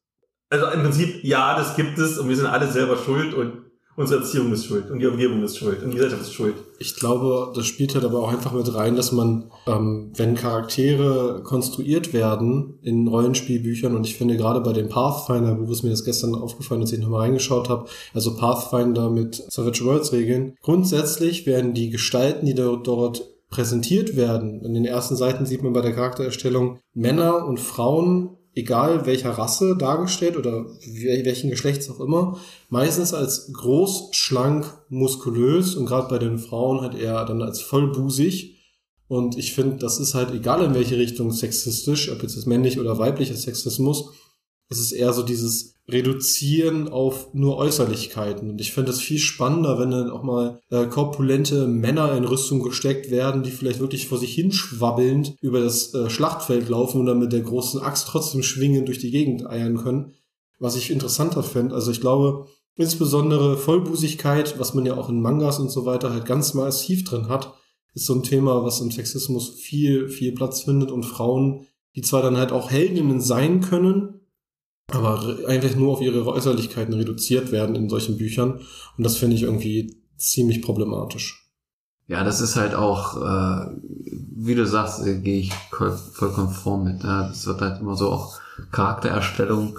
Also 0.50 0.68
im 0.68 0.84
Prinzip, 0.84 1.24
ja, 1.24 1.58
das 1.58 1.76
gibt 1.76 1.98
es 1.98 2.20
und 2.20 2.30
wir 2.30 2.36
sind 2.36 2.46
alle 2.46 2.68
selber 2.72 2.98
schuld 2.98 3.34
und 3.34 3.65
unsere 3.98 4.22
Erziehung 4.22 4.52
ist 4.52 4.66
schuld 4.66 4.90
und 4.92 5.00
die 5.00 5.06
Umgebung 5.06 5.44
ist 5.44 5.58
schuld 5.58 5.82
und 5.82 5.92
die 5.92 5.96
Gesellschaft 5.96 6.24
ist 6.24 6.34
schuld. 6.34 6.56
Ich 6.80 6.96
glaube, 6.96 7.54
das 7.56 7.66
spielt 7.66 7.96
halt 7.96 8.04
aber 8.04 8.20
auch 8.20 8.30
einfach 8.30 8.52
mit 8.52 8.74
rein, 8.74 8.96
dass 8.96 9.12
man, 9.12 9.52
ähm, 9.68 10.12
wenn 10.16 10.36
Charaktere 10.36 11.42
konstruiert 11.44 12.14
werden 12.14 12.78
in 12.82 13.08
Rollenspielbüchern 13.08 13.96
und 13.96 14.06
ich 14.06 14.18
finde 14.18 14.36
gerade 14.36 14.60
bei 14.60 14.74
dem 14.74 14.90
Pathfinder, 14.90 15.58
wo 15.60 15.72
es 15.72 15.84
mir 15.84 15.90
das 15.90 16.04
gestern 16.04 16.36
aufgefallen, 16.36 16.82
als 16.82 16.92
ich 16.92 17.00
nochmal 17.00 17.22
reingeschaut 17.22 17.70
habe, 17.70 17.88
also 18.14 18.36
Pathfinder 18.36 19.10
mit 19.10 19.36
Savage 19.36 19.86
Worlds 19.86 20.12
Regeln, 20.12 20.56
grundsätzlich 20.62 21.46
werden 21.46 21.74
die 21.74 21.90
Gestalten, 21.90 22.46
die 22.46 22.56
dort 22.56 23.36
präsentiert 23.50 24.18
werden. 24.18 24.66
In 24.66 24.74
den 24.74 24.86
ersten 24.86 25.16
Seiten 25.16 25.46
sieht 25.46 25.64
man 25.64 25.72
bei 25.72 25.82
der 25.82 25.94
Charaktererstellung 25.94 26.80
Männer 26.94 27.46
und 27.46 27.60
Frauen 27.60 28.35
egal 28.56 29.06
welcher 29.06 29.32
Rasse 29.32 29.76
dargestellt 29.78 30.38
oder 30.38 30.66
welchen 31.24 31.50
Geschlechts 31.50 31.90
auch 31.90 32.00
immer, 32.00 32.40
meistens 32.70 33.14
als 33.14 33.52
groß, 33.54 34.10
schlank, 34.12 34.66
muskulös 34.90 35.76
und 35.76 35.86
gerade 35.86 36.08
bei 36.08 36.18
den 36.18 36.40
Frauen 36.40 36.82
halt 36.82 36.96
eher 36.96 37.26
dann 37.26 37.42
als 37.42 37.62
vollbusig. 37.62 38.56
Und 39.08 39.38
ich 39.38 39.54
finde, 39.54 39.78
das 39.78 40.00
ist 40.00 40.16
halt 40.16 40.32
egal 40.34 40.64
in 40.64 40.74
welche 40.74 40.98
Richtung 40.98 41.32
sexistisch, 41.32 42.12
ob 42.12 42.24
jetzt 42.24 42.38
das 42.38 42.48
männlich 42.48 42.80
oder 42.80 42.98
weiblicher 42.98 43.36
Sexismus, 43.36 44.10
es 44.70 44.80
ist 44.80 44.92
eher 44.92 45.14
so 45.14 45.24
dieses 45.24 45.76
reduzieren 45.88 46.88
auf 46.90 47.34
nur 47.34 47.58
Äußerlichkeiten. 47.58 48.50
Und 48.50 48.62
ich 48.62 48.74
finde 48.74 48.92
es 48.92 49.02
viel 49.02 49.20
spannender, 49.20 49.80
wenn 49.80 49.92
dann 49.92 50.10
auch 50.10 50.24
mal 50.24 50.60
äh, 50.72 50.88
korpulente 50.88 51.68
Männer 51.68 52.18
in 52.18 52.26
Rüstung 52.26 52.64
gesteckt 52.64 53.12
werden, 53.12 53.44
die 53.44 53.52
vielleicht 53.52 53.80
wirklich 53.80 54.08
vor 54.08 54.18
sich 54.18 54.34
hinschwabbelnd 54.34 55.36
über 55.42 55.60
das 55.60 55.94
äh, 55.94 56.10
Schlachtfeld 56.10 56.70
laufen 56.70 57.00
und 57.00 57.06
dann 57.06 57.20
mit 57.20 57.34
der 57.34 57.42
großen 57.42 57.80
Axt 57.82 58.08
trotzdem 58.08 58.42
schwingen 58.42 58.86
durch 58.86 58.98
die 58.98 59.12
Gegend 59.12 59.48
eiern 59.48 59.78
können. 59.78 60.14
Was 60.58 60.76
ich 60.76 60.90
interessanter 60.90 61.44
fände. 61.44 61.76
Also 61.76 61.92
ich 61.92 62.02
glaube, 62.02 62.48
insbesondere 62.76 63.58
Vollbusigkeit, 63.58 64.58
was 64.58 64.74
man 64.74 64.86
ja 64.88 64.98
auch 64.98 65.10
in 65.10 65.22
Mangas 65.22 65.60
und 65.60 65.70
so 65.70 65.86
weiter 65.86 66.12
halt 66.12 66.26
ganz 66.26 66.56
massiv 66.56 67.04
drin 67.04 67.30
hat, 67.30 67.54
ist 67.94 68.08
so 68.08 68.16
ein 68.16 68.24
Thema, 68.24 68.64
was 68.64 68.82
im 68.82 68.92
Sexismus 68.92 69.50
viel, 69.50 70.10
viel 70.10 70.34
Platz 70.34 70.64
findet 70.64 70.92
und 70.92 71.04
Frauen, 71.04 71.68
die 71.96 72.02
zwar 72.02 72.24
dann 72.24 72.38
halt 72.38 72.52
auch 72.52 72.72
Heldinnen 72.72 73.22
sein 73.22 73.62
können, 73.62 74.25
aber 74.88 75.38
eigentlich 75.48 75.76
nur 75.76 75.94
auf 75.94 76.02
ihre 76.02 76.26
Äußerlichkeiten 76.26 76.94
reduziert 76.94 77.52
werden 77.52 77.76
in 77.76 77.90
solchen 77.90 78.18
Büchern. 78.18 78.62
Und 78.98 79.04
das 79.04 79.18
finde 79.18 79.36
ich 79.36 79.44
irgendwie 79.44 79.98
ziemlich 80.18 80.62
problematisch. 80.62 81.50
Ja, 82.08 82.24
das 82.24 82.40
ist 82.40 82.56
halt 82.56 82.76
auch, 82.76 83.18
äh, 83.18 83.72
wie 83.82 84.56
du 84.56 84.66
sagst, 84.66 85.06
äh, 85.06 85.20
gehe 85.20 85.40
ich 85.40 85.54
voll 85.54 86.32
konform 86.32 86.84
mit. 86.84 87.04
Ja. 87.04 87.28
Das 87.28 87.48
wird 87.48 87.62
halt 87.62 87.82
immer 87.82 87.96
so 87.96 88.12
auch 88.12 88.40
Charaktererstellung 88.72 89.78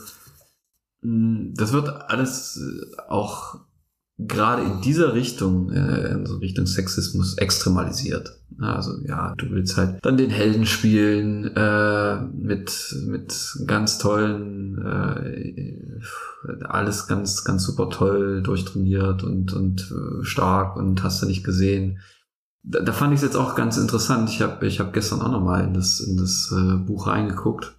Mm, 1.07 1.55
Das 1.55 1.73
wird 1.73 1.89
alles 2.11 2.59
äh, 2.59 3.01
auch 3.09 3.57
gerade 4.19 4.63
in 4.63 4.81
dieser 4.81 5.15
Richtung, 5.15 5.71
äh, 5.71 6.09
in 6.09 6.27
so 6.27 6.37
Richtung 6.37 6.67
Sexismus 6.67 7.37
extremalisiert. 7.37 8.39
Also 8.59 8.93
ja, 9.05 9.35
du 9.37 9.51
willst 9.51 9.77
halt 9.77 9.99
dann 10.03 10.17
den 10.17 10.31
Helden 10.31 10.65
spielen 10.65 11.55
äh, 11.55 12.21
mit 12.23 12.97
mit 13.07 13.59
ganz 13.67 13.99
tollen, 13.99 14.79
äh, 14.83 16.01
alles 16.65 17.07
ganz 17.07 17.45
ganz 17.45 17.65
super 17.65 17.91
toll 17.91 18.43
durchtrainiert 18.43 19.23
und 19.23 19.53
und 19.53 19.93
äh, 19.93 20.25
stark 20.25 20.77
und 20.77 21.03
hast 21.03 21.23
du 21.23 21.27
nicht 21.27 21.45
gesehen. 21.45 21.99
Da, 22.63 22.81
da 22.81 22.93
fand 22.93 23.13
ich 23.13 23.19
es 23.19 23.25
jetzt 23.25 23.37
auch 23.37 23.55
ganz 23.55 23.77
interessant. 23.77 24.31
Ich 24.31 24.41
habe 24.41 24.67
ich 24.67 24.81
habe 24.81 24.93
gestern 24.93 25.21
auch 25.21 25.31
noch 25.31 25.45
mal 25.45 25.63
in 25.63 25.75
das 25.75 26.01
in 26.01 26.17
das 26.17 26.51
äh, 26.57 26.77
Buch 26.77 27.09
reingeguckt 27.09 27.76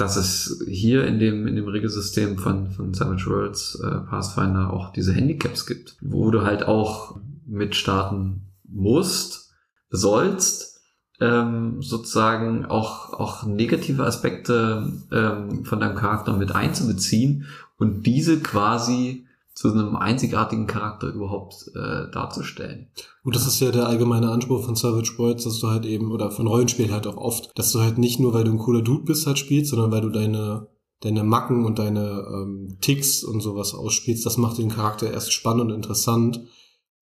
dass 0.00 0.16
es 0.16 0.64
hier 0.66 1.06
in 1.06 1.18
dem, 1.18 1.46
in 1.46 1.56
dem 1.56 1.68
Regelsystem 1.68 2.38
von, 2.38 2.70
von 2.70 2.94
Savage 2.94 3.26
Worlds 3.26 3.80
äh, 3.82 4.00
Pathfinder 4.08 4.72
auch 4.72 4.92
diese 4.92 5.12
Handicaps 5.12 5.66
gibt, 5.66 5.96
wo 6.00 6.30
du 6.30 6.42
halt 6.42 6.62
auch 6.62 7.20
mitstarten 7.46 8.52
musst, 8.64 9.52
sollst, 9.90 10.80
ähm, 11.20 11.82
sozusagen 11.82 12.64
auch, 12.64 13.12
auch 13.12 13.44
negative 13.44 14.06
Aspekte 14.06 14.90
ähm, 15.12 15.64
von 15.64 15.80
deinem 15.80 15.96
Charakter 15.96 16.32
mit 16.36 16.54
einzubeziehen 16.54 17.46
und 17.76 18.06
diese 18.06 18.40
quasi 18.40 19.26
zu 19.60 19.70
einem 19.70 19.94
einzigartigen 19.94 20.66
Charakter 20.66 21.08
überhaupt 21.08 21.70
äh, 21.74 22.10
darzustellen. 22.10 22.86
Und 23.22 23.36
das 23.36 23.46
ist 23.46 23.60
ja 23.60 23.70
der 23.70 23.86
allgemeine 23.86 24.30
Anspruch 24.30 24.64
von 24.64 24.74
Savage 24.74 25.18
Worlds, 25.18 25.44
dass 25.44 25.60
du 25.60 25.68
halt 25.68 25.84
eben, 25.84 26.12
oder 26.12 26.30
von 26.30 26.46
Rollenspielen 26.46 26.92
halt 26.92 27.06
auch 27.06 27.18
oft, 27.18 27.50
dass 27.56 27.70
du 27.72 27.80
halt 27.80 27.98
nicht 27.98 28.20
nur, 28.20 28.32
weil 28.32 28.44
du 28.44 28.52
ein 28.52 28.58
cooler 28.58 28.80
Dude 28.80 29.04
bist, 29.04 29.26
halt 29.26 29.38
spielst, 29.38 29.72
sondern 29.72 29.92
weil 29.92 30.00
du 30.00 30.08
deine, 30.08 30.68
deine 31.00 31.24
Macken 31.24 31.66
und 31.66 31.78
deine 31.78 32.24
ähm, 32.32 32.78
Ticks 32.80 33.22
und 33.22 33.42
sowas 33.42 33.74
ausspielst. 33.74 34.24
Das 34.24 34.38
macht 34.38 34.56
den 34.56 34.70
Charakter 34.70 35.12
erst 35.12 35.34
spannend 35.34 35.64
und 35.64 35.72
interessant. 35.72 36.40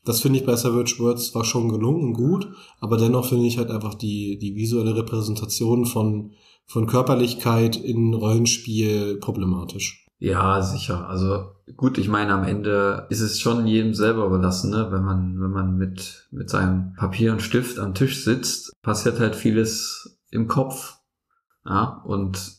Das 0.05 0.21
finde 0.21 0.41
ich 0.41 0.45
bei 0.45 0.57
Savage 0.57 0.97
Worlds 0.99 1.33
war 1.37 1.45
schon 1.45 1.69
gelungen 1.69 2.03
und 2.07 2.15
gut, 2.15 2.49
aber 2.81 2.97
dennoch 2.97 3.27
finde 3.27 3.47
ich 3.47 3.59
halt 3.59 3.71
einfach 3.71 3.95
die, 3.95 4.37
die 4.37 4.57
visuelle 4.57 4.97
Repräsentation 4.97 5.87
von, 5.87 6.33
von 6.67 6.89
Körperlichkeit 6.89 7.77
in 7.77 8.15
Rollenspiel 8.15 9.19
problematisch. 9.21 10.08
Ja, 10.19 10.63
sicher. 10.63 11.09
Also 11.09 11.53
gut, 11.77 11.97
ich 11.97 12.09
meine, 12.09 12.33
am 12.33 12.45
Ende 12.45 13.07
ist 13.09 13.21
es 13.21 13.41
schon 13.41 13.67
jedem 13.67 13.95
selber 13.95 14.27
überlassen, 14.27 14.71
ne? 14.71 14.89
wenn 14.91 15.05
man, 15.05 15.41
wenn 15.41 15.51
man 15.51 15.77
mit, 15.77 16.29
mit 16.33 16.51
seinem 16.51 16.95
Papier 16.95 17.33
und 17.33 17.43
Stift 17.43 17.79
am 17.79 17.95
Tisch 17.95 18.25
sitzt, 18.25 18.73
passiert 18.83 19.21
halt 19.21 19.37
vieles 19.37 20.19
im 20.31 20.49
Kopf. 20.49 20.99
Ja, 21.65 22.03
und 22.05 22.59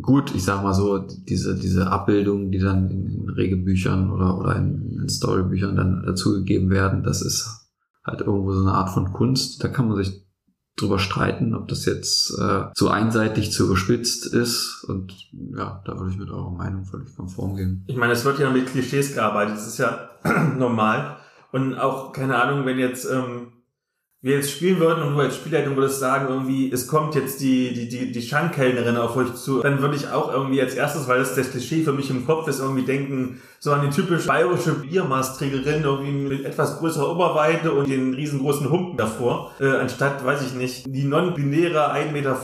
gut, 0.00 0.34
ich 0.34 0.44
sag 0.44 0.62
mal 0.62 0.72
so, 0.72 0.98
diese, 0.98 1.58
diese 1.58 1.90
Abbildungen, 1.90 2.50
die 2.52 2.58
dann 2.58 2.90
in, 2.90 3.06
in 3.06 3.28
Regelbüchern 3.28 4.10
oder, 4.10 4.38
oder 4.38 4.56
in, 4.56 4.98
in 5.02 5.08
Storybüchern 5.08 5.76
dann 5.76 6.04
dazugegeben 6.06 6.70
werden, 6.70 7.02
das 7.02 7.20
ist 7.20 7.68
halt 8.04 8.20
irgendwo 8.20 8.52
so 8.52 8.62
eine 8.62 8.72
Art 8.72 8.90
von 8.90 9.12
Kunst. 9.12 9.62
Da 9.62 9.68
kann 9.68 9.88
man 9.88 10.02
sich 10.02 10.24
drüber 10.80 10.98
streiten, 10.98 11.54
ob 11.54 11.68
das 11.68 11.84
jetzt 11.84 12.38
äh, 12.38 12.72
zu 12.74 12.88
einseitig, 12.88 13.52
zu 13.52 13.66
überspitzt 13.66 14.26
ist. 14.26 14.84
Und 14.84 15.12
ja, 15.56 15.82
da 15.84 15.98
würde 15.98 16.12
ich 16.12 16.18
mit 16.18 16.30
eurer 16.30 16.50
Meinung 16.50 16.84
völlig 16.84 17.14
konform 17.16 17.56
gehen. 17.56 17.84
Ich 17.86 17.96
meine, 17.96 18.12
es 18.12 18.24
wird 18.24 18.38
ja 18.38 18.50
mit 18.50 18.66
Klischees 18.66 19.14
gearbeitet, 19.14 19.56
das 19.56 19.66
ist 19.66 19.78
ja 19.78 20.10
normal. 20.58 21.16
Und 21.52 21.74
auch, 21.74 22.12
keine 22.12 22.40
Ahnung, 22.40 22.66
wenn 22.66 22.78
jetzt 22.78 23.10
ähm, 23.10 23.52
wir 24.20 24.34
jetzt 24.36 24.50
spielen 24.50 24.80
würden 24.80 25.04
und 25.04 25.14
du 25.14 25.20
als 25.20 25.36
Spielleitung 25.36 25.76
würdest 25.76 26.00
sagen, 26.00 26.26
irgendwie, 26.28 26.72
es 26.72 26.88
kommt 26.88 27.14
jetzt 27.14 27.40
die, 27.40 27.72
die, 27.72 27.88
die, 27.88 28.10
die 28.10 28.22
Schankkellnerin 28.22 28.96
auf 28.96 29.16
euch 29.16 29.34
zu, 29.34 29.60
dann 29.60 29.80
würde 29.80 29.94
ich 29.94 30.08
auch 30.08 30.32
irgendwie 30.32 30.60
als 30.60 30.74
erstes, 30.74 31.06
weil 31.06 31.20
das 31.20 31.36
das 31.36 31.52
Klischee 31.52 31.84
für 31.84 31.92
mich 31.92 32.10
im 32.10 32.26
Kopf 32.26 32.48
ist, 32.48 32.58
irgendwie 32.58 32.84
denken, 32.84 33.40
so 33.60 33.72
an 33.72 33.88
die 33.88 33.94
typisch 33.94 34.26
bayerische 34.26 34.74
Biermastträgerin, 34.74 35.84
irgendwie 35.84 36.12
mit 36.12 36.44
etwas 36.44 36.78
größerer 36.78 37.12
Oberweite 37.12 37.72
und 37.72 37.88
den 37.88 38.12
riesengroßen 38.12 38.68
Humpen 38.70 38.96
davor, 38.96 39.52
äh, 39.60 39.68
anstatt, 39.68 40.24
weiß 40.24 40.42
ich 40.42 40.54
nicht, 40.54 40.86
die 40.86 41.04
non-binäre 41.04 41.92
1,50 41.92 42.12
Meter 42.12 42.36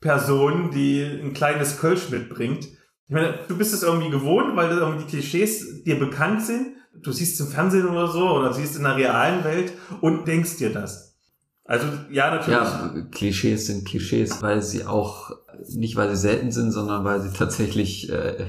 Person, 0.00 0.70
die 0.72 1.02
ein 1.02 1.32
kleines 1.32 1.78
Kölsch 1.78 2.10
mitbringt. 2.10 2.66
Ich 3.08 3.14
meine, 3.14 3.34
du 3.46 3.56
bist 3.56 3.72
es 3.72 3.84
irgendwie 3.84 4.10
gewohnt, 4.10 4.56
weil 4.56 4.70
irgendwie 4.70 5.04
die 5.04 5.10
Klischees 5.10 5.84
dir 5.84 5.98
bekannt 5.98 6.42
sind. 6.42 6.74
Du 7.02 7.12
siehst 7.12 7.40
im 7.40 7.48
Fernsehen 7.48 7.86
oder 7.86 8.08
so 8.08 8.28
oder 8.30 8.52
siehst 8.52 8.76
in 8.76 8.82
der 8.82 8.96
realen 8.96 9.44
Welt 9.44 9.72
und 10.00 10.26
denkst 10.26 10.56
dir 10.56 10.72
das. 10.72 11.16
Also 11.64 11.86
ja, 12.10 12.30
natürlich. 12.30 12.58
Ja, 12.58 12.94
Klischees 13.10 13.66
sind 13.66 13.86
Klischees, 13.86 14.40
weil 14.40 14.62
sie 14.62 14.84
auch 14.84 15.32
nicht, 15.68 15.96
weil 15.96 16.10
sie 16.10 16.16
selten 16.16 16.52
sind, 16.52 16.70
sondern 16.70 17.04
weil 17.04 17.20
sie 17.20 17.32
tatsächlich 17.32 18.10
äh, 18.10 18.46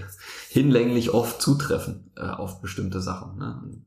hinlänglich 0.50 1.14
oft 1.14 1.42
zutreffen 1.42 2.12
äh, 2.16 2.22
auf 2.22 2.62
bestimmte 2.62 3.02
Sachen. 3.02 3.38
Ne? 3.40 3.82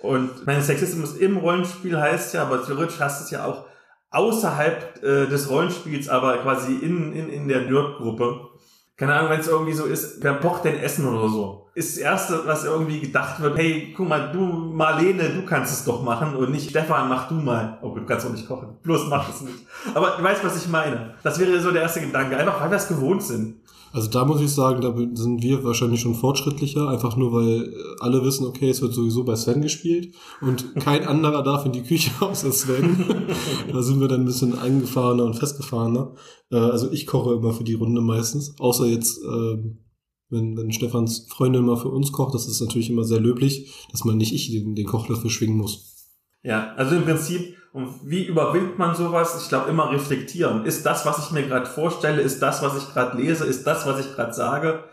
Und 0.00 0.46
mein 0.46 0.60
Sexismus 0.60 1.16
im 1.16 1.36
Rollenspiel 1.36 1.98
heißt 1.98 2.34
ja, 2.34 2.42
aber 2.42 2.64
theoretisch 2.64 2.98
hast 2.98 3.20
du 3.20 3.24
es 3.24 3.30
ja 3.30 3.46
auch 3.46 3.64
außerhalb 4.10 5.02
äh, 5.02 5.26
des 5.26 5.48
Rollenspiels, 5.48 6.08
aber 6.08 6.38
quasi 6.38 6.74
in, 6.74 7.12
in, 7.12 7.28
in 7.28 7.48
der 7.48 7.62
Nerd-Gruppe. 7.70 8.48
Keine 8.96 9.12
Ahnung, 9.14 9.30
wenn 9.30 9.40
es 9.40 9.48
irgendwie 9.48 9.72
so 9.72 9.86
ist, 9.86 10.22
wer 10.22 10.34
pocht 10.34 10.64
denn 10.64 10.78
Essen 10.78 11.06
oder 11.08 11.28
so? 11.28 11.66
Ist 11.74 11.96
das 11.96 12.02
Erste, 12.02 12.46
was 12.46 12.64
irgendwie 12.64 13.00
gedacht 13.00 13.40
wird, 13.40 13.58
hey, 13.58 13.92
guck 13.96 14.08
mal, 14.08 14.30
du, 14.30 14.38
Marlene, 14.38 15.30
du 15.30 15.44
kannst 15.44 15.72
es 15.72 15.84
doch 15.84 16.04
machen 16.04 16.36
und 16.36 16.52
nicht 16.52 16.70
Stefan, 16.70 17.08
mach 17.08 17.26
du 17.26 17.34
mal. 17.34 17.78
Oh, 17.82 17.88
du 17.88 18.06
kannst 18.06 18.24
doch 18.24 18.30
nicht 18.30 18.46
kochen. 18.46 18.78
Bloß 18.84 19.08
mach 19.08 19.28
es 19.28 19.40
nicht. 19.40 19.66
Aber 19.92 20.14
du 20.16 20.22
weißt, 20.22 20.44
was 20.44 20.56
ich 20.56 20.68
meine. 20.68 21.14
Das 21.24 21.40
wäre 21.40 21.58
so 21.58 21.72
der 21.72 21.82
erste 21.82 22.02
Gedanke. 22.02 22.36
Einfach, 22.36 22.60
weil 22.60 22.70
wir 22.70 22.76
es 22.76 22.86
gewohnt 22.86 23.24
sind. 23.24 23.56
Also 23.94 24.10
da 24.10 24.24
muss 24.24 24.40
ich 24.40 24.50
sagen, 24.50 24.80
da 24.80 24.92
sind 25.14 25.40
wir 25.40 25.62
wahrscheinlich 25.62 26.00
schon 26.00 26.16
fortschrittlicher, 26.16 26.88
einfach 26.88 27.16
nur 27.16 27.32
weil 27.32 27.72
alle 28.00 28.24
wissen, 28.24 28.44
okay, 28.44 28.68
es 28.68 28.82
wird 28.82 28.92
sowieso 28.92 29.22
bei 29.22 29.36
Sven 29.36 29.62
gespielt 29.62 30.16
und 30.40 30.74
kein 30.80 31.06
anderer 31.06 31.44
darf 31.44 31.64
in 31.64 31.70
die 31.70 31.84
Küche 31.84 32.10
außer 32.20 32.50
Sven. 32.50 33.28
da 33.72 33.82
sind 33.82 34.00
wir 34.00 34.08
dann 34.08 34.22
ein 34.22 34.26
bisschen 34.26 34.58
eingefahrener 34.58 35.24
und 35.24 35.34
festgefahrener. 35.34 36.16
Äh, 36.50 36.56
Also 36.56 36.90
ich 36.90 37.06
koche 37.06 37.34
immer 37.34 37.52
für 37.52 37.62
die 37.62 37.74
Runde 37.74 38.00
meistens, 38.00 38.58
außer 38.58 38.86
jetzt, 38.86 39.20
ähm, 39.22 39.84
wenn, 40.28 40.56
wenn 40.56 40.72
Stefans 40.72 41.28
Freundin 41.28 41.64
mal 41.64 41.76
für 41.76 41.90
uns 41.90 42.10
kocht, 42.10 42.34
das 42.34 42.48
ist 42.48 42.60
natürlich 42.60 42.90
immer 42.90 43.04
sehr 43.04 43.20
löblich, 43.20 43.72
dass 43.92 44.04
man 44.04 44.16
nicht 44.16 44.34
ich 44.34 44.50
den, 44.50 44.74
den 44.74 44.86
Kochlöffel 44.86 45.30
schwingen 45.30 45.56
muss. 45.56 46.10
Ja, 46.42 46.74
also 46.74 46.96
im 46.96 47.04
Prinzip, 47.04 47.54
und 47.74 48.08
wie 48.08 48.24
überwindet 48.24 48.78
man 48.78 48.94
sowas? 48.94 49.36
Ich 49.42 49.48
glaube, 49.48 49.68
immer 49.68 49.90
reflektieren. 49.90 50.64
Ist 50.64 50.86
das, 50.86 51.04
was 51.06 51.18
ich 51.18 51.32
mir 51.32 51.42
gerade 51.42 51.66
vorstelle, 51.66 52.22
ist 52.22 52.40
das, 52.40 52.62
was 52.62 52.78
ich 52.78 52.92
gerade 52.92 53.16
lese, 53.16 53.44
ist 53.44 53.66
das, 53.66 53.84
was 53.84 53.98
ich 53.98 54.14
gerade 54.14 54.32
sage, 54.32 54.84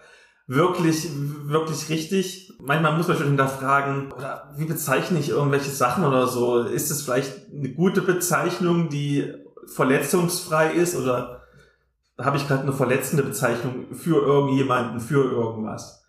wirklich, 0.48 1.08
wirklich 1.44 1.90
richtig? 1.90 2.52
Manchmal 2.60 2.98
muss 2.98 3.08
man 3.08 3.18
schon 3.18 3.28
hinterfragen, 3.28 4.12
oder 4.12 4.52
wie 4.58 4.66
bezeichne 4.66 5.20
ich 5.20 5.30
irgendwelche 5.30 5.70
Sachen 5.70 6.04
oder 6.04 6.26
so? 6.26 6.64
Ist 6.64 6.90
es 6.90 7.04
vielleicht 7.04 7.52
eine 7.54 7.70
gute 7.70 8.02
Bezeichnung, 8.02 8.90
die 8.90 9.32
verletzungsfrei 9.68 10.72
ist, 10.72 10.96
oder 10.96 11.44
habe 12.18 12.38
ich 12.38 12.48
gerade 12.48 12.64
eine 12.64 12.74
verletzende 12.74 13.22
Bezeichnung 13.22 13.94
für 13.94 14.26
irgendjemanden, 14.26 15.00
für 15.00 15.24
irgendwas? 15.24 16.04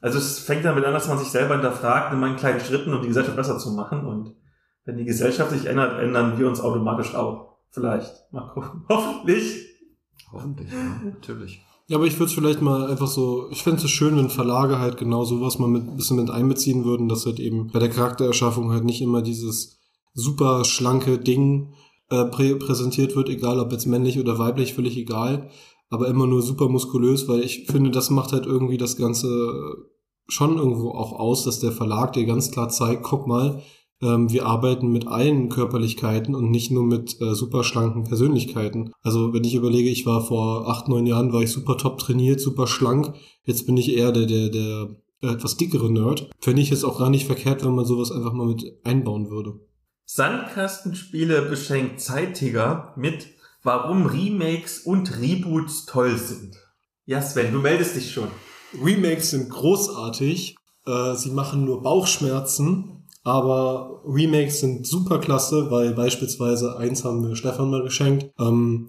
Also 0.00 0.16
es 0.16 0.38
fängt 0.38 0.64
damit 0.64 0.86
an, 0.86 0.94
dass 0.94 1.06
man 1.06 1.18
sich 1.18 1.28
selber 1.28 1.56
hinterfragt, 1.56 2.14
in 2.14 2.20
meinen 2.20 2.36
kleinen 2.36 2.60
Schritten, 2.60 2.94
um 2.94 3.02
die 3.02 3.08
Gesellschaft 3.08 3.36
besser 3.36 3.58
zu 3.58 3.72
machen 3.72 4.06
und 4.06 4.34
wenn 4.84 4.96
die 4.96 5.04
Gesellschaft 5.04 5.50
sich 5.50 5.66
ändert, 5.66 6.00
ändern 6.00 6.38
wir 6.38 6.46
uns 6.46 6.60
automatisch 6.60 7.14
auch. 7.14 7.58
Vielleicht. 7.70 8.12
Mal 8.32 8.48
gucken. 8.48 8.84
Hoffentlich. 8.88 9.66
Hoffentlich, 10.32 10.72
ja, 10.72 11.00
natürlich. 11.04 11.60
Ja, 11.86 11.98
aber 11.98 12.06
ich 12.06 12.14
würde 12.14 12.26
es 12.26 12.32
vielleicht 12.32 12.62
mal 12.62 12.90
einfach 12.90 13.06
so, 13.06 13.48
ich 13.50 13.62
fände 13.62 13.82
es 13.82 13.90
schön, 13.90 14.16
wenn 14.16 14.30
Verlage 14.30 14.78
halt 14.78 14.96
genau 14.96 15.24
sowas 15.24 15.58
mal 15.58 15.68
mit 15.68 15.86
ein 15.86 15.96
bisschen 15.96 16.16
mit 16.16 16.30
einbeziehen 16.30 16.84
würden, 16.84 17.08
dass 17.08 17.26
halt 17.26 17.38
eben 17.38 17.70
bei 17.72 17.78
der 17.78 17.90
Charaktererschaffung 17.90 18.72
halt 18.72 18.84
nicht 18.84 19.02
immer 19.02 19.20
dieses 19.20 19.80
super 20.14 20.64
schlanke 20.64 21.18
Ding 21.18 21.74
äh, 22.08 22.24
prä 22.24 22.54
präsentiert 22.54 23.16
wird, 23.16 23.28
egal 23.28 23.60
ob 23.60 23.70
jetzt 23.72 23.86
männlich 23.86 24.18
oder 24.18 24.38
weiblich, 24.38 24.72
völlig 24.72 24.96
egal, 24.96 25.50
aber 25.90 26.08
immer 26.08 26.26
nur 26.26 26.40
super 26.40 26.68
muskulös, 26.68 27.28
weil 27.28 27.40
ich 27.40 27.66
finde, 27.66 27.90
das 27.90 28.08
macht 28.08 28.32
halt 28.32 28.46
irgendwie 28.46 28.78
das 28.78 28.96
Ganze 28.96 29.86
schon 30.26 30.56
irgendwo 30.56 30.90
auch 30.92 31.12
aus, 31.12 31.44
dass 31.44 31.60
der 31.60 31.72
Verlag 31.72 32.14
dir 32.14 32.24
ganz 32.24 32.50
klar 32.50 32.70
zeigt, 32.70 33.02
guck 33.02 33.26
mal, 33.26 33.62
ähm, 34.02 34.30
wir 34.30 34.46
arbeiten 34.46 34.92
mit 34.92 35.06
allen 35.06 35.48
Körperlichkeiten 35.48 36.34
und 36.34 36.50
nicht 36.50 36.70
nur 36.70 36.84
mit 36.84 37.20
äh, 37.20 37.34
super 37.34 37.64
schlanken 37.64 38.04
Persönlichkeiten. 38.04 38.92
Also 39.02 39.32
wenn 39.32 39.44
ich 39.44 39.54
überlege, 39.54 39.88
ich 39.88 40.06
war 40.06 40.24
vor 40.24 40.68
acht, 40.68 40.88
neun 40.88 41.06
Jahren, 41.06 41.32
war 41.32 41.42
ich 41.42 41.50
super 41.50 41.76
top 41.76 41.98
trainiert, 41.98 42.40
super 42.40 42.66
schlank. 42.66 43.14
Jetzt 43.44 43.66
bin 43.66 43.76
ich 43.76 43.96
eher 43.96 44.12
der, 44.12 44.26
der, 44.26 44.48
der 44.48 44.96
etwas 45.22 45.56
dickere 45.56 45.90
Nerd. 45.90 46.30
Fände 46.40 46.62
ich 46.62 46.70
jetzt 46.70 46.84
auch 46.84 46.98
gar 46.98 47.10
nicht 47.10 47.26
verkehrt, 47.26 47.64
wenn 47.64 47.74
man 47.74 47.84
sowas 47.84 48.10
einfach 48.10 48.32
mal 48.32 48.46
mit 48.46 48.64
einbauen 48.84 49.30
würde. 49.30 49.60
Sandkastenspiele 50.06 51.42
beschenkt 51.42 52.00
Zeitiger 52.00 52.92
mit 52.96 53.28
Warum 53.62 54.04
Remakes 54.04 54.80
und 54.80 55.18
Reboots 55.20 55.86
toll 55.86 56.18
sind. 56.18 56.56
Ja, 57.06 57.22
Sven, 57.22 57.52
du 57.52 57.60
meldest 57.60 57.96
dich 57.96 58.12
schon. 58.12 58.28
Remakes 58.82 59.30
sind 59.30 59.48
großartig. 59.48 60.56
Äh, 60.86 61.14
sie 61.14 61.30
machen 61.30 61.64
nur 61.64 61.82
Bauchschmerzen. 61.82 63.03
Aber 63.24 64.02
Remakes 64.06 64.60
sind 64.60 64.86
super 64.86 65.18
klasse, 65.18 65.70
weil 65.70 65.94
beispielsweise 65.94 66.76
eins 66.76 67.04
haben 67.04 67.26
wir 67.26 67.34
Stefan 67.34 67.70
mal 67.70 67.82
geschenkt. 67.82 68.30
Ähm, 68.38 68.88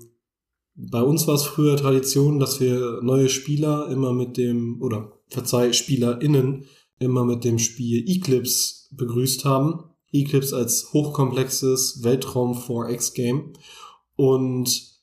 bei 0.76 1.02
uns 1.02 1.26
war 1.26 1.36
es 1.36 1.46
früher 1.46 1.78
Tradition, 1.78 2.38
dass 2.38 2.60
wir 2.60 3.00
neue 3.02 3.30
Spieler 3.30 3.88
immer 3.90 4.12
mit 4.12 4.36
dem, 4.36 4.82
oder 4.82 5.14
verzeih, 5.30 5.72
SpielerInnen 5.72 6.66
immer 7.00 7.24
mit 7.24 7.46
dem 7.46 7.60
Spiel 7.60 8.04
Eclipse 8.10 8.90
begrüßt 8.92 9.46
haben. 9.46 9.86
Eclipse 10.12 10.56
als 10.56 10.92
hochkomplexes 10.92 12.04
Weltraum 12.04 12.54
4X-Game. 12.58 13.54
Und 14.18 14.96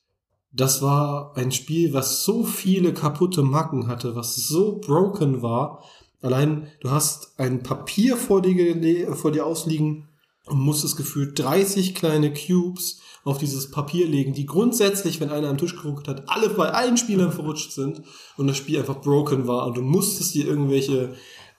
das 0.51 0.83
war 0.83 1.35
ein 1.35 1.51
Spiel, 1.51 1.93
was 1.93 2.23
so 2.23 2.43
viele 2.43 2.93
kaputte 2.93 3.41
Macken 3.41 3.87
hatte, 3.87 4.15
was 4.15 4.35
so 4.35 4.79
broken 4.79 5.41
war. 5.41 5.83
Allein 6.23 6.67
du 6.79 6.89
hast 6.89 7.37
ein 7.37 7.63
Papier 7.63 8.17
vor 8.17 8.41
dir, 8.41 9.15
vor 9.15 9.31
dir 9.31 9.45
ausliegen 9.45 10.07
und 10.45 10.59
musstest 10.59 10.97
gefühlt 10.97 11.37
30 11.37 11.93
kleine 11.95 12.33
Cubes 12.33 13.01
auf 13.25 13.37
dieses 13.37 13.71
Papier 13.71 14.07
legen, 14.07 14.33
die 14.33 14.45
grundsätzlich, 14.45 15.19
wenn 15.19 15.29
einer 15.29 15.49
am 15.49 15.57
Tisch 15.57 15.75
geguckt 15.75 16.07
hat, 16.07 16.23
alle 16.27 16.49
bei 16.49 16.69
allen 16.69 16.97
Spielern 16.97 17.31
verrutscht 17.31 17.73
sind 17.73 18.01
und 18.37 18.47
das 18.47 18.57
Spiel 18.57 18.79
einfach 18.79 19.01
broken 19.01 19.47
war 19.47 19.67
und 19.67 19.77
du 19.77 19.81
musstest 19.81 20.33
dir 20.33 20.47
irgendwelche 20.47 21.13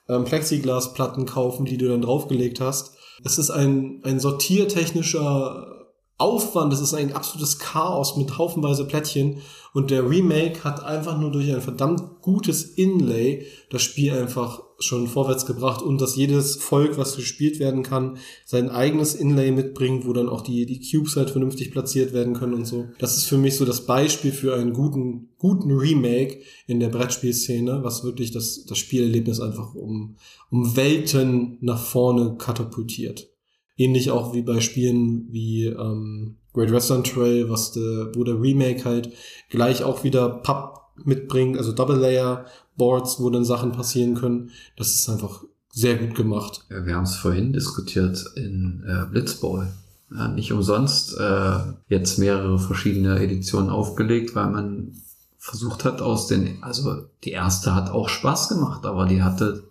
ähm, 0.08 0.24
Plexiglasplatten 0.24 1.26
kaufen, 1.26 1.66
die 1.66 1.78
du 1.78 1.88
dann 1.88 2.02
draufgelegt 2.02 2.60
hast. 2.60 2.96
Es 3.22 3.38
ist 3.38 3.50
ein, 3.50 4.00
ein 4.02 4.18
sortiertechnischer 4.18 5.83
Aufwand, 6.16 6.72
es 6.72 6.80
ist 6.80 6.94
ein 6.94 7.12
absolutes 7.12 7.58
Chaos 7.58 8.16
mit 8.16 8.38
haufenweise 8.38 8.86
Plättchen 8.86 9.38
und 9.72 9.90
der 9.90 10.08
Remake 10.08 10.62
hat 10.62 10.84
einfach 10.84 11.18
nur 11.18 11.32
durch 11.32 11.52
ein 11.52 11.60
verdammt 11.60 12.20
gutes 12.20 12.62
Inlay 12.62 13.46
das 13.70 13.82
Spiel 13.82 14.12
einfach 14.12 14.62
schon 14.78 15.08
vorwärts 15.08 15.44
gebracht 15.44 15.82
und 15.82 16.00
dass 16.00 16.14
jedes 16.14 16.56
Volk, 16.56 16.98
was 16.98 17.16
gespielt 17.16 17.58
werden 17.58 17.82
kann, 17.82 18.18
sein 18.44 18.70
eigenes 18.70 19.14
Inlay 19.16 19.50
mitbringt, 19.50 20.06
wo 20.06 20.12
dann 20.12 20.28
auch 20.28 20.42
die, 20.42 20.66
die 20.66 20.80
Cubes 20.80 21.16
halt 21.16 21.30
vernünftig 21.30 21.72
platziert 21.72 22.12
werden 22.12 22.34
können 22.34 22.54
und 22.54 22.66
so. 22.66 22.86
Das 22.98 23.16
ist 23.16 23.24
für 23.24 23.38
mich 23.38 23.56
so 23.56 23.64
das 23.64 23.86
Beispiel 23.86 24.32
für 24.32 24.54
einen 24.54 24.72
guten, 24.72 25.30
guten 25.38 25.72
Remake 25.72 26.40
in 26.68 26.78
der 26.78 26.90
Brettspielszene, 26.90 27.82
was 27.82 28.04
wirklich 28.04 28.30
das, 28.30 28.64
das 28.66 28.78
Spielerlebnis 28.78 29.40
einfach 29.40 29.74
um, 29.74 30.16
um 30.50 30.76
Welten 30.76 31.58
nach 31.60 31.82
vorne 31.82 32.36
katapultiert. 32.38 33.33
Ähnlich 33.76 34.10
auch 34.10 34.34
wie 34.34 34.42
bei 34.42 34.60
Spielen 34.60 35.28
wie 35.30 35.66
ähm, 35.66 36.36
Great 36.52 36.72
Western 36.72 37.02
Trail, 37.04 37.50
was 37.50 37.72
de, 37.72 38.12
wo 38.14 38.22
der 38.24 38.40
Remake 38.40 38.84
halt 38.84 39.10
gleich 39.50 39.82
auch 39.82 40.04
wieder 40.04 40.28
Pub 40.28 40.80
mitbringt, 41.04 41.58
also 41.58 41.72
Double 41.72 41.96
Layer 41.98 42.46
Boards, 42.76 43.20
wo 43.20 43.30
dann 43.30 43.44
Sachen 43.44 43.72
passieren 43.72 44.14
können. 44.14 44.50
Das 44.76 44.94
ist 44.94 45.08
einfach 45.08 45.44
sehr 45.70 45.96
gut 45.96 46.14
gemacht. 46.14 46.64
Wir 46.68 46.94
haben 46.94 47.04
es 47.04 47.16
vorhin 47.16 47.52
diskutiert 47.52 48.24
in 48.36 48.84
äh, 48.86 49.06
Blitzball. 49.10 49.72
Ja, 50.14 50.28
nicht 50.28 50.52
umsonst 50.52 51.18
äh, 51.18 51.58
jetzt 51.88 52.18
mehrere 52.18 52.58
verschiedene 52.58 53.18
Editionen 53.18 53.70
aufgelegt, 53.70 54.36
weil 54.36 54.50
man 54.50 54.92
versucht 55.38 55.84
hat 55.84 56.00
aus 56.00 56.28
den, 56.28 56.62
also 56.62 57.06
die 57.24 57.32
erste 57.32 57.74
hat 57.74 57.90
auch 57.90 58.08
Spaß 58.08 58.48
gemacht, 58.48 58.86
aber 58.86 59.06
die 59.06 59.22
hatte 59.22 59.64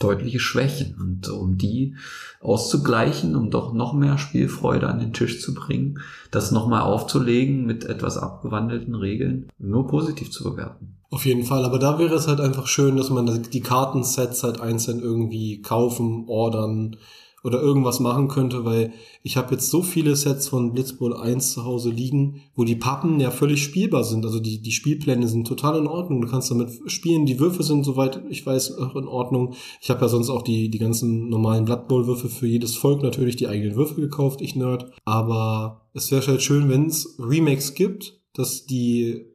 deutliche 0.00 0.40
Schwächen. 0.40 0.96
Und 0.98 1.28
um 1.28 1.56
die 1.56 1.94
auszugleichen, 2.40 3.36
um 3.36 3.50
doch 3.50 3.72
noch 3.72 3.92
mehr 3.92 4.18
Spielfreude 4.18 4.88
an 4.88 4.98
den 4.98 5.12
Tisch 5.12 5.40
zu 5.40 5.54
bringen, 5.54 6.00
das 6.32 6.50
nochmal 6.50 6.82
aufzulegen 6.82 7.64
mit 7.66 7.84
etwas 7.84 8.18
abgewandelten 8.18 8.96
Regeln, 8.96 9.48
nur 9.58 9.86
positiv 9.86 10.32
zu 10.32 10.42
bewerten. 10.42 10.96
Auf 11.10 11.26
jeden 11.26 11.44
Fall, 11.44 11.64
aber 11.64 11.78
da 11.78 11.98
wäre 11.98 12.14
es 12.14 12.28
halt 12.28 12.40
einfach 12.40 12.66
schön, 12.66 12.96
dass 12.96 13.10
man 13.10 13.42
die 13.42 13.60
Kartensets 13.60 14.44
halt 14.44 14.60
einzeln 14.60 15.00
irgendwie 15.00 15.60
kaufen, 15.60 16.24
ordern, 16.28 16.96
oder 17.42 17.60
irgendwas 17.60 18.00
machen 18.00 18.28
könnte, 18.28 18.64
weil 18.64 18.92
ich 19.22 19.36
habe 19.36 19.52
jetzt 19.52 19.70
so 19.70 19.82
viele 19.82 20.14
Sets 20.16 20.48
von 20.48 20.72
Blitzball 20.72 21.16
1 21.16 21.52
zu 21.52 21.64
Hause 21.64 21.90
liegen, 21.90 22.42
wo 22.54 22.64
die 22.64 22.76
Pappen 22.76 23.18
ja 23.20 23.30
völlig 23.30 23.62
spielbar 23.62 24.04
sind. 24.04 24.24
Also 24.24 24.40
die, 24.40 24.60
die 24.60 24.72
Spielpläne 24.72 25.26
sind 25.26 25.46
total 25.46 25.78
in 25.78 25.86
Ordnung. 25.86 26.20
Du 26.20 26.28
kannst 26.28 26.50
damit 26.50 26.70
spielen. 26.86 27.26
Die 27.26 27.40
Würfe 27.40 27.62
sind, 27.62 27.84
soweit 27.84 28.22
ich 28.28 28.44
weiß, 28.44 28.78
auch 28.78 28.96
in 28.96 29.08
Ordnung. 29.08 29.54
Ich 29.80 29.90
habe 29.90 30.02
ja 30.02 30.08
sonst 30.08 30.30
auch 30.30 30.42
die, 30.42 30.70
die 30.70 30.78
ganzen 30.78 31.28
normalen 31.28 31.64
Blood 31.64 31.88
Bowl 31.88 32.06
Würfe 32.06 32.28
für 32.28 32.46
jedes 32.46 32.76
Volk 32.76 33.02
natürlich 33.02 33.36
die 33.36 33.48
eigenen 33.48 33.76
Würfe 33.76 34.00
gekauft, 34.00 34.40
ich 34.40 34.54
Nerd. 34.54 34.90
Aber 35.04 35.88
es 35.94 36.10
wäre 36.10 36.26
halt 36.26 36.42
schön, 36.42 36.68
wenn 36.68 36.86
es 36.86 37.16
Remakes 37.18 37.74
gibt, 37.74 38.20
dass 38.34 38.66
die 38.66 39.26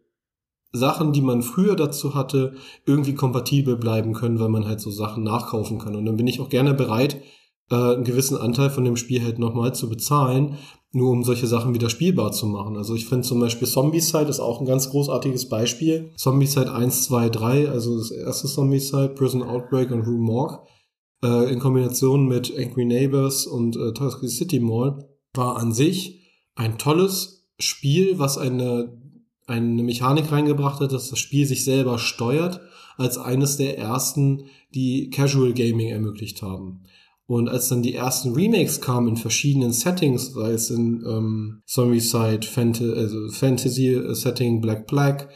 Sachen, 0.75 1.13
die 1.13 1.21
man 1.21 1.41
früher 1.41 1.75
dazu 1.75 2.13
hatte, 2.13 2.53
irgendwie 2.85 3.15
kompatibel 3.15 3.77
bleiben 3.77 4.13
können, 4.13 4.39
weil 4.39 4.49
man 4.49 4.67
halt 4.67 4.81
so 4.81 4.91
Sachen 4.91 5.23
nachkaufen 5.23 5.79
kann. 5.79 5.95
Und 5.95 6.05
dann 6.05 6.17
bin 6.17 6.27
ich 6.27 6.39
auch 6.39 6.49
gerne 6.49 6.73
bereit, 6.73 7.21
äh, 7.71 7.75
einen 7.75 8.03
gewissen 8.03 8.37
Anteil 8.37 8.69
von 8.69 8.83
dem 8.83 8.97
Spiel 8.97 9.23
halt 9.23 9.39
nochmal 9.39 9.73
zu 9.73 9.89
bezahlen, 9.89 10.57
nur 10.91 11.11
um 11.11 11.23
solche 11.23 11.47
Sachen 11.47 11.73
wieder 11.73 11.89
spielbar 11.89 12.31
zu 12.31 12.45
machen. 12.45 12.77
Also 12.77 12.95
ich 12.95 13.05
finde 13.05 13.27
zum 13.27 13.39
Beispiel 13.39 13.67
Zombicide 13.67 14.29
ist 14.29 14.39
auch 14.39 14.61
ein 14.61 14.65
ganz 14.65 14.89
großartiges 14.89 15.49
Beispiel. 15.49 16.13
Zombicide 16.15 16.71
1, 16.71 17.03
2, 17.05 17.29
3, 17.29 17.69
also 17.69 17.97
das 17.97 18.11
erste 18.11 18.47
Zombicide, 18.47 19.09
Prison 19.09 19.43
Outbreak 19.43 19.91
und 19.91 20.07
Rue 20.07 20.19
Morgue, 20.19 20.59
äh, 21.23 21.51
in 21.51 21.59
Kombination 21.59 22.27
mit 22.27 22.57
Angry 22.57 22.85
Neighbors 22.85 23.45
und 23.45 23.75
äh, 23.75 23.93
Toxic 23.93 24.29
City 24.29 24.59
Mall, 24.59 25.09
war 25.33 25.57
an 25.57 25.73
sich 25.73 26.21
ein 26.55 26.77
tolles 26.77 27.49
Spiel, 27.59 28.17
was 28.17 28.37
eine, 28.37 28.97
eine 29.47 29.83
Mechanik 29.83 30.31
reingebracht 30.31 30.79
hat, 30.79 30.93
dass 30.93 31.09
das 31.09 31.19
Spiel 31.19 31.45
sich 31.45 31.65
selber 31.65 31.99
steuert, 31.99 32.61
als 32.97 33.17
eines 33.17 33.57
der 33.57 33.77
ersten, 33.77 34.45
die 34.73 35.09
Casual 35.09 35.53
Gaming 35.53 35.89
ermöglicht 35.89 36.41
haben. 36.41 36.83
Und 37.27 37.49
als 37.49 37.69
dann 37.69 37.81
die 37.81 37.95
ersten 37.95 38.33
Remakes 38.33 38.81
kamen 38.81 39.09
in 39.09 39.17
verschiedenen 39.17 39.73
Settings, 39.73 40.33
sei 40.33 40.51
es 40.51 40.69
in 40.69 41.03
ähm, 41.07 41.61
Zombicide, 41.65 42.45
Fant 42.45 42.79
also 42.81 43.29
Fantasy-Setting 43.29 44.61
Black 44.61 44.85
Black 44.85 45.29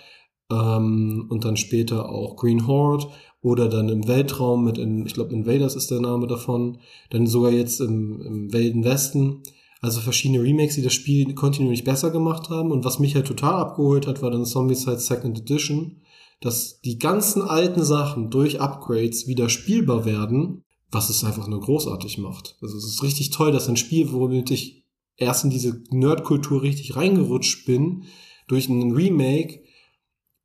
ähm, 0.52 1.26
und 1.30 1.46
dann 1.46 1.58
später 1.58 2.10
auch 2.10 2.36
Green 2.36 2.68
Horde 2.68 3.08
oder 3.42 3.70
dann 3.70 3.90
im 3.90 4.08
Weltraum 4.08 4.66
mit, 4.66 4.78
in, 4.78 5.06
ich 5.06 5.14
glaube 5.14 5.34
Invaders 5.34 5.76
ist 5.76 5.90
der 5.90 6.02
Name 6.02 6.28
davon, 6.28 6.80
dann 7.10 7.26
sogar 7.26 7.52
jetzt 7.52 7.80
im, 7.82 8.22
im 8.22 8.54
Wilden 8.54 8.84
Westen. 8.84 9.42
Also 9.82 10.02
verschiedene 10.02 10.44
Remakes, 10.44 10.76
die 10.76 10.82
das 10.82 10.94
Spiel 10.94 11.34
kontinuierlich 11.34 11.86
besser 11.86 12.12
gemacht 12.12 12.50
haben. 12.50 12.72
Und 12.72 12.84
was 12.84 13.00
mich 13.00 13.16
halt 13.16 13.28
total 13.28 13.56
abgeholt 13.56 14.08
hat, 14.08 14.22
war 14.22 14.30
dann 14.30 14.46
Zombicide 14.46 15.00
Second 15.00 15.40
Edition, 15.40 16.02
dass 16.42 16.82
die 16.82 17.00
ganzen 17.00 17.42
alten 17.42 17.84
Sachen 17.84 18.30
durch 18.30 18.60
Upgrades 18.60 19.26
wieder 19.28 19.48
spielbar 19.48 20.04
werden 20.04 20.66
was 20.92 21.10
es 21.10 21.24
einfach 21.24 21.48
nur 21.48 21.62
großartig 21.62 22.18
macht. 22.18 22.58
Also 22.62 22.78
es 22.78 22.86
ist 22.86 23.04
richtig 23.04 23.30
toll, 23.30 23.52
dass 23.52 23.70
ein 23.70 23.78
Spiel, 23.78 24.12
womit 24.12 24.52
ich 24.52 24.86
erst 25.18 25.44
in 25.44 25.50
diese 25.50 25.84
Nerdkultur 25.92 26.62
richtig 26.62 26.96
reingerutscht 26.96 27.66
bin, 27.66 28.06
durch 28.48 28.70
einen 28.70 28.94
Remake, 28.94 29.62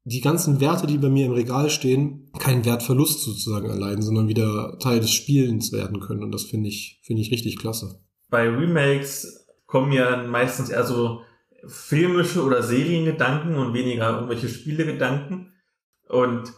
die 0.05 0.21
ganzen 0.21 0.61
Werte, 0.61 0.87
die 0.87 0.99
bei 0.99 1.09
mir 1.09 1.27
im 1.27 1.33
Regal 1.33 1.71
stehen, 1.71 2.31
keinen 2.39 2.67
Wertverlust 2.67 3.23
sozusagen 3.23 3.71
erleiden, 3.71 4.03
sondern 4.03 4.29
wieder 4.29 4.79
Teil 4.79 5.01
des 5.01 5.13
Spielens 5.13 5.73
werden 5.73 6.01
können. 6.01 6.23
Und 6.23 6.33
das 6.33 6.45
finde 6.45 6.69
ich, 6.69 7.01
finde 7.03 7.23
ich 7.23 7.31
richtig 7.31 7.59
klasse. 7.59 8.01
Bei 8.29 8.47
Remakes 8.49 9.47
kommen 9.67 9.93
ja 9.93 10.23
meistens 10.27 10.69
eher 10.69 10.85
so 10.85 11.23
filmische 11.67 12.45
oder 12.45 12.63
Seriengedanken 12.63 13.55
und 13.57 13.73
weniger 13.73 14.11
irgendwelche 14.11 14.51
Spielegedanken. 14.51 15.55
Und 16.09 16.53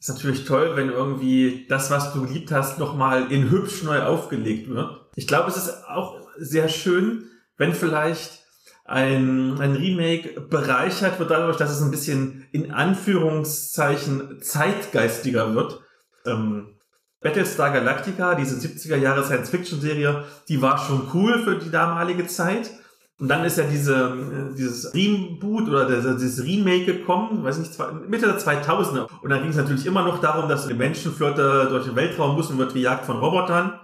ist 0.00 0.08
natürlich 0.08 0.46
toll, 0.46 0.72
wenn 0.76 0.88
irgendwie 0.88 1.66
das, 1.68 1.90
was 1.90 2.12
du 2.12 2.26
geliebt 2.26 2.50
hast, 2.50 2.78
nochmal 2.78 3.30
in 3.30 3.50
hübsch 3.50 3.82
neu 3.82 4.02
aufgelegt 4.02 4.68
wird. 4.68 4.98
Ich 5.14 5.26
glaube, 5.26 5.50
es 5.50 5.58
ist 5.58 5.84
auch 5.86 6.20
sehr 6.38 6.68
schön, 6.68 7.26
wenn 7.58 7.74
vielleicht 7.74 8.40
ein, 8.86 9.60
ein 9.60 9.76
Remake 9.76 10.40
bereichert 10.40 11.18
wird 11.18 11.30
dadurch, 11.30 11.58
dass 11.58 11.70
es 11.70 11.82
ein 11.82 11.90
bisschen 11.90 12.46
in 12.50 12.72
Anführungszeichen 12.72 14.40
zeitgeistiger 14.40 15.54
wird. 15.54 15.80
Ähm, 16.24 16.78
Battlestar 17.20 17.70
Galactica, 17.70 18.34
diese 18.34 18.56
70er 18.56 18.96
Jahre 18.96 19.22
Science-Fiction-Serie, 19.22 20.24
die 20.48 20.62
war 20.62 20.78
schon 20.78 21.10
cool 21.12 21.44
für 21.44 21.58
die 21.58 21.70
damalige 21.70 22.26
Zeit. 22.26 22.70
Und 23.20 23.28
dann 23.28 23.44
ist 23.44 23.58
ja 23.58 23.64
diese, 23.64 24.16
dieses 24.56 24.94
Reboot 24.94 25.68
oder 25.68 25.86
dieses 26.14 26.42
Remake 26.42 26.86
gekommen, 26.86 27.44
weiß 27.44 27.58
nicht, 27.58 27.72
Mitte 28.08 28.26
der 28.26 28.38
2000er. 28.38 29.08
Und 29.22 29.28
dann 29.28 29.42
ging 29.42 29.50
es 29.50 29.56
natürlich 29.56 29.84
immer 29.84 30.02
noch 30.02 30.22
darum, 30.22 30.48
dass 30.48 30.64
eine 30.64 30.74
Menschenflotte 30.74 31.66
durch 31.68 31.84
den 31.84 31.96
Weltraum 31.96 32.34
muss 32.34 32.50
und 32.50 32.56
wird 32.56 32.72
gejagt 32.72 33.04
von 33.04 33.18
Robotern. 33.18 33.78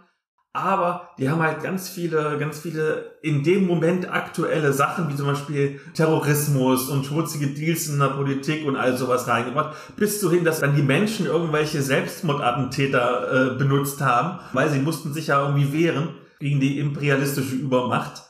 Aber 0.55 1.11
die 1.19 1.29
haben 1.29 1.43
halt 1.43 1.63
ganz 1.63 1.91
viele, 1.91 2.39
ganz 2.39 2.61
viele 2.61 3.19
in 3.21 3.43
dem 3.43 3.67
Moment 3.67 4.11
aktuelle 4.11 4.73
Sachen, 4.73 5.11
wie 5.11 5.15
zum 5.15 5.27
Beispiel 5.27 5.81
Terrorismus 5.93 6.89
und 6.89 7.05
schmutzige 7.05 7.49
Deals 7.49 7.89
in 7.91 7.99
der 7.99 8.07
Politik 8.07 8.67
und 8.67 8.77
all 8.77 8.97
sowas 8.97 9.29
reingebracht. 9.29 9.77
Bis 9.97 10.19
zu 10.19 10.31
hin, 10.31 10.45
dass 10.45 10.61
dann 10.61 10.75
die 10.75 10.83
Menschen 10.83 11.27
irgendwelche 11.27 11.83
Selbstmordattentäter 11.83 13.53
äh, 13.53 13.59
benutzt 13.59 14.01
haben, 14.01 14.39
weil 14.55 14.71
sie 14.71 14.79
mussten 14.79 15.13
sich 15.13 15.27
ja 15.27 15.43
irgendwie 15.43 15.75
wehren 15.75 16.15
gegen 16.41 16.59
die 16.59 16.79
imperialistische 16.79 17.57
Übermacht. 17.57 18.26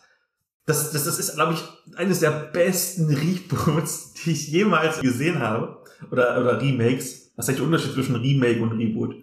Das, 0.66 0.90
das, 0.93 1.05
das 1.05 1.18
ist, 1.18 1.34
glaube 1.34 1.55
ich, 1.55 1.97
eines 1.97 2.20
der 2.20 2.30
besten 2.30 3.06
Reboots, 3.06 4.14
die 4.24 4.32
ich 4.32 4.48
jemals 4.48 5.01
gesehen 5.01 5.38
habe. 5.38 5.78
Oder, 6.10 6.38
oder 6.40 6.60
Remakes. 6.60 7.32
Was 7.36 7.44
ist 7.44 7.48
eigentlich 7.48 7.56
der 7.59 7.66
Unterschied 7.66 7.93
zwischen 7.93 8.16
Remake 8.16 8.60
und 8.60 8.72
Reboot? 8.72 9.14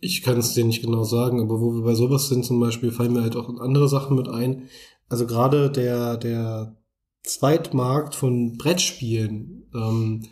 Ich 0.00 0.22
kann 0.22 0.38
es 0.38 0.54
dir 0.54 0.64
nicht 0.64 0.82
genau 0.82 1.02
sagen, 1.02 1.40
aber 1.40 1.60
wo 1.60 1.74
wir 1.74 1.82
bei 1.82 1.94
sowas 1.94 2.28
sind 2.28 2.44
zum 2.44 2.60
Beispiel, 2.60 2.92
fallen 2.92 3.12
mir 3.12 3.22
halt 3.22 3.36
auch 3.36 3.48
andere 3.58 3.88
Sachen 3.88 4.16
mit 4.16 4.28
ein. 4.28 4.68
Also 5.08 5.26
gerade 5.26 5.70
der, 5.70 6.16
der 6.16 6.76
Zweitmarkt 7.24 8.14
von 8.14 8.56
Brettspielen, 8.56 9.68
ähm, 9.74 10.22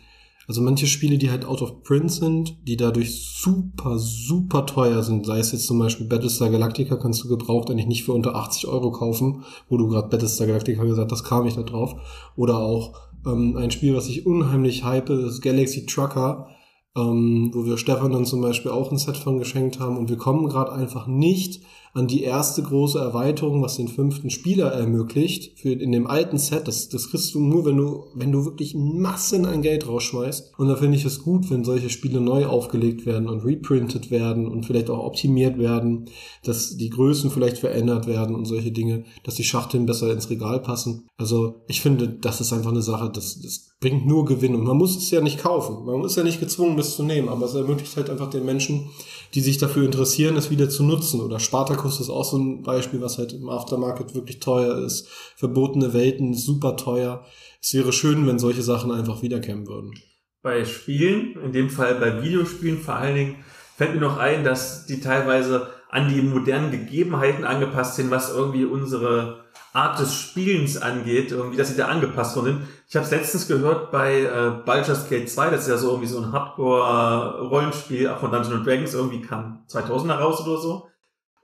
Also 0.47 0.61
manche 0.61 0.87
Spiele, 0.87 1.17
die 1.17 1.29
halt 1.29 1.43
out 1.43 1.61
of 1.61 1.83
print 1.83 2.09
sind, 2.09 2.57
die 2.65 2.77
dadurch 2.77 3.21
super, 3.21 3.99
super 3.99 4.65
teuer 4.65 5.03
sind, 5.03 5.25
sei 5.25 5.39
es 5.39 5.51
jetzt 5.51 5.67
zum 5.67 5.77
Beispiel 5.77 6.07
Battlestar 6.07 6.49
Galactica, 6.49 6.95
kannst 6.95 7.21
du 7.23 7.27
gebraucht 7.27 7.69
eigentlich 7.69 7.87
nicht 7.87 8.05
für 8.05 8.13
unter 8.13 8.33
80 8.33 8.67
Euro 8.67 8.91
kaufen, 8.91 9.43
wo 9.67 9.75
du 9.75 9.87
gerade 9.87 10.07
Battlestar 10.07 10.47
Galactica 10.47 10.85
gesagt 10.85 11.11
hast, 11.11 11.25
kam 11.25 11.45
ich 11.47 11.55
da 11.55 11.63
drauf. 11.63 11.95
Oder 12.37 12.59
auch 12.59 12.93
ähm, 13.25 13.57
ein 13.57 13.71
Spiel, 13.71 13.93
was 13.93 14.07
ich 14.07 14.25
unheimlich 14.25 14.85
hype, 14.85 15.09
ist 15.09 15.41
Galaxy 15.41 15.85
Trucker, 15.85 16.47
ähm, 16.95 17.51
wo 17.53 17.65
wir 17.65 17.77
Stefan 17.77 18.13
dann 18.13 18.25
zum 18.25 18.39
Beispiel 18.39 18.71
auch 18.71 18.89
ein 18.89 18.97
Set 18.97 19.17
von 19.17 19.39
geschenkt 19.39 19.81
haben 19.81 19.97
und 19.97 20.09
wir 20.09 20.17
kommen 20.17 20.47
gerade 20.47 20.71
einfach 20.71 21.07
nicht 21.07 21.61
an 21.97 22.05
die 22.05 22.21
erste 22.21 22.61
große 22.61 22.99
Erweiterung, 22.99 23.63
was 23.63 23.77
den 23.77 23.87
fünften 23.87 24.29
Spieler 24.29 24.71
ermöglicht, 24.71 25.57
für 25.57 25.71
in 25.71 25.91
dem 25.91 26.05
alten 26.05 26.37
Set, 26.37 26.67
das, 26.67 26.89
das 26.89 27.09
kriegst 27.09 27.33
du 27.33 27.39
nur, 27.39 27.65
wenn 27.65 27.77
du, 27.77 28.05
wenn 28.13 28.31
du 28.31 28.45
wirklich 28.45 28.75
Massen 28.75 29.47
an 29.47 29.63
Geld 29.63 29.87
rausschmeißt. 29.87 30.53
Und 30.59 30.67
da 30.67 30.75
finde 30.75 30.95
ich 30.95 31.05
es 31.05 31.23
gut, 31.23 31.49
wenn 31.49 31.63
solche 31.63 31.89
Spiele 31.89 32.21
neu 32.21 32.45
aufgelegt 32.45 33.07
werden 33.07 33.27
und 33.27 33.43
reprintet 33.43 34.11
werden 34.11 34.47
und 34.47 34.67
vielleicht 34.67 34.91
auch 34.91 35.03
optimiert 35.03 35.57
werden, 35.57 36.05
dass 36.43 36.77
die 36.77 36.91
Größen 36.91 37.31
vielleicht 37.31 37.57
verändert 37.57 38.05
werden 38.05 38.35
und 38.35 38.45
solche 38.45 38.71
Dinge, 38.71 39.05
dass 39.23 39.33
die 39.33 39.43
Schachteln 39.43 39.87
besser 39.87 40.13
ins 40.13 40.29
Regal 40.29 40.61
passen. 40.61 41.07
Also 41.17 41.63
ich 41.67 41.81
finde, 41.81 42.07
das 42.09 42.41
ist 42.41 42.53
einfach 42.53 42.71
eine 42.71 42.83
Sache, 42.83 43.09
das, 43.11 43.41
das 43.41 43.67
bringt 43.79 44.07
nur 44.07 44.25
Gewinn. 44.25 44.55
Und 44.55 44.63
man 44.63 44.77
muss 44.77 44.97
es 44.97 45.11
ja 45.11 45.21
nicht 45.21 45.39
kaufen. 45.39 45.85
Man 45.85 46.03
ist 46.03 46.15
ja 46.15 46.23
nicht 46.23 46.39
gezwungen, 46.39 46.77
das 46.77 46.95
zu 46.95 47.03
nehmen, 47.03 47.29
aber 47.29 47.45
es 47.45 47.53
ermöglicht 47.53 47.95
halt 47.95 48.09
einfach 48.09 48.29
den 48.29 48.45
Menschen, 48.45 48.89
die 49.33 49.41
sich 49.41 49.57
dafür 49.57 49.85
interessieren, 49.85 50.35
es 50.35 50.49
wieder 50.49 50.69
zu 50.69 50.83
nutzen. 50.83 51.21
Oder 51.21 51.39
Spartacus 51.39 51.86
ist 51.99 52.09
auch 52.09 52.25
so 52.25 52.37
ein 52.37 52.61
Beispiel, 52.61 53.01
was 53.01 53.17
halt 53.17 53.33
im 53.33 53.49
Aftermarket 53.49 54.13
wirklich 54.13 54.39
teuer 54.39 54.77
ist. 54.85 55.07
Verbotene 55.35 55.93
Welten, 55.93 56.33
super 56.33 56.75
teuer. 56.75 57.25
Es 57.61 57.73
wäre 57.73 57.93
schön, 57.93 58.27
wenn 58.27 58.39
solche 58.39 58.61
Sachen 58.61 58.91
einfach 58.91 59.21
wiederkämen 59.21 59.67
würden. 59.67 59.93
Bei 60.41 60.65
Spielen, 60.65 61.35
in 61.43 61.51
dem 61.51 61.69
Fall 61.69 61.95
bei 61.95 62.21
Videospielen 62.21 62.79
vor 62.79 62.95
allen 62.95 63.15
Dingen, 63.15 63.35
fällt 63.75 63.93
mir 63.93 64.01
noch 64.01 64.17
ein, 64.17 64.43
dass 64.43 64.85
die 64.85 64.99
teilweise 64.99 65.67
an 65.89 66.09
die 66.09 66.21
modernen 66.21 66.71
Gegebenheiten 66.71 67.45
angepasst 67.45 67.95
sind, 67.95 68.11
was 68.11 68.33
irgendwie 68.33 68.65
unsere 68.65 69.45
Art 69.73 69.99
des 69.99 70.13
Spielens 70.15 70.81
angeht, 70.81 71.31
irgendwie, 71.31 71.57
dass 71.57 71.69
sie 71.69 71.77
da 71.77 71.87
angepasst 71.87 72.35
worden 72.35 72.67
Ich 72.89 72.95
habe 72.95 73.05
es 73.05 73.11
letztens 73.11 73.47
gehört 73.47 73.91
bei 73.91 74.21
äh, 74.21 74.51
Baldur's 74.65 75.07
Gate 75.07 75.29
2, 75.29 75.51
das 75.51 75.61
ist 75.61 75.69
ja 75.69 75.77
so 75.77 75.89
irgendwie 75.89 76.07
so 76.07 76.19
ein 76.19 76.31
Hardcore-Rollenspiel 76.31 78.09
von 78.19 78.31
Dungeons 78.31 78.65
Dragons, 78.65 78.93
irgendwie 78.93 79.21
kam 79.21 79.63
2000 79.67 80.11
raus 80.13 80.45
oder 80.45 80.59
so. 80.59 80.87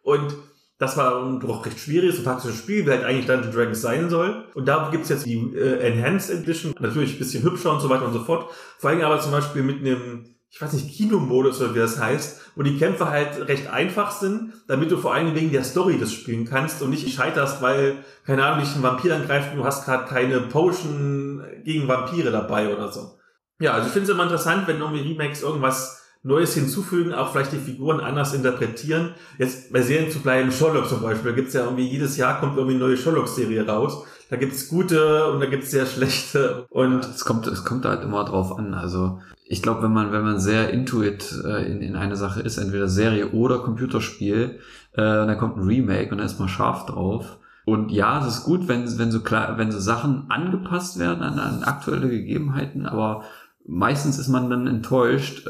Und 0.04 0.36
das 0.78 0.98
war 0.98 1.40
doch 1.40 1.66
recht 1.66 1.80
schwierig, 1.80 2.14
so 2.14 2.22
ein 2.22 2.26
taktisches 2.26 2.58
Spiel, 2.58 2.86
wie 2.86 2.92
halt 2.92 3.04
eigentlich 3.04 3.26
Dungeons 3.26 3.56
Dragons 3.56 3.82
sein 3.82 4.10
soll. 4.10 4.46
Und 4.54 4.68
da 4.68 4.90
gibt's 4.92 5.10
jetzt 5.10 5.26
die 5.26 5.38
äh, 5.56 5.80
Enhanced 5.80 6.30
Edition, 6.30 6.76
natürlich 6.80 7.14
ein 7.14 7.20
bisschen 7.20 7.44
hübscher 7.44 7.72
und 7.72 7.80
so 7.80 7.90
weiter 7.90 8.06
und 8.06 8.14
so 8.14 8.24
fort. 8.24 8.52
Vor 8.78 8.90
allem 8.90 9.02
aber 9.02 9.20
zum 9.20 9.32
Beispiel 9.32 9.64
mit 9.64 9.80
einem 9.80 10.34
ich 10.54 10.62
weiß 10.62 10.74
nicht, 10.74 10.96
Kinomodus 10.96 11.60
oder 11.62 11.74
wie 11.74 11.80
das 11.80 12.00
heißt, 12.00 12.52
wo 12.56 12.62
die 12.62 12.78
Kämpfe 12.78 13.10
halt 13.10 13.48
recht 13.48 13.72
einfach 13.72 14.12
sind, 14.12 14.54
damit 14.68 14.92
du 14.92 14.98
vor 14.98 15.16
allem 15.16 15.34
wegen 15.34 15.52
der 15.52 15.64
Story 15.64 15.98
das 16.00 16.14
spielen 16.14 16.46
kannst 16.46 16.84
und 16.84 16.92
nicht 16.92 17.12
scheiterst, 17.12 17.64
weil, 17.64 18.04
keine 18.24 18.46
Ahnung, 18.46 18.64
dich 18.64 18.76
ein 18.76 18.84
Vampir 18.84 19.16
angreift 19.16 19.52
und 19.52 19.58
du 19.58 19.66
hast 19.66 19.84
gerade 19.84 20.06
keine 20.06 20.42
Potion 20.42 21.44
gegen 21.64 21.88
Vampire 21.88 22.30
dabei 22.30 22.72
oder 22.72 22.92
so. 22.92 23.18
Ja, 23.60 23.74
also 23.74 23.88
ich 23.88 23.94
finde 23.94 24.12
es 24.12 24.14
immer 24.14 24.24
interessant, 24.24 24.68
wenn 24.68 24.80
irgendwie 24.80 25.02
Remakes 25.02 25.42
irgendwas 25.42 26.03
Neues 26.24 26.54
hinzufügen, 26.54 27.14
auch 27.14 27.32
vielleicht 27.32 27.52
die 27.52 27.58
Figuren 27.58 28.00
anders 28.00 28.34
interpretieren. 28.34 29.12
Jetzt 29.38 29.74
bei 29.74 29.82
Serien 29.82 30.10
zu 30.10 30.20
bleiben, 30.20 30.52
Sherlock 30.52 30.88
zum 30.88 31.02
Beispiel, 31.02 31.32
da 31.32 31.36
gibt's 31.36 31.54
ja 31.54 31.66
irgendwie 31.66 31.88
jedes 31.88 32.16
Jahr 32.16 32.40
kommt 32.40 32.56
irgendwie 32.58 32.76
eine 32.76 32.86
neue 32.86 32.98
Sherlock-Serie 32.98 33.68
raus. 33.68 34.06
Da 34.30 34.38
gibt's 34.38 34.70
gute 34.70 35.28
und 35.28 35.42
da 35.42 35.48
gibt's 35.48 35.72
sehr 35.72 35.86
schlechte. 35.86 36.66
Und 36.70 37.06
es 37.06 37.26
kommt, 37.26 37.46
es 37.48 37.66
kommt 37.66 37.86
halt 37.86 38.04
immer 38.04 38.24
drauf 38.24 38.58
an. 38.58 38.74
Also 38.74 39.20
ich 39.46 39.62
glaube, 39.62 39.84
wenn 39.84 39.92
man, 39.92 40.14
wenn 40.14 40.24
man 40.24 40.40
sehr 40.40 40.70
intuit 40.70 41.32
äh, 41.46 41.70
in, 41.70 41.82
in 41.82 41.96
eine 41.98 42.16
Sache 42.16 42.42
ist, 42.42 42.58
entweder 42.58 42.88
Serie 42.88 43.32
oder 43.32 43.60
Computerspiel, 43.60 44.60
äh, 44.94 45.02
dann 45.02 45.38
kommt 45.38 45.58
ein 45.58 45.68
Remake 45.68 46.12
und 46.12 46.20
dann 46.20 46.26
ist 46.26 46.40
man 46.40 46.48
scharf 46.48 46.86
drauf. 46.86 47.38
Und 47.66 47.92
ja, 47.92 48.20
es 48.20 48.38
ist 48.38 48.44
gut, 48.44 48.68
wenn, 48.68 48.98
wenn 48.98 49.12
so 49.12 49.22
klar, 49.22 49.58
wenn 49.58 49.72
so 49.72 49.80
Sachen 49.80 50.26
angepasst 50.30 51.00
werden 51.00 51.22
an, 51.22 51.40
an 51.40 51.64
aktuelle 51.64 52.10
Gegebenheiten, 52.10 52.86
aber 52.86 53.24
meistens 53.66 54.20
ist 54.20 54.28
man 54.28 54.50
dann 54.50 54.68
enttäuscht, 54.68 55.48
äh, 55.48 55.50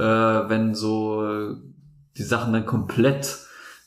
wenn 0.49 0.76
so 0.76 1.56
die 2.18 2.23
Sachen 2.23 2.53
dann 2.53 2.65
komplett 2.65 3.44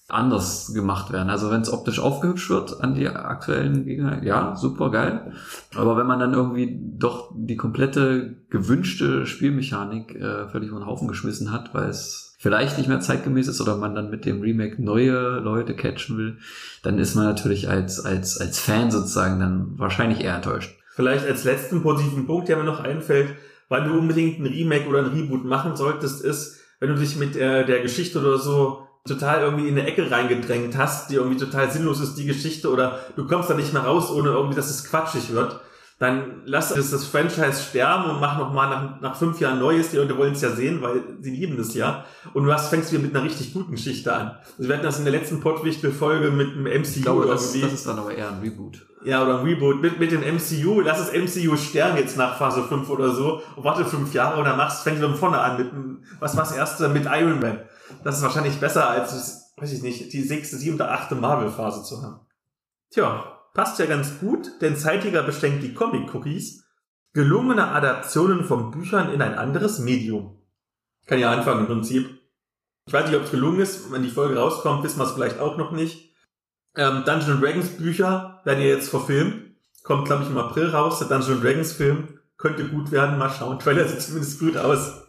anders 0.08 0.72
gemacht 0.72 1.12
werden. 1.12 1.30
Also 1.30 1.50
wenn 1.50 1.62
es 1.62 1.72
optisch 1.72 1.98
aufgehübscht 1.98 2.48
wird 2.48 2.80
an 2.80 2.94
die 2.94 3.08
aktuellen 3.08 3.84
Gegner, 3.84 4.22
ja, 4.22 4.54
super 4.54 4.90
geil. 4.90 5.32
Aber 5.74 5.96
wenn 5.96 6.06
man 6.06 6.20
dann 6.20 6.32
irgendwie 6.32 6.78
doch 6.96 7.32
die 7.34 7.56
komplette 7.56 8.36
gewünschte 8.48 9.26
Spielmechanik 9.26 10.14
äh, 10.14 10.48
völlig 10.48 10.70
von 10.70 10.86
Haufen 10.86 11.08
geschmissen 11.08 11.50
hat, 11.50 11.74
weil 11.74 11.88
es 11.88 12.36
vielleicht 12.38 12.78
nicht 12.78 12.88
mehr 12.88 13.00
zeitgemäß 13.00 13.48
ist 13.48 13.60
oder 13.60 13.76
man 13.76 13.96
dann 13.96 14.10
mit 14.10 14.24
dem 14.26 14.40
Remake 14.42 14.80
neue 14.80 15.40
Leute 15.40 15.74
catchen 15.74 16.16
will, 16.16 16.38
dann 16.84 16.98
ist 16.98 17.16
man 17.16 17.24
natürlich 17.24 17.68
als, 17.68 18.04
als, 18.04 18.40
als 18.40 18.60
Fan 18.60 18.92
sozusagen 18.92 19.40
dann 19.40 19.76
wahrscheinlich 19.76 20.20
eher 20.22 20.36
enttäuscht. 20.36 20.78
Vielleicht 20.94 21.26
als 21.26 21.42
letzten 21.42 21.82
positiven 21.82 22.26
Punkt, 22.26 22.48
der 22.48 22.58
mir 22.58 22.64
noch 22.64 22.80
einfällt, 22.80 23.34
weil 23.68 23.84
du 23.84 23.98
unbedingt 23.98 24.38
ein 24.38 24.46
Remake 24.46 24.88
oder 24.88 25.00
ein 25.00 25.06
Reboot 25.06 25.44
machen 25.44 25.76
solltest, 25.76 26.24
ist, 26.24 26.60
wenn 26.80 26.90
du 26.90 26.96
dich 26.96 27.16
mit 27.16 27.36
äh, 27.36 27.64
der 27.64 27.80
Geschichte 27.80 28.20
oder 28.20 28.38
so 28.38 28.86
total 29.06 29.42
irgendwie 29.42 29.68
in 29.68 29.78
eine 29.78 29.86
Ecke 29.86 30.10
reingedrängt 30.10 30.76
hast, 30.76 31.10
die 31.10 31.14
irgendwie 31.14 31.38
total 31.38 31.70
sinnlos 31.70 32.00
ist, 32.00 32.16
die 32.16 32.26
Geschichte, 32.26 32.70
oder 32.70 33.00
du 33.16 33.26
kommst 33.26 33.48
da 33.48 33.54
nicht 33.54 33.72
mehr 33.72 33.82
raus, 33.82 34.10
ohne 34.10 34.30
irgendwie, 34.30 34.56
dass 34.56 34.70
es 34.70 34.84
quatschig 34.84 35.32
wird, 35.32 35.60
dann 35.98 36.42
lass 36.44 36.74
das, 36.74 36.90
das 36.90 37.06
Franchise 37.06 37.62
sterben 37.70 38.10
und 38.10 38.20
mach 38.20 38.36
nochmal 38.36 38.68
nach, 38.68 39.00
nach 39.00 39.16
fünf 39.16 39.40
Jahren 39.40 39.58
Neues. 39.58 39.90
Die 39.90 39.96
Leute 39.96 40.18
wollen 40.18 40.34
es 40.34 40.42
ja 40.42 40.50
sehen, 40.50 40.82
weil 40.82 41.02
sie 41.22 41.30
lieben 41.30 41.56
das 41.56 41.74
ja. 41.74 42.04
Und 42.34 42.44
du 42.44 42.52
hast, 42.52 42.68
fängst 42.68 42.92
wieder 42.92 43.02
mit 43.02 43.16
einer 43.16 43.24
richtig 43.24 43.54
guten 43.54 43.70
Geschichte 43.72 44.14
an. 44.14 44.36
Also 44.58 44.68
wir 44.68 44.74
hatten 44.74 44.84
das 44.84 44.98
in 44.98 45.06
der 45.06 45.12
letzten 45.12 45.40
Podwichtel-Folge 45.40 46.30
mit 46.30 46.54
dem 46.54 46.64
MCU. 46.64 46.96
Ich 46.96 47.02
glaube, 47.02 47.26
das, 47.26 47.58
das 47.58 47.72
ist 47.72 47.86
dann 47.86 47.98
aber 47.98 48.14
eher 48.14 48.28
ein 48.28 48.40
Reboot. 48.40 48.86
Ja, 49.06 49.22
oder 49.22 49.38
ein 49.38 49.46
Reboot 49.46 49.80
mit, 49.80 49.98
mit 49.98 50.12
dem 50.12 50.20
MCU. 50.20 50.82
Lass 50.82 51.00
es 51.00 51.12
MCU 51.12 51.56
sterben 51.56 51.96
jetzt 51.96 52.18
nach 52.18 52.36
Phase 52.36 52.64
5 52.64 52.90
oder 52.90 53.14
so. 53.14 53.40
Und 53.56 53.64
warte 53.64 53.86
fünf 53.86 54.12
Jahre 54.12 54.38
und 54.38 54.44
dann 54.44 54.58
machst, 54.58 54.82
fängst 54.82 55.02
du 55.02 55.08
von 55.08 55.16
vorne 55.16 55.38
an 55.38 55.56
mit, 55.56 55.70
was 56.20 56.36
war's 56.36 56.52
erste? 56.52 56.90
Mit 56.90 57.06
Iron 57.06 57.40
Man. 57.40 57.60
Das 58.04 58.18
ist 58.18 58.22
wahrscheinlich 58.22 58.60
besser 58.60 58.90
als, 58.90 59.54
weiß 59.56 59.72
ich 59.72 59.82
nicht, 59.82 60.12
die 60.12 60.22
sechste, 60.22 60.56
siebte, 60.56 60.90
achte 60.90 61.14
Marvel-Phase 61.14 61.84
zu 61.84 62.02
haben. 62.02 62.20
Tja, 62.90 63.35
passt 63.56 63.78
ja 63.78 63.86
ganz 63.86 64.20
gut, 64.20 64.60
denn 64.60 64.76
Zeitiger 64.76 65.22
beschenkt 65.22 65.62
die 65.64 65.72
Comic-Cookies. 65.72 66.64
Gelungene 67.14 67.68
Adaptionen 67.68 68.44
von 68.44 68.70
Büchern 68.70 69.12
in 69.12 69.22
ein 69.22 69.34
anderes 69.34 69.78
Medium. 69.78 70.42
kann 71.06 71.18
ja 71.18 71.32
anfangen 71.32 71.60
im 71.60 71.66
Prinzip. 71.66 72.20
Ich 72.86 72.92
weiß 72.92 73.06
nicht, 73.06 73.16
ob 73.16 73.24
es 73.24 73.30
gelungen 73.30 73.60
ist. 73.60 73.90
Wenn 73.90 74.02
die 74.02 74.10
Folge 74.10 74.36
rauskommt, 74.36 74.84
wissen 74.84 74.98
wir 74.98 75.04
es 75.04 75.12
vielleicht 75.12 75.40
auch 75.40 75.56
noch 75.56 75.72
nicht. 75.72 76.14
Ähm, 76.76 77.04
Dungeons 77.06 77.40
Dragons 77.40 77.68
Bücher 77.78 78.42
werden 78.44 78.60
ja 78.60 78.66
jetzt 78.66 78.90
verfilmt. 78.90 79.56
Kommt, 79.82 80.04
glaube 80.04 80.24
ich, 80.24 80.28
im 80.28 80.36
April 80.36 80.68
raus. 80.68 80.98
Der 80.98 81.08
Dungeons 81.08 81.40
Dragons 81.40 81.72
Film 81.72 82.20
könnte 82.36 82.68
gut 82.68 82.90
werden. 82.90 83.16
Mal 83.16 83.30
schauen. 83.30 83.58
Trailer 83.60 83.88
sieht 83.88 84.02
zumindest 84.02 84.38
gut 84.38 84.58
aus. 84.58 85.02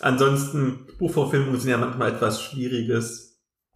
Ansonsten, 0.00 0.86
Buchverfilmungen 0.98 1.60
sind 1.60 1.70
ja 1.70 1.76
manchmal 1.76 2.12
etwas 2.12 2.42
Schwieriges. 2.42 3.27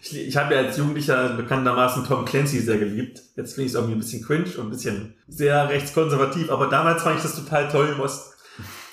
Ich, 0.03 0.19
ich 0.19 0.37
habe 0.37 0.55
ja 0.55 0.63
als 0.63 0.77
Jugendlicher 0.77 1.35
bekanntermaßen 1.37 2.05
Tom 2.05 2.25
Clancy 2.25 2.59
sehr 2.59 2.79
geliebt. 2.79 3.23
Jetzt 3.37 3.55
finde 3.55 3.67
ich 3.67 3.73
es 3.73 3.75
irgendwie 3.75 3.95
ein 3.95 4.01
bisschen 4.01 4.25
cringe 4.25 4.51
und 4.59 4.67
ein 4.67 4.71
bisschen 4.71 5.15
sehr 5.29 5.69
rechtskonservativ, 5.69 6.51
aber 6.51 6.67
damals 6.67 7.03
fand 7.03 7.17
ich 7.17 7.23
das 7.23 7.37
total 7.37 7.69
toll, 7.69 7.95
Most. 7.97 8.35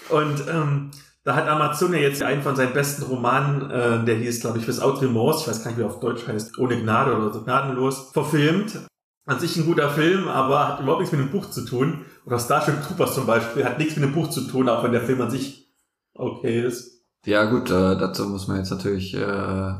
Und 0.09 0.43
ähm, 0.47 0.91
da 1.23 1.35
hat 1.35 1.47
Amazon 1.47 1.93
ja 1.93 1.99
jetzt 1.99 2.21
einen 2.21 2.43
von 2.43 2.55
seinen 2.55 2.73
besten 2.73 3.03
Romanen, 3.03 3.71
äh, 3.71 4.05
der 4.05 4.15
hieß, 4.17 4.39
glaube 4.41 4.59
ich, 4.59 4.65
fürs 4.65 4.79
Out 4.79 5.01
Remorse, 5.01 5.41
ich 5.41 5.47
weiß 5.47 5.63
gar 5.63 5.71
nicht, 5.71 5.79
wie 5.79 5.83
er 5.83 5.87
auf 5.87 5.99
Deutsch 5.99 6.27
heißt, 6.27 6.59
ohne 6.59 6.79
Gnade 6.79 7.15
oder 7.17 7.33
so 7.33 7.43
gnadenlos, 7.43 8.11
verfilmt. 8.13 8.79
An 9.25 9.39
sich 9.39 9.57
ein 9.57 9.65
guter 9.65 9.89
Film, 9.89 10.27
aber 10.27 10.67
hat 10.67 10.79
überhaupt 10.79 11.01
nichts 11.01 11.15
mit 11.15 11.21
dem 11.21 11.31
Buch 11.31 11.49
zu 11.49 11.65
tun. 11.65 12.05
Oder 12.25 12.39
Starship 12.39 12.83
Troopers 12.83 13.15
zum 13.15 13.25
Beispiel 13.25 13.65
hat 13.65 13.77
nichts 13.77 13.95
mit 13.95 14.05
dem 14.05 14.13
Buch 14.13 14.29
zu 14.29 14.41
tun, 14.41 14.69
auch 14.69 14.83
wenn 14.83 14.91
der 14.91 15.01
Film 15.01 15.21
an 15.21 15.29
sich 15.29 15.71
okay 16.13 16.65
ist. 16.65 17.03
Ja 17.25 17.45
gut, 17.45 17.69
äh, 17.69 17.97
dazu 17.97 18.25
muss 18.27 18.47
man 18.47 18.57
jetzt 18.57 18.71
natürlich 18.71 19.13
äh, 19.13 19.73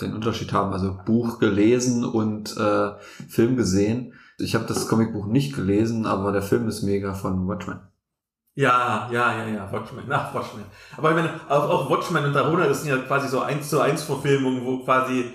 den 0.00 0.14
Unterschied 0.14 0.52
haben. 0.52 0.72
Also 0.72 0.98
Buch 1.04 1.38
gelesen 1.38 2.04
und 2.04 2.56
äh, 2.56 2.92
Film 3.28 3.56
gesehen. 3.56 4.14
Ich 4.38 4.54
habe 4.54 4.66
das 4.66 4.88
Comicbuch 4.88 5.26
nicht 5.26 5.54
gelesen, 5.54 6.06
aber 6.06 6.32
der 6.32 6.42
Film 6.42 6.68
ist 6.68 6.82
mega 6.82 7.14
von 7.14 7.46
Watchmen. 7.46 7.80
Ja, 8.54 9.08
ja, 9.10 9.38
ja, 9.38 9.48
ja, 9.48 9.72
Watchmen, 9.72 10.04
ach, 10.10 10.34
Watchmen. 10.34 10.64
Aber 10.96 11.10
ich 11.10 11.16
meine, 11.16 11.40
auch, 11.48 11.70
auch 11.70 11.90
Watchmen 11.90 12.24
und 12.24 12.34
Daruna, 12.34 12.66
das 12.66 12.82
sind 12.82 12.90
ja 12.90 12.98
quasi 12.98 13.28
so 13.28 13.40
eins 13.40 13.70
zu 13.70 13.80
eins 13.80 14.02
Verfilmungen, 14.02 14.64
wo 14.66 14.84
quasi 14.84 15.32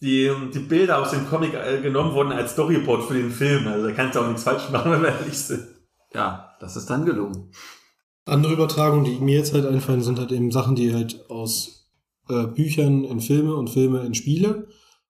die, 0.00 0.30
die 0.52 0.58
Bilder 0.58 0.98
aus 0.98 1.12
dem 1.12 1.28
Comic 1.28 1.54
äh, 1.54 1.80
genommen 1.80 2.12
wurden 2.12 2.32
als 2.32 2.52
Storyboard 2.52 3.04
für 3.04 3.14
den 3.14 3.30
Film. 3.30 3.66
Also 3.68 3.86
da 3.86 3.92
kannst 3.92 4.16
du 4.16 4.20
auch 4.20 4.26
nichts 4.26 4.42
falsch 4.42 4.68
machen, 4.70 4.90
wenn 4.92 5.02
wir 5.02 5.10
ehrlich 5.10 5.38
sind. 5.38 5.66
Ja, 6.12 6.56
das 6.60 6.76
ist 6.76 6.90
dann 6.90 7.04
gelungen. 7.04 7.52
Andere 8.24 8.54
Übertragungen, 8.54 9.04
die 9.04 9.20
mir 9.20 9.38
jetzt 9.38 9.54
halt 9.54 9.66
einfallen, 9.66 10.02
sind 10.02 10.18
halt 10.18 10.32
eben 10.32 10.50
Sachen, 10.50 10.74
die 10.74 10.92
halt 10.92 11.30
aus 11.30 11.75
äh, 12.28 12.46
Büchern 12.46 13.04
in 13.04 13.20
Filme 13.20 13.54
und 13.54 13.70
Filme 13.70 14.04
in 14.04 14.14
Spiele. 14.14 14.68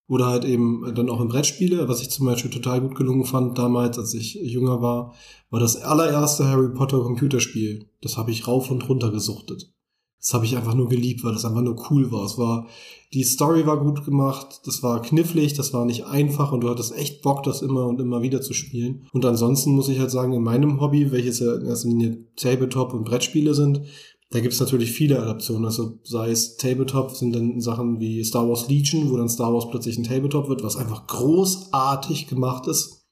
Oder 0.08 0.26
halt 0.26 0.44
eben 0.44 0.94
dann 0.94 1.10
auch 1.10 1.20
in 1.20 1.26
Brettspiele, 1.26 1.88
was 1.88 2.00
ich 2.00 2.10
zum 2.10 2.26
Beispiel 2.26 2.50
total 2.50 2.80
gut 2.80 2.94
gelungen 2.94 3.24
fand 3.24 3.58
damals, 3.58 3.98
als 3.98 4.14
ich 4.14 4.34
jünger 4.34 4.80
war, 4.80 5.14
war 5.50 5.58
das 5.58 5.82
allererste 5.82 6.46
Harry 6.46 6.72
Potter 6.72 7.00
Computerspiel. 7.00 7.90
Das 8.02 8.16
habe 8.16 8.30
ich 8.30 8.46
rauf 8.46 8.70
und 8.70 8.88
runter 8.88 9.10
gesuchtet. 9.10 9.72
Das 10.20 10.34
habe 10.34 10.44
ich 10.44 10.56
einfach 10.56 10.74
nur 10.74 10.88
geliebt, 10.88 11.22
weil 11.22 11.34
das 11.34 11.44
einfach 11.44 11.62
nur 11.62 11.76
cool 11.90 12.10
war. 12.10 12.24
Es 12.24 12.36
war, 12.36 12.66
die 13.12 13.22
Story 13.22 13.66
war 13.66 13.78
gut 13.78 14.04
gemacht, 14.04 14.60
das 14.64 14.82
war 14.82 15.00
knifflig, 15.02 15.54
das 15.54 15.72
war 15.72 15.84
nicht 15.84 16.06
einfach 16.06 16.50
und 16.50 16.62
du 16.62 16.68
hattest 16.68 16.96
echt 16.96 17.22
Bock, 17.22 17.44
das 17.44 17.62
immer 17.62 17.86
und 17.86 18.00
immer 18.00 18.22
wieder 18.22 18.40
zu 18.40 18.52
spielen. 18.52 19.06
Und 19.12 19.24
ansonsten 19.24 19.72
muss 19.72 19.88
ich 19.88 20.00
halt 20.00 20.10
sagen, 20.10 20.32
in 20.32 20.42
meinem 20.42 20.80
Hobby, 20.80 21.12
welches 21.12 21.38
ja 21.38 21.54
in 21.54 21.66
erster 21.66 21.88
Linie 21.88 22.26
Tabletop 22.34 22.92
und 22.92 23.04
Brettspiele 23.04 23.54
sind, 23.54 23.82
da 24.30 24.40
gibt's 24.40 24.60
natürlich 24.60 24.92
viele 24.92 25.20
Adaptionen. 25.20 25.64
Also 25.64 25.98
sei 26.02 26.30
es 26.30 26.56
Tabletop, 26.56 27.12
sind 27.12 27.32
dann 27.34 27.60
Sachen 27.60 28.00
wie 28.00 28.24
Star 28.24 28.48
Wars 28.48 28.68
Legion, 28.68 29.10
wo 29.10 29.16
dann 29.16 29.28
Star 29.28 29.52
Wars 29.52 29.68
plötzlich 29.70 29.96
ein 29.96 30.04
Tabletop 30.04 30.48
wird, 30.48 30.62
was 30.62 30.76
einfach 30.76 31.06
großartig 31.06 32.26
gemacht 32.26 32.66
ist. 32.66 33.06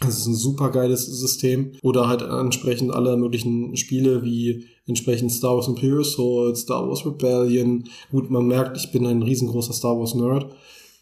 Das 0.00 0.16
ist 0.16 0.26
ein 0.26 0.34
super 0.34 0.70
geiles 0.70 1.06
System. 1.06 1.72
Oder 1.82 2.08
halt 2.08 2.22
entsprechend 2.22 2.92
alle 2.92 3.16
möglichen 3.16 3.76
Spiele 3.76 4.22
wie 4.24 4.66
entsprechend 4.86 5.32
Star 5.32 5.56
Wars 5.56 5.68
Imperial 5.68 6.00
Assault, 6.00 6.56
Star 6.56 6.88
Wars 6.88 7.04
Rebellion. 7.06 7.84
Gut, 8.10 8.30
man 8.30 8.46
merkt, 8.46 8.76
ich 8.76 8.90
bin 8.90 9.06
ein 9.06 9.22
riesengroßer 9.22 9.72
Star 9.72 9.98
Wars 9.98 10.14
Nerd. 10.14 10.52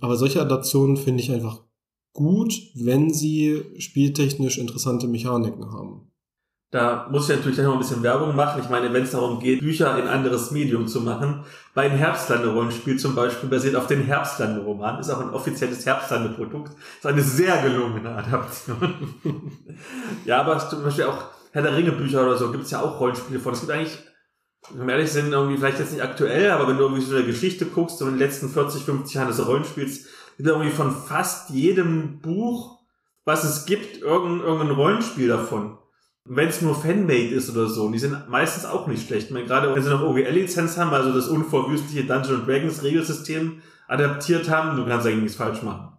Aber 0.00 0.16
solche 0.16 0.40
Adaptionen 0.40 0.96
finde 0.96 1.22
ich 1.22 1.32
einfach 1.32 1.62
gut, 2.12 2.54
wenn 2.74 3.12
sie 3.12 3.62
spieltechnisch 3.78 4.58
interessante 4.58 5.08
Mechaniken 5.08 5.70
haben. 5.70 6.10
Da 6.72 7.06
muss 7.10 7.28
ich 7.28 7.36
natürlich 7.36 7.58
noch 7.58 7.74
ein 7.74 7.78
bisschen 7.78 8.02
Werbung 8.02 8.34
machen. 8.34 8.60
Ich 8.60 8.68
meine, 8.68 8.92
wenn 8.92 9.04
es 9.04 9.12
darum 9.12 9.38
geht, 9.38 9.60
Bücher 9.60 9.96
in 9.98 10.08
anderes 10.08 10.50
Medium 10.50 10.88
zu 10.88 11.00
machen, 11.00 11.44
mein 11.76 11.92
Herbstlande-Rollenspiel 11.92 12.98
zum 12.98 13.14
Beispiel 13.14 13.48
basiert 13.48 13.76
auf 13.76 13.86
den 13.86 14.02
Herbstlande-Roman, 14.02 14.98
ist 14.98 15.10
auch 15.10 15.20
ein 15.20 15.30
offizielles 15.30 15.86
Herbstlande-Produkt, 15.86 16.72
ist 16.98 17.06
eine 17.06 17.22
sehr 17.22 17.62
gelungene 17.62 18.10
Adaption. 18.10 19.14
ja, 20.24 20.40
aber 20.40 20.58
zum 20.58 20.82
Beispiel 20.82 21.04
auch 21.04 21.26
Herr 21.52 21.62
der 21.62 21.76
Ringe-Bücher 21.76 22.22
oder 22.22 22.36
so 22.36 22.50
gibt 22.50 22.64
es 22.64 22.72
ja 22.72 22.82
auch 22.82 22.98
Rollenspiele 22.98 23.38
von. 23.38 23.52
Es 23.52 23.60
gibt 23.60 23.72
eigentlich, 23.72 23.98
wenn 24.74 24.88
wir 24.88 24.94
ehrlich 24.94 25.12
sind, 25.12 25.32
irgendwie 25.32 25.56
vielleicht 25.56 25.78
jetzt 25.78 25.92
nicht 25.92 26.02
aktuell, 26.02 26.50
aber 26.50 26.66
wenn 26.66 26.78
du 26.78 26.82
irgendwie 26.82 27.02
so 27.02 27.14
eine 27.14 27.24
Geschichte 27.24 27.66
guckst, 27.66 27.98
so 27.98 28.06
in 28.06 28.14
den 28.14 28.18
letzten 28.18 28.48
40, 28.48 28.82
50 28.82 29.14
Jahren 29.14 29.28
des 29.28 29.46
Rollenspiels, 29.46 30.08
gibt 30.36 30.48
irgendwie 30.48 30.70
von 30.70 30.90
fast 30.90 31.50
jedem 31.50 32.20
Buch, 32.20 32.80
was 33.24 33.44
es 33.44 33.66
gibt, 33.66 34.02
irgendein, 34.02 34.46
irgendein 34.46 34.76
Rollenspiel 34.76 35.28
davon 35.28 35.78
wenn 36.28 36.48
es 36.48 36.62
nur 36.62 36.74
Fanmade 36.74 37.28
ist 37.28 37.50
oder 37.50 37.68
so, 37.68 37.90
die 37.90 37.98
sind 37.98 38.28
meistens 38.28 38.64
auch 38.64 38.86
nicht 38.86 39.06
schlecht. 39.06 39.28
Ich 39.28 39.32
meine, 39.32 39.46
gerade 39.46 39.74
wenn 39.74 39.82
sie 39.82 39.90
noch 39.90 40.02
OGL-Lizenz 40.02 40.76
haben, 40.76 40.90
also 40.90 41.12
das 41.12 41.28
unvorwüstliche 41.28 42.06
Dungeons 42.06 42.44
Dragons 42.46 42.82
Regelsystem 42.82 43.62
adaptiert 43.88 44.50
haben, 44.50 44.76
du 44.76 44.86
kannst 44.86 45.06
eigentlich 45.06 45.22
nichts 45.22 45.36
falsch 45.36 45.62
machen. 45.62 45.92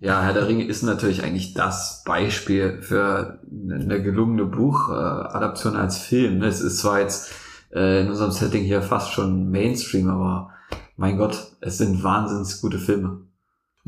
Ja, 0.00 0.22
Herr 0.22 0.32
der 0.32 0.46
Ringe 0.46 0.64
ist 0.64 0.82
natürlich 0.82 1.24
eigentlich 1.24 1.54
das 1.54 2.02
Beispiel 2.04 2.82
für 2.82 3.40
eine 3.50 4.00
gelungene 4.02 4.44
Buchadaption 4.44 5.74
als 5.74 5.98
Film. 5.98 6.42
Es 6.42 6.60
ist 6.60 6.78
zwar 6.78 7.00
jetzt 7.00 7.32
äh, 7.72 8.02
in 8.02 8.08
unserem 8.08 8.30
Setting 8.30 8.62
hier 8.62 8.80
fast 8.82 9.12
schon 9.12 9.50
Mainstream, 9.50 10.08
aber 10.08 10.50
mein 10.96 11.16
Gott, 11.16 11.52
es 11.60 11.78
sind 11.78 12.02
wahnsinnig 12.04 12.60
gute 12.60 12.78
Filme. 12.78 13.27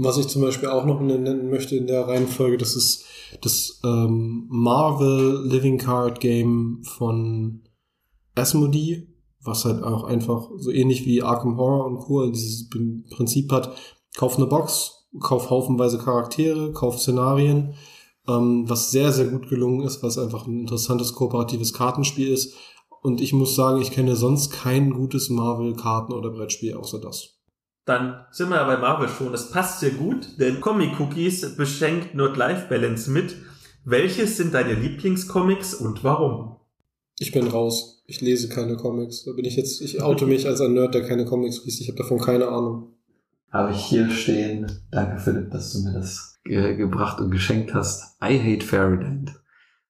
Was 0.03 0.17
ich 0.17 0.29
zum 0.29 0.41
Beispiel 0.41 0.71
auch 0.71 0.87
noch 0.87 1.01
nennen 1.01 1.51
möchte 1.51 1.77
in 1.77 1.87
der 1.87 2.09
Reihenfolge, 2.09 2.57
das 2.57 2.75
ist 2.75 3.05
das 3.43 3.81
ähm, 3.85 4.47
Marvel 4.49 5.47
Living 5.47 5.77
Card 5.77 6.21
Game 6.21 6.83
von 6.85 7.69
Asmodee, 8.35 9.09
was 9.43 9.67
halt 9.67 9.83
auch 9.83 10.05
einfach 10.05 10.49
so 10.57 10.71
ähnlich 10.71 11.05
wie 11.05 11.23
Arkham 11.23 11.59
Horror 11.59 11.85
und 11.85 11.99
Co. 11.99 12.27
dieses 12.31 12.71
Prinzip 12.71 13.53
hat, 13.53 13.77
kauf 14.17 14.39
eine 14.39 14.47
Box, 14.47 15.07
kauf 15.21 15.51
haufenweise 15.51 15.99
Charaktere, 15.99 16.73
kauf 16.73 16.99
Szenarien, 16.99 17.75
ähm, 18.27 18.65
was 18.67 18.91
sehr, 18.91 19.13
sehr 19.13 19.27
gut 19.27 19.51
gelungen 19.51 19.83
ist, 19.83 20.03
was 20.03 20.17
einfach 20.17 20.47
ein 20.47 20.61
interessantes 20.61 21.13
kooperatives 21.13 21.75
Kartenspiel 21.75 22.29
ist. 22.29 22.55
Und 23.03 23.21
ich 23.21 23.35
muss 23.35 23.55
sagen, 23.55 23.83
ich 23.83 23.91
kenne 23.91 24.17
sonst 24.17 24.51
kein 24.51 24.93
gutes 24.93 25.29
Marvel-Karten- 25.29 26.15
oder 26.15 26.31
Brettspiel 26.31 26.75
außer 26.75 27.01
das. 27.01 27.40
Dann 27.91 28.25
sind 28.31 28.51
wir 28.51 28.57
ja 28.59 28.67
bei 28.69 28.77
Marvel 28.77 29.09
schon. 29.09 29.33
Das 29.33 29.51
passt 29.51 29.81
sehr 29.81 29.91
gut, 29.91 30.39
denn 30.39 30.61
Comic 30.61 31.01
Cookies 31.01 31.57
beschenkt 31.57 32.15
Not-Life-Balance 32.15 33.11
mit. 33.11 33.35
Welches 33.85 34.37
sind 34.37 34.55
deine 34.55 34.75
Lieblingscomics 34.75 35.75
und 35.75 36.05
warum? 36.05 36.55
Ich 37.19 37.33
bin 37.33 37.49
raus. 37.49 38.05
Ich 38.07 38.21
lese 38.21 38.49
keine 38.49 38.77
Comics. 38.77 39.25
Da 39.25 39.33
bin 39.33 39.45
ich 39.45 39.57
jetzt, 39.57 39.81
ich 39.81 40.01
oute 40.01 40.27
mich 40.27 40.47
als 40.47 40.61
ein 40.61 40.75
Nerd, 40.75 40.95
der 40.95 41.05
keine 41.05 41.25
Comics 41.25 41.65
liest. 41.65 41.81
Ich 41.81 41.89
habe 41.89 41.99
davon 41.99 42.21
keine 42.21 42.47
Ahnung. 42.47 42.95
Habe 43.51 43.73
ich 43.73 43.85
hier 43.87 44.09
stehen. 44.09 44.71
Danke 44.93 45.19
Philipp, 45.19 45.51
dass 45.51 45.73
du 45.73 45.81
mir 45.81 45.93
das 45.93 46.39
ge 46.45 46.77
gebracht 46.77 47.21
und 47.21 47.33
geschenkt 47.33 47.75
hast. 47.75 48.17
I 48.23 48.39
hate 48.39 48.65
Fairyland. 48.65 49.35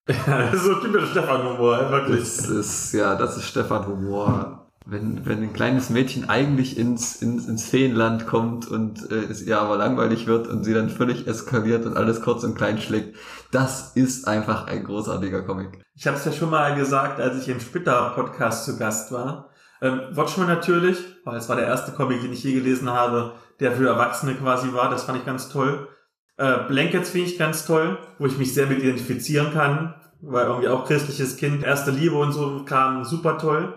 Ja, 0.09 0.51
das 0.51 0.55
ist 0.55 0.65
so 0.65 0.75
typisch 0.77 1.11
Stefan-Humor, 1.11 1.91
wirklich. 1.91 2.21
Das 2.21 2.49
ist, 2.49 2.95
ja, 2.95 3.15
das 3.15 3.37
ist 3.37 3.45
Stefan-Humor 3.45 4.70
wenn, 4.87 5.27
wenn 5.27 5.43
ein 5.43 5.53
kleines 5.53 5.91
Mädchen 5.91 6.29
eigentlich 6.29 6.79
ins, 6.79 7.21
ins, 7.21 7.47
ins 7.47 7.69
Feenland 7.69 8.27
kommt 8.27 8.67
und 8.67 9.11
äh, 9.11 9.25
es 9.31 9.43
ihr 9.43 9.61
aber 9.61 9.77
langweilig 9.77 10.27
wird 10.27 10.47
und 10.47 10.65
sie 10.65 10.73
dann 10.73 10.89
völlig 10.89 11.27
eskaliert 11.27 11.85
und 11.85 11.97
alles 11.97 12.23
kurz 12.23 12.45
und 12.45 12.55
klein 12.55 12.79
schlägt, 12.79 13.17
das 13.53 13.95
ist 13.95 14.27
einfach 14.27 14.67
ein 14.67 14.85
großartiger 14.85 15.43
Comic. 15.43 15.85
Ich 15.95 16.07
habe 16.07 16.17
es 16.17 16.25
ja 16.25 16.33
schon 16.33 16.51
mal 16.51 16.75
gesagt, 16.75 17.21
als 17.21 17.41
ich 17.43 17.49
im 17.49 17.61
Splitter-Podcast 17.61 18.65
zu 18.65 18.79
Gast 18.79 19.13
war. 19.13 19.51
Ähm, 19.83 20.01
Watchmen 20.13 20.47
natürlich, 20.47 20.99
weil 21.25 21.37
es 21.37 21.49
war 21.49 21.57
der 21.57 21.67
erste 21.67 21.93
Comic, 21.93 22.23
den 22.23 22.33
ich 22.33 22.43
je 22.43 22.55
gelesen 22.55 22.91
habe, 22.91 23.35
der 23.61 23.73
für 23.73 23.89
Erwachsene 23.89 24.35
quasi 24.35 24.73
war. 24.73 24.91
Das 24.91 25.05
fand 25.05 25.19
ich 25.19 25.27
ganz 25.27 25.51
toll. 25.51 25.89
Äh, 26.37 26.65
Blankets 26.69 27.11
finde 27.11 27.27
ich 27.29 27.39
ganz 27.39 27.67
toll, 27.67 27.99
wo 28.19 28.27
ich 28.27 28.39
mich 28.39 28.55
sehr 28.55 28.67
mit 28.67 28.79
identifizieren 28.79 29.53
kann, 29.53 29.95
weil 30.23 30.47
irgendwie 30.47 30.69
auch 30.69 30.87
christliches 30.87 31.37
Kind, 31.37 31.63
erste 31.65 31.91
Liebe 31.91 32.17
und 32.17 32.33
so 32.33 32.65
kam 32.65 33.05
super 33.05 33.37
toll. 33.37 33.75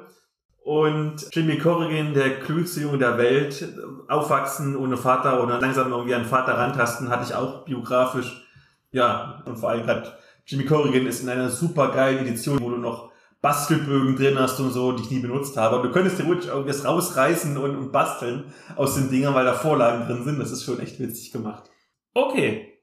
Und 0.64 1.28
Jimmy 1.34 1.58
Corrigan, 1.58 2.14
der 2.14 2.40
klügste 2.40 2.80
Junge 2.80 2.98
der 2.98 3.18
Welt, 3.18 3.68
aufwachsen 4.08 4.78
ohne 4.78 4.96
Vater 4.96 5.44
oder 5.44 5.60
langsam 5.60 5.92
irgendwie 5.92 6.16
an 6.16 6.24
Vater 6.24 6.58
rantasten, 6.58 7.10
hatte 7.10 7.26
ich 7.26 7.36
auch 7.36 7.66
biografisch. 7.66 8.48
Ja, 8.92 9.44
und 9.46 9.58
vor 9.58 9.70
allem 9.70 9.86
gerade 9.86 10.14
Jimmy 10.46 10.66
Corrigan 10.66 11.06
ist 11.06 11.22
in 11.22 11.30
einer 11.30 11.50
super 11.50 11.92
geilen 11.92 12.20
Edition, 12.20 12.62
wo 12.62 12.70
du 12.70 12.78
noch 12.78 13.12
Bastelbögen 13.42 14.16
drin 14.16 14.40
hast 14.40 14.58
und 14.62 14.72
so, 14.72 14.94
die 14.94 15.04
ich 15.04 15.12
nie 15.12 15.20
benutzt 15.20 15.58
habe. 15.58 15.76
Aber 15.76 15.88
du 15.88 15.94
könntest 15.94 16.18
dir 16.18 16.24
ruhig 16.24 16.48
irgendwas 16.48 16.86
rausreißen 16.86 17.58
und, 17.58 17.76
und 17.76 17.92
basteln 17.92 18.46
aus 18.78 18.96
den 18.96 19.10
Dingern, 19.10 19.34
weil 19.34 19.44
da 19.44 19.54
Vorlagen 19.54 20.08
drin 20.08 20.24
sind. 20.24 20.40
Das 20.40 20.52
ist 20.52 20.64
schon 20.64 20.80
echt 20.80 20.98
witzig 20.98 21.34
gemacht. 21.34 21.70
Okay. 22.14 22.80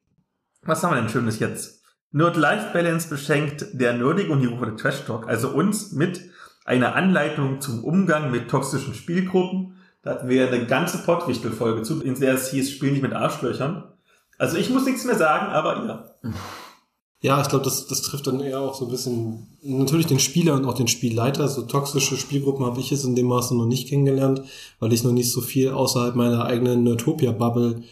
Was 0.63 0.83
haben 0.83 0.95
wir 0.95 1.01
denn 1.01 1.09
Schönes 1.09 1.39
jetzt? 1.39 1.83
Nerd-Life-Balance 2.13 3.09
beschenkt 3.09 3.69
der 3.73 3.95
Nerdige 3.95 4.33
und 4.33 4.41
die 4.41 4.47
Rufe 4.47 4.67
der 4.67 4.77
Trash 4.77 5.07
Talk, 5.07 5.29
also 5.29 5.49
uns 5.49 5.93
mit 5.93 6.21
eine 6.65 6.95
Anleitung 6.95 7.61
zum 7.61 7.85
Umgang 7.85 8.31
mit 8.31 8.49
toxischen 8.49 8.95
Spielgruppen. 8.95 9.77
Da 10.03 10.13
hatten 10.13 10.29
wir 10.29 10.49
eine 10.49 10.67
ganze 10.67 10.99
Pottwichtel-Folge 10.99 11.83
zu, 11.83 12.03
in 12.03 12.19
der 12.19 12.35
es 12.35 12.51
hieß, 12.51 12.71
spiel 12.71 12.93
nicht 12.93 13.03
mit 13.03 13.13
Arschlöchern. 13.13 13.85
Also 14.39 14.57
ich 14.57 14.71
muss 14.71 14.87
nichts 14.87 15.05
mehr 15.05 15.17
sagen, 15.17 15.53
aber 15.53 15.87
ja. 15.87 16.31
Ja, 17.23 17.43
ich 17.43 17.49
glaube, 17.49 17.67
das, 17.67 17.87
das 17.87 18.01
trifft 18.01 18.27
dann 18.27 18.41
eher 18.41 18.61
auch 18.61 18.75
so 18.75 18.87
ein 18.87 18.91
bisschen 18.91 19.59
natürlich 19.63 20.07
den 20.07 20.19
Spieler 20.19 20.55
und 20.55 20.65
auch 20.65 20.75
den 20.75 20.89
Spielleiter. 20.89 21.49
So 21.49 21.63
toxische 21.63 22.17
Spielgruppen 22.17 22.65
habe 22.65 22.81
ich 22.81 22.91
jetzt 22.91 23.05
in 23.05 23.15
dem 23.15 23.27
Maße 23.27 23.55
noch 23.55 23.67
nicht 23.67 23.89
kennengelernt, 23.89 24.43
weil 24.79 24.93
ich 24.95 25.05
noch 25.05 25.13
nicht 25.13 25.31
so 25.31 25.43
viel 25.43 25.71
außerhalb 25.71 26.17
meiner 26.17 26.47
eigenen 26.47 26.83
Nerdtopia-Bubble 26.85 27.83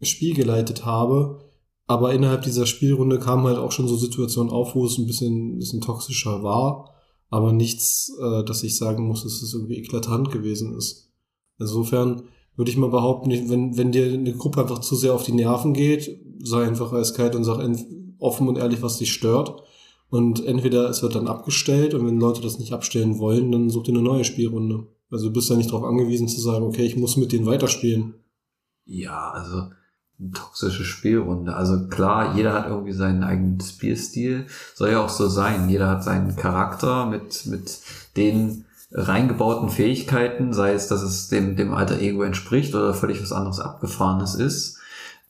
Spiel 0.00 0.34
geleitet 0.34 0.86
habe. 0.86 1.40
Aber 1.86 2.14
innerhalb 2.14 2.42
dieser 2.42 2.64
Spielrunde 2.64 3.18
kamen 3.18 3.46
halt 3.46 3.58
auch 3.58 3.72
schon 3.72 3.88
so 3.88 3.96
Situationen 3.96 4.50
auf, 4.50 4.74
wo 4.74 4.86
es 4.86 4.96
ein 4.96 5.06
bisschen, 5.06 5.56
ein 5.56 5.58
bisschen 5.58 5.82
toxischer 5.82 6.42
war 6.42 6.91
aber 7.32 7.52
nichts, 7.52 8.12
äh, 8.20 8.44
dass 8.44 8.62
ich 8.62 8.76
sagen 8.76 9.06
muss, 9.06 9.22
dass 9.22 9.40
es 9.40 9.54
irgendwie 9.54 9.78
eklatant 9.78 10.30
gewesen 10.30 10.76
ist. 10.76 11.10
Insofern 11.58 12.24
würde 12.56 12.70
ich 12.70 12.76
mal 12.76 12.90
behaupten, 12.90 13.30
wenn, 13.48 13.78
wenn 13.78 13.90
dir 13.90 14.12
eine 14.12 14.34
Gruppe 14.34 14.60
einfach 14.60 14.80
zu 14.80 14.96
sehr 14.96 15.14
auf 15.14 15.24
die 15.24 15.32
Nerven 15.32 15.72
geht, 15.72 16.20
sei 16.42 16.62
einfach 16.66 16.92
eiskalt 16.92 17.34
und 17.34 17.44
sag 17.44 17.58
offen 18.18 18.48
und 18.48 18.58
ehrlich, 18.58 18.82
was 18.82 18.98
dich 18.98 19.12
stört. 19.12 19.62
Und 20.10 20.44
entweder 20.44 20.90
es 20.90 21.02
wird 21.02 21.14
dann 21.14 21.26
abgestellt 21.26 21.94
und 21.94 22.06
wenn 22.06 22.20
Leute 22.20 22.42
das 22.42 22.58
nicht 22.58 22.74
abstellen 22.74 23.18
wollen, 23.18 23.50
dann 23.50 23.70
such 23.70 23.84
dir 23.84 23.92
eine 23.92 24.02
neue 24.02 24.24
Spielrunde. 24.24 24.86
Also 25.10 25.28
du 25.28 25.32
bist 25.32 25.48
ja 25.48 25.56
nicht 25.56 25.70
darauf 25.70 25.84
angewiesen 25.84 26.28
zu 26.28 26.38
sagen, 26.38 26.66
okay, 26.66 26.84
ich 26.84 26.96
muss 26.96 27.16
mit 27.16 27.32
denen 27.32 27.46
weiterspielen. 27.46 28.12
Ja, 28.84 29.30
also 29.30 29.70
toxische 30.32 30.84
Spielrunde. 30.84 31.54
Also 31.54 31.88
klar, 31.88 32.36
jeder 32.36 32.52
hat 32.52 32.68
irgendwie 32.68 32.92
seinen 32.92 33.24
eigenen 33.24 33.60
Spielstil. 33.60 34.46
Soll 34.74 34.90
ja 34.90 35.00
auch 35.00 35.08
so 35.08 35.28
sein. 35.28 35.68
Jeder 35.68 35.88
hat 35.88 36.04
seinen 36.04 36.36
Charakter 36.36 37.06
mit, 37.06 37.46
mit 37.46 37.80
den 38.16 38.64
reingebauten 38.92 39.70
Fähigkeiten, 39.70 40.52
sei 40.52 40.74
es, 40.74 40.88
dass 40.88 41.02
es 41.02 41.28
dem, 41.28 41.56
dem 41.56 41.72
alter 41.72 41.98
Ego 41.98 42.22
entspricht 42.22 42.74
oder 42.74 42.94
völlig 42.94 43.22
was 43.22 43.32
anderes 43.32 43.58
Abgefahrenes 43.58 44.34
ist. 44.34 44.78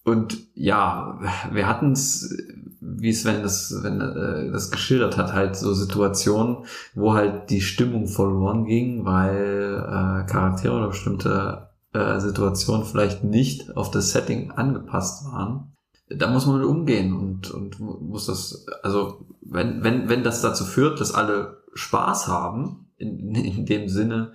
Und 0.05 0.39
ja, 0.57 1.21
wir 1.53 1.69
hatten 1.69 1.93
es, 1.93 2.37
wie 2.81 3.13
Sven 3.13 3.43
das, 3.43 3.83
wenn, 3.83 4.01
äh, 4.01 4.51
das 4.51 4.73
geschildert 4.73 5.17
hat, 5.17 5.33
halt 5.33 5.55
so 5.55 5.75
Situationen, 5.75 6.65
wo 6.95 7.15
halt 7.15 7.51
die 7.51 7.61
Stimmung 7.61 8.09
verloren 8.09 8.65
ging, 8.65 9.05
weil 9.05 9.77
äh, 9.79 10.27
Charaktere 10.29 10.75
oder 10.75 10.89
bestimmte 10.89 11.69
äh, 11.93 12.20
Situationen 12.20 12.86
vielleicht 12.86 13.24
nicht 13.24 13.77
auf 13.77 13.90
das 13.90 14.12
Setting 14.12 14.51
angepasst 14.52 15.24
waren, 15.27 15.73
da 16.09 16.28
muss 16.28 16.47
man 16.47 16.59
mit 16.59 16.66
umgehen 16.66 17.14
und, 17.14 17.51
und 17.51 17.81
muss 17.81 18.27
das, 18.27 18.66
also 18.82 19.27
wenn, 19.40 19.82
wenn, 19.82 20.09
wenn 20.09 20.23
das 20.23 20.43
dazu 20.43 20.64
führt, 20.64 21.01
dass 21.01 21.14
alle 21.14 21.62
Spaß 21.74 22.28
haben, 22.28 22.90
in, 22.97 23.35
in 23.35 23.66
dem 23.66 23.89
Sinne, 23.89 24.32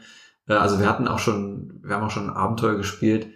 äh, 0.47 0.53
also 0.53 0.79
wir 0.79 0.87
hatten 0.87 1.07
auch 1.07 1.19
schon, 1.19 1.79
wir 1.83 1.95
haben 1.95 2.03
auch 2.03 2.11
schon 2.11 2.29
Abenteuer 2.29 2.75
gespielt, 2.75 3.27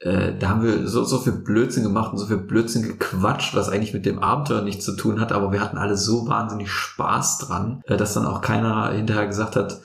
äh, 0.00 0.36
da 0.36 0.48
haben 0.48 0.62
wir 0.62 0.88
so, 0.88 1.04
so 1.04 1.18
viel 1.18 1.34
Blödsinn 1.34 1.84
gemacht 1.84 2.12
und 2.12 2.18
so 2.18 2.26
viel 2.26 2.38
Blödsinn 2.38 2.82
gequatscht, 2.82 3.54
was 3.54 3.68
eigentlich 3.68 3.94
mit 3.94 4.04
dem 4.04 4.18
Abenteuer 4.18 4.62
nichts 4.62 4.84
zu 4.84 4.96
tun 4.96 5.20
hat, 5.20 5.32
aber 5.32 5.52
wir 5.52 5.60
hatten 5.60 5.78
alle 5.78 5.96
so 5.96 6.26
wahnsinnig 6.26 6.70
Spaß 6.70 7.38
dran, 7.38 7.82
äh, 7.86 7.96
dass 7.96 8.14
dann 8.14 8.26
auch 8.26 8.40
keiner 8.40 8.90
hinterher 8.92 9.26
gesagt 9.26 9.56
hat, 9.56 9.80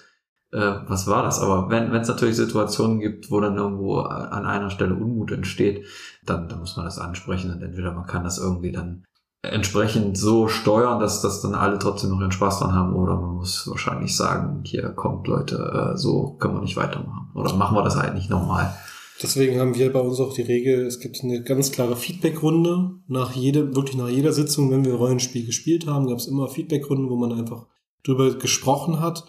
äh, 0.51 0.75
was 0.87 1.07
war 1.07 1.23
das? 1.23 1.39
Aber 1.39 1.69
wenn 1.69 1.93
es 1.93 2.07
natürlich 2.07 2.35
Situationen 2.35 2.99
gibt, 2.99 3.31
wo 3.31 3.39
dann 3.39 3.57
irgendwo 3.57 3.99
an 3.99 4.45
einer 4.45 4.69
Stelle 4.69 4.95
Unmut 4.95 5.31
entsteht, 5.31 5.85
dann, 6.25 6.47
dann 6.47 6.59
muss 6.59 6.77
man 6.77 6.85
das 6.85 6.99
ansprechen 6.99 7.51
und 7.51 7.61
entweder 7.61 7.91
man 7.91 8.05
kann 8.05 8.23
das 8.23 8.37
irgendwie 8.37 8.71
dann 8.71 9.03
entsprechend 9.43 10.17
so 10.17 10.47
steuern, 10.47 10.99
dass, 10.99 11.21
dass 11.21 11.41
dann 11.41 11.55
alle 11.55 11.79
trotzdem 11.79 12.09
noch 12.09 12.19
ihren 12.19 12.31
Spaß 12.31 12.59
dran 12.59 12.73
haben 12.73 12.95
oder 12.95 13.15
man 13.15 13.35
muss 13.35 13.67
wahrscheinlich 13.69 14.15
sagen, 14.15 14.61
hier 14.65 14.89
kommt 14.89 15.27
Leute, 15.27 15.93
äh, 15.93 15.97
so 15.97 16.35
können 16.39 16.55
wir 16.55 16.61
nicht 16.61 16.77
weitermachen 16.77 17.29
oder 17.33 17.53
machen 17.53 17.77
wir 17.77 17.83
das 17.83 17.97
halt 17.97 18.13
nicht 18.13 18.29
nochmal. 18.29 18.73
Deswegen 19.21 19.59
haben 19.59 19.75
wir 19.75 19.91
bei 19.91 19.99
uns 19.99 20.19
auch 20.19 20.33
die 20.33 20.43
Regel, 20.43 20.85
es 20.85 20.99
gibt 20.99 21.23
eine 21.23 21.41
ganz 21.41 21.71
klare 21.71 21.95
Feedbackrunde. 21.95 22.91
Nach 23.07 23.33
jeder, 23.33 23.75
wirklich 23.75 23.97
nach 23.97 24.09
jeder 24.09 24.31
Sitzung, 24.31 24.69
wenn 24.69 24.85
wir 24.85 24.93
Rollenspiel 24.93 25.45
gespielt 25.45 25.87
haben, 25.87 26.07
gab 26.07 26.19
es 26.19 26.27
immer 26.27 26.47
Feedbackrunden, 26.47 27.09
wo 27.09 27.15
man 27.15 27.33
einfach 27.33 27.65
drüber 28.03 28.35
gesprochen 28.35 28.99
hat. 28.99 29.23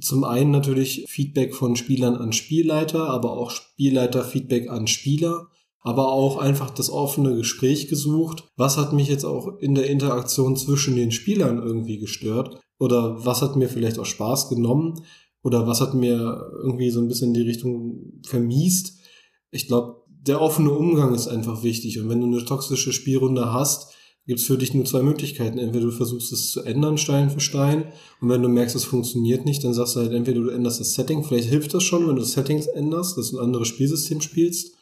Zum 0.00 0.24
einen 0.24 0.50
natürlich 0.50 1.06
Feedback 1.08 1.54
von 1.54 1.74
Spielern 1.74 2.16
an 2.16 2.32
Spielleiter, 2.32 3.08
aber 3.08 3.32
auch 3.32 3.50
Spielleiter-Feedback 3.50 4.68
an 4.68 4.86
Spieler, 4.86 5.48
aber 5.80 6.12
auch 6.12 6.36
einfach 6.36 6.70
das 6.70 6.90
offene 6.90 7.34
Gespräch 7.36 7.88
gesucht. 7.88 8.44
Was 8.56 8.76
hat 8.76 8.92
mich 8.92 9.08
jetzt 9.08 9.24
auch 9.24 9.58
in 9.58 9.74
der 9.74 9.88
Interaktion 9.88 10.56
zwischen 10.56 10.96
den 10.96 11.12
Spielern 11.12 11.62
irgendwie 11.62 11.98
gestört? 11.98 12.60
Oder 12.78 13.24
was 13.24 13.40
hat 13.40 13.56
mir 13.56 13.68
vielleicht 13.68 13.98
auch 13.98 14.04
Spaß 14.04 14.48
genommen? 14.50 15.00
Oder 15.42 15.66
was 15.66 15.80
hat 15.80 15.94
mir 15.94 16.50
irgendwie 16.62 16.90
so 16.90 17.00
ein 17.00 17.08
bisschen 17.08 17.32
die 17.32 17.42
Richtung 17.42 18.20
vermiest? 18.26 18.98
Ich 19.50 19.68
glaube, 19.68 20.02
der 20.08 20.42
offene 20.42 20.72
Umgang 20.72 21.14
ist 21.14 21.28
einfach 21.28 21.62
wichtig. 21.62 22.00
Und 22.00 22.08
wenn 22.08 22.20
du 22.20 22.26
eine 22.26 22.44
toxische 22.44 22.92
Spielrunde 22.92 23.52
hast, 23.52 23.95
gibt 24.26 24.40
es 24.40 24.46
für 24.46 24.58
dich 24.58 24.74
nur 24.74 24.84
zwei 24.84 25.02
Möglichkeiten. 25.02 25.58
Entweder 25.58 25.86
du 25.86 25.92
versuchst 25.92 26.32
es 26.32 26.50
zu 26.50 26.62
ändern, 26.62 26.98
Stein 26.98 27.30
für 27.30 27.40
Stein, 27.40 27.92
und 28.20 28.28
wenn 28.28 28.42
du 28.42 28.48
merkst, 28.48 28.74
es 28.74 28.84
funktioniert 28.84 29.44
nicht, 29.44 29.62
dann 29.64 29.74
sagst 29.74 29.96
du 29.96 30.00
halt, 30.00 30.12
entweder 30.12 30.40
du 30.40 30.50
änderst 30.50 30.80
das 30.80 30.94
Setting, 30.94 31.22
vielleicht 31.22 31.48
hilft 31.48 31.74
das 31.74 31.84
schon, 31.84 32.06
wenn 32.06 32.16
du 32.16 32.22
das 32.22 32.32
Setting 32.32 32.62
änderst, 32.74 33.16
dass 33.16 33.30
du 33.30 33.38
ein 33.38 33.44
anderes 33.44 33.68
Spielsystem 33.68 34.20
spielst, 34.20 34.76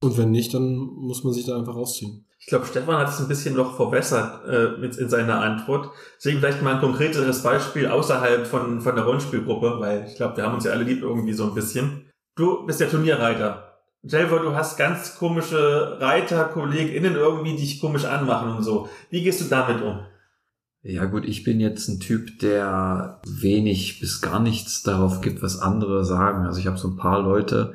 und 0.00 0.16
wenn 0.16 0.30
nicht, 0.30 0.54
dann 0.54 0.76
muss 0.76 1.24
man 1.24 1.32
sich 1.32 1.44
da 1.44 1.56
einfach 1.58 1.74
rausziehen. 1.74 2.24
Ich 2.38 2.46
glaube, 2.46 2.66
Stefan 2.66 2.98
hat 2.98 3.08
es 3.08 3.18
ein 3.18 3.26
bisschen 3.26 3.56
noch 3.56 3.74
verbessert 3.74 4.46
äh, 4.46 4.80
mit 4.80 4.96
in 4.96 5.08
seiner 5.08 5.40
Antwort. 5.40 5.90
Deswegen 6.16 6.38
vielleicht 6.38 6.62
mal 6.62 6.74
ein 6.74 6.80
konkreteres 6.80 7.42
Beispiel 7.42 7.88
außerhalb 7.88 8.46
von, 8.46 8.80
von 8.80 8.94
der 8.94 9.04
Rollenspielgruppe, 9.04 9.80
weil 9.80 10.06
ich 10.08 10.14
glaube, 10.14 10.36
wir 10.36 10.44
haben 10.44 10.54
uns 10.54 10.64
ja 10.64 10.70
alle 10.70 10.84
lieb 10.84 11.02
irgendwie 11.02 11.32
so 11.32 11.44
ein 11.44 11.54
bisschen. 11.54 12.08
Du 12.36 12.64
bist 12.64 12.78
der 12.78 12.88
Turnierreiter 12.88 13.67
Jelver, 14.02 14.40
du 14.40 14.54
hast 14.54 14.76
ganz 14.76 15.16
komische 15.16 15.96
Reiter, 16.00 16.44
KollegInnen 16.44 17.14
irgendwie, 17.14 17.56
die 17.56 17.62
dich 17.62 17.80
komisch 17.80 18.04
anmachen 18.04 18.50
und 18.50 18.62
so. 18.62 18.88
Wie 19.10 19.22
gehst 19.22 19.40
du 19.40 19.46
damit 19.46 19.82
um? 19.82 20.00
Ja 20.82 21.06
gut, 21.06 21.24
ich 21.24 21.42
bin 21.42 21.58
jetzt 21.58 21.88
ein 21.88 21.98
Typ, 21.98 22.38
der 22.38 23.20
wenig 23.26 23.98
bis 23.98 24.20
gar 24.20 24.40
nichts 24.40 24.82
darauf 24.82 25.20
gibt, 25.20 25.42
was 25.42 25.60
andere 25.60 26.04
sagen. 26.04 26.46
Also 26.46 26.60
ich 26.60 26.68
habe 26.68 26.78
so 26.78 26.88
ein 26.88 26.96
paar 26.96 27.20
Leute, 27.20 27.74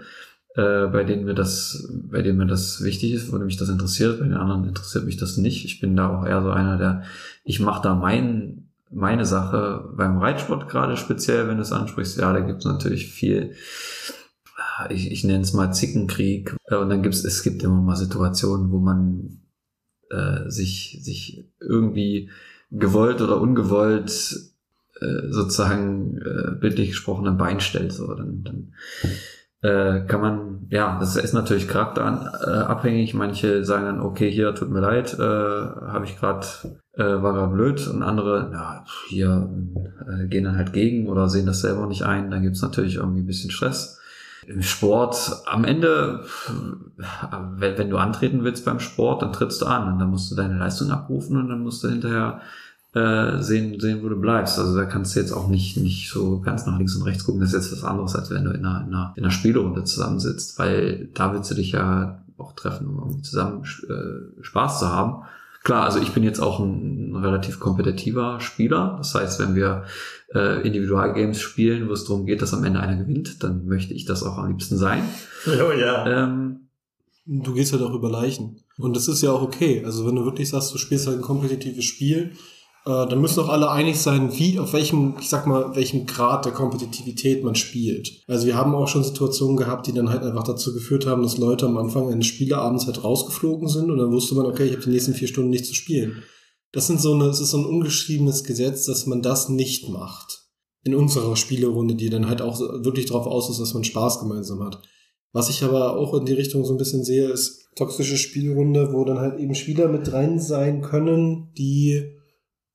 äh, 0.56 0.88
bei 0.88 1.04
denen 1.04 1.26
mir 1.26 1.34
das, 1.34 1.90
bei 1.92 2.22
denen 2.22 2.38
mir 2.38 2.48
das 2.48 2.82
wichtig 2.82 3.12
ist, 3.12 3.32
wo 3.32 3.38
mich 3.38 3.58
das 3.58 3.70
interessiert. 3.70 4.20
Bei 4.20 4.26
den 4.26 4.38
anderen 4.38 4.66
interessiert 4.66 5.04
mich 5.04 5.18
das 5.18 5.36
nicht. 5.36 5.66
Ich 5.66 5.82
bin 5.82 5.96
da 5.98 6.10
auch 6.10 6.26
eher 6.26 6.42
so 6.42 6.52
einer, 6.52 6.78
der, 6.78 7.04
ich 7.44 7.60
mache 7.60 7.82
da 7.84 7.94
mein, 7.94 8.70
meine 8.90 9.26
Sache 9.26 9.90
beim 9.98 10.18
Reitsport 10.18 10.70
gerade 10.70 10.96
speziell, 10.96 11.50
wenn 11.50 11.58
du 11.58 11.64
es 11.64 11.74
ansprichst. 11.74 12.18
Ja, 12.18 12.32
da 12.32 12.40
gibt 12.40 12.60
es 12.60 12.66
natürlich 12.66 13.12
viel 13.12 13.56
ich, 14.90 15.12
ich 15.12 15.24
nenne 15.24 15.42
es 15.42 15.54
mal 15.54 15.72
Zickenkrieg. 15.72 16.56
Äh, 16.68 16.76
und 16.76 16.90
dann 16.90 17.04
gibt 17.04 17.16
es, 17.16 17.24
es 17.24 17.44
gibt 17.44 17.64
immer 17.64 17.82
mal 17.82 17.96
Situationen, 17.96 18.72
wo 18.72 18.80
man 18.80 19.42
äh, 20.10 20.50
sich, 20.50 21.00
sich 21.02 21.46
irgendwie 21.60 22.30
gewollt 22.72 23.22
oder 23.22 23.40
ungewollt 23.40 24.12
äh, 25.00 25.30
sozusagen 25.30 26.18
äh, 26.18 26.52
bildlich 26.60 26.90
gesprochen 26.90 27.28
ein 27.28 27.38
Bein 27.38 27.60
stellt. 27.60 27.94
So, 27.94 28.14
dann, 28.14 28.44
dann 28.44 28.74
äh, 29.62 30.06
kann 30.06 30.22
man, 30.22 30.68
ja, 30.70 31.00
das 31.00 31.16
ist 31.16 31.34
natürlich 31.34 31.68
charakterabhängig. 31.68 33.14
Manche 33.14 33.64
sagen 33.64 33.86
dann, 33.86 34.02
okay, 34.02 34.30
hier 34.30 34.56
tut 34.56 34.70
mir 34.70 34.82
leid, 34.82 35.14
äh, 35.14 35.22
habe 35.22 36.06
ich 36.06 36.18
gerade, 36.18 36.46
äh, 36.94 37.04
war 37.04 37.34
gerade 37.34 37.54
blöd. 37.54 37.88
Und 37.88 38.04
andere, 38.04 38.50
ja, 38.52 38.86
hier 39.08 39.50
äh, 40.08 40.28
gehen 40.28 40.44
dann 40.46 40.58
halt 40.58 40.74
gegen 40.74 41.08
oder 41.08 41.30
sehen 41.30 41.46
das 41.46 41.62
selber 41.62 41.86
nicht 41.88 42.04
ein. 42.04 42.32
Dann 42.32 42.42
gibt's 42.42 42.62
natürlich 42.62 42.96
irgendwie 42.96 43.22
ein 43.22 43.28
bisschen 43.28 43.52
Stress 43.52 44.00
im 44.48 44.62
Sport 44.62 45.44
am 45.46 45.66
Ende, 45.66 46.26
wenn, 47.58 47.90
du 47.90 47.98
antreten 47.98 48.44
willst 48.44 48.66
beim 48.66 48.80
Sport, 48.80 49.22
dann 49.22 49.34
trittst 49.34 49.62
du 49.62 49.66
an 49.66 49.92
und 49.92 50.00
dann 50.00 50.10
musst 50.10 50.32
du 50.32 50.36
deine 50.36 50.58
Leistung 50.58 50.92
abrufen 50.92 51.38
und 51.38 51.50
dann 51.50 51.62
musst 51.62 51.84
du 51.84 51.90
hinterher 51.90 52.42
äh, 52.94 53.42
sehen, 53.42 53.80
sehen, 53.80 54.04
wo 54.04 54.10
du 54.10 54.20
bleibst. 54.20 54.60
Also 54.60 54.76
da 54.76 54.86
kannst 54.86 55.16
du 55.16 55.20
jetzt 55.20 55.32
auch 55.32 55.48
nicht, 55.48 55.78
nicht 55.78 56.10
so 56.12 56.40
ganz 56.42 56.66
nach 56.66 56.78
links 56.78 56.96
und 56.96 57.04
rechts 57.04 57.24
gucken. 57.24 57.42
Das 57.42 57.54
ist 57.54 57.72
jetzt 57.72 57.82
was 57.82 57.90
anderes, 57.90 58.16
als 58.16 58.30
wenn 58.30 58.46
du 58.46 58.52
in 58.52 58.66
einer, 58.66 58.86
in 58.86 58.94
einer, 58.94 59.14
in 59.16 59.24
einer 59.24 59.32
Spielrunde 59.32 59.84
zusammensitzt, 59.84 60.60
weil 60.60 61.10
da 61.14 61.34
willst 61.34 61.50
du 61.52 61.56
dich 61.56 61.72
ja 61.72 62.24
auch 62.38 62.54
treffen, 62.54 62.88
um 62.88 63.00
irgendwie 63.00 63.22
zusammen 63.22 63.64
äh, 63.64 64.44
Spaß 64.44 64.80
zu 64.80 64.88
haben. 64.90 65.24
Klar, 65.64 65.86
also 65.86 66.00
ich 66.00 66.12
bin 66.12 66.24
jetzt 66.24 66.40
auch 66.40 66.60
ein, 66.60 67.16
relativ 67.16 67.60
kompetitiver 67.60 68.40
Spieler. 68.42 68.96
Das 68.98 69.16
heißt, 69.16 69.40
wenn 69.40 69.56
wir 69.56 69.86
äh, 70.34 70.66
Individualgames 70.68 71.40
spielen, 71.40 71.88
wo 71.88 71.94
es 71.94 72.04
darum 72.06 72.26
geht, 72.26 72.42
dass 72.42 72.54
am 72.54 72.64
Ende 72.64 72.80
einer 72.80 72.98
gewinnt, 72.98 73.44
dann 73.44 73.66
möchte 73.66 73.94
ich 73.94 74.06
das 74.06 74.24
auch 74.24 74.38
am 74.38 74.50
liebsten 74.50 74.78
sein. 74.78 75.04
Oh 75.46 75.72
ja. 75.72 76.30
Ähm, 76.30 76.70
du 77.26 77.54
gehst 77.54 77.74
halt 77.74 77.82
auch 77.82 77.94
über 77.94 78.10
Leichen. 78.10 78.62
Und 78.78 78.96
das 78.96 79.08
ist 79.08 79.22
ja 79.22 79.32
auch 79.32 79.42
okay. 79.42 79.84
Also 79.86 80.08
wenn 80.08 80.16
du 80.16 80.26
wirklich 80.26 80.50
sagst, 80.50 80.74
du 80.74 80.78
spielst 80.78 81.06
halt 81.08 81.18
ein 81.18 81.24
kompetitives 81.24 81.84
Spiel, 81.84 82.32
dann 82.86 83.22
müssen 83.22 83.40
auch 83.40 83.50
alle 83.50 83.72
einig 83.72 83.98
sein, 83.98 84.38
wie, 84.38 84.60
auf 84.60 84.74
welchem, 84.74 85.16
ich 85.20 85.30
sag 85.30 85.48
mal, 85.48 85.74
welchem 85.76 86.06
Grad 86.06 86.44
der 86.44 86.52
Kompetitivität 86.52 87.44
man 87.44 87.56
spielt. 87.56 88.22
Also 88.28 88.46
wir 88.46 88.56
haben 88.56 88.76
auch 88.76 88.90
schon 88.90 89.04
Situationen 89.06 89.56
gehabt, 89.56 89.88
die 89.88 89.94
dann 89.94 90.10
halt 90.10 90.24
einfach 90.24 90.44
dazu 90.44 90.74
geführt 90.74 91.06
haben, 91.06 91.24
dass 91.24 91.38
Leute 91.38 91.66
am 91.66 91.78
Anfang 91.78 92.12
eines 92.12 92.26
Spieleabends 92.26 92.86
halt 92.86 93.04
rausgeflogen 93.04 93.70
sind 93.70 93.90
und 93.90 94.00
dann 94.00 94.12
wusste 94.12 94.36
man, 94.36 94.46
okay, 94.46 94.66
ich 94.66 94.74
habe 94.74 94.84
die 94.84 94.90
nächsten 94.90 95.14
vier 95.14 95.30
Stunden 95.30 95.50
nicht 95.50 95.66
zu 95.66 95.74
spielen. 95.74 96.24
Das 96.74 96.88
sind 96.88 97.00
so 97.00 97.14
eine, 97.14 97.26
es 97.26 97.40
ist 97.40 97.52
so 97.52 97.58
ein 97.58 97.66
ungeschriebenes 97.66 98.44
Gesetz, 98.44 98.86
dass 98.86 99.06
man 99.06 99.22
das 99.22 99.48
nicht 99.48 99.88
macht. 99.88 100.42
In 100.84 100.96
unserer 100.96 101.38
Spielerunde, 101.38 101.96
die 101.96 102.10
dann 102.10 102.28
halt 102.28 102.42
auch 102.42 102.60
wirklich 102.60 103.06
darauf 103.06 103.28
aus 103.28 103.50
ist, 103.50 103.62
dass 103.62 103.74
man 103.74 103.86
Spaß 103.86 104.20
gemeinsam 104.20 104.62
hat. 104.62 104.82
Was 105.32 105.50
ich 105.50 105.64
aber 105.64 105.96
auch 105.96 106.14
in 106.16 106.26
die 106.26 106.34
Richtung 106.34 106.66
so 106.66 106.74
ein 106.74 106.78
bisschen 106.78 107.06
sehe, 107.06 107.30
ist 107.30 107.70
toxische 107.76 108.18
Spielrunde, 108.18 108.92
wo 108.92 109.06
dann 109.06 109.20
halt 109.20 109.40
eben 109.40 109.56
Spieler 109.56 109.88
mit 109.88 110.12
rein 110.12 110.40
sein 110.40 110.82
können, 110.82 111.54
die 111.58 112.18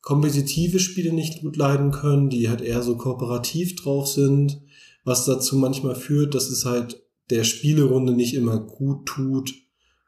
kompetitive 0.09 0.80
Spiele 0.80 1.12
nicht 1.12 1.43
gut 1.43 1.59
leiden 1.59 1.90
können, 1.90 2.30
die 2.30 2.48
halt 2.48 2.62
eher 2.62 2.82
so 2.82 2.97
kooperativ 2.97 3.76
drauf 3.76 4.09
sind, 4.09 4.59
was 5.05 5.26
dazu 5.26 5.56
manchmal 5.56 5.97
führt, 5.97 6.35
dass 6.35 6.48
es 6.48 6.64
halt 6.64 7.02
der 7.28 7.44
Spielerunde 7.44 8.14
nicht 8.14 8.32
immer 8.32 8.59
gut 8.59 9.05
tut, 9.05 9.52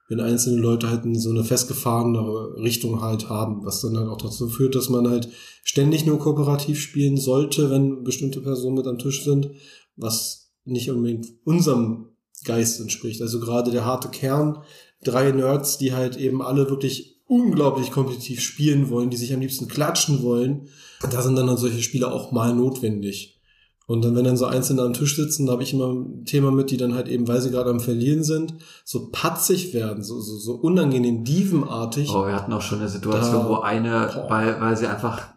wenn 0.09 0.21
einzelne 0.21 0.59
Leute 0.59 0.89
halt 0.89 1.05
in 1.05 1.19
so 1.19 1.29
eine 1.29 1.45
festgefahrene 1.45 2.19
Richtung 2.63 3.03
halt 3.03 3.29
haben, 3.29 3.63
was 3.67 3.83
dann 3.83 3.95
halt 3.99 4.09
auch 4.09 4.17
dazu 4.17 4.49
führt, 4.49 4.75
dass 4.75 4.89
man 4.89 5.07
halt 5.07 5.29
ständig 5.65 6.07
nur 6.07 6.19
kooperativ 6.19 6.81
spielen 6.81 7.19
sollte, 7.19 7.69
wenn 7.69 8.03
bestimmte 8.03 8.41
Personen 8.41 8.77
mit 8.77 8.87
am 8.87 8.97
Tisch 8.97 9.23
sind, 9.23 9.51
was 9.97 10.51
nicht 10.65 10.91
unbedingt 10.91 11.27
unserem 11.45 12.07
Geist 12.47 12.81
entspricht. 12.81 13.21
Also 13.21 13.39
gerade 13.39 13.71
der 13.71 13.85
harte 13.85 14.09
Kern, 14.09 14.63
drei 15.05 15.31
Nerds, 15.31 15.77
die 15.77 15.93
halt 15.93 16.17
eben 16.17 16.41
alle 16.41 16.71
wirklich 16.71 17.20
unglaublich 17.31 17.93
kompetitiv 17.93 18.41
spielen 18.41 18.91
wollen, 18.91 19.09
die 19.09 19.17
sich 19.17 19.33
am 19.33 19.41
liebsten 19.41 19.69
klatschen 19.69 20.23
wollen, 20.23 20.69
da 21.13 21.23
sind 21.23 21.37
dann, 21.37 21.47
dann 21.47 21.57
solche 21.57 21.81
Spiele 21.81 22.13
auch 22.13 22.33
mal 22.33 22.53
notwendig. 22.53 23.41
Und 23.87 24.05
dann, 24.05 24.17
wenn 24.17 24.25
dann 24.25 24.37
so 24.37 24.47
Einzelne 24.47 24.83
am 24.83 24.95
Tisch 24.95 25.15
sitzen, 25.15 25.47
da 25.47 25.53
habe 25.53 25.63
ich 25.63 25.73
immer 25.73 25.93
ein 25.93 26.25
Thema 26.25 26.51
mit, 26.51 26.73
die 26.73 26.77
dann 26.77 26.95
halt 26.95 27.07
eben, 27.09 27.29
weil 27.29 27.41
sie 27.41 27.51
gerade 27.51 27.71
am 27.71 27.79
Verlieren 27.79 28.25
sind, 28.25 28.55
so 28.85 29.11
patzig 29.13 29.73
werden, 29.75 30.03
so, 30.03 30.21
so, 30.21 30.39
so 30.39 30.55
unangenehm, 30.55 31.23
dievenartig. 31.23 32.11
Oh, 32.13 32.27
wir 32.27 32.35
hatten 32.35 32.53
auch 32.53 32.63
schon 32.63 32.81
eine 32.81 32.89
Situation, 32.89 33.45
da, 33.45 33.49
wo 33.49 33.57
eine, 33.61 34.27
weil, 34.29 34.61
weil 34.61 34.77
sie 34.77 34.89
einfach, 34.89 35.29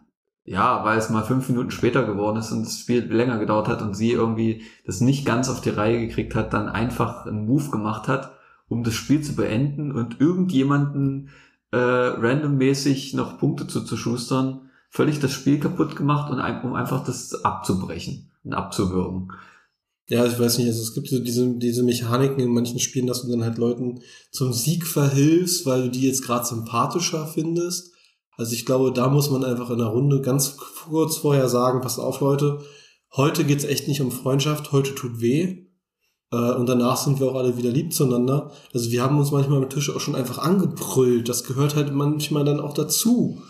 ja, 0.44 0.84
weil 0.84 0.98
es 0.98 1.10
mal 1.10 1.22
fünf 1.22 1.48
Minuten 1.48 1.70
später 1.70 2.04
geworden 2.04 2.38
ist 2.38 2.50
und 2.50 2.64
das 2.64 2.78
Spiel 2.78 3.04
länger 3.04 3.38
gedauert 3.38 3.68
hat 3.68 3.82
und 3.82 3.94
sie 3.94 4.10
irgendwie 4.10 4.62
das 4.84 5.00
nicht 5.00 5.24
ganz 5.24 5.48
auf 5.48 5.60
die 5.60 5.70
Reihe 5.70 6.00
gekriegt 6.00 6.34
hat, 6.34 6.52
dann 6.52 6.68
einfach 6.68 7.26
einen 7.26 7.46
Move 7.46 7.70
gemacht 7.70 8.08
hat, 8.08 8.32
um 8.68 8.82
das 8.82 8.94
Spiel 8.94 9.20
zu 9.20 9.36
beenden 9.36 9.92
und 9.92 10.20
irgendjemanden 10.20 11.30
äh, 11.74 12.26
randommäßig 12.26 13.14
noch 13.14 13.38
Punkte 13.38 13.66
zuzuschustern, 13.66 14.70
völlig 14.90 15.18
das 15.18 15.32
Spiel 15.32 15.58
kaputt 15.58 15.96
gemacht 15.96 16.30
und 16.30 16.38
um 16.38 16.74
einfach 16.74 17.04
das 17.04 17.44
abzubrechen 17.44 18.30
und 18.44 18.54
abzuwürgen. 18.54 19.32
Ja, 20.06 20.24
ich 20.26 20.38
weiß 20.38 20.58
nicht, 20.58 20.68
also 20.68 20.82
es 20.82 20.94
gibt 20.94 21.08
so 21.08 21.18
diese, 21.18 21.56
diese 21.56 21.82
Mechaniken 21.82 22.38
in 22.38 22.52
manchen 22.52 22.78
Spielen, 22.78 23.06
dass 23.06 23.22
du 23.22 23.30
dann 23.30 23.42
halt 23.42 23.58
Leuten 23.58 24.02
zum 24.30 24.52
Sieg 24.52 24.86
verhilfst, 24.86 25.66
weil 25.66 25.84
du 25.84 25.90
die 25.90 26.06
jetzt 26.06 26.22
gerade 26.22 26.46
sympathischer 26.46 27.26
findest. 27.26 27.92
Also 28.36 28.52
ich 28.52 28.66
glaube, 28.66 28.92
da 28.92 29.08
muss 29.08 29.30
man 29.30 29.44
einfach 29.44 29.70
in 29.70 29.78
der 29.78 29.88
Runde 29.88 30.20
ganz 30.20 30.56
kurz 30.56 31.16
vorher 31.16 31.48
sagen, 31.48 31.80
passt 31.80 31.98
auf 31.98 32.20
Leute, 32.20 32.60
heute 33.16 33.44
geht's 33.44 33.64
echt 33.64 33.88
nicht 33.88 34.00
um 34.00 34.12
Freundschaft, 34.12 34.72
heute 34.72 34.94
tut 34.94 35.20
weh. 35.20 35.66
Äh, 36.34 36.56
und 36.56 36.68
danach 36.68 36.96
sind 36.96 37.20
wir 37.20 37.28
auch 37.28 37.36
alle 37.36 37.56
wieder 37.56 37.70
lieb 37.70 37.92
zueinander. 37.92 38.50
Also 38.72 38.90
wir 38.90 39.02
haben 39.02 39.18
uns 39.18 39.30
manchmal 39.30 39.62
am 39.62 39.70
Tisch 39.70 39.94
auch 39.94 40.00
schon 40.00 40.16
einfach 40.16 40.38
angebrüllt. 40.38 41.28
Das 41.28 41.44
gehört 41.44 41.76
halt 41.76 41.94
manchmal 41.94 42.44
dann 42.44 42.60
auch 42.60 42.74
dazu. 42.74 43.42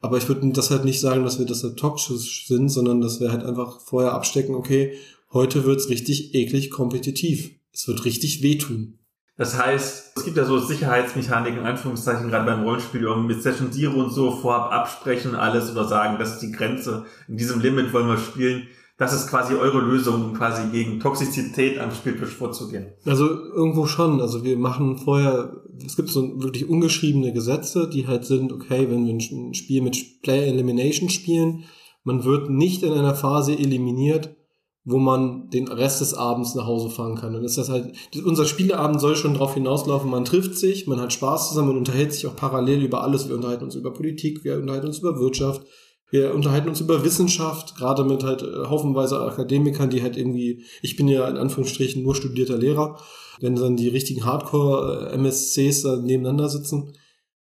Aber 0.00 0.18
ich 0.18 0.28
würde 0.28 0.48
das 0.52 0.70
halt 0.70 0.84
nicht 0.84 1.00
sagen, 1.00 1.24
dass 1.24 1.38
wir 1.38 1.46
das 1.46 1.64
halt 1.64 1.76
toxisch 1.76 2.46
sind, 2.46 2.68
sondern 2.68 3.00
dass 3.00 3.20
wir 3.20 3.32
halt 3.32 3.42
einfach 3.42 3.80
vorher 3.80 4.12
abstecken, 4.12 4.54
okay, 4.54 4.94
Heute 5.30 5.66
wird's 5.66 5.90
richtig 5.90 6.34
eklig 6.34 6.70
kompetitiv. 6.70 7.50
Es 7.70 7.86
wird 7.86 8.06
richtig 8.06 8.42
wehtun. 8.42 8.98
Das 9.36 9.58
heißt, 9.58 10.16
es 10.16 10.24
gibt 10.24 10.38
ja 10.38 10.46
so 10.46 10.58
Sicherheitsmechaniken, 10.58 11.60
in 11.60 11.66
Anführungszeichen, 11.66 12.28
gerade 12.28 12.46
beim 12.46 12.62
Rollenspiel, 12.62 13.02
irgendwie 13.02 13.34
mit 13.34 13.42
Session 13.42 13.70
Zero 13.70 14.02
und 14.02 14.10
so 14.10 14.34
vorab 14.34 14.72
absprechen 14.72 15.34
alles 15.34 15.70
oder 15.70 15.86
sagen, 15.86 16.18
das 16.18 16.32
ist 16.32 16.42
die 16.42 16.50
Grenze, 16.50 17.04
in 17.28 17.36
diesem 17.36 17.60
Limit 17.60 17.92
wollen 17.92 18.08
wir 18.08 18.16
spielen. 18.16 18.68
Das 18.98 19.14
ist 19.14 19.28
quasi 19.28 19.54
eure 19.54 19.78
Lösung, 19.78 20.24
um 20.24 20.34
quasi 20.34 20.68
gegen 20.72 20.98
Toxizität 20.98 21.78
am 21.78 21.92
Spieltisch 21.92 22.34
vorzugehen. 22.34 22.94
Also 23.04 23.28
irgendwo 23.28 23.86
schon. 23.86 24.20
Also 24.20 24.42
wir 24.42 24.58
machen 24.58 24.98
vorher, 24.98 25.62
es 25.86 25.94
gibt 25.94 26.08
so 26.08 26.42
wirklich 26.42 26.68
ungeschriebene 26.68 27.32
Gesetze, 27.32 27.88
die 27.88 28.08
halt 28.08 28.24
sind, 28.24 28.52
okay, 28.52 28.90
wenn 28.90 29.06
wir 29.06 29.14
ein 29.14 29.54
Spiel 29.54 29.82
mit 29.82 30.20
Player 30.22 30.48
Elimination 30.48 31.10
spielen, 31.10 31.64
man 32.02 32.24
wird 32.24 32.50
nicht 32.50 32.82
in 32.82 32.92
einer 32.92 33.14
Phase 33.14 33.56
eliminiert, 33.56 34.34
wo 34.82 34.98
man 34.98 35.48
den 35.50 35.68
Rest 35.68 36.00
des 36.00 36.14
Abends 36.14 36.56
nach 36.56 36.66
Hause 36.66 36.90
fahren 36.90 37.14
kann. 37.14 37.36
Und 37.36 37.44
ist 37.44 37.58
das 37.58 37.68
halt, 37.68 37.92
unser 38.24 38.46
Spieleabend 38.46 39.00
soll 39.00 39.14
schon 39.14 39.34
darauf 39.34 39.54
hinauslaufen, 39.54 40.10
man 40.10 40.24
trifft 40.24 40.56
sich, 40.56 40.88
man 40.88 41.00
hat 41.00 41.12
Spaß 41.12 41.50
zusammen, 41.50 41.68
man 41.68 41.76
unterhält 41.76 42.12
sich 42.12 42.26
auch 42.26 42.34
parallel 42.34 42.82
über 42.82 43.04
alles. 43.04 43.28
Wir 43.28 43.36
unterhalten 43.36 43.64
uns 43.64 43.76
über 43.76 43.92
Politik, 43.92 44.42
wir 44.42 44.56
unterhalten 44.56 44.88
uns 44.88 44.98
über 44.98 45.20
Wirtschaft, 45.20 45.62
wir 46.10 46.34
unterhalten 46.34 46.68
uns 46.68 46.80
über 46.80 47.04
Wissenschaft, 47.04 47.76
gerade 47.76 48.04
mit 48.04 48.24
halt 48.24 48.42
äh, 48.42 48.66
haufenweise 48.66 49.20
Akademikern, 49.20 49.90
die 49.90 50.02
halt 50.02 50.16
irgendwie, 50.16 50.64
ich 50.82 50.96
bin 50.96 51.08
ja 51.08 51.28
in 51.28 51.36
Anführungsstrichen 51.36 52.02
nur 52.02 52.14
studierter 52.14 52.56
Lehrer, 52.56 52.98
wenn 53.40 53.56
dann 53.56 53.76
die 53.76 53.88
richtigen 53.88 54.24
Hardcore-MSCs 54.24 55.82
da 55.82 55.96
nebeneinander 55.96 56.48
sitzen. 56.48 56.92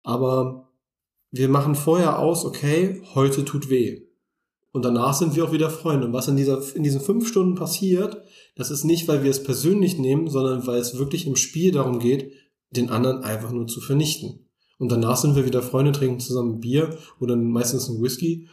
Aber 0.03 0.69
wir 1.31 1.49
machen 1.49 1.75
vorher 1.75 2.19
aus, 2.19 2.45
okay, 2.45 3.01
heute 3.15 3.45
tut 3.45 3.69
weh. 3.69 4.01
Und 4.73 4.85
danach 4.85 5.13
sind 5.13 5.35
wir 5.35 5.43
auch 5.43 5.51
wieder 5.51 5.69
Freunde. 5.69 6.07
Und 6.07 6.13
was 6.13 6.27
in, 6.27 6.38
dieser, 6.38 6.61
in 6.75 6.83
diesen 6.83 7.01
fünf 7.01 7.27
Stunden 7.27 7.55
passiert, 7.55 8.21
das 8.55 8.71
ist 8.71 8.85
nicht, 8.85 9.07
weil 9.07 9.23
wir 9.23 9.31
es 9.31 9.43
persönlich 9.43 9.97
nehmen, 9.97 10.29
sondern 10.29 10.65
weil 10.65 10.79
es 10.79 10.97
wirklich 10.97 11.27
im 11.27 11.35
Spiel 11.35 11.71
darum 11.71 11.99
geht, 11.99 12.31
den 12.69 12.89
anderen 12.89 13.23
einfach 13.23 13.51
nur 13.51 13.67
zu 13.67 13.81
vernichten. 13.81 14.51
Und 14.81 14.91
danach 14.91 15.15
sind 15.15 15.35
wir 15.35 15.45
wieder 15.45 15.61
Freunde, 15.61 15.91
trinken 15.91 16.19
zusammen 16.19 16.59
Bier 16.59 16.97
oder 17.19 17.35
meistens 17.35 17.87
ein 17.87 18.01
Whisky. 18.01 18.47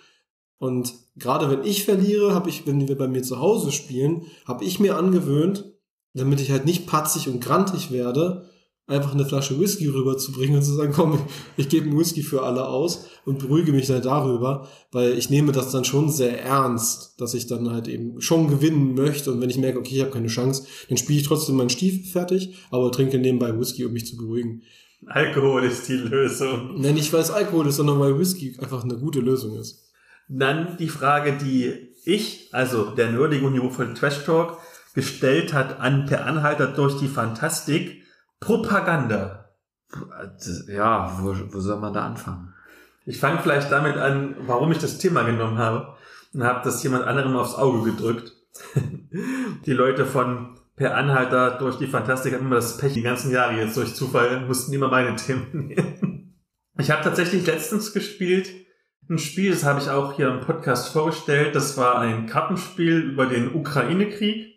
Und 0.59 0.93
gerade 1.17 1.51
wenn 1.51 1.65
ich 1.65 1.87
verliere, 1.87 2.35
habe 2.35 2.51
ich, 2.51 2.67
wenn 2.67 2.87
wir 2.87 2.99
bei 2.99 3.09
mir 3.09 3.23
zu 3.23 3.39
Hause 3.39 3.73
spielen, 3.73 4.27
habe 4.45 4.63
ich 4.63 4.79
mir 4.79 4.99
angewöhnt, 4.99 5.73
damit 6.13 6.43
ich 6.43 6.51
halt 6.51 6.67
nicht 6.67 6.87
patzig 6.87 7.31
und 7.31 7.43
grantig 7.43 7.91
werde, 7.91 8.45
einfach 8.87 9.15
eine 9.15 9.25
Flasche 9.25 9.59
Whisky 9.59 9.87
rüberzubringen 9.87 10.57
und 10.57 10.65
zu 10.65 10.75
sagen, 10.75 10.93
komm, 10.95 11.19
ich 11.57 11.71
gebe 11.71 11.87
einen 11.87 11.99
Whisky 11.99 12.23
für 12.23 12.43
alle 12.43 12.69
aus 12.69 13.07
und 13.25 13.39
beruhige 13.39 13.73
mich 13.73 13.87
dann 13.87 14.03
darüber, 14.03 14.69
weil 14.93 15.17
ich 15.17 15.31
nehme 15.31 15.53
das 15.53 15.73
dann 15.73 15.87
schon 15.87 16.11
sehr 16.11 16.43
ernst, 16.43 17.19
dass 17.19 17.33
ich 17.33 17.47
dann 17.47 17.71
halt 17.71 17.89
eben 17.89 18.21
schon 18.21 18.49
gewinnen 18.49 18.93
möchte 18.93 19.33
und 19.33 19.41
wenn 19.41 19.49
ich 19.49 19.57
merke, 19.57 19.79
okay, 19.79 19.95
ich 19.95 20.01
habe 20.03 20.11
keine 20.11 20.29
Chance, 20.29 20.67
dann 20.91 20.99
spiele 20.99 21.21
ich 21.21 21.27
trotzdem 21.27 21.57
meinen 21.57 21.71
Stiefel 21.71 22.05
fertig, 22.05 22.55
aber 22.71 22.93
trinke 22.93 23.17
nebenbei 23.19 23.59
Whisky, 23.59 23.87
um 23.87 23.95
mich 23.95 24.05
zu 24.05 24.19
beruhigen. 24.19 24.61
Alkohol 25.07 25.65
ist 25.65 25.89
die 25.89 25.97
Lösung. 25.97 26.81
Nein, 26.81 26.95
nicht 26.95 27.13
weil 27.13 27.21
es 27.21 27.31
Alkohol 27.31 27.69
ist, 27.69 27.77
sondern 27.77 28.01
weil 28.01 28.19
Whisky 28.19 28.57
einfach 28.61 28.83
eine 28.83 28.97
gute 28.97 29.21
Lösung 29.21 29.57
ist. 29.59 29.89
Dann 30.29 30.77
die 30.77 30.89
Frage, 30.89 31.39
die 31.39 31.95
ich, 32.05 32.51
also 32.53 32.91
der 32.91 33.13
nerdige 33.13 33.47
und 33.47 33.53
niveauvolle 33.53 33.95
Trash 33.95 34.25
Talk, 34.25 34.59
gestellt 34.95 35.53
hat 35.53 35.81
an 35.81 36.07
Per 36.07 36.27
Anhalter 36.27 36.67
durch 36.67 36.99
die 36.99 37.09
Fantastik, 37.09 38.03
Propaganda. 38.41 39.55
Ja, 40.67 41.19
wo, 41.23 41.35
wo 41.51 41.61
soll 41.61 41.79
man 41.79 41.95
da 41.95 42.07
anfangen? 42.07 42.55
Ich 43.07 43.19
fange 43.19 43.41
vielleicht 43.41 43.73
damit 43.73 43.97
an, 43.97 44.37
warum 44.41 44.71
ich 44.73 44.79
das 44.79 44.99
Thema 44.99 45.23
genommen 45.23 45.59
habe 45.59 45.95
und 46.35 46.45
habe 46.45 46.61
das 46.65 46.83
jemand 46.83 47.05
anderem 47.05 47.37
aufs 47.37 47.55
Auge 47.55 47.91
gedrückt. 47.91 48.33
die 49.67 49.73
Leute 49.73 50.05
von 50.05 50.58
Per 50.79 50.97
Anhalter 50.97 51.59
durch 51.59 51.77
die 51.77 51.87
Fantastik 51.87 52.33
hatten 52.33 52.47
immer 52.47 52.57
das 52.57 52.79
Pech 52.79 52.95
die 52.95 53.03
ganzen 53.03 53.33
Jahre 53.33 53.57
jetzt 53.57 53.77
durch 53.77 53.95
Zufall, 53.95 54.47
mussten 54.47 54.73
immer 54.73 54.89
meine 54.89 55.17
Themen 55.17 55.49
nehmen. 55.69 56.41
Ich 56.79 56.91
habe 56.91 57.03
tatsächlich 57.03 57.45
letztens 57.47 57.93
gespielt 57.93 58.49
ein 59.11 59.19
Spiel, 59.19 59.51
das 59.51 59.65
habe 59.65 59.81
ich 59.81 59.89
auch 59.89 60.13
hier 60.15 60.29
im 60.29 60.41
Podcast 60.41 60.93
vorgestellt. 60.93 61.55
Das 61.55 61.77
war 61.79 61.99
ein 61.99 62.27
Kartenspiel 62.27 62.99
über 62.99 63.27
den 63.27 63.55
Ukraine-Krieg 63.55 64.55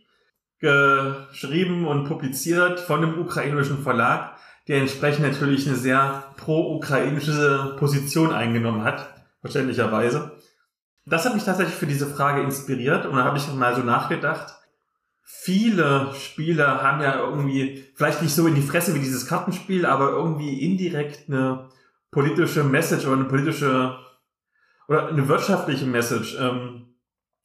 geschrieben 0.60 1.88
und 1.88 2.06
publiziert 2.06 2.80
von 2.80 3.04
einem 3.04 3.20
ukrainischen 3.20 3.82
Verlag, 3.82 4.38
der 4.68 4.80
entsprechend 4.80 5.26
natürlich 5.26 5.68
eine 5.68 5.78
sehr 5.78 6.26
pro-ukrainische 6.38 7.78
Position 7.80 8.32
eingenommen 8.32 8.84
hat, 8.84 9.08
verständlicherweise. 9.40 10.38
Das 11.06 11.26
hat 11.26 11.34
mich 11.34 11.46
tatsächlich 11.46 11.76
für 11.76 11.88
diese 11.88 12.06
Frage 12.06 12.42
inspiriert 12.42 13.06
und 13.06 13.16
da 13.16 13.24
habe 13.24 13.38
ich 13.38 13.52
mal 13.54 13.76
so 13.76 13.82
nachgedacht. 13.82 14.54
Viele 15.34 16.14
Spiele 16.14 16.84
haben 16.84 17.02
ja 17.02 17.20
irgendwie, 17.20 17.84
vielleicht 17.96 18.22
nicht 18.22 18.36
so 18.36 18.46
in 18.46 18.54
die 18.54 18.62
Fresse 18.62 18.94
wie 18.94 19.00
dieses 19.00 19.26
Kartenspiel, 19.26 19.86
aber 19.86 20.12
irgendwie 20.12 20.64
indirekt 20.64 21.30
eine 21.30 21.70
politische 22.12 22.64
Message 22.64 23.06
oder 23.06 23.16
eine 23.16 23.24
politische 23.24 23.98
oder 24.88 25.08
eine 25.08 25.28
wirtschaftliche 25.28 25.86
Message. 25.86 26.38
Ähm, 26.40 26.96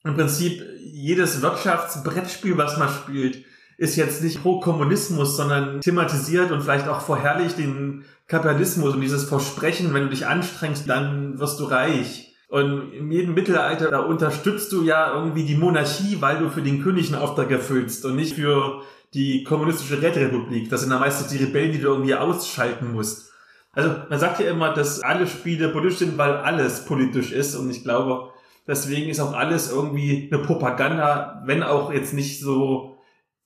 Im 0.03 0.15
Prinzip 0.15 0.61
jedes 0.79 1.41
Wirtschaftsbrettspiel, 1.41 2.57
was 2.57 2.77
man 2.77 2.89
spielt, 2.89 3.45
ist 3.77 3.95
jetzt 3.95 4.21
nicht 4.21 4.41
pro 4.41 4.59
Kommunismus, 4.59 5.37
sondern 5.37 5.81
thematisiert 5.81 6.51
und 6.51 6.61
vielleicht 6.61 6.87
auch 6.87 7.01
verherrlicht 7.01 7.57
den 7.57 8.05
Kapitalismus 8.27 8.95
und 8.95 9.01
dieses 9.01 9.23
Versprechen, 9.23 9.93
wenn 9.93 10.03
du 10.03 10.09
dich 10.09 10.27
anstrengst, 10.27 10.89
dann 10.89 11.39
wirst 11.39 11.59
du 11.59 11.63
reich. 11.63 12.26
Und 12.47 12.93
in 12.93 13.11
jedem 13.11 13.33
Mittelalter, 13.33 13.91
da 13.91 13.99
unterstützt 13.99 14.71
du 14.71 14.83
ja 14.83 15.13
irgendwie 15.13 15.43
die 15.43 15.55
Monarchie, 15.55 16.17
weil 16.21 16.39
du 16.39 16.49
für 16.49 16.61
den 16.61 16.81
König 16.81 17.11
einen 17.11 17.21
Auftrag 17.21 17.51
erfüllst 17.51 18.05
und 18.05 18.15
nicht 18.15 18.35
für 18.35 18.81
die 19.13 19.43
kommunistische 19.43 20.01
Räterepublik. 20.01 20.69
Das 20.69 20.81
sind 20.81 20.91
ja 20.91 20.99
meistens 20.99 21.27
die 21.27 21.43
Rebellen, 21.43 21.73
die 21.73 21.79
du 21.79 21.87
irgendwie 21.87 22.15
ausschalten 22.15 22.93
musst. 22.93 23.31
Also 23.73 23.91
man 24.09 24.19
sagt 24.19 24.39
ja 24.39 24.49
immer, 24.49 24.73
dass 24.73 25.01
alle 25.01 25.27
Spiele 25.27 25.69
politisch 25.69 25.99
sind, 25.99 26.17
weil 26.17 26.37
alles 26.37 26.85
politisch 26.85 27.31
ist. 27.31 27.55
Und 27.55 27.69
ich 27.69 27.83
glaube, 27.83 28.31
Deswegen 28.67 29.09
ist 29.09 29.21
auch 29.21 29.33
alles 29.33 29.71
irgendwie 29.71 30.29
eine 30.31 30.43
Propaganda, 30.43 31.41
wenn 31.45 31.63
auch 31.63 31.91
jetzt 31.91 32.13
nicht 32.13 32.41
so 32.41 32.97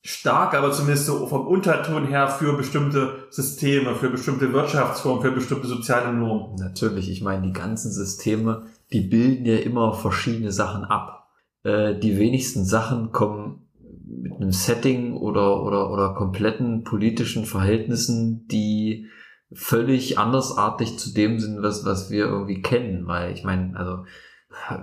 stark, 0.01 0.55
aber 0.55 0.71
zumindest 0.71 1.05
so 1.05 1.27
vom 1.27 1.45
Unterton 1.45 2.07
her 2.07 2.27
für 2.27 2.57
bestimmte 2.57 3.27
Systeme, 3.29 3.93
für 3.93 4.09
bestimmte 4.09 4.51
Wirtschaftsformen, 4.51 5.21
für 5.21 5.31
bestimmte 5.31 5.67
soziale 5.67 6.11
Normen. 6.11 6.55
Natürlich, 6.55 7.07
ich 7.11 7.21
meine, 7.21 7.43
die 7.43 7.53
ganzen 7.53 7.91
Systeme, 7.91 8.63
die 8.93 9.01
bilden 9.01 9.45
ja 9.45 9.57
immer 9.57 9.93
verschiedene 9.93 10.51
Sachen 10.51 10.83
ab. 10.83 11.29
Äh, 11.63 11.95
die 11.99 12.17
wenigsten 12.17 12.65
Sachen 12.65 13.11
kommen 13.11 13.69
mit 14.05 14.33
einem 14.33 14.51
Setting 14.51 15.13
oder, 15.13 15.63
oder, 15.63 15.91
oder 15.91 16.13
kompletten 16.13 16.83
politischen 16.83 17.45
Verhältnissen, 17.45 18.47
die 18.47 19.07
völlig 19.53 20.17
andersartig 20.17 20.97
zu 20.97 21.13
dem 21.13 21.39
sind, 21.39 21.61
was, 21.61 21.85
was 21.85 22.09
wir 22.09 22.25
irgendwie 22.25 22.61
kennen, 22.61 23.07
weil 23.07 23.33
ich 23.33 23.43
meine, 23.43 23.75
also 23.77 24.03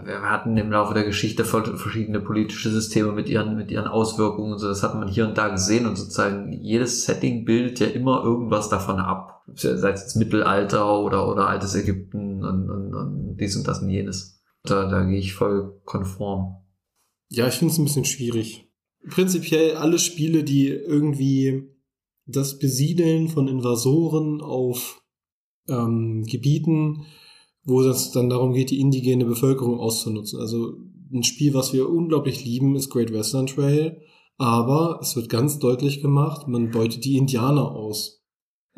wir 0.05 0.23
hatten 0.23 0.57
im 0.57 0.73
Laufe 0.73 0.95
der 0.95 1.05
Geschichte 1.05 1.45
verschiedene 1.45 2.21
politische 2.21 2.71
Systeme 2.71 3.13
mit 3.13 3.29
ihren, 3.29 3.55
mit 3.55 3.71
ihren 3.71 3.87
Auswirkungen 3.87 4.53
und 4.53 4.59
so. 4.59 4.69
Das 4.69 4.83
hat 4.83 4.95
man 4.95 5.09
hier 5.09 5.27
und 5.27 5.37
da 5.37 5.49
gesehen 5.49 5.87
und 5.87 5.97
sozusagen 5.97 6.53
jedes 6.53 7.05
Setting 7.05 7.45
bildet 7.45 7.81
ja 7.81 7.87
immer 7.89 8.25
irgendwas 8.25 8.71
davon 8.71 8.99
ab. 8.99 9.38
Sei 9.55 9.91
es 9.91 10.15
Mittelalter 10.15 11.01
oder, 11.01 11.31
oder 11.31 11.49
altes 11.49 11.75
Ägypten 11.75 12.45
und, 12.45 12.71
und, 12.71 12.95
und 12.95 13.37
dies 13.37 13.57
und 13.57 13.67
das 13.67 13.83
und 13.83 13.91
jenes. 13.91 14.43
Da, 14.65 14.89
da 14.89 15.05
gehe 15.05 15.19
ich 15.19 15.35
voll 15.35 15.81
konform. 15.85 16.57
Ja, 17.31 17.49
ich 17.49 17.55
finde 17.55 17.73
es 17.73 17.79
ein 17.79 17.85
bisschen 17.85 18.05
schwierig. 18.05 18.71
Prinzipiell 19.09 19.77
alle 19.77 19.99
Spiele, 19.99 20.45
die 20.45 20.69
irgendwie 20.69 21.71
das 22.27 22.59
Besiedeln 22.59 23.29
von 23.29 23.49
Invasoren 23.49 24.41
auf 24.41 25.03
ähm, 25.69 26.25
Gebieten 26.25 27.07
wo 27.69 27.83
es 27.83 28.11
dann 28.13 28.31
darum 28.31 28.55
geht, 28.55 28.71
die 28.71 28.81
indigene 28.81 29.27
Bevölkerung 29.27 29.79
auszunutzen. 29.79 30.41
Also 30.41 30.79
ein 31.13 31.23
Spiel, 31.23 31.53
was 31.53 31.73
wir 31.75 31.89
unglaublich 31.89 32.45
lieben, 32.45 32.75
ist 32.75 32.89
Great 32.89 33.13
Western 33.13 33.47
Trail, 33.47 34.01
aber 34.39 35.01
es 35.03 35.15
wird 35.17 35.29
ganz 35.29 35.59
deutlich 35.59 36.01
gemacht, 36.01 36.49
man 36.49 36.71
beutet 36.71 37.05
die 37.05 37.19
Indianer 37.19 37.71
aus. 37.71 38.18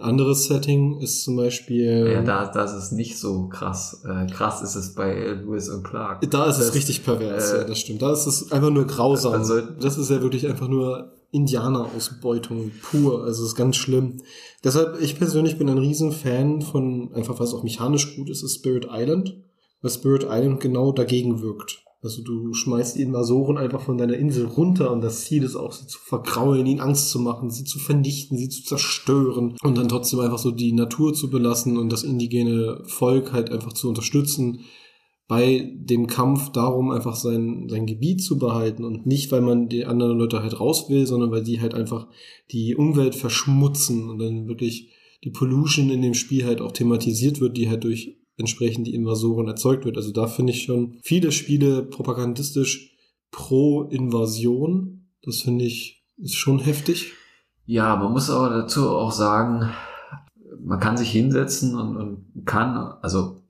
Anderes 0.00 0.44
Setting 0.46 0.98
ist 1.00 1.22
zum 1.24 1.36
Beispiel. 1.36 2.10
Ja, 2.12 2.22
da, 2.22 2.46
das 2.46 2.74
ist 2.74 2.92
nicht 2.92 3.18
so 3.18 3.48
krass. 3.48 4.02
Äh, 4.04 4.26
krass 4.26 4.62
ist 4.62 4.74
es 4.74 4.94
bei 4.94 5.14
Lewis 5.14 5.68
und 5.68 5.82
Clark. 5.84 6.28
Da 6.30 6.46
ist 6.46 6.58
das, 6.58 6.68
es 6.68 6.74
richtig 6.74 7.04
pervers, 7.04 7.52
äh, 7.52 7.58
ja, 7.58 7.64
das 7.64 7.78
stimmt. 7.78 8.02
Da 8.02 8.12
ist 8.12 8.26
es 8.26 8.50
einfach 8.52 8.70
nur 8.70 8.86
grausam. 8.86 9.32
Also- 9.34 9.60
das 9.60 9.98
ist 9.98 10.10
ja 10.10 10.20
wirklich 10.22 10.46
einfach 10.48 10.68
nur 10.68 11.12
Indianerausbeutung 11.32 12.72
pur. 12.82 13.24
Also 13.24 13.42
es 13.42 13.50
ist 13.50 13.54
ganz 13.56 13.76
schlimm. 13.76 14.18
Deshalb, 14.64 15.00
ich 15.00 15.16
persönlich 15.18 15.58
bin 15.58 15.68
ein 15.68 15.78
Riesenfan 15.78 16.62
von, 16.62 17.12
einfach 17.14 17.38
was 17.40 17.54
auch 17.54 17.62
mechanisch 17.62 18.16
gut 18.16 18.30
ist, 18.30 18.42
ist 18.42 18.56
Spirit 18.56 18.88
Island. 18.90 19.36
Weil 19.82 19.90
Spirit 19.90 20.24
Island 20.28 20.60
genau 20.60 20.92
dagegen 20.92 21.40
wirkt. 21.40 21.82
Also 22.02 22.22
du 22.22 22.54
schmeißt 22.54 22.96
die 22.96 23.02
Invasoren 23.02 23.58
einfach 23.58 23.82
von 23.82 23.98
deiner 23.98 24.16
Insel 24.16 24.46
runter 24.46 24.90
und 24.90 25.02
das 25.02 25.24
Ziel 25.24 25.42
ist 25.42 25.54
auch, 25.54 25.72
sie 25.72 25.86
zu 25.86 25.98
vergraulen, 25.98 26.64
ihnen 26.64 26.80
Angst 26.80 27.10
zu 27.10 27.18
machen, 27.18 27.50
sie 27.50 27.64
zu 27.64 27.78
vernichten, 27.78 28.38
sie 28.38 28.48
zu 28.48 28.62
zerstören 28.62 29.56
und 29.62 29.76
dann 29.76 29.88
trotzdem 29.88 30.20
einfach 30.20 30.38
so 30.38 30.50
die 30.50 30.72
Natur 30.72 31.12
zu 31.12 31.28
belassen 31.28 31.76
und 31.76 31.92
das 31.92 32.02
indigene 32.02 32.82
Volk 32.86 33.32
halt 33.32 33.50
einfach 33.50 33.74
zu 33.74 33.88
unterstützen 33.88 34.60
bei 35.30 35.72
dem 35.76 36.08
Kampf 36.08 36.50
darum, 36.50 36.90
einfach 36.90 37.14
sein, 37.14 37.68
sein 37.68 37.86
Gebiet 37.86 38.20
zu 38.20 38.36
behalten 38.36 38.82
und 38.82 39.06
nicht, 39.06 39.30
weil 39.30 39.42
man 39.42 39.68
die 39.68 39.84
anderen 39.84 40.18
Leute 40.18 40.42
halt 40.42 40.58
raus 40.58 40.90
will, 40.90 41.06
sondern 41.06 41.30
weil 41.30 41.44
die 41.44 41.60
halt 41.60 41.72
einfach 41.72 42.08
die 42.50 42.74
Umwelt 42.74 43.14
verschmutzen 43.14 44.10
und 44.10 44.18
dann 44.18 44.48
wirklich 44.48 44.90
die 45.22 45.30
Pollution 45.30 45.90
in 45.90 46.02
dem 46.02 46.14
Spiel 46.14 46.44
halt 46.44 46.60
auch 46.60 46.72
thematisiert 46.72 47.40
wird, 47.40 47.56
die 47.56 47.68
halt 47.68 47.84
durch 47.84 48.16
entsprechend 48.40 48.86
die 48.86 48.94
Invasoren 48.94 49.46
erzeugt 49.46 49.84
wird. 49.84 49.96
Also 49.96 50.12
da 50.12 50.26
finde 50.26 50.52
ich 50.52 50.64
schon 50.64 50.98
viele 51.02 51.30
Spiele 51.30 51.82
propagandistisch 51.82 52.96
pro 53.30 53.84
Invasion. 53.84 55.06
Das 55.22 55.42
finde 55.42 55.64
ich 55.66 56.00
ist 56.16 56.34
schon 56.34 56.58
heftig. 56.58 57.12
Ja, 57.66 57.96
man 57.96 58.12
muss 58.12 58.30
aber 58.30 58.50
dazu 58.50 58.90
auch 58.90 59.12
sagen, 59.12 59.70
man 60.62 60.80
kann 60.80 60.96
sich 60.96 61.10
hinsetzen 61.10 61.78
und, 61.78 61.96
und 61.96 62.46
kann, 62.46 62.76
also 63.00 63.42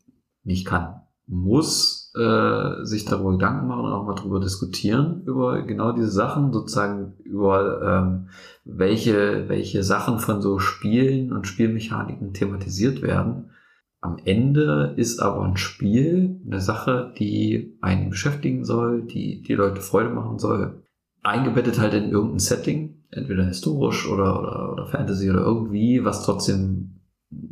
nicht 0.45 0.67
kann, 0.67 1.01
muss 1.27 2.13
äh, 2.17 2.85
sich 2.85 3.05
darüber 3.05 3.33
Gedanken 3.33 3.69
machen 3.69 3.85
und 3.85 3.93
auch 3.93 4.05
mal 4.05 4.15
darüber 4.15 4.41
diskutieren, 4.41 5.23
über 5.25 5.63
genau 5.63 5.93
diese 5.93 6.11
Sachen, 6.11 6.53
sozusagen 6.53 7.15
über 7.25 7.83
ähm, 7.83 8.29
welche, 8.65 9.49
welche 9.49 9.85
Sachen 9.85 10.19
von 10.19 10.43
so 10.43 10.59
Spielen 10.59 11.33
und 11.33 11.47
Spielmechaniken 11.47 12.35
thematisiert 12.35 13.03
werden. 13.03 13.51
Am 14.03 14.17
Ende 14.25 14.95
ist 14.97 15.21
aber 15.21 15.45
ein 15.45 15.59
Spiel 15.59 16.41
eine 16.47 16.61
Sache, 16.61 17.13
die 17.19 17.77
einen 17.83 18.11
beschäftigen 18.11 18.65
soll, 18.65 19.03
die 19.03 19.43
die 19.43 19.55
Leute 19.55 19.83
Freude 19.83 20.11
machen 20.11 20.39
soll. 20.39 20.83
Eingebettet 21.23 21.79
halt 21.79 21.93
in 21.93 22.11
irgendein 22.11 22.39
Setting, 22.39 23.05
entweder 23.11 23.45
historisch 23.45 24.09
oder, 24.09 24.41
oder, 24.41 24.73
oder 24.73 24.87
Fantasy 24.87 25.31
oder 25.31 25.41
irgendwie, 25.41 26.03
was 26.03 26.25
trotzdem 26.25 27.01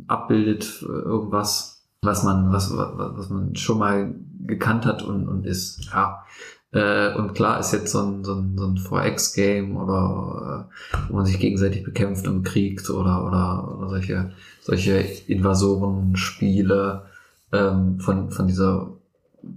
abbildet, 0.07 0.83
äh, 0.83 0.91
irgendwas, 0.91 1.87
was 2.01 2.23
man, 2.23 2.51
was, 2.51 2.75
was, 2.75 2.93
was 2.97 3.29
man 3.29 3.55
schon 3.55 3.77
mal 3.77 4.15
gekannt 4.45 4.85
hat 4.85 5.03
und, 5.03 5.27
und 5.27 5.45
ist. 5.45 5.89
Ja. 5.93 6.25
Äh, 6.71 7.15
und 7.15 7.33
klar 7.33 7.59
ist 7.59 7.73
jetzt 7.73 7.91
so 7.91 7.99
ein, 7.99 8.23
so 8.23 8.35
ein, 8.35 8.57
so 8.57 8.67
ein 8.67 8.77
4X-Game 8.77 9.75
oder 9.75 10.69
äh, 10.71 10.97
wo 11.09 11.15
man 11.17 11.25
sich 11.25 11.39
gegenseitig 11.39 11.83
bekämpft 11.83 12.27
und 12.27 12.43
kriegt 12.43 12.89
oder, 12.89 13.25
oder, 13.25 13.75
oder 13.77 13.89
solche, 13.89 14.31
solche 14.69 14.99
Invasoren-Spiele 15.27 17.05
ähm, 17.51 17.99
von, 17.99 18.29
von 18.29 18.47
dieser 18.47 18.93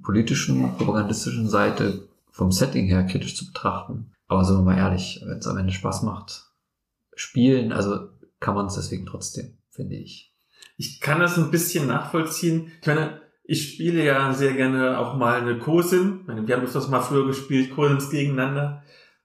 politischen, 0.02 0.76
propagandistischen 0.76 1.48
Seite 1.48 2.09
vom 2.30 2.51
Setting 2.51 2.86
her 2.86 3.05
kritisch 3.05 3.36
zu 3.36 3.47
betrachten. 3.47 4.10
Aber 4.26 4.44
sind 4.44 4.56
wir 4.56 4.62
mal 4.62 4.78
ehrlich, 4.78 5.22
wenn 5.26 5.39
es 5.39 5.47
am 5.47 5.59
Ende 5.59 5.72
Spaß 5.72 6.02
macht, 6.02 6.47
spielen, 7.14 7.72
also 7.72 8.09
kann 8.40 8.55
man 8.55 8.66
es 8.66 8.74
deswegen 8.74 9.05
trotzdem, 9.05 9.59
finde 9.70 9.97
ich. 9.97 10.34
Ich 10.78 11.01
kann 11.01 11.20
das 11.20 11.36
ein 11.36 11.51
bisschen 11.51 11.86
nachvollziehen. 11.86 12.72
Ich 12.80 12.86
meine, 12.86 13.20
ich 13.44 13.74
spiele 13.74 14.02
ja 14.02 14.32
sehr 14.32 14.55
gerne 14.55 14.98
auch 14.98 15.14
mal 15.16 15.43
eine 15.43 15.59
meine, 15.59 16.48
Wir 16.48 16.56
haben 16.56 16.64
öfters 16.64 16.89
mal 16.89 17.02
früher 17.02 17.26
gespielt, 17.26 17.74
Cosims 17.74 18.09
gegeneinander. 18.09 18.82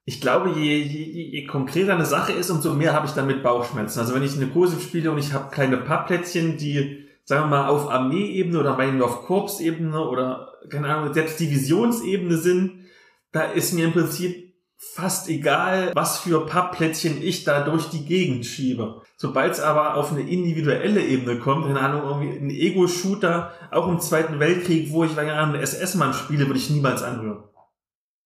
Ich 0.10 0.22
glaube, 0.22 0.52
je, 0.58 0.78
je, 0.78 1.32
je 1.32 1.46
konkreter 1.48 1.94
eine 1.94 2.06
Sache 2.06 2.32
ist, 2.32 2.50
umso 2.50 2.74
mehr 2.74 2.94
habe 2.94 3.08
ich 3.08 3.12
damit 3.12 3.44
Bauchschmerzen. 3.44 4.00
Also 4.00 4.16
wenn 4.16 4.24
ich 4.24 4.38
eine 4.38 4.48
Cosim 4.48 4.80
spiele 4.80 5.12
und 5.12 5.18
ich 5.18 5.34
habe 5.34 5.52
kleine 5.52 5.76
Pappplättchen, 5.76 6.56
die, 6.56 7.10
sagen 7.26 7.44
wir 7.44 7.58
mal, 7.58 7.68
auf 7.68 7.92
Armeeebene 7.92 8.58
oder 8.58 8.78
meinetwegen 8.78 9.04
auf 9.04 9.26
Korpsebene 9.26 10.00
oder, 10.00 10.54
keine 10.70 10.88
Ahnung, 10.88 11.14
selbst 11.14 11.38
Divisionsebene 11.42 12.38
sind, 12.38 12.86
da 13.34 13.42
ist 13.42 13.74
mir 13.74 13.84
im 13.84 13.92
Prinzip 13.92 14.54
fast 14.78 15.28
egal, 15.28 15.92
was 15.94 16.20
für 16.20 16.46
Pappplättchen 16.46 17.22
ich 17.22 17.44
da 17.44 17.66
durch 17.66 17.90
die 17.90 18.06
Gegend 18.06 18.46
schiebe. 18.46 19.02
Sobald 19.18 19.52
es 19.52 19.60
aber 19.60 19.96
auf 19.96 20.14
eine 20.14 20.22
individuelle 20.22 21.02
Ebene 21.02 21.38
kommt, 21.38 21.66
keine 21.66 21.82
Ahnung, 21.82 22.04
irgendwie 22.04 22.46
ein 22.46 22.50
Ego-Shooter, 22.50 23.52
auch 23.72 23.90
im 23.90 24.00
Zweiten 24.00 24.40
Weltkrieg, 24.40 24.90
wo 24.90 25.04
ich 25.04 25.18
keine 25.18 25.34
Ahnung, 25.34 25.56
einen 25.56 25.64
SS-Mann 25.64 26.14
spiele, 26.14 26.48
würde 26.48 26.60
ich 26.60 26.70
niemals 26.70 27.04
anrühren. 27.04 27.44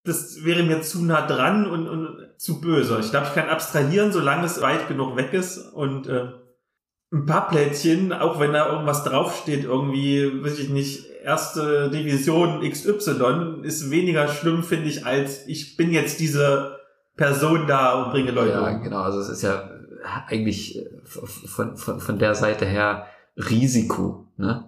Das 0.04 0.44
wäre 0.44 0.64
mir 0.64 0.82
zu 0.82 1.04
nah 1.06 1.26
dran 1.28 1.68
und, 1.70 1.88
und 1.88 2.28
zu 2.38 2.60
böse. 2.60 2.98
Ich 3.00 3.12
glaube, 3.12 3.28
ich 3.28 3.34
kann 3.36 3.50
abstrahieren, 3.50 4.12
solange 4.12 4.46
es 4.46 4.62
weit 4.62 4.88
genug 4.88 5.16
weg 5.16 5.32
ist 5.34 5.58
und 5.60 6.08
äh, 6.08 6.30
ein 7.14 7.26
paar 7.26 7.50
Plättchen, 7.50 8.12
auch 8.14 8.40
wenn 8.40 8.54
da 8.54 8.72
irgendwas 8.72 9.04
draufsteht, 9.04 9.64
irgendwie, 9.66 10.44
weiß 10.44 10.58
ich 10.60 10.70
nicht, 10.70 11.06
erste 11.24 11.92
Division 11.92 12.62
XY, 12.68 13.62
ist 13.64 13.92
weniger 13.92 14.28
schlimm, 14.28 14.64
finde 14.64 14.88
ich, 14.90 15.06
als 15.06 15.46
ich 15.48 15.78
bin 15.78 15.92
jetzt 15.92 16.20
diese 16.20 16.80
Person 17.16 17.68
da 17.68 18.02
und 18.04 18.12
bringe 18.12 18.32
Leute 18.32 18.54
Ja, 18.54 18.68
um. 18.76 18.82
genau. 18.82 19.02
Also 19.02 19.20
es 19.20 19.30
ist 19.30 19.44
ja 19.44 19.70
eigentlich 20.28 20.80
äh, 20.80 20.90
von, 21.04 21.78
von, 21.78 22.00
von 22.00 22.18
der 22.18 22.34
Seite 22.34 22.66
her 22.66 23.06
Risiko. 23.38 24.26
Ne? 24.38 24.66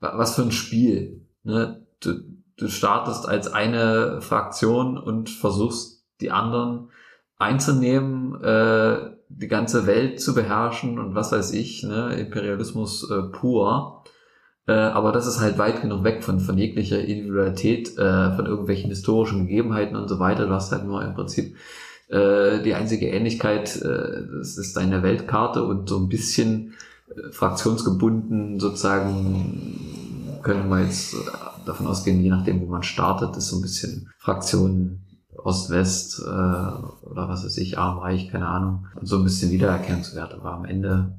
Wa- 0.00 0.16
Was 0.16 0.34
für 0.36 0.42
ein 0.42 0.52
Spiel. 0.52 1.20
Ne? 1.44 1.82
Du, 2.00 2.14
du 2.62 2.68
startest 2.68 3.28
als 3.28 3.52
eine 3.52 4.20
Fraktion 4.22 4.96
und 4.96 5.28
versuchst 5.28 6.04
die 6.20 6.30
anderen 6.30 6.90
einzunehmen, 7.38 8.40
äh, 8.42 9.10
die 9.28 9.48
ganze 9.48 9.86
Welt 9.86 10.20
zu 10.20 10.34
beherrschen 10.34 10.98
und 10.98 11.14
was 11.14 11.32
weiß 11.32 11.52
ich, 11.54 11.82
ne? 11.82 12.14
Imperialismus 12.14 13.10
äh, 13.10 13.22
pur. 13.22 14.04
Äh, 14.68 14.72
aber 14.72 15.10
das 15.10 15.26
ist 15.26 15.40
halt 15.40 15.58
weit 15.58 15.82
genug 15.82 16.04
weg 16.04 16.22
von, 16.22 16.38
von 16.38 16.56
jeglicher 16.56 17.00
Individualität, 17.00 17.98
äh, 17.98 18.36
von 18.36 18.46
irgendwelchen 18.46 18.90
historischen 18.90 19.48
Gegebenheiten 19.48 19.96
und 19.96 20.08
so 20.08 20.20
weiter. 20.20 20.46
Du 20.46 20.52
hast 20.52 20.70
halt 20.70 20.84
nur 20.84 21.02
im 21.02 21.14
Prinzip 21.14 21.56
äh, 22.08 22.62
die 22.62 22.74
einzige 22.74 23.08
Ähnlichkeit, 23.08 23.74
äh, 23.82 24.22
das 24.38 24.56
ist 24.58 24.76
deine 24.76 25.02
Weltkarte 25.02 25.64
und 25.64 25.88
so 25.88 25.98
ein 25.98 26.08
bisschen 26.08 26.74
äh, 27.08 27.32
fraktionsgebunden 27.32 28.60
sozusagen 28.60 30.38
können 30.42 30.68
wir 30.68 30.82
jetzt 30.82 31.16
davon 31.66 31.86
ausgehen, 31.86 32.22
je 32.22 32.30
nachdem, 32.30 32.60
wo 32.60 32.66
man 32.66 32.82
startet, 32.82 33.36
ist 33.36 33.48
so 33.48 33.56
ein 33.56 33.62
bisschen 33.62 34.08
Fraktionen 34.18 35.02
Ost-West 35.36 36.20
äh, 36.20 36.26
oder 36.26 37.28
was 37.28 37.44
weiß 37.44 37.56
ich, 37.58 37.78
arm, 37.78 37.98
reich, 37.98 38.30
keine 38.30 38.46
Ahnung, 38.46 38.86
und 39.00 39.06
so 39.06 39.16
ein 39.16 39.24
bisschen 39.24 39.50
Wiedererkennungswert, 39.50 40.34
aber 40.34 40.52
am 40.52 40.64
Ende 40.64 41.18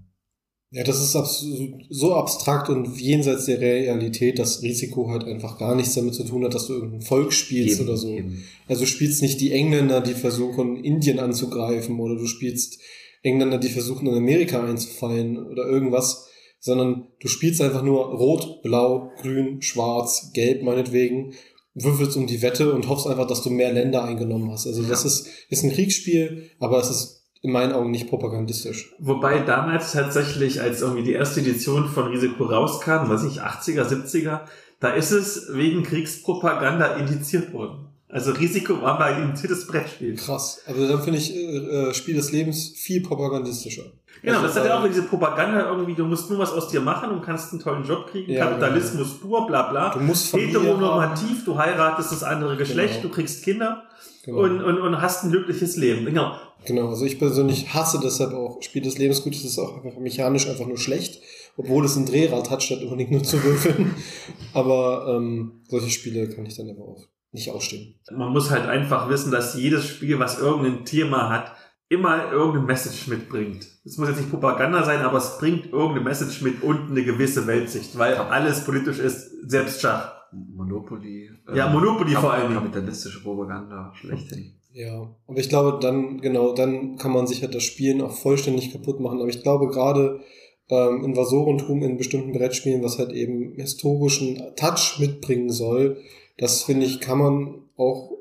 Ja, 0.71 0.83
das 0.83 1.01
ist 1.01 1.15
abs 1.15 1.45
so 1.89 2.15
abstrakt 2.15 2.69
und 2.69 2.97
jenseits 2.99 3.45
der 3.45 3.59
Realität, 3.59 4.39
dass 4.39 4.61
Risiko 4.61 5.09
halt 5.09 5.23
einfach 5.23 5.57
gar 5.57 5.75
nichts 5.75 5.95
damit 5.95 6.15
zu 6.15 6.23
tun 6.23 6.43
hat, 6.45 6.53
dass 6.53 6.67
du 6.67 6.73
irgendein 6.73 7.01
Volk 7.01 7.33
spielst 7.33 7.79
eben, 7.79 7.89
oder 7.89 7.97
so. 7.97 8.09
eben. 8.09 8.43
Also 8.67 8.81
du 8.81 8.87
spielst 8.87 9.21
nicht 9.21 9.41
die 9.41 9.51
Engländer, 9.51 10.01
die 10.01 10.13
versuchen, 10.13 10.77
Indien 10.77 11.19
anzugreifen, 11.19 11.99
oder 11.99 12.15
du 12.15 12.27
spielst 12.27 12.79
Engländer, 13.23 13.57
die 13.57 13.69
versuchen, 13.69 14.07
in 14.07 14.15
Amerika 14.15 14.63
einzufallen 14.63 15.37
oder 15.37 15.65
irgendwas, 15.65 16.27
sondern 16.63 17.07
du 17.19 17.27
spielst 17.27 17.61
einfach 17.61 17.83
nur 17.83 18.05
Rot, 18.05 18.61
Blau, 18.63 19.11
Grün, 19.21 19.61
Schwarz, 19.61 20.31
Gelb 20.33 20.63
meinetwegen, 20.63 21.33
würfelst 21.73 22.15
um 22.15 22.25
die 22.25 22.41
Wette 22.41 22.73
und 22.73 22.87
hoffst 22.87 23.05
einfach, 23.05 23.27
dass 23.27 23.43
du 23.43 23.49
mehr 23.49 23.73
Länder 23.73 24.05
eingenommen 24.05 24.49
hast. 24.49 24.65
Also 24.65 24.81
das 24.83 25.03
ist, 25.03 25.27
ist 25.49 25.63
ein 25.63 25.73
Kriegsspiel, 25.73 26.49
aber 26.59 26.79
es 26.79 26.89
ist 26.89 27.25
in 27.41 27.51
meinen 27.51 27.73
Augen 27.73 27.91
nicht 27.91 28.07
propagandistisch. 28.07 28.95
Wobei 28.99 29.39
damals 29.39 29.91
tatsächlich, 29.91 30.61
als 30.61 30.79
irgendwie 30.79 31.03
die 31.03 31.11
erste 31.11 31.41
Edition 31.41 31.89
von 31.89 32.07
Risiko 32.07 32.45
rauskam, 32.45 33.09
weiß 33.09 33.25
ich, 33.25 33.41
80er, 33.41 33.83
70er, 33.83 34.41
da 34.79 34.91
ist 34.91 35.11
es 35.11 35.49
wegen 35.51 35.83
Kriegspropaganda 35.83 36.95
indiziert 36.95 37.51
worden. 37.51 37.89
Also 38.07 38.31
Risiko 38.31 38.81
war 38.81 38.97
mal 38.97 39.15
ein 39.15 39.23
indiziertes 39.23 39.67
Brettspiel. 39.67 40.15
Krass. 40.15 40.61
Also 40.65 40.87
dann 40.87 41.03
finde 41.03 41.19
ich 41.19 41.35
äh, 41.35 41.39
äh, 41.39 41.93
Spiel 41.93 42.15
des 42.15 42.31
Lebens 42.31 42.69
viel 42.69 43.01
propagandistischer. 43.01 43.91
Genau, 44.23 44.37
Also, 44.39 44.47
das 44.47 44.55
hat 44.57 44.65
ja 44.65 44.79
auch 44.79 44.87
diese 44.87 45.03
Propaganda 45.03 45.69
irgendwie, 45.69 45.93
du 45.95 46.05
musst 46.05 46.29
nur 46.29 46.39
was 46.39 46.51
aus 46.53 46.69
dir 46.69 46.79
machen 46.79 47.09
und 47.11 47.21
kannst 47.21 47.51
einen 47.51 47.61
tollen 47.61 47.83
Job 47.83 48.07
kriegen, 48.09 48.31
Ja, 48.31 48.45
Kapitalismus 48.45 49.19
pur, 49.19 49.45
bla 49.45 49.63
bla. 49.69 49.89
Du 49.93 49.99
musst 49.99 50.29
Familie 50.31 50.55
haben. 50.59 50.63
Heteronormativ, 50.65 51.43
du 51.45 51.57
heiratest 51.57 52.11
das 52.13 52.23
andere 52.23 52.55
Geschlecht, 52.55 53.01
Genau. 53.01 53.07
du 53.09 53.13
kriegst 53.13 53.43
Kinder 53.43 53.83
Genau. 54.23 54.39
und, 54.39 54.63
und, 54.63 54.79
und 54.79 55.01
hast 55.01 55.25
ein 55.25 55.31
glückliches 55.31 55.75
Leben. 55.75 56.05
Genau. 56.05 56.37
Genau, 56.65 56.87
also 56.87 57.03
ich 57.05 57.19
persönlich 57.19 57.73
hasse 57.73 57.99
deshalb 58.01 58.33
auch 58.33 58.61
Spiel 58.61 58.81
des 58.81 58.97
Lebens. 58.97 59.21
Gut, 59.21 59.35
es 59.35 59.43
ist 59.43 59.59
auch 59.59 59.83
einfach 59.83 59.99
mechanisch 59.99 60.47
einfach 60.47 60.65
nur 60.65 60.77
schlecht, 60.77 61.21
obwohl 61.57 61.83
es 61.83 61.97
ein 61.97 62.05
Drehrad 62.05 62.49
hat, 62.49 62.63
statt 62.63 62.81
unbedingt 62.81 63.11
nur 63.11 63.23
zu 63.23 63.43
würfeln. 63.43 63.93
Aber 64.53 65.07
ähm, 65.17 65.63
solche 65.67 65.89
Spiele 65.89 66.29
kann 66.29 66.45
ich 66.45 66.55
dann 66.55 66.69
aber 66.69 66.83
auch 66.87 67.03
nicht 67.33 67.49
ausstehen. 67.51 67.95
Man 68.15 68.31
muss 68.31 68.49
halt 68.51 68.65
einfach 68.67 69.09
wissen, 69.09 69.31
dass 69.31 69.55
jedes 69.55 69.85
Spiel, 69.87 70.19
was 70.19 70.39
irgendein 70.39 70.85
Thema 70.85 71.29
hat, 71.29 71.51
immer 71.89 72.31
irgendeine 72.31 72.65
Message 72.65 73.07
mitbringt. 73.07 73.67
Es 73.85 73.97
muss 73.97 74.09
jetzt 74.09 74.17
nicht 74.17 74.31
Propaganda 74.31 74.83
sein, 74.83 75.01
aber 75.01 75.17
es 75.17 75.37
bringt 75.37 75.71
irgendeine 75.71 76.01
Message 76.01 76.41
mit 76.41 76.63
und 76.63 76.89
eine 76.89 77.03
gewisse 77.03 77.45
Weltsicht, 77.47 77.97
weil 77.97 78.15
alles 78.15 78.63
politisch 78.63 78.99
ist, 78.99 79.29
selbst 79.49 79.81
Schach. 79.81 80.13
Monopoly. 80.31 81.29
Ja, 81.53 81.69
Monopoly 81.69 82.13
vor 82.13 82.33
allen 82.33 82.49
Dingen. 82.49 82.61
Kapitalistische 82.61 83.21
Propaganda, 83.21 83.91
schlechthin. 83.95 84.53
Ja, 84.71 85.15
aber 85.27 85.37
ich 85.37 85.49
glaube, 85.49 85.77
dann, 85.79 86.19
genau, 86.19 86.55
dann 86.55 86.97
kann 86.97 87.11
man 87.11 87.27
sich 87.27 87.43
halt 87.43 87.53
das 87.53 87.63
Spielen 87.63 88.01
auch 88.01 88.11
vollständig 88.11 88.71
kaputt 88.71 88.99
machen. 88.99 89.19
Aber 89.19 89.29
ich 89.29 89.43
glaube, 89.43 89.67
gerade 89.67 90.21
ähm, 90.69 91.03
Invasorentum 91.03 91.83
in 91.83 91.97
bestimmten 91.97 92.33
Brettspielen, 92.33 92.83
was 92.83 92.97
halt 92.97 93.11
eben 93.11 93.53
historischen 93.53 94.41
Touch 94.55 94.97
mitbringen 94.99 95.51
soll, 95.51 95.97
das 96.39 96.63
finde 96.63 96.87
ich, 96.87 96.99
kann 96.99 97.19
man 97.19 97.61
auch 97.77 98.11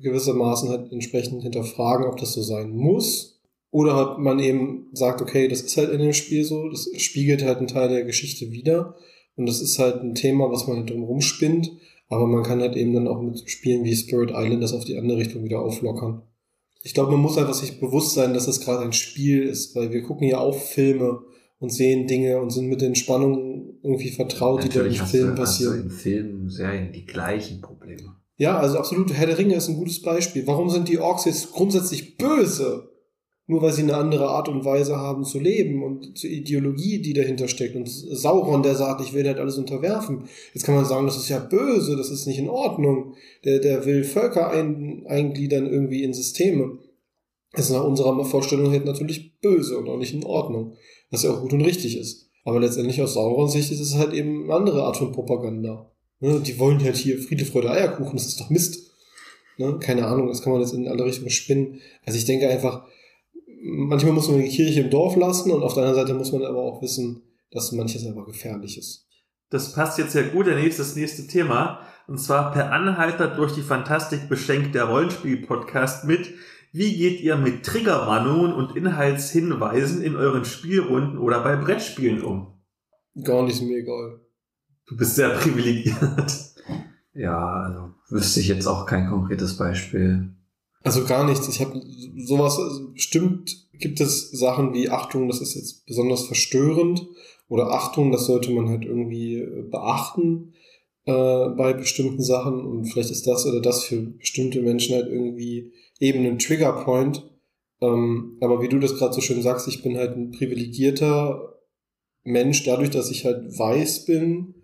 gewissermaßen 0.00 0.68
halt 0.68 0.92
entsprechend 0.92 1.42
hinterfragen, 1.42 2.06
ob 2.06 2.16
das 2.16 2.32
so 2.32 2.42
sein 2.42 2.70
muss. 2.70 3.40
Oder 3.70 4.12
ob 4.12 4.18
man 4.18 4.38
eben 4.38 4.86
sagt, 4.92 5.20
okay, 5.20 5.46
das 5.46 5.60
ist 5.60 5.76
halt 5.76 5.90
in 5.90 6.00
dem 6.00 6.14
Spiel 6.14 6.44
so, 6.44 6.68
das 6.70 6.88
spiegelt 6.96 7.44
halt 7.44 7.58
einen 7.58 7.66
Teil 7.66 7.90
der 7.90 8.04
Geschichte 8.04 8.50
wieder. 8.50 8.96
Und 9.36 9.46
das 9.46 9.60
ist 9.60 9.78
halt 9.78 10.02
ein 10.02 10.14
Thema, 10.14 10.50
was 10.50 10.66
man 10.66 10.78
halt 10.78 10.90
drum 10.90 11.20
spinnt. 11.20 11.72
Aber 12.08 12.26
man 12.26 12.42
kann 12.42 12.60
halt 12.60 12.76
eben 12.76 12.94
dann 12.94 13.06
auch 13.06 13.20
mit 13.20 13.48
Spielen 13.50 13.84
wie 13.84 13.94
Spirit 13.94 14.30
Island 14.32 14.62
das 14.62 14.72
auf 14.72 14.84
die 14.84 14.96
andere 14.96 15.18
Richtung 15.18 15.44
wieder 15.44 15.60
auflockern. 15.60 16.22
Ich 16.82 16.94
glaube, 16.94 17.12
man 17.12 17.20
muss 17.20 17.36
einfach 17.36 17.54
sich 17.54 17.80
bewusst 17.80 18.14
sein, 18.14 18.32
dass 18.32 18.48
es 18.48 18.60
gerade 18.60 18.82
ein 18.84 18.92
Spiel 18.94 19.42
ist, 19.42 19.76
weil 19.76 19.92
wir 19.92 20.02
gucken 20.02 20.26
ja 20.26 20.38
auch 20.38 20.56
Filme 20.56 21.20
und 21.58 21.70
sehen 21.70 22.06
Dinge 22.06 22.40
und 22.40 22.50
sind 22.50 22.68
mit 22.68 22.80
den 22.80 22.94
Spannungen 22.94 23.78
irgendwie 23.82 24.10
vertraut, 24.10 24.64
Natürlich 24.64 24.92
die 24.92 24.98
da 24.98 25.04
im 25.04 25.10
Film 25.10 25.34
passieren. 25.34 25.72
Hast 25.72 25.80
du 25.80 25.84
in 25.84 25.90
Filmen, 25.90 26.48
Serien 26.48 26.92
die 26.92 27.04
gleichen 27.04 27.60
Probleme. 27.60 28.16
Ja, 28.38 28.56
also 28.56 28.78
absolut. 28.78 29.12
Herr 29.12 29.26
der 29.26 29.36
Ringe 29.36 29.56
ist 29.56 29.68
ein 29.68 29.76
gutes 29.76 30.00
Beispiel. 30.00 30.46
Warum 30.46 30.70
sind 30.70 30.88
die 30.88 30.98
Orks 30.98 31.24
jetzt 31.24 31.52
grundsätzlich 31.52 32.16
böse? 32.16 32.88
Nur 33.48 33.62
weil 33.62 33.72
sie 33.72 33.82
eine 33.82 33.96
andere 33.96 34.28
Art 34.28 34.48
und 34.48 34.64
Weise 34.64 34.96
haben 34.96 35.24
zu 35.24 35.40
leben 35.40 35.82
und 35.82 36.16
zur 36.16 36.30
Ideologie, 36.30 37.00
die 37.00 37.14
dahinter 37.14 37.48
steckt. 37.48 37.74
Und 37.74 37.88
Sauron, 37.88 38.62
der 38.62 38.76
sagt, 38.76 39.00
ich 39.00 39.12
will 39.12 39.26
halt 39.26 39.38
alles 39.38 39.58
unterwerfen. 39.58 40.24
Jetzt 40.54 40.64
kann 40.64 40.76
man 40.76 40.84
sagen, 40.84 41.06
das 41.06 41.16
ist 41.16 41.30
ja 41.30 41.38
böse, 41.38 41.96
das 41.96 42.10
ist 42.10 42.26
nicht 42.26 42.38
in 42.38 42.50
Ordnung. 42.50 43.14
Der, 43.44 43.58
der 43.58 43.86
will 43.86 44.04
Völker 44.04 44.50
ein, 44.50 45.04
eingliedern 45.08 45.66
irgendwie 45.66 46.04
in 46.04 46.14
Systeme. 46.14 46.78
Das 47.54 47.70
ist 47.70 47.72
nach 47.72 47.84
unserer 47.84 48.22
Vorstellung 48.24 48.70
halt 48.70 48.84
natürlich 48.84 49.40
böse 49.40 49.78
und 49.78 49.88
auch 49.88 49.98
nicht 49.98 50.14
in 50.14 50.24
Ordnung. 50.24 50.74
Was 51.10 51.22
ja 51.22 51.30
auch 51.30 51.40
gut 51.40 51.54
und 51.54 51.62
richtig 51.62 51.98
ist. 51.98 52.28
Aber 52.44 52.60
letztendlich 52.60 53.02
aus 53.02 53.14
Saurons 53.14 53.52
Sicht 53.52 53.72
ist 53.72 53.80
es 53.80 53.96
halt 53.96 54.12
eben 54.12 54.44
eine 54.44 54.54
andere 54.54 54.84
Art 54.84 54.98
von 54.98 55.10
Propaganda. 55.10 55.90
Ne, 56.20 56.40
die 56.40 56.58
wollen 56.58 56.82
halt 56.82 56.96
hier 56.96 57.20
Friede, 57.20 57.44
Freude, 57.44 57.70
Eierkuchen, 57.70 58.14
das 58.14 58.26
ist 58.26 58.40
doch 58.40 58.50
Mist. 58.50 58.90
Ne, 59.56 59.78
keine 59.80 60.06
Ahnung, 60.06 60.28
das 60.28 60.42
kann 60.42 60.52
man 60.52 60.62
jetzt 60.62 60.74
in 60.74 60.88
alle 60.88 61.04
Richtungen 61.04 61.30
spinnen. 61.30 61.80
Also 62.04 62.18
ich 62.18 62.24
denke 62.24 62.48
einfach, 62.48 62.86
manchmal 63.62 64.12
muss 64.12 64.28
man 64.28 64.40
die 64.40 64.48
Kirche 64.48 64.80
im 64.80 64.90
Dorf 64.90 65.16
lassen 65.16 65.50
und 65.50 65.62
auf 65.62 65.74
der 65.74 65.84
anderen 65.84 66.06
Seite 66.06 66.18
muss 66.18 66.32
man 66.32 66.44
aber 66.44 66.62
auch 66.62 66.82
wissen, 66.82 67.22
dass 67.50 67.72
manches 67.72 68.06
einfach 68.06 68.26
gefährlich 68.26 68.78
ist. 68.78 69.06
Das 69.50 69.72
passt 69.72 69.98
jetzt 69.98 70.12
sehr 70.12 70.24
gut, 70.24 70.46
der 70.46 70.56
nächste, 70.56 70.82
das 70.82 70.96
nächste 70.96 71.26
Thema. 71.26 71.80
Und 72.06 72.18
zwar 72.18 72.52
per 72.52 72.72
Anhalter 72.72 73.28
durch 73.28 73.52
die 73.52 73.62
Fantastik 73.62 74.28
beschenkt 74.28 74.74
der 74.74 74.84
Rollenspiel-Podcast 74.84 76.04
mit. 76.04 76.34
Wie 76.72 76.96
geht 76.96 77.20
ihr 77.20 77.36
mit 77.36 77.64
Triggerwarnungen 77.64 78.52
und 78.52 78.76
Inhaltshinweisen 78.76 80.02
in 80.02 80.16
euren 80.16 80.44
Spielrunden 80.44 81.18
oder 81.18 81.42
bei 81.42 81.56
Brettspielen 81.56 82.22
um? 82.22 82.60
Gar 83.22 83.44
nicht 83.44 83.62
mir 83.62 83.78
egal. 83.78 84.20
Du 84.88 84.96
bist 84.96 85.14
sehr 85.16 85.30
privilegiert. 85.30 85.96
Ja, 87.14 87.64
also 87.64 87.94
wüsste 88.10 88.38
ich 88.38 88.46
jetzt 88.46 88.68
auch 88.68 88.86
kein 88.86 89.08
konkretes 89.08 89.56
Beispiel. 89.56 90.28
Also 90.84 91.04
gar 91.04 91.24
nichts. 91.24 91.48
Ich 91.48 91.60
habe 91.60 91.82
sowas, 92.16 92.60
bestimmt 92.94 93.68
gibt 93.72 94.00
es 94.00 94.30
Sachen 94.30 94.72
wie 94.72 94.88
Achtung, 94.88 95.26
das 95.26 95.40
ist 95.40 95.54
jetzt 95.54 95.86
besonders 95.86 96.26
verstörend 96.26 97.06
oder 97.48 97.72
Achtung, 97.72 98.12
das 98.12 98.26
sollte 98.26 98.52
man 98.52 98.68
halt 98.68 98.84
irgendwie 98.84 99.36
äh, 99.36 99.62
beachten 99.62 100.54
äh, 101.06 101.48
bei 101.56 101.72
bestimmten 101.72 102.22
Sachen 102.22 102.64
und 102.64 102.84
vielleicht 102.84 103.10
ist 103.10 103.26
das 103.26 103.46
oder 103.46 103.60
das 103.60 103.84
für 103.84 104.00
bestimmte 104.00 104.62
Menschen 104.62 104.94
halt 104.94 105.08
irgendwie 105.08 105.72
eben 105.98 106.24
ein 106.24 106.38
Triggerpoint. 106.38 107.28
Ähm, 107.80 108.36
aber 108.40 108.62
wie 108.62 108.68
du 108.68 108.78
das 108.78 108.96
gerade 108.96 109.14
so 109.14 109.20
schön 109.20 109.42
sagst, 109.42 109.66
ich 109.66 109.82
bin 109.82 109.96
halt 109.96 110.16
ein 110.16 110.30
privilegierter 110.30 111.54
Mensch 112.24 112.64
dadurch, 112.64 112.90
dass 112.90 113.10
ich 113.10 113.24
halt 113.24 113.58
weiß 113.58 114.04
bin, 114.04 114.54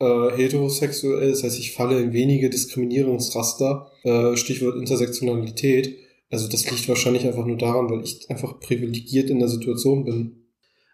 äh, 0.00 0.30
heterosexuell, 0.36 1.30
das 1.30 1.42
heißt, 1.42 1.58
ich 1.58 1.72
falle 1.72 2.00
in 2.00 2.12
wenige 2.12 2.50
Diskriminierungsraster, 2.50 3.90
äh, 4.04 4.36
Stichwort 4.36 4.76
Intersektionalität. 4.76 5.96
Also 6.30 6.48
das 6.48 6.70
liegt 6.70 6.88
wahrscheinlich 6.88 7.26
einfach 7.26 7.44
nur 7.44 7.56
daran, 7.56 7.90
weil 7.90 8.02
ich 8.02 8.28
einfach 8.28 8.60
privilegiert 8.60 9.30
in 9.30 9.38
der 9.38 9.48
Situation 9.48 10.04
bin. 10.04 10.44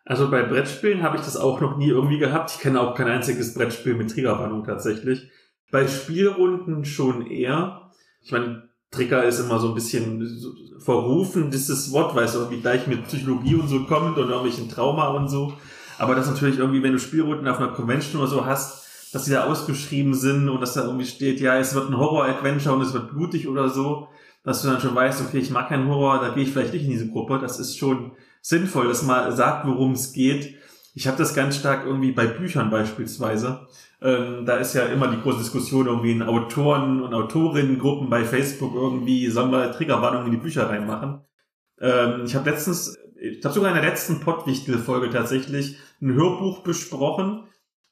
Also 0.05 0.31
bei 0.31 0.43
Brettspielen 0.43 1.03
habe 1.03 1.17
ich 1.17 1.23
das 1.23 1.37
auch 1.37 1.61
noch 1.61 1.79
nie 1.79 1.89
irgendwie 1.89 2.19
gehabt. 2.19 2.53
Ich 2.53 2.61
kenne 2.61 2.81
auch 2.81 2.95
kein 2.95 3.09
einziges 3.09 3.55
Brettspiel 3.55 3.95
mit 3.95 4.11
Triggerwarnung 4.11 4.65
tatsächlich. 4.65 5.29
Bei 5.71 5.89
Spielrunden 5.89 6.85
schon 6.85 7.27
eher. 7.27 7.91
Ich 8.23 8.31
meine, 8.31 8.69
Trigger 8.91 9.25
ist 9.25 9.41
immer 9.41 9.59
so 9.59 9.69
ein 9.69 9.75
bisschen 9.75 10.79
verrufen, 10.79 11.51
dieses 11.51 11.91
Wort, 11.93 12.15
weil 12.15 12.25
es 12.25 12.35
irgendwie 12.35 12.61
gleich 12.61 12.87
mit 12.87 13.05
Psychologie 13.05 13.55
und 13.55 13.69
so 13.69 13.85
kommt 13.85 14.19
und 14.19 14.29
irgendwelchen 14.29 14.69
Trauma 14.69 15.09
und 15.09 15.29
so. 15.29 15.55
Aber 15.99 16.15
das 16.15 16.29
natürlich 16.29 16.59
irgendwie, 16.59 16.83
wenn 16.83 16.93
du 16.93 16.99
Spielrunden 16.99 17.49
auf 17.49 17.59
einer 17.59 17.69
Convention 17.69 18.21
oder 18.21 18.31
so 18.31 18.45
hast, 18.45 18.84
dass 19.15 19.25
die 19.25 19.31
da 19.31 19.45
ausgeschrieben 19.45 20.13
sind 20.13 20.49
und 20.49 20.61
dass 20.61 20.75
da 20.75 20.85
irgendwie 20.85 21.07
steht, 21.07 21.41
ja, 21.41 21.57
es 21.57 21.75
wird 21.75 21.89
ein 21.89 21.97
Horror-Adventure 21.97 22.75
und 22.75 22.83
es 22.83 22.93
wird 22.93 23.11
blutig 23.11 23.47
oder 23.47 23.69
so, 23.69 24.09
dass 24.43 24.61
du 24.61 24.69
dann 24.69 24.81
schon 24.81 24.95
weißt, 24.95 25.23
okay, 25.23 25.39
ich 25.39 25.51
mag 25.51 25.69
keinen 25.69 25.89
Horror, 25.89 26.21
da 26.21 26.31
gehe 26.31 26.43
ich 26.43 26.51
vielleicht 26.51 26.73
nicht 26.73 26.85
in 26.85 26.91
diese 26.91 27.09
Gruppe. 27.09 27.39
Das 27.41 27.61
ist 27.61 27.79
schon 27.79 28.13
sinnvoll, 28.43 28.89
dass 28.89 29.05
man 29.05 29.31
sagt, 29.35 29.67
worum 29.69 29.93
es 29.93 30.13
geht. 30.13 30.57
Ich 30.95 31.07
habe 31.07 31.17
das 31.17 31.35
ganz 31.35 31.57
stark 31.57 31.87
irgendwie 31.87 32.11
bei 32.11 32.27
Büchern 32.27 32.71
beispielsweise. 32.71 33.69
Ähm, 34.03 34.45
da 34.47 34.57
ist 34.57 34.75
ja 34.75 34.85
immer 34.87 35.09
die 35.09 35.21
große 35.21 35.39
Diskussion 35.39 35.87
irgendwie 35.87 36.13
in 36.13 36.23
Autoren- 36.23 37.03
und 37.03 37.15
Autorinnengruppen 37.15 38.11
bei 38.11 38.25
Facebook 38.25 38.75
irgendwie, 38.75 39.29
sollen 39.29 39.53
wir 39.53 39.71
Triggerwarnungen 39.73 40.27
in 40.27 40.33
die 40.33 40.43
Bücher 40.43 40.69
reinmachen. 40.69 41.21
Ähm, 41.81 42.25
ich 42.27 42.35
habe 42.35 42.51
letztens, 42.51 42.99
ich 43.21 43.45
habe 43.45 43.55
sogar 43.55 43.71
in 43.71 43.81
der 43.81 43.89
letzten 43.89 44.21
Pottwichtel-Folge 44.21 45.11
tatsächlich 45.11 45.79
ein 46.03 46.13
Hörbuch 46.15 46.65
besprochen, 46.65 47.45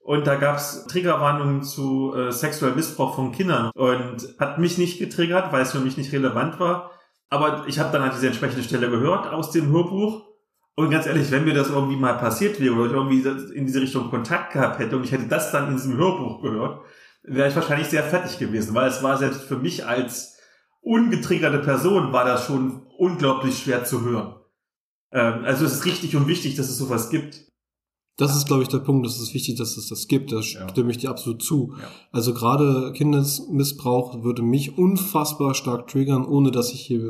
und 0.05 0.27
da 0.27 0.35
gab's 0.35 0.87
Triggerwarnungen 0.87 1.62
zu 1.62 2.15
äh, 2.15 2.33
sexuellem 2.33 2.77
Missbrauch 2.77 3.15
von 3.15 3.33
Kindern 3.33 3.70
und 3.74 4.35
hat 4.39 4.59
mich 4.59 4.77
nicht 4.77 4.99
getriggert, 4.99 5.53
weil 5.53 5.62
es 5.62 5.73
für 5.73 5.81
mich 5.81 5.97
nicht 5.97 6.12
relevant 6.12 6.59
war. 6.59 6.91
Aber 7.29 7.65
ich 7.66 7.79
habe 7.79 7.93
dann 7.93 8.03
halt 8.03 8.15
diese 8.15 8.27
entsprechende 8.27 8.65
Stelle 8.65 8.91
gehört 8.91 9.33
aus 9.33 9.53
dem 9.53 9.70
Hörbuch. 9.73 10.27
Und 10.74 10.91
ganz 10.91 11.07
ehrlich, 11.07 11.31
wenn 11.31 11.45
mir 11.45 11.55
das 11.55 11.70
irgendwie 11.70 11.97
mal 11.97 12.15
passiert 12.15 12.59
wäre 12.59 12.74
oder 12.74 12.87
ich 12.87 12.93
irgendwie 12.93 13.55
in 13.55 13.66
diese 13.66 13.81
Richtung 13.81 14.11
Kontakt 14.11 14.55
gehabt 14.55 14.79
hätte 14.79 14.97
und 14.97 15.05
ich 15.05 15.12
hätte 15.12 15.29
das 15.29 15.53
dann 15.53 15.69
in 15.69 15.77
diesem 15.77 15.97
Hörbuch 15.97 16.43
gehört, 16.43 16.81
wäre 17.23 17.49
ich 17.49 17.55
wahrscheinlich 17.55 17.89
sehr 17.89 18.03
fertig 18.03 18.39
gewesen, 18.39 18.74
weil 18.74 18.89
es 18.89 19.03
war 19.03 19.16
selbst 19.19 19.45
für 19.45 19.57
mich 19.57 19.87
als 19.87 20.39
ungetriggerte 20.81 21.59
Person 21.59 22.12
war 22.12 22.24
das 22.24 22.47
schon 22.47 22.87
unglaublich 22.99 23.59
schwer 23.59 23.85
zu 23.85 24.03
hören. 24.03 24.35
Ähm, 25.12 25.45
also 25.45 25.65
es 25.65 25.74
ist 25.74 25.85
richtig 25.85 26.16
und 26.16 26.27
wichtig, 26.27 26.57
dass 26.57 26.69
es 26.69 26.79
sowas 26.79 27.11
gibt. 27.11 27.52
Das 28.18 28.36
ist, 28.36 28.47
glaube 28.47 28.62
ich, 28.62 28.68
der 28.68 28.78
Punkt. 28.78 29.06
Es 29.06 29.18
ist 29.18 29.32
wichtig, 29.34 29.56
dass 29.56 29.76
es 29.76 29.89
das 29.89 30.06
gibt. 30.06 30.32
Da 30.32 30.36
Ja. 30.40 30.68
stimme 30.68 30.90
ich 30.90 30.98
dir 30.98 31.10
absolut 31.10 31.43
zu. 31.43 31.74
Ja. 31.80 31.89
Also 32.12 32.34
gerade 32.34 32.93
Kindesmissbrauch 32.93 34.22
würde 34.22 34.43
mich 34.43 34.76
unfassbar 34.76 35.55
stark 35.55 35.89
triggern, 35.89 36.24
ohne 36.26 36.51
dass 36.51 36.72
ich 36.72 36.80
hier 36.82 37.02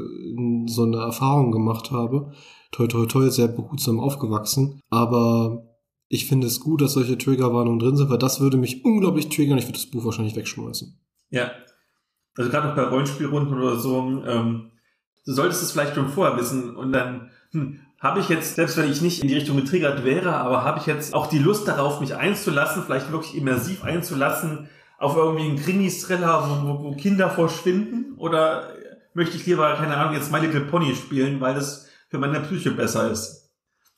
so 0.67 0.85
eine 0.85 0.99
Erfahrung 0.99 1.51
gemacht 1.51 1.91
habe. 1.91 2.33
Toi, 2.71 2.87
toi, 2.87 3.07
toi, 3.07 3.29
sehr 3.31 3.49
behutsam 3.49 3.99
aufgewachsen. 4.01 4.81
Aber 4.91 5.69
ich 6.09 6.27
finde 6.27 6.47
es 6.47 6.61
gut, 6.61 6.81
dass 6.81 6.93
solche 6.93 7.19
Triggerwarnungen 7.19 7.81
drin 7.81 7.97
sind, 7.97 8.09
weil 8.09 8.19
das 8.19 8.41
würde 8.41 8.57
mich 8.57 8.85
unglaublich 8.85 9.29
triggern. 9.29 9.59
Ich 9.59 9.65
würde 9.65 9.79
das 9.79 9.87
Buch 9.91 10.05
wahrscheinlich 10.05 10.37
wegschmeißen. 10.37 10.99
Ja. 11.31 11.51
Also 12.37 12.51
gerade 12.51 12.71
auch 12.71 12.77
bei 12.77 12.85
Rollenspielrunden 12.85 13.59
oder 13.59 13.79
so, 13.79 14.23
ähm, 14.27 14.71
du 15.27 15.33
solltest 15.33 15.63
es 15.63 15.73
vielleicht 15.73 15.95
schon 15.95 16.09
vorher 16.09 16.37
wissen 16.39 16.77
und 16.77 16.93
dann, 16.93 17.31
hm, 17.51 17.81
habe 18.03 18.19
ich 18.19 18.29
jetzt, 18.29 18.57
selbst 18.57 18.77
wenn 18.77 18.91
ich 18.91 19.01
nicht 19.01 19.23
in 19.23 19.29
die 19.29 19.35
Richtung 19.35 19.57
getriggert 19.57 20.05
wäre, 20.05 20.35
aber 20.35 20.65
habe 20.65 20.81
ich 20.81 20.87
jetzt 20.87 21.15
auch 21.15 21.29
die 21.29 21.39
Lust 21.39 21.69
darauf, 21.69 22.01
mich 22.01 22.17
einzulassen, 22.17 22.83
vielleicht 22.83 23.13
wirklich 23.13 23.37
immersiv 23.37 23.85
einzulassen, 23.85 24.69
auf 24.99 25.17
irgendwie 25.17 25.45
einen 25.45 25.57
Krimi-Thriller, 25.57 26.65
wo, 26.65 26.83
wo, 26.83 26.97
Kinder 26.97 27.31
verschwinden? 27.31 28.15
Oder 28.17 28.71
möchte 29.15 29.37
ich 29.37 29.47
lieber, 29.47 29.75
keine 29.75 29.97
Ahnung, 29.97 30.15
jetzt 30.15 30.33
My 30.33 30.41
Little 30.41 30.63
Pony 30.63 30.95
spielen, 30.97 31.41
weil 31.41 31.55
das 31.55 31.89
für 32.09 32.19
meine 32.19 32.41
Psyche 32.41 32.73
besser 32.73 33.09
ist? 33.11 33.51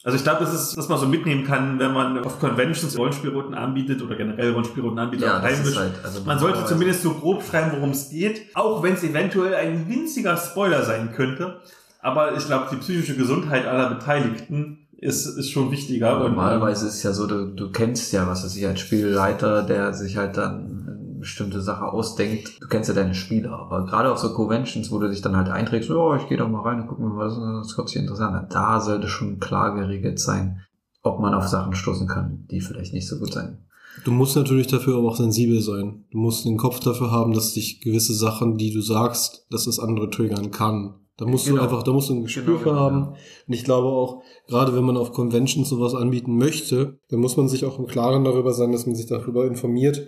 Also 0.03 0.19
ich 0.19 0.23
glaube, 0.23 0.45
das 0.45 0.53
ist, 0.53 0.77
was 0.77 0.91
man 0.91 0.99
so 0.99 1.07
mitnehmen 1.07 1.45
kann, 1.47 1.79
wenn 1.79 1.95
man 1.95 2.23
auf 2.23 2.39
Conventions 2.39 2.99
Rollenspielrunden 2.99 3.55
anbietet 3.55 4.03
oder 4.03 4.17
generell 4.17 4.51
Rollenspielrunden 4.51 4.99
anbietet. 4.99 5.27
Ja, 5.27 5.41
das 5.41 5.67
ist 5.67 5.79
halt, 5.79 5.93
also 6.05 6.21
Man 6.25 6.39
sollte 6.39 6.67
zumindest 6.67 7.03
so 7.03 7.15
grob 7.15 7.43
schreiben, 7.43 7.73
worum 7.73 7.91
es 7.91 8.11
geht, 8.11 8.55
auch 8.55 8.83
wenn 8.83 8.93
es 8.93 9.03
eventuell 9.03 9.55
ein 9.55 9.89
winziger 9.89 10.37
Spoiler 10.37 10.83
sein 10.83 11.13
könnte. 11.13 11.63
Aber 12.05 12.37
ich 12.37 12.45
glaube, 12.45 12.67
die 12.71 12.77
psychische 12.77 13.17
Gesundheit 13.17 13.65
aller 13.65 13.89
Beteiligten 13.89 14.89
ist, 14.99 15.25
ist 15.25 15.51
schon 15.51 15.71
wichtiger. 15.71 16.21
Und, 16.21 16.33
Normalerweise 16.33 16.87
ist 16.87 16.97
es 16.97 17.03
ja 17.03 17.15
so, 17.15 17.27
du, 17.27 17.47
du 17.47 17.73
kennst 17.73 18.13
ja, 18.13 18.29
was 18.29 18.45
weiß 18.45 18.55
ich, 18.57 18.67
als 18.67 18.81
Spielleiter, 18.81 19.63
der 19.63 19.95
sich 19.95 20.19
halt 20.19 20.37
dann 20.37 21.17
bestimmte 21.19 21.63
Sache 21.63 21.87
ausdenkt. 21.87 22.61
Du 22.61 22.69
kennst 22.69 22.91
ja 22.91 22.95
deine 22.95 23.15
Spieler, 23.15 23.53
aber 23.53 23.87
gerade 23.87 24.13
auf 24.13 24.19
so 24.19 24.35
Conventions, 24.35 24.91
wo 24.91 24.99
du 24.99 25.09
dich 25.09 25.23
dann 25.23 25.35
halt 25.35 25.49
einträgst, 25.49 25.91
oh, 25.91 26.15
ich 26.15 26.29
gehe 26.29 26.37
doch 26.37 26.51
mal 26.51 26.61
rein 26.61 26.83
und 26.83 26.89
guck 26.89 26.99
mir 26.99 27.17
was, 27.17 27.37
das 27.37 27.75
hört 27.79 27.89
sich 27.89 27.97
interessant 27.97 28.37
an. 28.37 28.49
Da 28.51 28.81
sollte 28.83 29.09
schon 29.09 29.41
klar 29.41 29.75
geregelt 29.75 30.21
sein, 30.21 30.61
ob 31.03 31.21
man 31.21 31.33
auf 31.33 31.49
Sachen 31.49 31.75
stoßen 31.75 32.07
kann, 32.07 32.45
die 32.51 32.61
vielleicht 32.61 32.93
nicht 32.93 33.09
so 33.09 33.19
gut 33.19 33.33
sein. 33.33 33.65
Du 34.05 34.11
musst 34.11 34.37
natürlich 34.37 34.67
dafür 34.67 34.99
aber 34.99 35.09
auch 35.09 35.17
sensibel 35.17 35.63
sein. 35.63 36.05
Du 36.11 36.19
musst 36.19 36.45
den 36.45 36.59
Kopf 36.59 36.81
dafür 36.81 37.11
haben, 37.11 37.33
dass 37.33 37.55
dich 37.55 37.81
gewisse 37.81 38.13
Sachen, 38.13 38.59
die 38.59 38.75
du 38.75 38.83
sagst, 38.83 39.47
dass 39.49 39.67
es 39.67 39.79
andere 39.81 40.11
triggern 40.11 40.51
kann. 40.51 40.97
Da 41.17 41.27
musst 41.27 41.47
Genau. 41.47 41.59
du 41.59 41.63
einfach, 41.65 41.83
da 41.85 41.93
musst 41.93 42.09
du 42.11 42.15
ein 42.15 42.23
Gespür 42.25 42.45
Genau, 42.45 42.59
für 42.59 42.65
genau, 42.71 42.77
haben. 42.81 43.09
Und 43.47 43.55
ich 43.55 43.65
glaube 43.65 43.89
auch, 43.89 44.23
gerade 44.49 44.75
wenn 44.75 44.85
man 44.85 44.97
auf 44.97 45.13
Conventions 45.13 45.69
sowas 45.69 45.95
anbieten 45.95 46.37
möchte, 46.37 46.99
dann 47.09 47.21
muss 47.21 47.37
man 47.37 47.49
sich 47.49 47.65
auch 47.65 47.79
im 47.79 47.87
Klaren 47.87 48.25
darüber 48.25 48.53
sein, 48.53 48.73
dass 48.73 48.87
man 48.87 48.97
sich 48.97 49.07
darüber 49.07 49.47
informiert, 49.47 50.07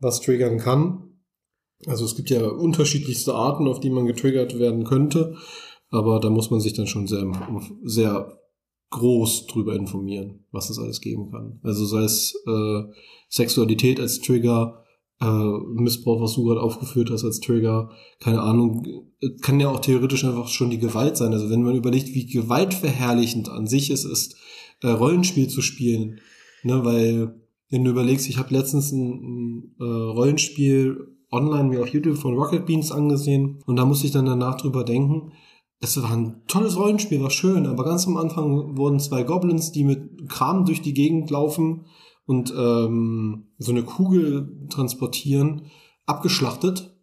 was 0.00 0.20
triggern 0.20 0.58
kann. 0.58 1.10
Also 1.86 2.04
es 2.04 2.14
gibt 2.16 2.30
ja 2.30 2.46
unterschiedlichste 2.46 3.34
Arten, 3.34 3.66
auf 3.68 3.80
die 3.80 3.90
man 3.90 4.06
getriggert 4.06 4.58
werden 4.58 4.84
könnte, 4.84 5.36
aber 5.90 6.20
da 6.20 6.30
muss 6.30 6.50
man 6.50 6.60
sich 6.60 6.72
dann 6.72 6.86
schon 6.86 7.06
sehr, 7.06 7.26
sehr 7.82 8.38
groß 8.90 9.46
drüber 9.48 9.74
informieren, 9.74 10.44
was 10.52 10.70
es 10.70 10.78
alles 10.78 11.00
geben 11.00 11.30
kann. 11.30 11.60
Also 11.62 11.84
sei 11.84 12.04
es 12.04 12.34
äh, 12.46 12.82
Sexualität 13.28 13.98
als 14.00 14.20
Trigger, 14.20 14.81
äh, 15.22 15.80
Missbrauch, 15.80 16.20
was 16.20 16.34
du 16.34 16.44
gerade 16.44 16.60
aufgeführt 16.60 17.10
hast 17.10 17.24
als 17.24 17.40
Trigger, 17.40 17.90
keine 18.18 18.40
Ahnung, 18.40 18.84
äh, 19.20 19.30
kann 19.40 19.60
ja 19.60 19.68
auch 19.68 19.80
theoretisch 19.80 20.24
einfach 20.24 20.48
schon 20.48 20.70
die 20.70 20.78
Gewalt 20.78 21.16
sein. 21.16 21.32
Also 21.32 21.48
wenn 21.48 21.62
man 21.62 21.76
überlegt, 21.76 22.14
wie 22.14 22.26
gewaltverherrlichend 22.26 23.48
an 23.48 23.66
sich 23.66 23.90
es 23.90 24.04
ist, 24.04 24.36
äh, 24.82 24.88
Rollenspiel 24.88 25.48
zu 25.48 25.62
spielen, 25.62 26.20
ne, 26.64 26.84
weil 26.84 27.40
wenn 27.70 27.84
du 27.84 27.90
überlegst, 27.92 28.28
ich 28.28 28.38
habe 28.38 28.52
letztens 28.52 28.92
ein, 28.92 29.12
ein 29.12 29.74
äh, 29.80 29.84
Rollenspiel 29.84 31.08
online 31.30 31.68
mir 31.68 31.82
auf 31.82 31.88
YouTube 31.88 32.18
von 32.18 32.34
Rocket 32.34 32.66
Beans 32.66 32.92
angesehen 32.92 33.60
und 33.64 33.76
da 33.76 33.86
musste 33.86 34.06
ich 34.06 34.12
dann 34.12 34.26
danach 34.26 34.56
drüber 34.56 34.84
denken, 34.84 35.32
es 35.80 36.00
war 36.00 36.12
ein 36.12 36.42
tolles 36.46 36.76
Rollenspiel, 36.76 37.22
war 37.22 37.30
schön, 37.30 37.66
aber 37.66 37.84
ganz 37.84 38.06
am 38.06 38.16
Anfang 38.16 38.76
wurden 38.76 39.00
zwei 39.00 39.22
Goblins, 39.22 39.72
die 39.72 39.84
mit 39.84 40.28
Kram 40.28 40.64
durch 40.64 40.82
die 40.82 40.94
Gegend 40.94 41.30
laufen 41.30 41.86
und 42.26 42.52
ähm, 42.56 43.46
so 43.62 43.72
eine 43.72 43.84
Kugel 43.84 44.66
transportieren, 44.70 45.62
abgeschlachtet, 46.06 46.96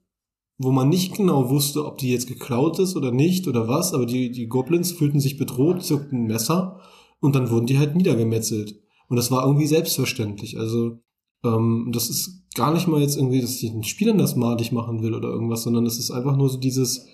wo 0.58 0.72
man 0.72 0.90
nicht 0.90 1.16
genau 1.16 1.50
wusste, 1.50 1.86
ob 1.86 1.98
die 1.98 2.12
jetzt 2.12 2.28
geklaut 2.28 2.80
ist 2.80 2.96
oder 2.96 3.12
nicht 3.12 3.48
oder 3.48 3.68
was, 3.68 3.94
aber 3.94 4.06
die, 4.06 4.32
die 4.32 4.48
Goblins 4.48 4.92
fühlten 4.92 5.20
sich 5.20 5.38
bedroht, 5.38 5.84
zückten 5.84 6.24
ein 6.24 6.28
Messer 6.28 6.82
und 7.20 7.36
dann 7.36 7.50
wurden 7.50 7.66
die 7.66 7.78
halt 7.78 7.96
niedergemetzelt. 7.96 8.76
Und 9.08 9.18
das 9.18 9.32
war 9.32 9.46
irgendwie 9.46 9.68
selbstverständlich. 9.68 10.60
Also 10.60 11.00
ähm, 11.44 11.92
das 11.94 12.10
ist 12.10 12.44
gar 12.56 12.74
nicht 12.74 12.88
mal 12.88 13.02
jetzt 13.02 13.16
irgendwie, 13.16 13.42
dass 13.42 13.62
ich 13.62 13.72
den 13.72 13.84
Spielern 13.84 14.18
das 14.18 14.36
malig 14.36 14.72
machen 14.72 15.02
will 15.02 15.14
oder 15.14 15.30
irgendwas, 15.30 15.64
sondern 15.64 15.86
es 15.86 15.98
ist 15.98 16.12
einfach 16.12 16.36
nur 16.36 16.50
so 16.50 16.58
dieses 16.58 17.08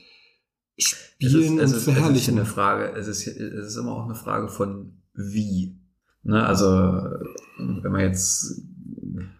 Spielen 0.77 1.59
es 1.59 1.71
ist, 1.71 1.71
es 1.71 1.71
und 1.71 1.77
ist, 1.77 1.83
Verherrlichen. 1.83 2.15
Es 2.15 2.27
ist 2.27 2.29
eine 2.29 2.45
Frage, 2.45 2.91
es 2.97 3.07
ist, 3.07 3.27
es 3.27 3.67
ist 3.67 3.77
immer 3.77 3.93
auch 3.93 4.05
eine 4.05 4.15
Frage 4.15 4.49
von 4.49 5.01
wie. 5.13 5.77
Ne, 6.23 6.43
also, 6.45 6.65
wenn 7.57 7.93
wir 7.93 8.01
jetzt, 8.01 8.63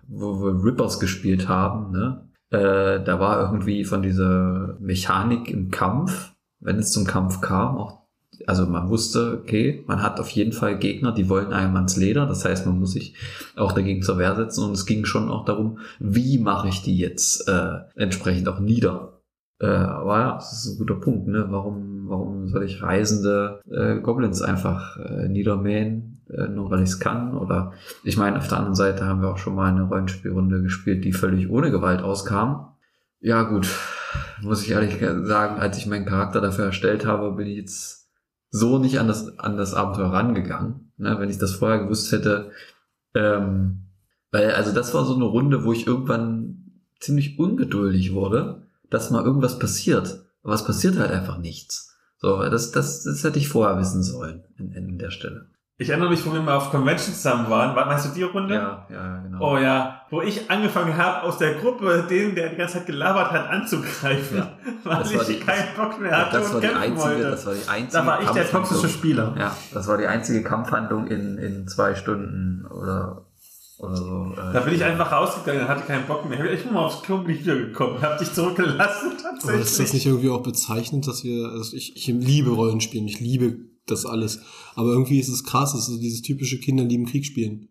wo 0.07 0.41
wir 0.41 0.63
Rippers 0.63 0.99
gespielt 0.99 1.47
haben, 1.47 1.91
ne, 1.91 2.29
äh, 2.51 3.03
da 3.03 3.19
war 3.19 3.41
irgendwie 3.41 3.83
von 3.85 4.01
dieser 4.01 4.77
Mechanik 4.79 5.49
im 5.49 5.71
Kampf, 5.71 6.33
wenn 6.59 6.77
es 6.77 6.91
zum 6.91 7.05
Kampf 7.05 7.41
kam, 7.41 7.77
auch, 7.77 8.05
also 8.47 8.65
man 8.65 8.89
wusste, 8.89 9.39
okay, 9.41 9.83
man 9.87 10.01
hat 10.01 10.19
auf 10.19 10.29
jeden 10.29 10.51
Fall 10.51 10.77
Gegner, 10.77 11.11
die 11.11 11.29
wollen 11.29 11.53
einem 11.53 11.75
ans 11.75 11.97
Leder, 11.97 12.25
das 12.25 12.45
heißt, 12.45 12.65
man 12.65 12.79
muss 12.79 12.91
sich 12.91 13.15
auch 13.55 13.71
dagegen 13.71 14.03
zur 14.03 14.17
Wehr 14.17 14.35
setzen 14.35 14.63
und 14.63 14.71
es 14.71 14.85
ging 14.85 15.05
schon 15.05 15.29
auch 15.29 15.45
darum, 15.45 15.79
wie 15.99 16.37
mache 16.37 16.67
ich 16.67 16.81
die 16.81 16.97
jetzt 16.97 17.47
äh, 17.47 17.79
entsprechend 17.95 18.47
auch 18.47 18.59
nieder. 18.59 19.21
Äh, 19.59 19.67
aber 19.67 20.19
ja, 20.19 20.35
das 20.35 20.53
ist 20.53 20.73
ein 20.73 20.77
guter 20.77 20.99
Punkt, 20.99 21.27
ne? 21.27 21.47
Warum, 21.49 21.94
warum 22.09 22.47
soll 22.47 22.63
ich 22.63 22.81
reisende 22.81 23.61
äh, 23.69 23.99
Goblins 23.99 24.41
einfach 24.41 24.97
äh, 24.97 25.27
niedermähen, 25.27 26.21
äh, 26.29 26.47
nur 26.47 26.69
weil 26.71 26.83
ich 26.83 26.89
es 26.89 26.99
kann? 26.99 27.35
Oder 27.37 27.73
ich 28.03 28.17
meine, 28.17 28.37
auf 28.37 28.47
der 28.47 28.57
anderen 28.57 28.75
Seite 28.75 29.05
haben 29.05 29.21
wir 29.21 29.29
auch 29.29 29.37
schon 29.37 29.55
mal 29.55 29.71
eine 29.71 29.83
Rollenspielrunde 29.83 30.61
gespielt, 30.61 31.05
die 31.05 31.13
völlig 31.13 31.49
ohne 31.49 31.71
Gewalt 31.71 32.01
auskam. 32.01 32.75
Ja, 33.19 33.43
gut, 33.43 33.67
muss 34.41 34.63
ich 34.63 34.71
ehrlich 34.71 34.99
sagen, 35.23 35.59
als 35.59 35.77
ich 35.77 35.87
meinen 35.87 36.05
Charakter 36.05 36.41
dafür 36.41 36.65
erstellt 36.65 37.05
habe, 37.05 37.31
bin 37.31 37.47
ich 37.47 37.57
jetzt 37.57 38.09
so 38.49 38.77
nicht 38.77 38.99
an 38.99 39.07
das, 39.07 39.39
an 39.39 39.57
das 39.57 39.73
Abenteuer 39.73 40.13
rangegangen. 40.13 40.91
Ne? 40.97 41.15
Wenn 41.19 41.29
ich 41.29 41.39
das 41.39 41.55
vorher 41.55 41.79
gewusst 41.79 42.11
hätte, 42.11 42.51
ähm, 43.13 43.87
weil, 44.31 44.51
also 44.51 44.71
das 44.73 44.93
war 44.93 45.05
so 45.05 45.15
eine 45.15 45.25
Runde, 45.25 45.63
wo 45.63 45.73
ich 45.73 45.87
irgendwann 45.87 46.81
ziemlich 46.99 47.39
ungeduldig 47.39 48.13
wurde 48.13 48.65
dass 48.89 49.11
mal 49.11 49.23
irgendwas 49.23 49.59
passiert. 49.59 50.25
Aber 50.43 50.53
es 50.53 50.65
passiert 50.65 50.97
halt 50.97 51.11
einfach 51.11 51.37
nichts. 51.37 51.94
So, 52.17 52.41
das, 52.49 52.71
das, 52.71 53.03
das 53.03 53.23
hätte 53.23 53.39
ich 53.39 53.49
vorher 53.49 53.77
wissen 53.77 54.01
sollen 54.03 54.43
in, 54.57 54.71
in 54.71 54.97
der 54.97 55.11
Stelle. 55.11 55.47
Ich 55.77 55.89
erinnere 55.89 56.09
mich, 56.09 56.25
wo 56.25 56.31
wir 56.31 56.39
mal 56.41 56.55
auf 56.55 56.71
Convention 56.71 57.13
zusammen 57.13 57.49
waren. 57.49 57.75
War- 57.75 57.85
Meinst 57.85 58.05
du 58.05 58.11
die 58.15 58.23
Runde? 58.23 58.53
Ja, 58.55 58.87
ja, 58.89 59.17
genau. 59.17 59.53
Oh 59.55 59.57
ja, 59.57 60.03
wo 60.09 60.21
ich 60.21 60.49
angefangen 60.49 60.95
habe, 60.95 61.23
aus 61.23 61.37
der 61.37 61.55
Gruppe 61.55 62.05
den, 62.09 62.33
der 62.33 62.47
die 62.51 62.55
ganze 62.55 62.75
Zeit 62.75 62.85
gelabert 62.85 63.31
hat, 63.31 63.49
anzugreifen, 63.49 64.37
Ja. 64.37 64.51
weil 64.85 64.97
Das 64.99 65.13
war 65.13 65.21
ich 65.23 65.27
die- 65.27 65.39
keinen 65.43 65.75
Bock 65.75 65.99
mehr 65.99 66.17
hatte 66.17 66.37
das 66.37 66.47
war 66.49 66.55
und 66.55 66.63
die 66.63 66.67
kämpfen 66.69 66.81
einzige, 66.83 67.03
wollte. 67.09 67.23
das 67.31 67.45
war 67.45 67.53
die 67.53 67.67
einzige. 67.67 67.91
da 68.01 68.05
war 68.07 68.21
ich 68.21 68.29
der 68.29 68.49
toxische 68.49 68.87
Spieler. 68.87 69.35
Ja, 69.37 69.57
das 69.73 69.87
war 69.89 69.97
die 69.97 70.07
einzige 70.07 70.43
Kampfhandlung 70.43 71.07
in, 71.07 71.37
in 71.37 71.67
zwei 71.67 71.93
Stunden 71.95 72.65
oder, 72.67 73.25
oder 73.77 73.95
so. 73.95 74.31
äh, 74.33 74.53
Da 74.53 74.59
bin 74.61 74.73
ich 74.75 74.83
einfach 74.83 75.11
rausgegangen 75.11 75.63
und 75.63 75.67
hatte 75.67 75.85
keinen 75.85 76.07
Bock 76.07 76.27
mehr. 76.29 76.51
Ich 76.53 76.63
bin 76.63 76.73
mal 76.73 76.85
aufs 76.85 77.01
Klo 77.01 77.19
bin 77.19 77.35
ich 77.35 77.41
wiedergekommen, 77.41 78.01
hab 78.01 78.17
dich 78.17 78.31
zurückgelassen 78.33 79.11
tatsächlich. 79.21 79.49
Aber 79.49 79.61
ist 79.61 79.79
das 79.79 79.93
nicht 79.93 80.05
irgendwie 80.05 80.29
auch 80.29 80.43
bezeichnend, 80.43 81.07
dass 81.07 81.23
wir, 81.23 81.49
also 81.49 81.75
ich, 81.75 81.95
ich 81.95 82.07
liebe 82.07 82.51
Rollenspielen, 82.51 83.07
ich 83.07 83.19
liebe 83.19 83.57
das 83.87 84.05
alles. 84.05 84.39
Aber 84.75 84.89
irgendwie 84.89 85.19
ist 85.19 85.29
es 85.29 85.43
krass, 85.43 85.73
es 85.73 85.81
ist 85.81 85.87
so 85.87 85.99
dieses 85.99 86.21
typische 86.21 86.59
Kinder 86.59 86.83
lieben 86.83 87.05
Kriegsspielen. 87.05 87.69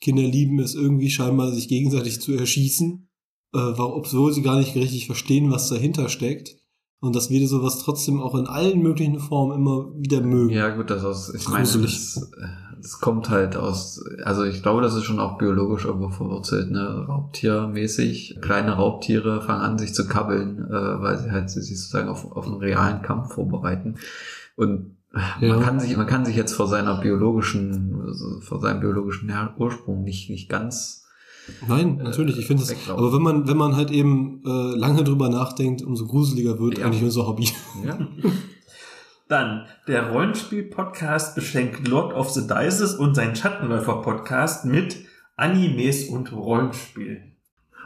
Kinder 0.00 0.22
lieben 0.22 0.58
es 0.60 0.74
irgendwie 0.74 1.10
scheinbar, 1.10 1.52
sich 1.52 1.68
gegenseitig 1.68 2.20
zu 2.20 2.32
erschießen, 2.32 3.08
äh, 3.54 3.58
obwohl 3.58 4.32
sie 4.32 4.42
gar 4.42 4.58
nicht 4.58 4.74
richtig 4.74 5.06
verstehen, 5.06 5.50
was 5.50 5.68
dahinter 5.68 6.08
steckt. 6.08 6.56
Und 7.02 7.16
dass 7.16 7.30
wir 7.30 7.48
sowas 7.48 7.78
trotzdem 7.78 8.20
auch 8.20 8.34
in 8.34 8.46
allen 8.46 8.80
möglichen 8.80 9.20
Formen 9.20 9.56
immer 9.56 9.90
wieder 9.96 10.20
mögen. 10.20 10.50
Ja, 10.50 10.68
gut, 10.68 10.90
das 10.90 11.02
aus, 11.02 11.32
ich 11.34 11.48
meine, 11.48 11.64
das, 11.64 12.30
das 12.82 13.00
kommt 13.00 13.30
halt 13.30 13.56
aus, 13.56 14.02
also 14.24 14.44
ich 14.44 14.62
glaube, 14.62 14.82
das 14.82 14.94
ist 14.94 15.04
schon 15.04 15.20
auch 15.20 15.38
biologisch 15.38 15.84
irgendwo 15.84 16.08
verwurzelt, 16.08 16.70
ne, 16.70 17.04
Raubtiermäßig. 17.08 18.38
Kleine 18.40 18.72
Raubtiere 18.72 19.42
fangen 19.42 19.62
an, 19.62 19.78
sich 19.78 19.94
zu 19.94 20.06
kabbeln, 20.06 20.64
äh, 20.68 21.00
weil 21.02 21.18
sie 21.18 21.30
halt 21.30 21.50
sich 21.50 21.66
sozusagen 21.78 22.08
auf, 22.08 22.30
auf 22.32 22.46
einen 22.46 22.56
realen 22.56 23.02
Kampf 23.02 23.34
vorbereiten. 23.34 23.96
Und 24.56 24.96
Ja. 25.40 25.54
man 25.54 25.60
kann 25.64 25.80
sich, 25.80 25.96
man 25.96 26.06
kann 26.06 26.24
sich 26.24 26.36
jetzt 26.36 26.52
vor 26.52 26.66
seiner 26.68 27.00
biologischen, 27.00 28.00
also 28.06 28.40
vor 28.40 28.60
seinem 28.60 28.80
biologischen 28.80 29.32
Ursprung 29.58 30.02
nicht, 30.04 30.30
nicht 30.30 30.48
ganz, 30.48 30.98
Nein, 31.66 31.96
natürlich, 31.96 32.38
ich 32.38 32.46
finde 32.46 32.62
es. 32.62 32.88
Aber 32.88 33.12
wenn 33.12 33.22
man, 33.22 33.48
wenn 33.48 33.56
man 33.56 33.74
halt 33.74 33.90
eben 33.90 34.40
äh, 34.46 34.76
lange 34.76 35.02
drüber 35.02 35.28
nachdenkt, 35.28 35.82
umso 35.82 36.06
gruseliger 36.06 36.60
wird 36.60 36.78
Ja. 36.78 36.86
eigentlich 36.86 37.02
unser 37.02 37.26
Hobby. 37.26 37.48
ja. 37.84 37.98
Dann, 39.30 39.66
der 39.86 40.10
Rollenspiel-Podcast 40.10 41.36
beschenkt 41.36 41.86
Lord 41.86 42.14
of 42.14 42.30
the 42.30 42.48
Dices 42.48 42.94
und 42.94 43.14
sein 43.14 43.36
Schattenläufer-Podcast 43.36 44.64
mit 44.64 45.04
Animes 45.36 46.08
und 46.08 46.32
Rollenspiel. 46.32 47.22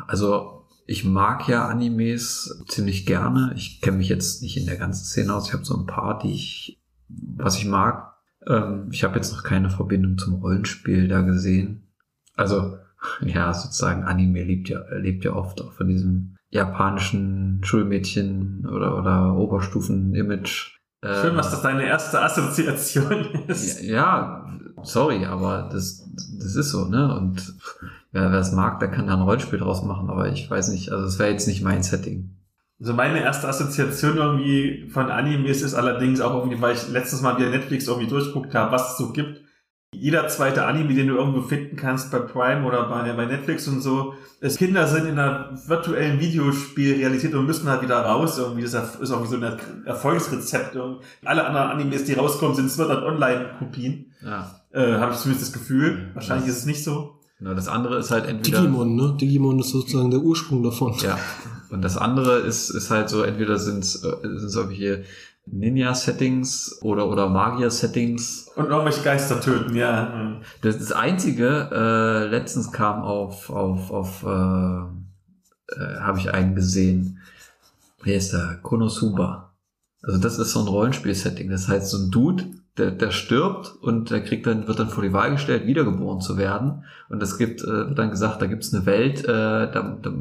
Also 0.07 0.67
ich 0.87 1.05
mag 1.05 1.47
ja 1.47 1.69
Animes 1.69 2.65
ziemlich 2.69 3.05
gerne. 3.05 3.53
Ich 3.57 3.83
kenne 3.83 3.99
mich 3.99 4.09
jetzt 4.09 4.41
nicht 4.41 4.57
in 4.57 4.65
der 4.65 4.79
ganzen 4.79 5.05
Szene 5.05 5.35
aus. 5.35 5.49
Ich 5.49 5.53
habe 5.53 5.67
so 5.67 5.77
ein 5.77 5.85
paar, 5.85 6.19
die 6.19 6.33
ich, 6.33 6.81
was 7.09 7.59
ich 7.59 7.67
mag. 7.67 8.15
Ähm, 8.47 8.89
ich 8.91 9.05
habe 9.05 9.17
jetzt 9.17 9.35
noch 9.35 9.43
keine 9.43 9.69
Verbindung 9.69 10.17
zum 10.17 10.37
Rollenspiel 10.37 11.09
da 11.09 11.21
gesehen. 11.21 11.89
Also 12.37 12.79
ja, 13.21 13.53
sozusagen 13.53 14.05
Anime 14.05 14.45
lebt 14.45 14.71
ja 14.71 14.83
lebt 14.95 15.27
ja 15.27 15.35
oft 15.35 15.61
auch 15.61 15.75
von 15.75 15.89
diesem 15.89 16.37
japanischen 16.49 17.61
Schulmädchen 17.65 18.67
oder 18.67 18.97
oder 18.97 19.35
Oberstufen-Image. 19.35 20.74
Äh, 21.05 21.21
Schön, 21.21 21.37
was 21.37 21.51
das 21.51 21.61
deine 21.63 21.85
erste 21.85 22.21
Assoziation 22.23 23.27
ist. 23.49 23.83
ja, 23.83 24.47
sorry, 24.83 25.27
aber 25.27 25.69
das, 25.71 26.09
das 26.39 26.57
ist 26.57 26.71
so, 26.71 26.87
ne? 26.87 27.15
Und 27.15 27.55
wer 28.13 28.33
wer 28.33 28.39
es 28.41 28.53
mag, 28.53 28.79
der 28.81 28.91
kann 28.91 29.07
da 29.07 29.15
ein 29.15 29.21
Rollenspiel 29.21 29.59
draus 29.59 29.85
machen, 29.85 30.09
aber 30.09 30.29
ich 30.29 30.51
weiß 30.51 30.69
nicht, 30.69 30.91
also 30.93 31.05
es 31.05 31.19
wäre 31.19 31.31
jetzt 31.31 31.47
nicht 31.47 31.63
mein 31.63 31.83
Setting. 31.83 32.31
Also 32.81 32.95
meine 32.95 33.21
erste 33.21 33.49
Assoziation 33.49 34.17
irgendwie 34.17 34.89
von 34.89 35.11
Animes 35.11 35.63
ist 35.63 35.75
allerdings 35.75 36.21
auch 36.21 36.35
irgendwie, 36.35 36.61
weil 36.61 36.75
ich 36.75 36.89
letztens 36.89 37.23
mal 37.23 37.37
wieder 37.39 37.51
Netflix 37.51 37.87
irgendwie 37.87 38.09
durchguckt 38.09 38.55
habe, 38.55 38.73
was 38.73 38.93
es 38.93 38.97
so 38.99 39.13
gibt. 39.13 39.44
Jeder 40.01 40.29
zweite 40.29 40.65
Anime, 40.67 40.95
den 40.95 41.09
du 41.09 41.17
irgendwo 41.17 41.43
finden 41.43 41.77
kannst 41.77 42.11
bei 42.11 42.19
Prime 42.19 42.65
oder 42.67 42.89
bei, 42.89 43.13
bei 43.13 43.27
Netflix 43.27 43.67
und 43.69 43.81
so, 43.81 44.15
ist 44.41 44.59
Kinder 44.59 44.87
sind 44.87 45.07
in 45.07 45.19
einer 45.19 45.51
virtuellen 45.67 46.21
Videospielrealität 46.21 47.35
und 47.35 47.47
müssen 47.47 47.69
halt 47.69 47.83
wieder 47.83 47.97
raus. 48.01 48.39
Irgendwie 48.39 48.63
das 48.63 48.75
ist 48.97 49.11
irgendwie 49.11 49.31
so 49.31 49.37
ein 49.37 49.57
Erfolgsrezept. 49.87 50.75
Irgendwie. 50.75 51.05
Alle 51.25 51.47
anderen 51.47 51.69
Animes, 51.69 52.05
die 52.05 52.15
rauskommen, 52.15 52.55
sind 52.55 52.71
Sword 52.71 52.91
Art 52.91 53.05
Online-Kopien. 53.05 54.13
Ja. 54.23 54.61
Äh, 54.73 54.95
habe 54.99 55.13
ich 55.13 55.19
zumindest 55.19 55.49
das 55.49 55.53
Gefühl. 55.61 56.11
Wahrscheinlich 56.15 56.47
Das- 56.47 56.57
ist 56.57 56.61
es 56.63 56.67
nicht 56.67 56.85
so. 56.85 57.19
Genau, 57.39 57.55
das 57.55 57.69
andere 57.69 57.99
ist 57.99 58.11
halt 58.11 58.27
entweder. 58.27 58.61
Digimon, 58.61 58.95
ne? 58.95 59.17
Digimon 59.21 59.59
ist 59.59 59.71
sozusagen 59.71 60.11
der 60.11 60.21
Ursprung 60.21 60.63
davon. 60.63 60.95
Ja. 61.03 61.19
Und 61.71 61.83
das 61.83 61.97
andere 61.97 62.39
ist, 62.39 62.71
ist 62.71 62.91
halt 62.91 63.09
so, 63.09 63.23
entweder 63.23 63.59
sind 63.59 63.83
es 63.85 64.03
irgendwelche 64.05 65.05
Ninja-Settings 65.47 66.81
oder, 66.83 67.09
oder 67.09 67.29
Magier-Settings. 67.29 68.49
Und 68.57 68.67
irgendwelche 68.67 69.03
Geister 69.03 69.41
töten, 69.41 69.77
ja. 69.77 70.41
Das, 70.63 70.79
das 70.79 70.93
einzige, 70.93 71.71
äh, 71.73 72.27
letztens 72.29 72.73
kam 72.73 73.03
auf, 73.03 73.51
auf, 73.51 73.91
auf, 73.91 74.23
äh, 74.23 74.27
äh, 74.27 76.01
habe 76.01 76.19
ich 76.19 76.33
einen 76.33 76.55
gesehen. 76.55 77.21
Wer 78.03 78.17
ist 78.17 78.33
der? 78.33 78.59
Konosuba. 78.63 79.55
Also 80.03 80.19
das 80.19 80.39
ist 80.39 80.53
so 80.53 80.61
ein 80.61 80.69
Rollenspiel-Setting. 80.69 81.51
Das 81.51 81.69
heißt, 81.69 81.91
so 81.91 81.99
ein 81.99 82.11
Dude, 82.11 82.45
der, 82.77 82.91
der 82.91 83.13
stirbt 83.13 83.73
und 83.81 84.11
der 84.11 84.23
kriegt 84.23 84.47
dann, 84.47 84.67
wird 84.67 84.81
dann 84.81 84.89
vor 84.89 85.05
die 85.05 85.13
Wahl 85.13 85.31
gestellt, 85.31 85.67
wiedergeboren 85.67 86.21
zu 86.21 86.37
werden. 86.37 86.85
Und 87.09 87.23
es 87.23 87.39
gibt, 87.39 87.63
äh, 87.63 87.67
wird 87.67 87.99
dann 87.99 88.11
gesagt, 88.11 88.43
da 88.43 88.47
gibt's 88.47 88.75
eine 88.75 88.85
Welt, 88.85 89.25
äh, 89.25 89.27
da, 89.27 89.99
da, 90.03 90.13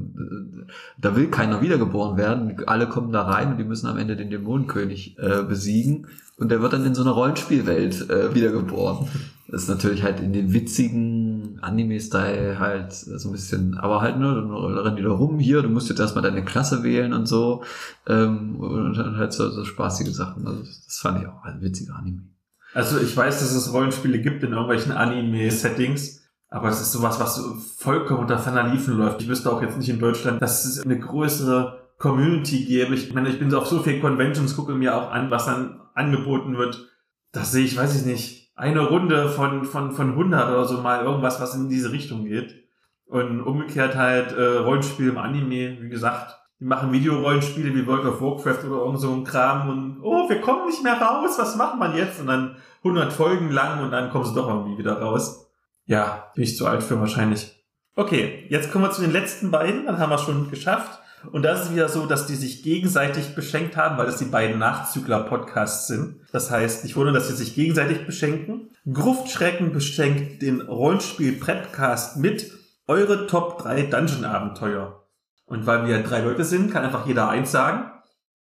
da 0.99 1.15
will 1.15 1.29
keiner 1.29 1.61
wiedergeboren 1.61 2.15
werden. 2.15 2.55
Alle 2.67 2.87
kommen 2.87 3.11
da 3.11 3.23
rein 3.23 3.51
und 3.51 3.57
die 3.57 3.63
müssen 3.63 3.87
am 3.87 3.97
Ende 3.97 4.15
den 4.15 4.29
Dämonenkönig 4.29 5.17
äh, 5.17 5.41
besiegen. 5.43 6.07
Und 6.37 6.49
der 6.49 6.61
wird 6.61 6.73
dann 6.73 6.85
in 6.85 6.95
so 6.95 7.01
einer 7.01 7.11
Rollenspielwelt 7.11 8.09
äh, 8.09 8.35
wiedergeboren. 8.35 9.07
Das 9.47 9.63
ist 9.63 9.69
natürlich 9.69 10.03
halt 10.03 10.19
in 10.19 10.33
den 10.33 10.53
witzigen 10.53 11.59
Anime-Style 11.61 12.59
halt 12.59 12.91
so 12.93 13.29
ein 13.29 13.31
bisschen, 13.31 13.77
aber 13.77 14.01
halt 14.01 14.17
nur, 14.17 14.33
dann 14.33 14.51
rennen 14.51 14.95
die 14.95 15.03
da 15.03 15.11
rum 15.11 15.37
hier, 15.37 15.61
du 15.61 15.69
musst 15.69 15.89
jetzt 15.89 15.99
erstmal 15.99 16.23
deine 16.23 16.43
Klasse 16.43 16.83
wählen 16.83 17.13
und 17.13 17.27
so. 17.27 17.63
Ähm, 18.07 18.55
und 18.57 18.97
dann 18.97 19.17
halt 19.17 19.33
so, 19.33 19.49
so 19.49 19.63
spaßige 19.63 20.09
Sachen. 20.09 20.47
Also 20.47 20.61
das 20.61 20.97
fand 20.99 21.21
ich 21.21 21.27
auch 21.27 21.43
ein 21.43 21.61
witziger 21.61 21.95
Anime. 21.95 22.32
Also 22.73 22.99
ich 22.99 23.15
weiß, 23.15 23.39
dass 23.39 23.53
es 23.53 23.71
Rollenspiele 23.71 24.19
gibt 24.19 24.43
in 24.43 24.51
irgendwelchen 24.51 24.91
Anime-Settings, 24.91 26.23
aber 26.49 26.69
es 26.69 26.81
ist 26.81 26.91
sowas, 26.91 27.19
was 27.19 27.35
so 27.35 27.55
vollkommen 27.55 28.21
unter 28.21 28.39
ferner 28.39 28.67
Liefen 28.67 28.97
läuft. 28.97 29.21
Ich 29.21 29.27
wüsste 29.27 29.51
auch 29.51 29.61
jetzt 29.61 29.77
nicht 29.77 29.89
in 29.89 29.99
Deutschland, 29.99 30.41
dass 30.41 30.65
es 30.65 30.83
eine 30.83 30.99
größere 30.99 31.89
Community 31.97 32.65
gäbe. 32.65 32.95
Ich 32.95 33.13
meine, 33.13 33.29
ich 33.29 33.39
bin 33.39 33.49
so 33.49 33.59
auf 33.59 33.67
so 33.67 33.79
vielen 33.79 34.01
Conventions, 34.01 34.55
gucke 34.55 34.73
mir 34.73 34.95
auch 34.95 35.11
an, 35.11 35.31
was 35.31 35.45
dann 35.45 35.81
angeboten 35.93 36.57
wird. 36.57 36.89
Das 37.31 37.51
sehe 37.51 37.65
ich, 37.65 37.77
weiß 37.77 37.95
ich 37.95 38.05
nicht, 38.05 38.51
eine 38.55 38.81
Runde 38.81 39.29
von, 39.29 39.65
von, 39.65 39.91
von 39.91 40.11
100 40.11 40.49
oder 40.49 40.65
so 40.65 40.81
mal 40.81 41.03
irgendwas, 41.03 41.39
was 41.39 41.55
in 41.55 41.69
diese 41.69 41.91
Richtung 41.91 42.25
geht. 42.25 42.63
Und 43.05 43.41
umgekehrt 43.41 43.95
halt 43.95 44.31
äh, 44.31 44.57
Rollenspiel 44.57 45.09
im 45.09 45.17
Anime, 45.17 45.77
wie 45.81 45.89
gesagt, 45.89 46.39
die 46.59 46.65
machen 46.65 46.91
Videorollenspiele 46.91 47.73
wie 47.73 47.85
World 47.87 48.05
of 48.05 48.21
Warcraft 48.21 48.65
oder 48.67 48.85
irgend 48.85 48.99
so 48.99 49.11
ein 49.11 49.23
Kram 49.23 49.69
und 49.69 49.99
oh, 50.01 50.29
wir 50.29 50.39
kommen 50.41 50.67
nicht 50.67 50.83
mehr 50.83 51.01
raus, 51.01 51.37
was 51.37 51.55
macht 51.55 51.77
man 51.77 51.95
jetzt? 51.95 52.19
Und 52.19 52.27
dann 52.27 52.55
100 52.83 53.11
Folgen 53.11 53.51
lang 53.51 53.83
und 53.83 53.91
dann 53.91 54.09
kommen 54.09 54.25
sie 54.25 54.33
doch 54.33 54.47
irgendwie 54.47 54.77
wieder 54.77 55.01
raus. 55.01 55.47
Ja, 55.85 56.31
bin 56.35 56.43
ich 56.43 56.57
zu 56.57 56.67
alt 56.67 56.83
für 56.83 56.99
wahrscheinlich. 56.99 57.63
Okay, 57.95 58.45
jetzt 58.49 58.71
kommen 58.71 58.85
wir 58.85 58.91
zu 58.91 59.01
den 59.01 59.11
letzten 59.11 59.51
beiden, 59.51 59.85
dann 59.85 59.99
haben 59.99 60.09
wir 60.09 60.17
schon 60.17 60.49
geschafft. 60.49 60.99
Und 61.31 61.43
da 61.43 61.53
ist 61.53 61.65
es 61.65 61.71
wieder 61.71 61.87
so, 61.87 62.05
dass 62.05 62.27
die 62.27 62.35
sich 62.35 62.63
gegenseitig 62.63 63.33
beschenkt 63.33 63.77
haben, 63.77 63.97
weil 63.97 64.05
das 64.05 64.17
die 64.17 64.25
beiden 64.25 64.59
Nachzügler-Podcasts 64.59 65.87
sind. 65.87 66.19
Das 66.31 66.51
heißt, 66.51 66.83
ich 66.83 66.95
wundere, 66.95 67.15
dass 67.15 67.29
sie 67.29 67.35
sich 67.35 67.55
gegenseitig 67.55 68.05
beschenken. 68.05 68.71
Gruftschrecken 68.91 69.71
beschenkt 69.71 70.41
den 70.41 70.61
Rollenspiel-Prepcast 70.61 72.17
mit 72.17 72.51
eure 72.87 73.27
Top 73.27 73.59
3 73.59 73.83
Dungeon-Abenteuer. 73.83 75.02
Und 75.45 75.65
weil 75.65 75.87
wir 75.87 76.01
drei 76.03 76.21
Leute 76.21 76.43
sind, 76.43 76.71
kann 76.71 76.83
einfach 76.83 77.05
jeder 77.05 77.29
eins 77.29 77.51
sagen. 77.51 77.91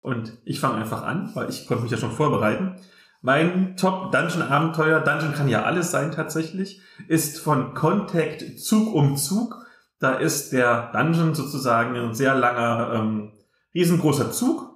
Und 0.01 0.37
ich 0.45 0.59
fange 0.59 0.75
einfach 0.75 1.03
an, 1.03 1.31
weil 1.33 1.49
ich 1.49 1.67
konnte 1.67 1.83
mich 1.83 1.91
ja 1.91 1.97
schon 1.97 2.11
vorbereiten. 2.11 2.75
Mein 3.21 3.77
Top-Dungeon-Abenteuer, 3.77 4.99
Dungeon 4.99 5.33
kann 5.33 5.47
ja 5.47 5.63
alles 5.63 5.91
sein 5.91 6.11
tatsächlich, 6.11 6.81
ist 7.07 7.39
von 7.39 7.73
Contact 7.73 8.59
Zug 8.59 8.93
um 8.93 9.15
Zug 9.15 9.63
da 10.03 10.15
ist 10.15 10.51
der 10.51 10.91
Dungeon 10.91 11.33
sozusagen 11.33 11.95
ein 11.95 12.13
sehr 12.13 12.35
langer, 12.35 12.91
ähm, 12.93 13.31
riesengroßer 13.73 14.33
Zug. 14.33 14.75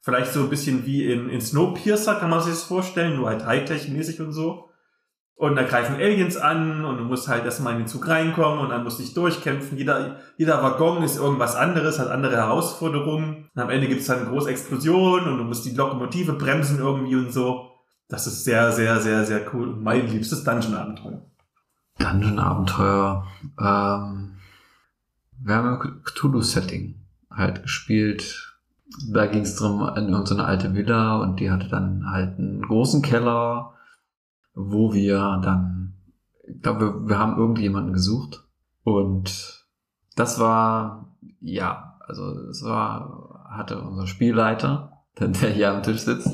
Vielleicht 0.00 0.32
so 0.32 0.40
ein 0.40 0.50
bisschen 0.50 0.84
wie 0.84 1.04
in, 1.04 1.30
in 1.30 1.40
Snowpiercer 1.40 2.16
kann 2.16 2.28
man 2.28 2.40
sich 2.40 2.54
das 2.54 2.64
vorstellen, 2.64 3.14
nur 3.14 3.28
halt 3.28 3.46
Hightech-mäßig 3.46 4.20
und 4.20 4.32
so. 4.32 4.70
Und 5.36 5.56
da 5.56 5.64
greifen 5.64 5.96
Aliens 5.96 6.36
an 6.36 6.84
und 6.84 6.98
du 6.98 7.04
musst 7.04 7.26
halt 7.28 7.44
erstmal 7.44 7.72
in 7.72 7.80
den 7.80 7.86
Zug 7.88 8.06
reinkommen 8.06 8.60
und 8.60 8.70
dann 8.70 8.84
musst 8.84 8.98
du 8.98 9.02
dich 9.02 9.14
durchkämpfen. 9.14 9.76
Jeder, 9.76 10.20
jeder 10.36 10.62
Waggon 10.62 11.02
ist 11.02 11.16
irgendwas 11.16 11.56
anderes, 11.56 11.98
hat 11.98 12.08
andere 12.08 12.36
Herausforderungen. 12.36 13.48
Und 13.54 13.62
am 13.62 13.70
Ende 13.70 13.88
gibt's 13.88 14.06
dann 14.06 14.20
eine 14.20 14.28
große 14.28 14.50
Explosion 14.50 15.24
und 15.24 15.38
du 15.38 15.44
musst 15.44 15.64
die 15.66 15.74
Lokomotive 15.74 16.34
bremsen 16.34 16.78
irgendwie 16.78 17.16
und 17.16 17.32
so. 17.32 17.72
Das 18.08 18.26
ist 18.26 18.44
sehr, 18.44 18.70
sehr, 18.70 19.00
sehr, 19.00 19.24
sehr 19.24 19.42
cool. 19.52 19.68
Und 19.68 19.82
mein 19.82 20.06
liebstes 20.06 20.44
Dungeon-Abenteuer. 20.44 21.22
Dungeon-Abenteuer. 21.98 23.26
Ähm 23.58 24.34
wir 25.44 25.56
haben 25.56 25.80
im 25.80 26.02
Cthulhu-Setting 26.04 26.94
halt 27.30 27.62
gespielt. 27.62 28.56
Da 29.12 29.26
ging 29.26 29.42
es 29.42 29.56
drum 29.56 29.80
in 29.96 30.08
irgendeine 30.08 30.44
alte 30.44 30.74
Villa 30.74 31.16
und 31.18 31.40
die 31.40 31.50
hatte 31.50 31.68
dann 31.68 32.10
halt 32.10 32.38
einen 32.38 32.62
großen 32.62 33.02
Keller, 33.02 33.73
wo 34.54 34.92
wir 34.92 35.40
dann, 35.42 35.94
ich 36.46 36.60
glaube, 36.62 36.80
wir, 36.80 37.08
wir 37.08 37.18
haben 37.18 37.36
irgendjemanden 37.36 37.92
gesucht 37.92 38.44
und 38.82 39.66
das 40.16 40.38
war, 40.38 41.16
ja, 41.40 41.98
also 42.06 42.30
es 42.48 42.64
war, 42.64 43.46
hatte 43.50 43.80
unser 43.80 44.06
Spielleiter, 44.06 44.93
der 45.18 45.50
hier 45.50 45.70
am 45.70 45.82
Tisch 45.82 46.00
sitzt, 46.00 46.30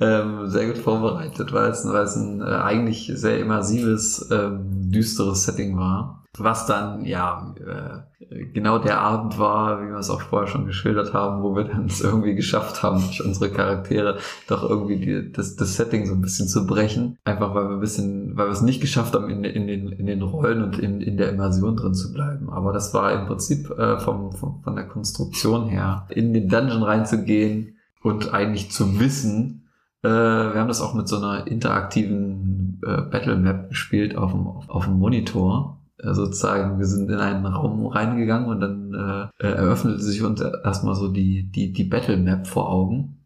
ähm, 0.00 0.48
sehr 0.48 0.66
gut 0.66 0.78
vorbereitet, 0.78 1.52
weil 1.52 1.70
es, 1.70 1.86
weil 1.86 2.04
es 2.04 2.16
ein 2.16 2.40
äh, 2.40 2.44
eigentlich 2.44 3.12
sehr 3.14 3.38
immersives, 3.38 4.28
ähm, 4.30 4.90
düsteres 4.90 5.44
Setting 5.44 5.76
war 5.76 6.24
was 6.38 6.66
dann 6.66 7.04
ja 7.04 7.54
äh, 7.60 8.44
genau 8.52 8.78
der 8.78 9.00
Abend 9.00 9.38
war, 9.38 9.82
wie 9.82 9.88
wir 9.88 9.98
es 9.98 10.10
auch 10.10 10.20
vorher 10.20 10.48
schon 10.48 10.66
geschildert 10.66 11.12
haben, 11.12 11.42
wo 11.42 11.54
wir 11.54 11.64
dann 11.64 11.86
es 11.86 12.00
irgendwie 12.00 12.34
geschafft 12.34 12.82
haben, 12.82 13.00
durch 13.00 13.24
unsere 13.24 13.50
Charaktere 13.50 14.18
doch 14.48 14.68
irgendwie 14.68 14.98
die, 14.98 15.32
das, 15.32 15.56
das 15.56 15.76
Setting 15.76 16.06
so 16.06 16.14
ein 16.14 16.20
bisschen 16.20 16.48
zu 16.48 16.66
brechen. 16.66 17.18
Einfach 17.24 17.54
weil 17.54 17.68
wir 17.68 17.74
ein 17.74 17.80
bisschen, 17.80 18.36
weil 18.36 18.46
wir 18.46 18.52
es 18.52 18.62
nicht 18.62 18.80
geschafft 18.80 19.14
haben, 19.14 19.30
in, 19.30 19.44
in, 19.44 19.66
den, 19.66 19.92
in 19.92 20.06
den 20.06 20.22
Rollen 20.22 20.62
und 20.62 20.78
in, 20.78 21.00
in 21.00 21.16
der 21.16 21.30
Immersion 21.30 21.76
drin 21.76 21.94
zu 21.94 22.12
bleiben. 22.12 22.50
Aber 22.50 22.72
das 22.72 22.92
war 22.94 23.12
im 23.12 23.26
Prinzip 23.26 23.70
äh, 23.70 23.98
vom, 23.98 24.32
vom, 24.32 24.60
von 24.62 24.74
der 24.74 24.86
Konstruktion 24.86 25.68
her, 25.68 26.06
in 26.08 26.32
den 26.32 26.48
Dungeon 26.48 26.82
reinzugehen 26.82 27.73
und 28.04 28.32
eigentlich 28.32 28.70
zu 28.70 29.00
wissen, 29.00 29.68
äh, 30.02 30.08
wir 30.08 30.60
haben 30.60 30.68
das 30.68 30.80
auch 30.80 30.94
mit 30.94 31.08
so 31.08 31.16
einer 31.16 31.46
interaktiven 31.46 32.80
äh, 32.86 33.02
Battle 33.02 33.36
Map 33.36 33.70
gespielt 33.70 34.16
auf 34.16 34.32
dem, 34.32 34.46
auf 34.46 34.84
dem 34.84 34.98
Monitor 34.98 35.80
äh, 35.98 36.12
sozusagen, 36.12 36.78
wir 36.78 36.86
sind 36.86 37.10
in 37.10 37.18
einen 37.18 37.46
Raum 37.46 37.86
reingegangen 37.86 38.48
und 38.48 38.60
dann 38.60 38.94
äh, 39.40 39.46
eröffnete 39.46 40.00
sich 40.00 40.22
uns 40.22 40.40
erstmal 40.40 40.94
so 40.94 41.08
die, 41.08 41.50
die, 41.50 41.72
die 41.72 41.84
Battle 41.84 42.16
Map 42.16 42.46
vor 42.46 42.68
Augen. 42.68 43.24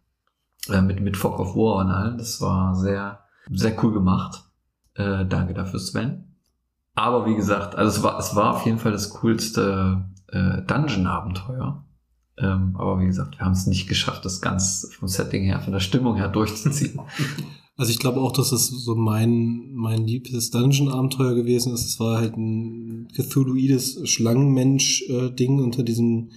Äh, 0.68 0.82
mit, 0.82 1.00
mit 1.00 1.16
Fog 1.16 1.38
of 1.40 1.56
War 1.56 1.84
und 1.84 1.90
allem. 1.90 2.18
Das 2.18 2.40
war 2.40 2.74
sehr, 2.74 3.20
sehr 3.50 3.82
cool 3.82 3.92
gemacht. 3.92 4.44
Äh, 4.94 5.24
danke 5.26 5.55
dafür, 5.55 5.80
Sven. 5.80 6.36
Aber 6.94 7.26
wie 7.26 7.36
gesagt, 7.36 7.76
also 7.76 7.96
es 7.96 8.02
war, 8.02 8.18
es 8.18 8.34
war 8.34 8.55
auf 8.55 8.66
jeden 8.66 8.78
Fall 8.78 8.92
das 8.92 9.10
coolste 9.10 10.05
äh, 10.28 10.62
Dungeon-Abenteuer. 10.62 11.84
Ähm, 12.40 12.77
aber 12.78 13.01
wie 13.01 13.06
gesagt, 13.06 13.39
wir 13.39 13.44
haben 13.44 13.52
es 13.52 13.66
nicht 13.66 13.89
geschafft, 13.89 14.24
das 14.24 14.40
ganz 14.40 14.89
vom 14.98 15.09
Setting 15.09 15.44
her, 15.44 15.60
von 15.60 15.73
der 15.73 15.81
Stimmung 15.81 16.16
her 16.16 16.28
durchzuziehen. 16.28 17.01
Also 17.77 17.93
ich 17.93 18.01
glaube 18.01 18.20
auch, 18.20 18.32
dass 18.32 18.51
es 18.51 18.66
so 18.69 18.97
mein, 18.97 19.70
mein 19.73 20.05
liebstes 20.05 20.51
Dungeon-Abenteuer 20.51 21.35
gewesen 21.35 21.73
ist. 21.73 21.86
Es 21.86 22.01
war 22.01 22.19
halt 22.19 22.36
ein 22.36 23.09
Cthulhuides 23.15 24.01
Schlangenmensch-Ding 24.02 25.60
unter 25.62 25.85
diesem, 25.85 26.31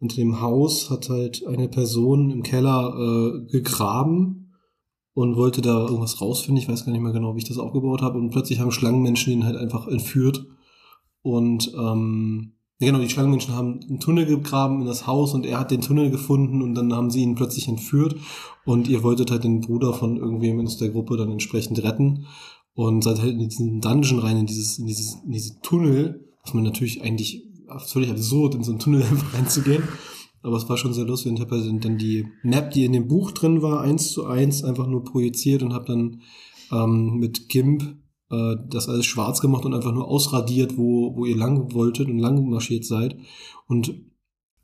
unter 0.00 0.16
dem 0.16 0.40
Haus 0.40 0.90
hat 0.90 1.08
halt 1.08 1.46
eine 1.46 1.68
Person 1.68 2.30
im 2.30 2.42
Keller 2.42 2.94
äh, 2.98 3.52
gegraben 3.52 4.52
und 5.14 5.36
wollte 5.36 5.60
da 5.60 5.86
irgendwas 5.86 6.20
rausfinden. 6.20 6.60
Ich 6.60 6.68
weiß 6.68 6.84
gar 6.84 6.92
nicht 6.92 7.02
mehr 7.02 7.12
genau, 7.12 7.34
wie 7.34 7.38
ich 7.38 7.48
das 7.48 7.58
aufgebaut 7.58 8.02
habe. 8.02 8.18
Und 8.18 8.30
plötzlich 8.30 8.58
haben 8.58 8.72
Schlangenmenschen 8.72 9.32
ihn 9.32 9.44
halt 9.44 9.56
einfach 9.56 9.86
entführt. 9.86 10.44
Und 11.22 11.72
ähm, 11.78 12.54
ja, 12.80 12.86
genau, 12.86 12.98
die 12.98 13.10
Schlangenmenschen 13.10 13.54
haben 13.54 13.80
einen 13.86 14.00
Tunnel 14.00 14.24
gegraben 14.24 14.80
in 14.80 14.86
das 14.86 15.06
Haus 15.06 15.34
und 15.34 15.44
er 15.44 15.60
hat 15.60 15.70
den 15.70 15.82
Tunnel 15.82 16.10
gefunden 16.10 16.62
und 16.62 16.74
dann 16.74 16.94
haben 16.94 17.10
sie 17.10 17.20
ihn 17.20 17.34
plötzlich 17.34 17.68
entführt. 17.68 18.16
Und 18.64 18.88
ihr 18.88 19.02
wolltet 19.02 19.30
halt 19.30 19.44
den 19.44 19.60
Bruder 19.60 19.92
von 19.92 20.16
irgendwem 20.16 20.58
aus 20.60 20.78
der 20.78 20.88
Gruppe 20.88 21.18
dann 21.18 21.30
entsprechend 21.30 21.82
retten. 21.82 22.24
Und 22.72 23.04
seid 23.04 23.20
halt 23.20 23.32
in 23.32 23.48
diesen 23.50 23.82
Dungeon 23.82 24.20
rein, 24.20 24.38
in 24.38 24.46
dieses, 24.46 24.78
in 24.78 24.86
dieses, 24.86 25.18
in 25.26 25.32
diese 25.32 25.60
Tunnel, 25.60 26.26
was 26.42 26.54
man 26.54 26.64
natürlich 26.64 27.02
eigentlich 27.02 27.44
völlig 27.84 28.10
absurd, 28.10 28.54
in 28.54 28.64
so 28.64 28.72
einen 28.72 28.80
Tunnel 28.80 29.02
einfach 29.10 29.34
reinzugehen. 29.34 29.82
Aber 30.42 30.56
es 30.56 30.66
war 30.70 30.78
schon 30.78 30.94
sehr 30.94 31.04
lustig. 31.04 31.32
Und 31.32 31.36
ich 31.36 31.42
habe 31.42 31.56
halt 31.56 31.84
dann 31.84 31.98
die 31.98 32.28
Map, 32.42 32.70
die 32.70 32.86
in 32.86 32.92
dem 32.92 33.08
Buch 33.08 33.32
drin 33.32 33.60
war, 33.60 33.82
eins 33.82 34.10
zu 34.10 34.24
eins 34.24 34.64
einfach 34.64 34.86
nur 34.86 35.04
projiziert 35.04 35.62
und 35.62 35.74
habe 35.74 35.84
dann 35.84 36.22
ähm, 36.72 37.18
mit 37.18 37.50
GIMP 37.50 37.94
äh, 38.30 38.56
das 38.68 38.88
alles 38.88 39.06
schwarz 39.06 39.40
gemacht 39.40 39.64
und 39.64 39.74
einfach 39.74 39.92
nur 39.92 40.08
ausradiert, 40.08 40.76
wo, 40.76 41.16
wo 41.16 41.24
ihr 41.26 41.36
lang 41.36 41.72
wolltet 41.72 42.08
und 42.08 42.18
lang 42.18 42.48
marschiert 42.48 42.84
seid. 42.84 43.16
Und 43.66 43.94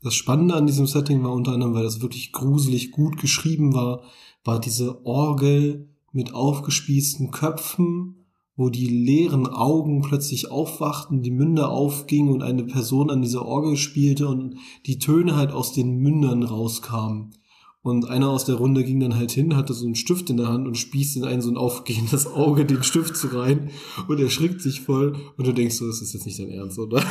das 0.01 0.15
Spannende 0.15 0.55
an 0.55 0.67
diesem 0.67 0.87
Setting 0.87 1.23
war 1.23 1.33
unter 1.33 1.53
anderem, 1.53 1.73
weil 1.73 1.83
das 1.83 2.01
wirklich 2.01 2.31
gruselig 2.31 2.91
gut 2.91 3.17
geschrieben 3.17 3.73
war, 3.73 4.01
war 4.43 4.59
diese 4.59 5.05
Orgel 5.05 5.89
mit 6.11 6.33
aufgespießten 6.33 7.31
Köpfen 7.31 8.17
wo 8.57 8.69
die 8.69 8.87
leeren 8.87 9.45
Augen 9.47 10.01
plötzlich 10.01 10.49
aufwachten, 10.49 11.21
die 11.21 11.31
Münder 11.31 11.69
aufgingen 11.69 12.33
und 12.33 12.41
eine 12.41 12.63
Person 12.63 13.11
an 13.11 13.21
dieser 13.21 13.45
Orgel 13.45 13.77
spielte 13.77 14.27
und 14.27 14.55
die 14.87 14.97
Töne 14.97 15.35
halt 15.35 15.51
aus 15.51 15.73
den 15.73 15.97
Mündern 15.99 16.41
rauskamen. 16.41 17.35
Und 17.81 18.09
einer 18.09 18.29
aus 18.29 18.43
der 18.43 18.55
Runde 18.55 18.83
ging 18.83 18.99
dann 18.99 19.15
halt 19.15 19.31
hin, 19.31 19.55
hatte 19.55 19.73
so 19.73 19.85
einen 19.85 19.95
Stift 19.95 20.29
in 20.29 20.37
der 20.37 20.49
Hand 20.49 20.67
und 20.67 20.75
spießt 20.75 21.17
in 21.17 21.23
ein 21.23 21.41
so 21.41 21.49
ein 21.49 21.57
aufgehendes 21.57 22.27
Auge 22.33 22.65
den 22.65 22.83
Stift 22.83 23.15
so 23.15 23.29
rein 23.37 23.69
und 24.07 24.19
erschrickt 24.19 24.61
sich 24.61 24.81
voll. 24.81 25.15
Und 25.37 25.47
du 25.47 25.53
denkst 25.53 25.75
so, 25.75 25.87
das 25.87 26.01
ist 26.01 26.13
jetzt 26.13 26.25
nicht 26.25 26.39
dein 26.39 26.49
Ernst, 26.49 26.79
oder? 26.79 27.01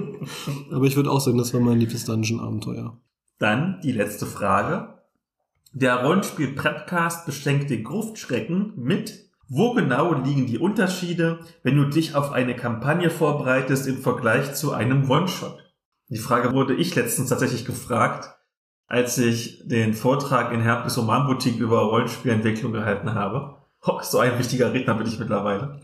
Aber 0.70 0.86
ich 0.86 0.96
würde 0.96 1.10
auch 1.10 1.20
sagen, 1.20 1.38
das 1.38 1.54
war 1.54 1.60
mein 1.60 1.78
liebstes 1.78 2.04
Dungeon-Abenteuer. 2.04 3.00
Dann 3.38 3.80
die 3.82 3.92
letzte 3.92 4.26
Frage. 4.26 4.98
Der 5.72 6.04
Rollenspiel-Podcast 6.04 7.24
beschenkt 7.24 7.70
den 7.70 7.84
Gruftschrecken 7.84 8.74
mit 8.76 9.32
wo 9.54 9.74
genau 9.74 10.14
liegen 10.14 10.46
die 10.46 10.56
Unterschiede, 10.56 11.40
wenn 11.62 11.76
du 11.76 11.84
dich 11.84 12.14
auf 12.14 12.32
eine 12.32 12.56
Kampagne 12.56 13.10
vorbereitest 13.10 13.86
im 13.86 13.98
Vergleich 13.98 14.54
zu 14.54 14.72
einem 14.72 15.10
One-Shot? 15.10 15.58
Die 16.08 16.16
Frage 16.16 16.54
wurde 16.54 16.74
ich 16.74 16.94
letztens 16.94 17.28
tatsächlich 17.28 17.66
gefragt, 17.66 18.34
als 18.86 19.18
ich 19.18 19.66
den 19.66 19.94
Vortrag 19.94 20.52
in 20.52 20.60
Herbst 20.60 20.98
Romanboutique 20.98 21.58
über 21.58 21.80
Rollenspielentwicklung 21.80 22.72
gehalten 22.72 23.14
habe. 23.14 23.56
So 24.02 24.18
ein 24.18 24.38
wichtiger 24.38 24.72
Redner 24.72 24.94
bin 24.94 25.06
ich 25.06 25.18
mittlerweile. 25.18 25.80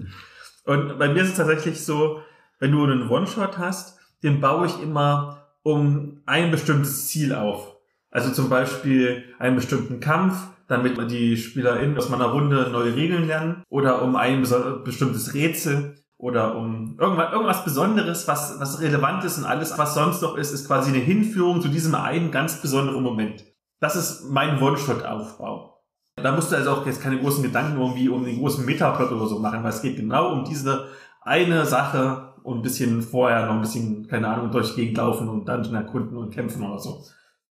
Und 0.64 0.98
bei 0.98 1.08
mir 1.08 1.22
ist 1.22 1.30
es 1.30 1.36
tatsächlich 1.36 1.84
so, 1.84 2.20
wenn 2.58 2.72
du 2.72 2.84
einen 2.84 3.08
One-Shot 3.08 3.58
hast, 3.58 3.98
den 4.22 4.40
baue 4.40 4.66
ich 4.66 4.82
immer 4.82 5.46
um 5.62 6.20
ein 6.26 6.50
bestimmtes 6.50 7.08
Ziel 7.08 7.34
auf. 7.34 7.76
Also 8.10 8.30
zum 8.32 8.48
Beispiel 8.48 9.24
einen 9.38 9.56
bestimmten 9.56 10.00
Kampf, 10.00 10.48
damit 10.66 11.10
die 11.10 11.36
SpielerInnen 11.36 11.96
aus 11.96 12.10
meiner 12.10 12.26
Runde 12.26 12.68
neue 12.70 12.94
Regeln 12.94 13.26
lernen 13.26 13.62
oder 13.68 14.02
um 14.02 14.16
ein 14.16 14.42
bestimmtes 14.84 15.34
Rätsel 15.34 15.96
oder 16.18 16.56
um 16.56 16.96
irgendwas, 16.98 17.32
irgendwas 17.32 17.64
Besonderes, 17.64 18.28
was, 18.28 18.58
was 18.58 18.80
relevant 18.80 19.24
ist 19.24 19.38
und 19.38 19.44
alles, 19.44 19.78
was 19.78 19.94
sonst 19.94 20.20
noch 20.20 20.36
ist, 20.36 20.52
ist 20.52 20.66
quasi 20.66 20.90
eine 20.90 20.98
Hinführung 20.98 21.62
zu 21.62 21.68
diesem 21.68 21.94
einen 21.94 22.32
ganz 22.32 22.60
besonderen 22.60 23.02
Moment. 23.02 23.44
Das 23.80 23.94
ist 23.94 24.28
mein 24.28 24.60
One-Shot-Aufbau. 24.60 25.80
Da 26.16 26.32
musst 26.32 26.50
du 26.50 26.56
also 26.56 26.70
auch 26.72 26.86
jetzt 26.86 27.00
keine 27.00 27.20
großen 27.20 27.44
Gedanken 27.44 27.80
irgendwie 27.80 28.08
um 28.08 28.24
den 28.24 28.40
großen 28.40 28.66
Metaplot 28.66 29.12
oder 29.12 29.26
so 29.26 29.38
machen, 29.38 29.62
weil 29.62 29.70
es 29.70 29.82
geht 29.82 29.96
genau 29.96 30.32
um 30.32 30.44
diese 30.44 30.88
eine 31.22 31.64
Sache 31.64 32.34
und 32.42 32.58
ein 32.58 32.62
bisschen 32.62 33.02
vorher 33.02 33.46
noch 33.46 33.54
ein 33.54 33.60
bisschen, 33.60 34.08
keine 34.08 34.28
Ahnung, 34.28 34.50
durch 34.50 34.74
die 34.74 34.80
Gegend 34.80 34.98
laufen 34.98 35.28
und 35.28 35.48
Dungeon 35.48 35.76
erkunden 35.76 36.16
und 36.16 36.34
kämpfen 36.34 36.64
oder 36.64 36.80
so. 36.80 37.04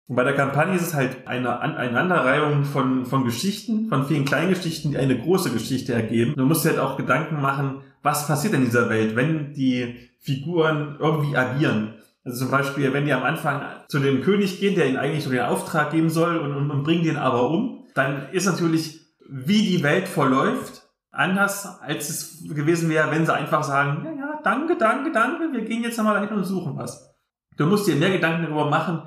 Und 0.06 0.16
bei 0.16 0.24
der 0.24 0.34
Kampagne 0.34 0.74
ist 0.74 0.88
es 0.88 0.94
halt 0.94 1.28
eine 1.28 1.60
Aneinanderreihung 1.60 2.64
von, 2.64 3.06
von 3.06 3.24
Geschichten, 3.24 3.88
von 3.88 4.04
vielen 4.04 4.24
kleinen 4.24 4.50
Geschichten, 4.50 4.90
die 4.90 4.98
eine 4.98 5.16
große 5.16 5.52
Geschichte 5.52 5.94
ergeben. 5.94 6.34
Du 6.36 6.44
musst 6.44 6.64
dir 6.64 6.70
halt 6.70 6.80
auch 6.80 6.96
Gedanken 6.96 7.40
machen, 7.40 7.82
was 8.02 8.26
passiert 8.26 8.54
in 8.54 8.64
dieser 8.64 8.88
Welt, 8.88 9.16
wenn 9.16 9.52
die 9.52 10.10
Figuren 10.20 10.96
irgendwie 10.98 11.36
agieren. 11.36 11.94
Also 12.24 12.44
zum 12.44 12.50
Beispiel, 12.50 12.92
wenn 12.92 13.06
die 13.06 13.12
am 13.12 13.22
Anfang 13.22 13.62
zu 13.88 13.98
dem 13.98 14.22
König 14.22 14.60
gehen, 14.60 14.74
der 14.74 14.86
ihnen 14.86 14.98
eigentlich 14.98 15.24
so 15.24 15.30
den 15.30 15.40
Auftrag 15.40 15.90
geben 15.90 16.10
soll 16.10 16.36
und, 16.36 16.54
und, 16.54 16.70
und 16.70 16.82
bringen 16.82 17.04
den 17.04 17.16
aber 17.16 17.48
um, 17.48 17.86
dann 17.94 18.28
ist 18.32 18.46
natürlich, 18.46 19.00
wie 19.28 19.66
die 19.66 19.82
Welt 19.82 20.06
verläuft, 20.06 20.82
anders, 21.10 21.80
als 21.80 22.08
es 22.08 22.44
gewesen 22.48 22.90
wäre, 22.90 23.10
wenn 23.10 23.26
sie 23.26 23.34
einfach 23.34 23.64
sagen, 23.64 24.04
ja, 24.04 24.12
ja, 24.12 24.40
danke, 24.44 24.76
danke, 24.76 25.12
danke, 25.12 25.52
wir 25.52 25.64
gehen 25.64 25.82
jetzt 25.82 25.96
nochmal 25.96 26.20
dahin 26.20 26.36
und 26.36 26.44
suchen 26.44 26.76
was. 26.76 27.14
Du 27.56 27.66
musst 27.66 27.86
dir 27.86 27.96
mehr 27.96 28.10
Gedanken 28.10 28.44
darüber 28.44 28.70
machen, 28.70 29.02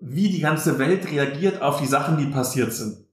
wie 0.00 0.28
die 0.28 0.40
ganze 0.40 0.78
Welt 0.78 1.10
reagiert 1.10 1.62
auf 1.62 1.80
die 1.80 1.86
Sachen, 1.86 2.18
die 2.18 2.26
passiert 2.26 2.72
sind. 2.72 3.03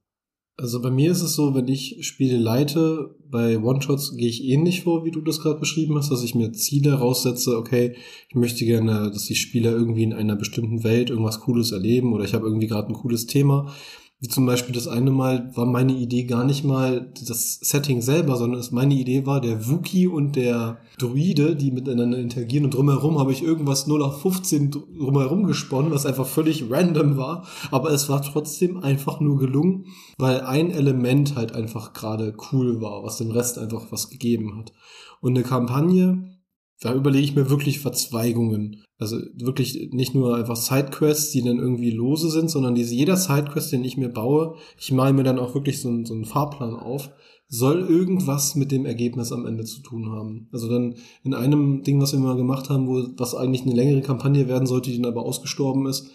Also 0.61 0.79
bei 0.79 0.91
mir 0.91 1.11
ist 1.11 1.23
es 1.23 1.33
so, 1.33 1.55
wenn 1.55 1.67
ich 1.67 1.97
Spiele 2.01 2.37
leite, 2.37 3.15
bei 3.31 3.57
One-Shots 3.57 4.15
gehe 4.15 4.27
ich 4.27 4.43
ähnlich 4.43 4.83
vor, 4.83 5.03
wie 5.03 5.09
du 5.09 5.19
das 5.19 5.39
gerade 5.39 5.59
beschrieben 5.59 5.97
hast, 5.97 6.11
dass 6.11 6.21
ich 6.21 6.35
mir 6.35 6.51
Ziele 6.51 6.93
raussetze, 6.93 7.57
okay, 7.57 7.95
ich 8.29 8.35
möchte 8.35 8.63
gerne, 8.65 9.09
dass 9.11 9.25
die 9.25 9.33
Spieler 9.33 9.71
irgendwie 9.71 10.03
in 10.03 10.13
einer 10.13 10.35
bestimmten 10.35 10.83
Welt 10.83 11.09
irgendwas 11.09 11.39
Cooles 11.39 11.71
erleben 11.71 12.13
oder 12.13 12.25
ich 12.25 12.35
habe 12.35 12.45
irgendwie 12.45 12.67
gerade 12.67 12.89
ein 12.89 12.93
cooles 12.93 13.25
Thema 13.25 13.73
wie 14.21 14.27
zum 14.27 14.45
Beispiel 14.45 14.73
das 14.73 14.87
eine 14.87 15.09
Mal 15.09 15.51
war 15.55 15.65
meine 15.65 15.93
Idee 15.93 16.25
gar 16.25 16.43
nicht 16.43 16.63
mal 16.63 17.11
das 17.27 17.55
Setting 17.55 18.01
selber, 18.01 18.37
sondern 18.37 18.59
es 18.59 18.71
meine 18.71 18.93
Idee 18.93 19.25
war 19.25 19.41
der 19.41 19.67
Wookie 19.67 20.05
und 20.05 20.35
der 20.35 20.77
Druide, 20.99 21.55
die 21.55 21.71
miteinander 21.71 22.19
interagieren 22.19 22.65
und 22.65 22.75
drumherum 22.75 23.17
habe 23.17 23.31
ich 23.31 23.41
irgendwas 23.41 23.87
0 23.87 24.03
auf 24.03 24.21
15 24.21 24.69
drumherum 24.69 25.47
gesponnen, 25.47 25.91
was 25.91 26.05
einfach 26.05 26.27
völlig 26.27 26.69
random 26.69 27.17
war, 27.17 27.47
aber 27.71 27.89
es 27.89 28.09
war 28.09 28.21
trotzdem 28.21 28.77
einfach 28.83 29.19
nur 29.19 29.39
gelungen, 29.39 29.87
weil 30.19 30.41
ein 30.41 30.69
Element 30.69 31.35
halt 31.35 31.53
einfach 31.55 31.93
gerade 31.93 32.35
cool 32.51 32.79
war, 32.79 33.03
was 33.03 33.17
dem 33.17 33.31
Rest 33.31 33.57
einfach 33.57 33.91
was 33.91 34.11
gegeben 34.11 34.55
hat. 34.59 34.71
Und 35.19 35.35
eine 35.35 35.43
Kampagne 35.43 36.40
da 36.81 36.95
überlege 36.95 37.23
ich 37.23 37.35
mir 37.35 37.49
wirklich 37.49 37.79
Verzweigungen. 37.79 38.83
Also 38.97 39.17
wirklich 39.35 39.89
nicht 39.91 40.15
nur 40.15 40.35
einfach 40.35 40.55
Sidequests, 40.55 41.31
die 41.31 41.43
dann 41.43 41.59
irgendwie 41.59 41.91
lose 41.91 42.29
sind, 42.31 42.49
sondern 42.49 42.73
diese, 42.73 42.95
jeder 42.95 43.17
Sidequest, 43.17 43.71
den 43.71 43.83
ich 43.83 43.97
mir 43.97 44.09
baue, 44.09 44.55
ich 44.79 44.91
male 44.91 45.13
mir 45.13 45.23
dann 45.23 45.39
auch 45.39 45.53
wirklich 45.53 45.79
so, 45.79 45.89
einen, 45.89 46.05
so 46.05 46.15
einen 46.15 46.25
Fahrplan 46.25 46.73
auf, 46.73 47.11
soll 47.47 47.81
irgendwas 47.81 48.55
mit 48.55 48.71
dem 48.71 48.85
Ergebnis 48.85 49.31
am 49.31 49.45
Ende 49.45 49.63
zu 49.63 49.81
tun 49.81 50.09
haben. 50.09 50.47
Also 50.51 50.69
dann 50.69 50.95
in 51.23 51.35
einem 51.35 51.83
Ding, 51.83 52.01
was 52.01 52.13
wir 52.13 52.19
mal 52.19 52.35
gemacht 52.35 52.69
haben, 52.69 52.87
wo 52.87 53.05
was 53.17 53.35
eigentlich 53.35 53.61
eine 53.61 53.75
längere 53.75 54.01
Kampagne 54.01 54.47
werden 54.47 54.65
sollte, 54.65 54.89
die 54.89 54.99
dann 54.99 55.11
aber 55.11 55.23
ausgestorben 55.23 55.85
ist, 55.85 56.09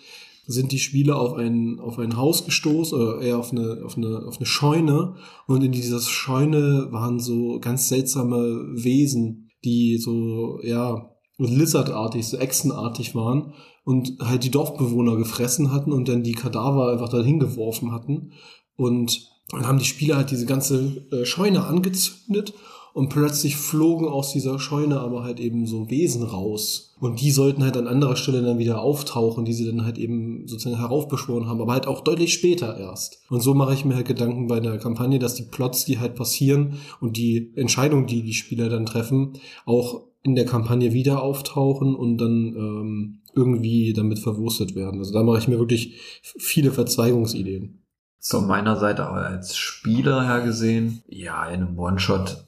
sind 0.49 0.73
die 0.73 0.79
Spieler 0.79 1.19
auf 1.21 1.35
ein, 1.35 1.79
auf 1.79 1.99
ein 1.99 2.17
Haus 2.17 2.45
gestoßen, 2.45 2.99
oder 2.99 3.21
eher 3.21 3.39
auf 3.39 3.53
eine, 3.53 3.83
auf 3.85 3.97
eine, 3.97 4.27
auf 4.27 4.39
eine 4.39 4.47
Scheune. 4.47 5.15
Und 5.47 5.63
in 5.63 5.73
dieser 5.73 6.01
Scheune 6.01 6.89
waren 6.91 7.21
so 7.21 7.61
ganz 7.61 7.89
seltsame 7.89 8.65
Wesen, 8.73 9.46
die 9.67 9.99
so, 9.99 10.61
ja, 10.63 11.11
lizardartig, 11.39 12.27
so 12.27 12.39
echsenartig 12.39 13.15
waren 13.15 13.53
und 13.85 14.17
halt 14.21 14.45
die 14.45 14.51
Dorfbewohner 14.51 15.17
gefressen 15.17 15.73
hatten 15.73 15.93
und 15.93 16.09
dann 16.09 16.23
die 16.23 16.33
Kadaver 16.33 16.91
einfach 16.93 17.11
dahin 17.11 17.39
geworfen 17.39 17.93
hatten. 17.93 18.33
Und 18.77 19.29
dann 19.51 19.67
haben 19.67 19.79
die 19.79 19.85
Spieler 19.85 20.17
halt 20.17 20.31
diese 20.31 20.47
ganze 20.47 21.07
äh, 21.13 21.25
Scheune 21.25 21.67
angezündet 21.67 22.55
und 22.97 23.11
plötzlich 23.11 23.57
flogen 23.57 24.09
aus 24.09 24.33
dieser 24.33 24.59
Scheune 24.59 25.01
aber 25.01 25.23
halt 25.23 25.39
eben 25.39 25.67
so 25.67 25.91
Wesen 25.91 26.23
raus. 26.23 26.95
Und 26.99 27.21
die 27.21 27.31
sollten 27.31 27.63
halt 27.63 27.77
an 27.77 27.89
anderer 27.89 28.17
Stelle 28.17 28.41
dann 28.41 28.57
wieder 28.59 28.81
auftauchen, 28.81 29.45
die 29.45 29.53
sie 29.53 29.67
dann 29.67 29.85
halt 29.85 29.99
eben 29.99 30.49
sozusagen 30.49 30.81
heraufbeschworen 30.81 31.47
haben, 31.47 31.61
aber 31.61 31.75
halt 31.75 31.87
auch 31.87 32.01
deutlich 32.01 32.33
später 32.33 32.75
erst. 32.79 33.21
Und 33.29 33.43
so 33.43 33.53
mache 33.53 33.75
ich 33.75 33.85
mir 33.85 33.97
halt 33.97 34.09
Gedanken 34.09 34.47
bei 34.47 34.61
der 34.61 34.79
Kampagne, 34.79 35.19
dass 35.19 35.35
die 35.35 35.43
Plots, 35.43 35.85
die 35.85 35.99
halt 35.99 36.15
passieren 36.15 36.79
und 36.99 37.19
die 37.19 37.53
Entscheidungen, 37.55 38.07
die 38.07 38.23
die 38.23 38.33
Spieler 38.33 38.71
dann 38.71 38.87
treffen, 38.87 39.35
auch 39.67 40.01
in 40.23 40.35
der 40.35 40.47
Kampagne 40.47 40.95
wieder 40.95 41.23
auftauchen 41.23 41.95
und 41.95 42.17
dann 42.17 42.55
ähm, 42.57 43.19
irgendwie 43.35 43.93
damit 43.93 44.21
verwurstet 44.21 44.75
werden. 44.75 45.01
Also 45.01 45.13
da 45.13 45.23
mache 45.23 45.37
ich 45.41 45.49
mir 45.49 45.59
wirklich 45.59 46.01
viele 46.23 46.73
Verzweigungsideen. 46.73 47.83
Von 48.21 48.47
meiner 48.47 48.79
Seite 48.79 49.07
als 49.07 49.55
Spieler 49.55 50.27
her 50.27 50.41
gesehen, 50.41 51.03
ja, 51.09 51.45
in 51.45 51.63
einem 51.63 51.79
One-Shot 51.79 52.46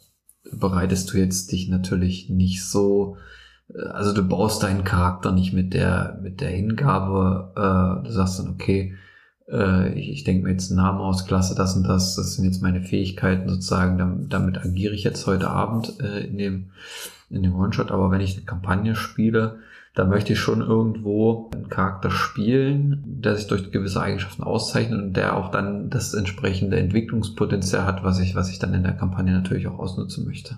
bereitest 0.52 1.12
du 1.12 1.18
jetzt 1.18 1.52
dich 1.52 1.68
natürlich 1.68 2.30
nicht 2.30 2.64
so, 2.64 3.16
äh, 3.74 3.82
also 3.88 4.12
du 4.12 4.22
baust 4.22 4.62
deinen 4.62 4.84
Charakter 4.84 5.32
nicht 5.32 5.52
mit 5.52 5.74
der, 5.74 6.18
mit 6.22 6.40
der 6.40 6.50
Hingabe, 6.50 7.52
äh, 7.56 8.06
du 8.06 8.12
sagst 8.12 8.38
dann, 8.38 8.48
okay, 8.48 8.94
äh, 9.50 9.92
ich, 9.94 10.10
ich 10.10 10.24
denke 10.24 10.44
mir 10.44 10.50
jetzt 10.50 10.70
einen 10.70 10.80
Namen 10.80 11.00
aus, 11.00 11.26
Klasse, 11.26 11.54
das 11.54 11.76
und 11.76 11.84
das, 11.84 12.16
das 12.16 12.34
sind 12.34 12.44
jetzt 12.44 12.62
meine 12.62 12.82
Fähigkeiten 12.82 13.48
sozusagen, 13.48 13.98
damit, 13.98 14.32
damit 14.32 14.58
agiere 14.58 14.94
ich 14.94 15.04
jetzt 15.04 15.26
heute 15.26 15.50
Abend 15.50 16.00
äh, 16.00 16.26
in 16.26 16.38
dem, 16.38 16.70
in 17.30 17.42
dem 17.42 17.54
One-Shot, 17.54 17.90
aber 17.90 18.10
wenn 18.10 18.20
ich 18.20 18.36
eine 18.36 18.44
Kampagne 18.44 18.94
spiele, 18.94 19.58
da 19.98 20.04
möchte 20.04 20.34
ich 20.34 20.38
schon 20.38 20.60
irgendwo 20.60 21.50
einen 21.52 21.68
Charakter 21.70 22.12
spielen, 22.12 23.02
der 23.04 23.34
sich 23.34 23.48
durch 23.48 23.72
gewisse 23.72 24.00
Eigenschaften 24.00 24.44
auszeichnet 24.44 25.02
und 25.02 25.14
der 25.14 25.36
auch 25.36 25.50
dann 25.50 25.90
das 25.90 26.14
entsprechende 26.14 26.78
Entwicklungspotenzial 26.78 27.84
hat, 27.84 28.04
was 28.04 28.20
ich, 28.20 28.36
was 28.36 28.48
ich 28.48 28.60
dann 28.60 28.74
in 28.74 28.84
der 28.84 28.92
Kampagne 28.92 29.32
natürlich 29.32 29.66
auch 29.66 29.80
ausnutzen 29.80 30.24
möchte. 30.24 30.56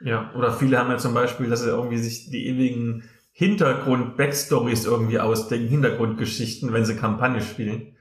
Ja, 0.00 0.32
oder 0.34 0.52
viele 0.52 0.80
haben 0.80 0.90
ja 0.90 0.98
zum 0.98 1.14
Beispiel, 1.14 1.48
dass 1.48 1.62
sie 1.62 1.68
irgendwie 1.68 1.98
sich 1.98 2.28
die 2.28 2.48
ewigen 2.48 3.04
Hintergrund-Backstories 3.30 4.84
irgendwie 4.84 5.20
ausdenken, 5.20 5.68
Hintergrundgeschichten, 5.68 6.72
wenn 6.72 6.84
sie 6.84 6.96
Kampagne 6.96 7.40
spielen. 7.40 7.94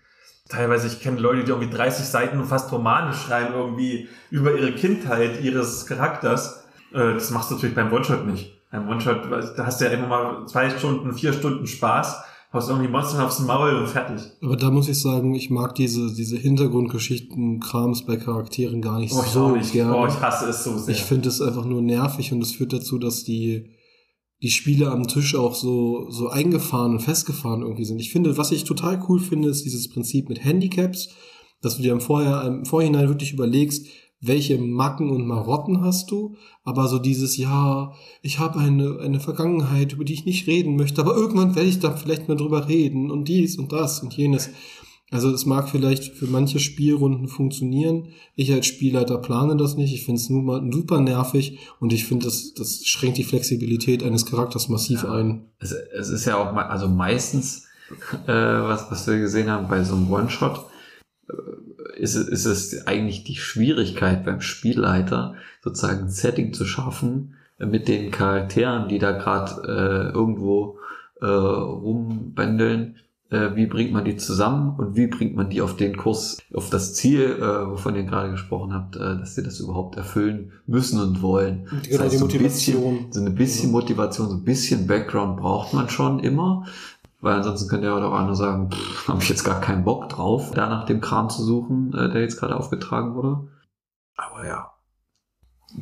Teilweise, 0.49 0.87
ich 0.87 0.99
kenne 0.99 1.19
Leute, 1.19 1.43
die 1.43 1.51
irgendwie 1.51 1.69
30 1.69 2.05
Seiten 2.05 2.39
und 2.39 2.47
fast 2.47 2.71
Romane 2.71 3.13
schreiben, 3.13 3.53
irgendwie 3.53 4.09
über 4.31 4.57
ihre 4.57 4.71
Kindheit 4.71 5.43
ihres 5.43 5.85
Charakters. 5.85 6.65
Äh, 6.91 7.13
das 7.13 7.29
machst 7.29 7.51
du 7.51 7.55
natürlich 7.55 7.75
beim 7.75 7.93
One-Shot 7.93 8.25
nicht. 8.25 8.62
Ein 8.73 8.87
One-Shot, 8.87 9.29
da 9.55 9.67
hast 9.67 9.79
du 9.79 9.85
ja 9.85 9.91
immer 9.91 10.07
mal 10.07 10.47
zwei 10.47 10.67
Stunden, 10.71 11.13
vier 11.13 11.31
Stunden 11.31 11.67
Spaß, 11.67 12.23
hast 12.51 12.69
irgendwie 12.69 12.87
Monster 12.87 13.23
aufs 13.23 13.39
Maul 13.39 13.75
und 13.75 13.87
fertig. 13.87 14.23
Aber 14.41 14.57
da 14.57 14.71
muss 14.71 14.89
ich 14.89 14.99
sagen, 14.99 15.35
ich 15.35 15.51
mag 15.51 15.75
diese, 15.75 16.11
diese 16.11 16.37
Hintergrundgeschichten, 16.37 17.59
Krams 17.59 18.03
bei 18.03 18.17
Charakteren 18.17 18.81
gar 18.81 18.99
nicht 18.99 19.13
oh, 19.13 19.21
so 19.21 19.55
nicht. 19.55 19.73
gerne. 19.73 19.95
Oh, 19.95 20.07
ich 20.07 20.19
hasse 20.19 20.49
es 20.49 20.63
so 20.63 20.75
sehr. 20.75 20.95
Ich 20.95 21.03
finde 21.03 21.29
es 21.29 21.39
einfach 21.39 21.65
nur 21.65 21.83
nervig 21.83 22.33
und 22.33 22.41
es 22.41 22.53
führt 22.53 22.73
dazu, 22.73 22.97
dass 22.97 23.23
die, 23.23 23.75
die 24.41 24.49
Spiele 24.49 24.89
am 24.89 25.07
Tisch 25.07 25.35
auch 25.35 25.53
so, 25.53 26.09
so 26.09 26.29
eingefahren 26.29 26.93
und 26.93 27.01
festgefahren 27.01 27.61
irgendwie 27.61 27.85
sind. 27.85 27.99
Ich 27.99 28.11
finde, 28.11 28.37
was 28.39 28.51
ich 28.51 28.63
total 28.63 29.03
cool 29.07 29.19
finde, 29.19 29.49
ist 29.49 29.65
dieses 29.65 29.87
Prinzip 29.87 30.29
mit 30.29 30.43
Handicaps, 30.43 31.09
dass 31.61 31.77
du 31.77 31.83
dir 31.83 31.93
im, 31.93 32.01
Vorher, 32.01 32.41
im 32.47 32.65
Vorhinein 32.65 33.07
wirklich 33.07 33.33
überlegst, 33.33 33.85
welche 34.25 34.57
Macken 34.57 35.09
und 35.09 35.27
Marotten 35.27 35.81
hast 35.81 36.11
du, 36.11 36.35
aber 36.63 36.87
so 36.87 36.99
dieses, 36.99 37.37
ja, 37.37 37.93
ich 38.21 38.39
habe 38.39 38.59
eine, 38.59 38.99
eine 38.99 39.19
Vergangenheit, 39.19 39.93
über 39.93 40.05
die 40.05 40.13
ich 40.13 40.25
nicht 40.25 40.47
reden 40.47 40.75
möchte, 40.75 41.01
aber 41.01 41.15
irgendwann 41.15 41.55
werde 41.55 41.69
ich 41.69 41.79
da 41.79 41.91
vielleicht 41.95 42.27
mal 42.27 42.37
drüber 42.37 42.67
reden 42.67 43.11
und 43.11 43.27
dies 43.27 43.57
und 43.57 43.71
das 43.71 44.01
und 44.01 44.13
jenes. 44.13 44.49
Also 45.11 45.29
es 45.29 45.45
mag 45.45 45.69
vielleicht 45.69 46.15
für 46.15 46.25
manche 46.25 46.59
Spielrunden 46.59 47.27
funktionieren. 47.27 48.07
Ich 48.35 48.51
als 48.51 48.65
Spielleiter 48.65 49.19
plane 49.19 49.55
das 49.55 49.75
nicht. 49.75 49.93
Ich 49.93 50.05
finde 50.05 50.19
es 50.19 50.25
super 50.73 51.01
nervig 51.01 51.59
und 51.79 51.93
ich 51.93 52.05
finde, 52.05 52.25
das, 52.25 52.55
das 52.55 52.83
schränkt 52.85 53.19
die 53.19 53.23
Flexibilität 53.23 54.01
eines 54.01 54.25
Charakters 54.25 54.69
massiv 54.69 55.03
Ja. 55.03 55.11
ein. 55.11 55.51
Es, 55.59 55.71
es 55.71 56.09
ist 56.09 56.25
ja 56.25 56.37
auch 56.37 56.51
mal, 56.51 56.63
also 56.63 56.87
meistens, 56.87 57.67
äh, 58.25 58.31
was, 58.33 58.89
was 58.89 59.05
wir 59.05 59.19
gesehen 59.19 59.51
haben 59.51 59.67
bei 59.67 59.83
so 59.83 59.93
einem 59.93 60.11
One-Shot, 60.11 60.65
äh, 61.29 61.33
ist, 61.97 62.15
es- 62.15 62.27
ist 62.27 62.45
es 62.45 62.87
eigentlich 62.87 63.23
die 63.23 63.35
Schwierigkeit 63.35 64.25
beim 64.25 64.41
Spielleiter, 64.41 65.35
sozusagen 65.63 66.03
ein 66.03 66.09
Setting 66.09 66.53
zu 66.53 66.65
schaffen 66.65 67.35
äh, 67.59 67.65
mit 67.65 67.87
den 67.87 68.11
Charakteren, 68.11 68.87
die 68.89 68.99
da 68.99 69.11
gerade 69.11 69.61
äh, 69.67 70.13
irgendwo 70.13 70.77
äh, 71.21 71.25
rumbändeln. 71.25 72.95
Äh, 73.29 73.55
wie 73.55 73.65
bringt 73.65 73.91
man 73.93 74.05
die 74.05 74.15
zusammen 74.17 74.75
und 74.77 74.95
wie 74.95 75.07
bringt 75.07 75.35
man 75.35 75.49
die 75.49 75.61
auf 75.61 75.75
den 75.75 75.97
Kurs, 75.97 76.37
auf 76.53 76.69
das 76.69 76.93
Ziel, 76.93 77.37
äh, 77.39 77.41
wovon 77.71 77.95
ihr 77.95 78.03
gerade 78.03 78.29
gesprochen 78.31 78.73
habt, 78.73 78.95
äh, 78.95 78.99
dass 79.17 79.33
sie 79.33 79.41
das 79.41 79.59
überhaupt 79.59 79.95
erfüllen 79.97 80.51
müssen 80.67 80.99
und 81.01 81.21
wollen. 81.23 81.67
Und 81.71 81.81
Das 81.81 81.87
genau 81.89 82.03
heißt, 82.03 82.13
die 82.13 82.17
so 82.19 82.25
ein 82.25 82.43
bisschen, 82.43 83.07
so 83.11 83.19
eine 83.21 83.31
bisschen 83.31 83.71
Motivation, 83.71 84.29
so 84.29 84.35
ein 84.35 84.43
bisschen 84.43 84.85
Background 84.85 85.37
braucht 85.37 85.73
man 85.73 85.89
schon 85.89 86.19
immer. 86.19 86.65
Weil 87.23 87.35
ansonsten 87.35 87.69
könnte 87.69 87.87
ja 87.87 87.95
auch 87.95 88.13
einer 88.13 88.35
sagen, 88.35 88.69
habe 89.07 89.23
ich 89.23 89.29
jetzt 89.29 89.45
gar 89.45 89.61
keinen 89.61 89.85
Bock 89.85 90.09
drauf, 90.09 90.51
da 90.51 90.67
nach 90.67 90.85
dem 90.85 90.99
Kram 90.99 91.29
zu 91.29 91.41
suchen, 91.41 91.93
äh, 91.93 92.11
der 92.11 92.21
jetzt 92.21 92.37
gerade 92.37 92.57
aufgetragen 92.57 93.15
wurde. 93.15 93.47
Aber 94.17 94.45
ja. 94.45 94.71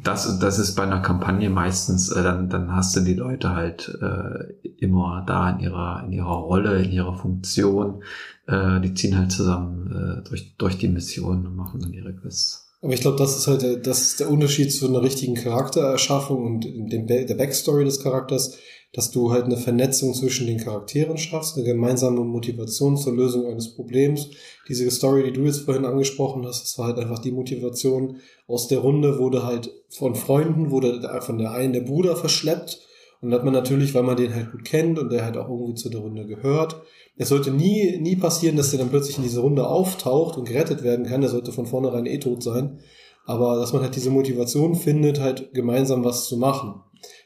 Das, 0.03 0.37
das 0.39 0.59
ist 0.59 0.75
bei 0.75 0.83
einer 0.83 1.01
Kampagne 1.01 1.49
meistens, 1.49 2.11
äh, 2.11 2.21
dann, 2.21 2.47
dann 2.47 2.73
hast 2.75 2.95
du 2.95 2.99
die 2.99 3.15
Leute 3.15 3.55
halt 3.55 3.89
äh, 4.01 4.69
immer 4.77 5.23
da 5.25 5.49
in 5.49 5.61
ihrer, 5.61 6.03
in 6.05 6.13
ihrer 6.13 6.37
Rolle, 6.37 6.83
in 6.83 6.91
ihrer 6.91 7.15
Funktion. 7.15 8.03
Äh, 8.45 8.79
die 8.79 8.93
ziehen 8.93 9.17
halt 9.17 9.31
zusammen 9.31 10.21
äh, 10.21 10.29
durch, 10.29 10.55
durch 10.57 10.77
die 10.77 10.89
Mission 10.89 11.47
und 11.47 11.55
machen 11.55 11.81
dann 11.81 11.91
ihre 11.91 12.13
Quests. 12.13 12.71
Aber 12.83 12.93
ich 12.93 13.01
glaube, 13.01 13.17
das 13.17 13.35
ist 13.35 13.47
halt 13.47 13.63
der, 13.63 13.77
das 13.77 14.01
ist 14.01 14.19
der 14.19 14.29
Unterschied 14.29 14.71
zu 14.71 14.87
einer 14.87 15.01
richtigen 15.01 15.33
Charaktererschaffung 15.33 16.45
und 16.45 16.63
dem, 16.63 17.07
der 17.07 17.35
Backstory 17.35 17.83
des 17.83 18.01
Charakters, 18.03 18.57
dass 18.93 19.11
du 19.11 19.31
halt 19.31 19.45
eine 19.45 19.57
Vernetzung 19.57 20.13
zwischen 20.13 20.47
den 20.47 20.57
Charakteren 20.57 21.17
schaffst, 21.17 21.55
eine 21.55 21.65
gemeinsame 21.65 22.21
Motivation 22.21 22.97
zur 22.97 23.13
Lösung 23.13 23.45
eines 23.45 23.73
Problems. 23.73 24.29
Diese 24.67 24.89
Story, 24.91 25.23
die 25.23 25.33
du 25.33 25.45
jetzt 25.45 25.61
vorhin 25.61 25.85
angesprochen 25.85 26.45
hast, 26.45 26.63
das 26.63 26.77
war 26.77 26.87
halt 26.87 26.99
einfach 26.99 27.19
die 27.19 27.31
Motivation 27.31 28.17
aus 28.47 28.67
der 28.67 28.79
Runde, 28.79 29.17
wurde 29.17 29.45
halt 29.45 29.71
von 29.89 30.15
Freunden, 30.15 30.71
wurde 30.71 31.01
von 31.21 31.37
der 31.37 31.51
einen 31.51 31.73
der 31.73 31.81
Bruder 31.81 32.15
verschleppt. 32.15 32.79
Und 33.21 33.35
hat 33.35 33.43
man 33.45 33.53
natürlich, 33.53 33.93
weil 33.93 34.01
man 34.01 34.17
den 34.17 34.33
halt 34.33 34.51
gut 34.51 34.65
kennt 34.65 34.97
und 34.97 35.11
der 35.11 35.23
halt 35.23 35.37
auch 35.37 35.47
irgendwie 35.47 35.75
zu 35.75 35.89
der 35.89 35.99
Runde 35.99 36.25
gehört, 36.25 36.81
es 37.17 37.29
sollte 37.29 37.51
nie, 37.51 37.99
nie 37.99 38.15
passieren, 38.15 38.57
dass 38.57 38.71
der 38.71 38.79
dann 38.79 38.89
plötzlich 38.89 39.17
in 39.17 39.23
diese 39.23 39.41
Runde 39.41 39.67
auftaucht 39.67 40.37
und 40.37 40.47
gerettet 40.47 40.81
werden 40.81 41.05
kann. 41.05 41.21
Der 41.21 41.29
sollte 41.29 41.51
von 41.51 41.67
vornherein 41.67 42.07
eh 42.07 42.17
tot 42.17 42.41
sein. 42.41 42.79
Aber 43.27 43.57
dass 43.57 43.73
man 43.73 43.83
halt 43.83 43.95
diese 43.95 44.09
Motivation 44.09 44.73
findet, 44.73 45.19
halt 45.19 45.53
gemeinsam 45.53 46.03
was 46.03 46.25
zu 46.25 46.37
machen. 46.37 46.81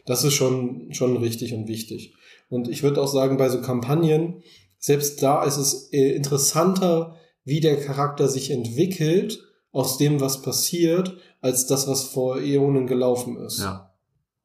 Das 0.05 0.23
ist 0.23 0.33
schon, 0.33 0.93
schon 0.93 1.17
richtig 1.17 1.53
und 1.53 1.67
wichtig. 1.67 2.13
Und 2.49 2.67
ich 2.69 2.83
würde 2.83 3.01
auch 3.01 3.07
sagen, 3.07 3.37
bei 3.37 3.49
so 3.49 3.61
Kampagnen, 3.61 4.43
selbst 4.77 5.21
da 5.23 5.43
ist 5.43 5.57
es 5.57 5.89
äh, 5.91 6.11
interessanter, 6.11 7.15
wie 7.43 7.59
der 7.59 7.79
Charakter 7.79 8.27
sich 8.27 8.51
entwickelt 8.51 9.41
aus 9.71 9.97
dem, 9.97 10.21
was 10.21 10.41
passiert, 10.41 11.17
als 11.41 11.67
das, 11.67 11.87
was 11.87 12.03
vor 12.03 12.39
Äonen 12.39 12.87
gelaufen 12.87 13.37
ist. 13.37 13.59
Ja. 13.59 13.93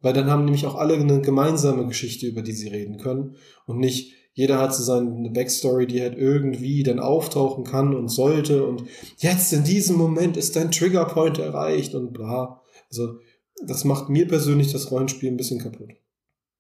Weil 0.01 0.15
dann 0.15 0.31
haben 0.31 0.45
nämlich 0.45 0.67
auch 0.67 0.77
alle 0.77 0.95
eine 0.95 1.21
gemeinsame 1.21 1.87
Geschichte, 1.87 2.27
über 2.27 2.43
die 2.43 2.53
sie 2.53 2.69
reden 2.69 2.99
können. 2.99 3.37
Und 3.67 3.79
nicht 3.79 4.15
jeder 4.33 4.59
hat 4.59 4.75
so 4.75 4.83
seine 4.83 5.31
Backstory, 5.31 5.87
die 5.87 6.01
halt 6.01 6.17
irgendwie 6.17 6.83
dann 6.83 7.01
auftauchen 7.01 7.65
kann 7.65 7.95
und 7.95 8.09
sollte. 8.09 8.65
Und 8.65 8.85
jetzt 9.19 9.53
in 9.53 9.65
diesem 9.65 9.97
Moment 9.97 10.37
ist 10.37 10.57
dein 10.57 10.71
Triggerpoint 10.71 11.39
erreicht 11.39 11.95
und 11.95 12.13
bla. 12.13 12.63
Also 12.91 13.19
das 13.63 13.85
macht 13.85 14.09
mir 14.09 14.27
persönlich 14.27 14.73
das 14.73 14.91
Rollenspiel 14.91 15.31
ein 15.31 15.37
bisschen 15.37 15.61
kaputt. 15.61 15.91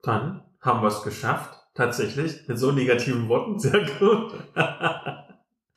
Dann 0.03 0.43
haben 0.61 0.83
wir 0.83 0.89
es 0.89 1.03
geschafft. 1.03 1.57
Tatsächlich. 1.75 2.49
Mit 2.49 2.59
so 2.59 2.73
negativen 2.73 3.29
Worten. 3.29 3.59
Sehr 3.59 3.87
gut. 3.99 4.35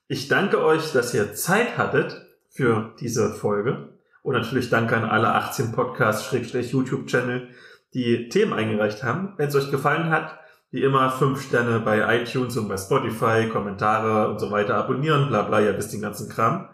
ich 0.08 0.28
danke 0.28 0.64
euch, 0.64 0.91
dass 0.91 1.14
ihr 1.14 1.34
Zeit 1.34 1.78
hattet 1.78 2.26
für 2.50 2.94
diese 3.00 3.34
Folge. 3.34 3.90
Und 4.24 4.34
natürlich 4.34 4.70
danke 4.70 4.95
an 4.95 5.06
alle 5.06 5.30
18 5.36 5.72
Podcasts-YouTube-Channel, 5.72 7.50
die 7.94 8.30
Themen 8.30 8.54
eingereicht 8.54 9.04
haben. 9.04 9.34
Wenn 9.38 9.50
es 9.50 9.56
euch 9.56 9.70
gefallen 9.70 10.10
hat, 10.10 10.40
wie 10.72 10.82
immer 10.82 11.12
fünf 11.12 11.41
Sterne 11.44 11.80
bei 11.80 12.22
iTunes 12.22 12.58
und 12.58 12.68
bei 12.68 12.78
Spotify, 12.78 13.48
Kommentare 13.50 14.30
und 14.30 14.40
so 14.40 14.50
weiter 14.50 14.76
abonnieren, 14.76 15.28
bla 15.28 15.44
bla, 15.44 15.62
ihr 15.62 15.78
wisst 15.78 15.94
den 15.94 16.02
ganzen 16.02 16.30
Kram. 16.30 16.70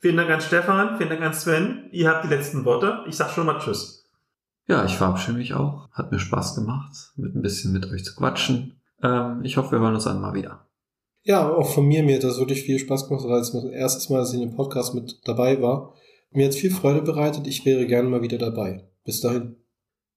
Vielen 0.00 0.16
Dank 0.16 0.30
an 0.30 0.40
Stefan, 0.40 0.96
vielen 0.96 1.10
Dank 1.10 1.20
an 1.20 1.34
Sven. 1.34 1.90
Ihr 1.92 2.08
habt 2.08 2.24
die 2.24 2.28
letzten 2.28 2.64
Worte. 2.64 3.04
Ich 3.06 3.16
sag 3.16 3.30
schon 3.30 3.44
mal 3.44 3.58
Tschüss. 3.58 4.08
Ja, 4.66 4.84
ich 4.84 4.96
verabschiede 4.96 5.36
mich 5.36 5.52
auch. 5.52 5.90
Hat 5.92 6.10
mir 6.10 6.18
Spaß 6.18 6.54
gemacht, 6.54 7.12
mit 7.16 7.34
ein 7.34 7.42
bisschen 7.42 7.72
mit 7.72 7.90
euch 7.90 8.02
zu 8.04 8.14
quatschen. 8.14 8.80
Ähm, 9.02 9.40
ich 9.42 9.58
hoffe, 9.58 9.72
wir 9.72 9.80
hören 9.80 9.94
uns 9.94 10.04
dann 10.04 10.20
mal 10.20 10.32
wieder. 10.32 10.66
Ja, 11.22 11.46
auch 11.46 11.74
von 11.74 11.86
mir, 11.86 12.02
mir 12.02 12.16
hat 12.16 12.24
das 12.24 12.38
wirklich 12.38 12.62
viel 12.62 12.78
Spaß 12.78 13.08
gemacht, 13.08 13.26
weil 13.26 13.40
es 13.40 13.52
mein 13.52 13.72
erstes 13.72 14.08
Mal, 14.08 14.20
dass 14.20 14.32
ich 14.32 14.40
in 14.40 14.48
dem 14.48 14.56
Podcast 14.56 14.94
mit 14.94 15.20
dabei 15.24 15.60
war. 15.60 15.92
Mir 16.30 16.46
hat 16.46 16.54
viel 16.54 16.70
Freude 16.70 17.02
bereitet. 17.02 17.46
Ich 17.46 17.66
wäre 17.66 17.86
gerne 17.86 18.08
mal 18.08 18.22
wieder 18.22 18.38
dabei. 18.38 18.88
Bis 19.04 19.20
dahin. 19.20 19.56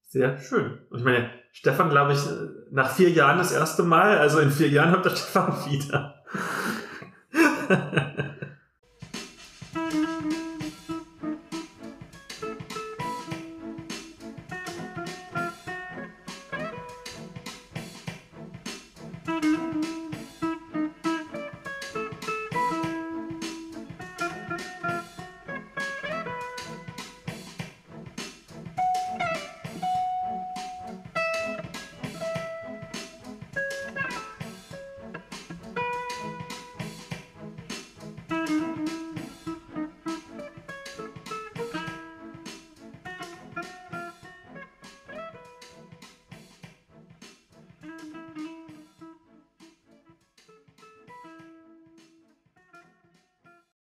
Sehr 0.07 0.37
schön. 0.37 0.79
Und 0.91 0.99
ich 0.99 1.03
meine, 1.03 1.29
Stefan, 1.51 1.89
glaube 1.89 2.13
ich, 2.13 2.19
nach 2.71 2.89
vier 2.89 3.09
Jahren 3.09 3.39
das 3.39 3.51
erste 3.51 3.83
Mal, 3.83 4.17
also 4.17 4.39
in 4.39 4.51
vier 4.51 4.69
Jahren 4.69 4.91
habt 4.91 5.05
ihr 5.05 5.11
Stefan 5.15 5.53
wieder. 5.69 6.23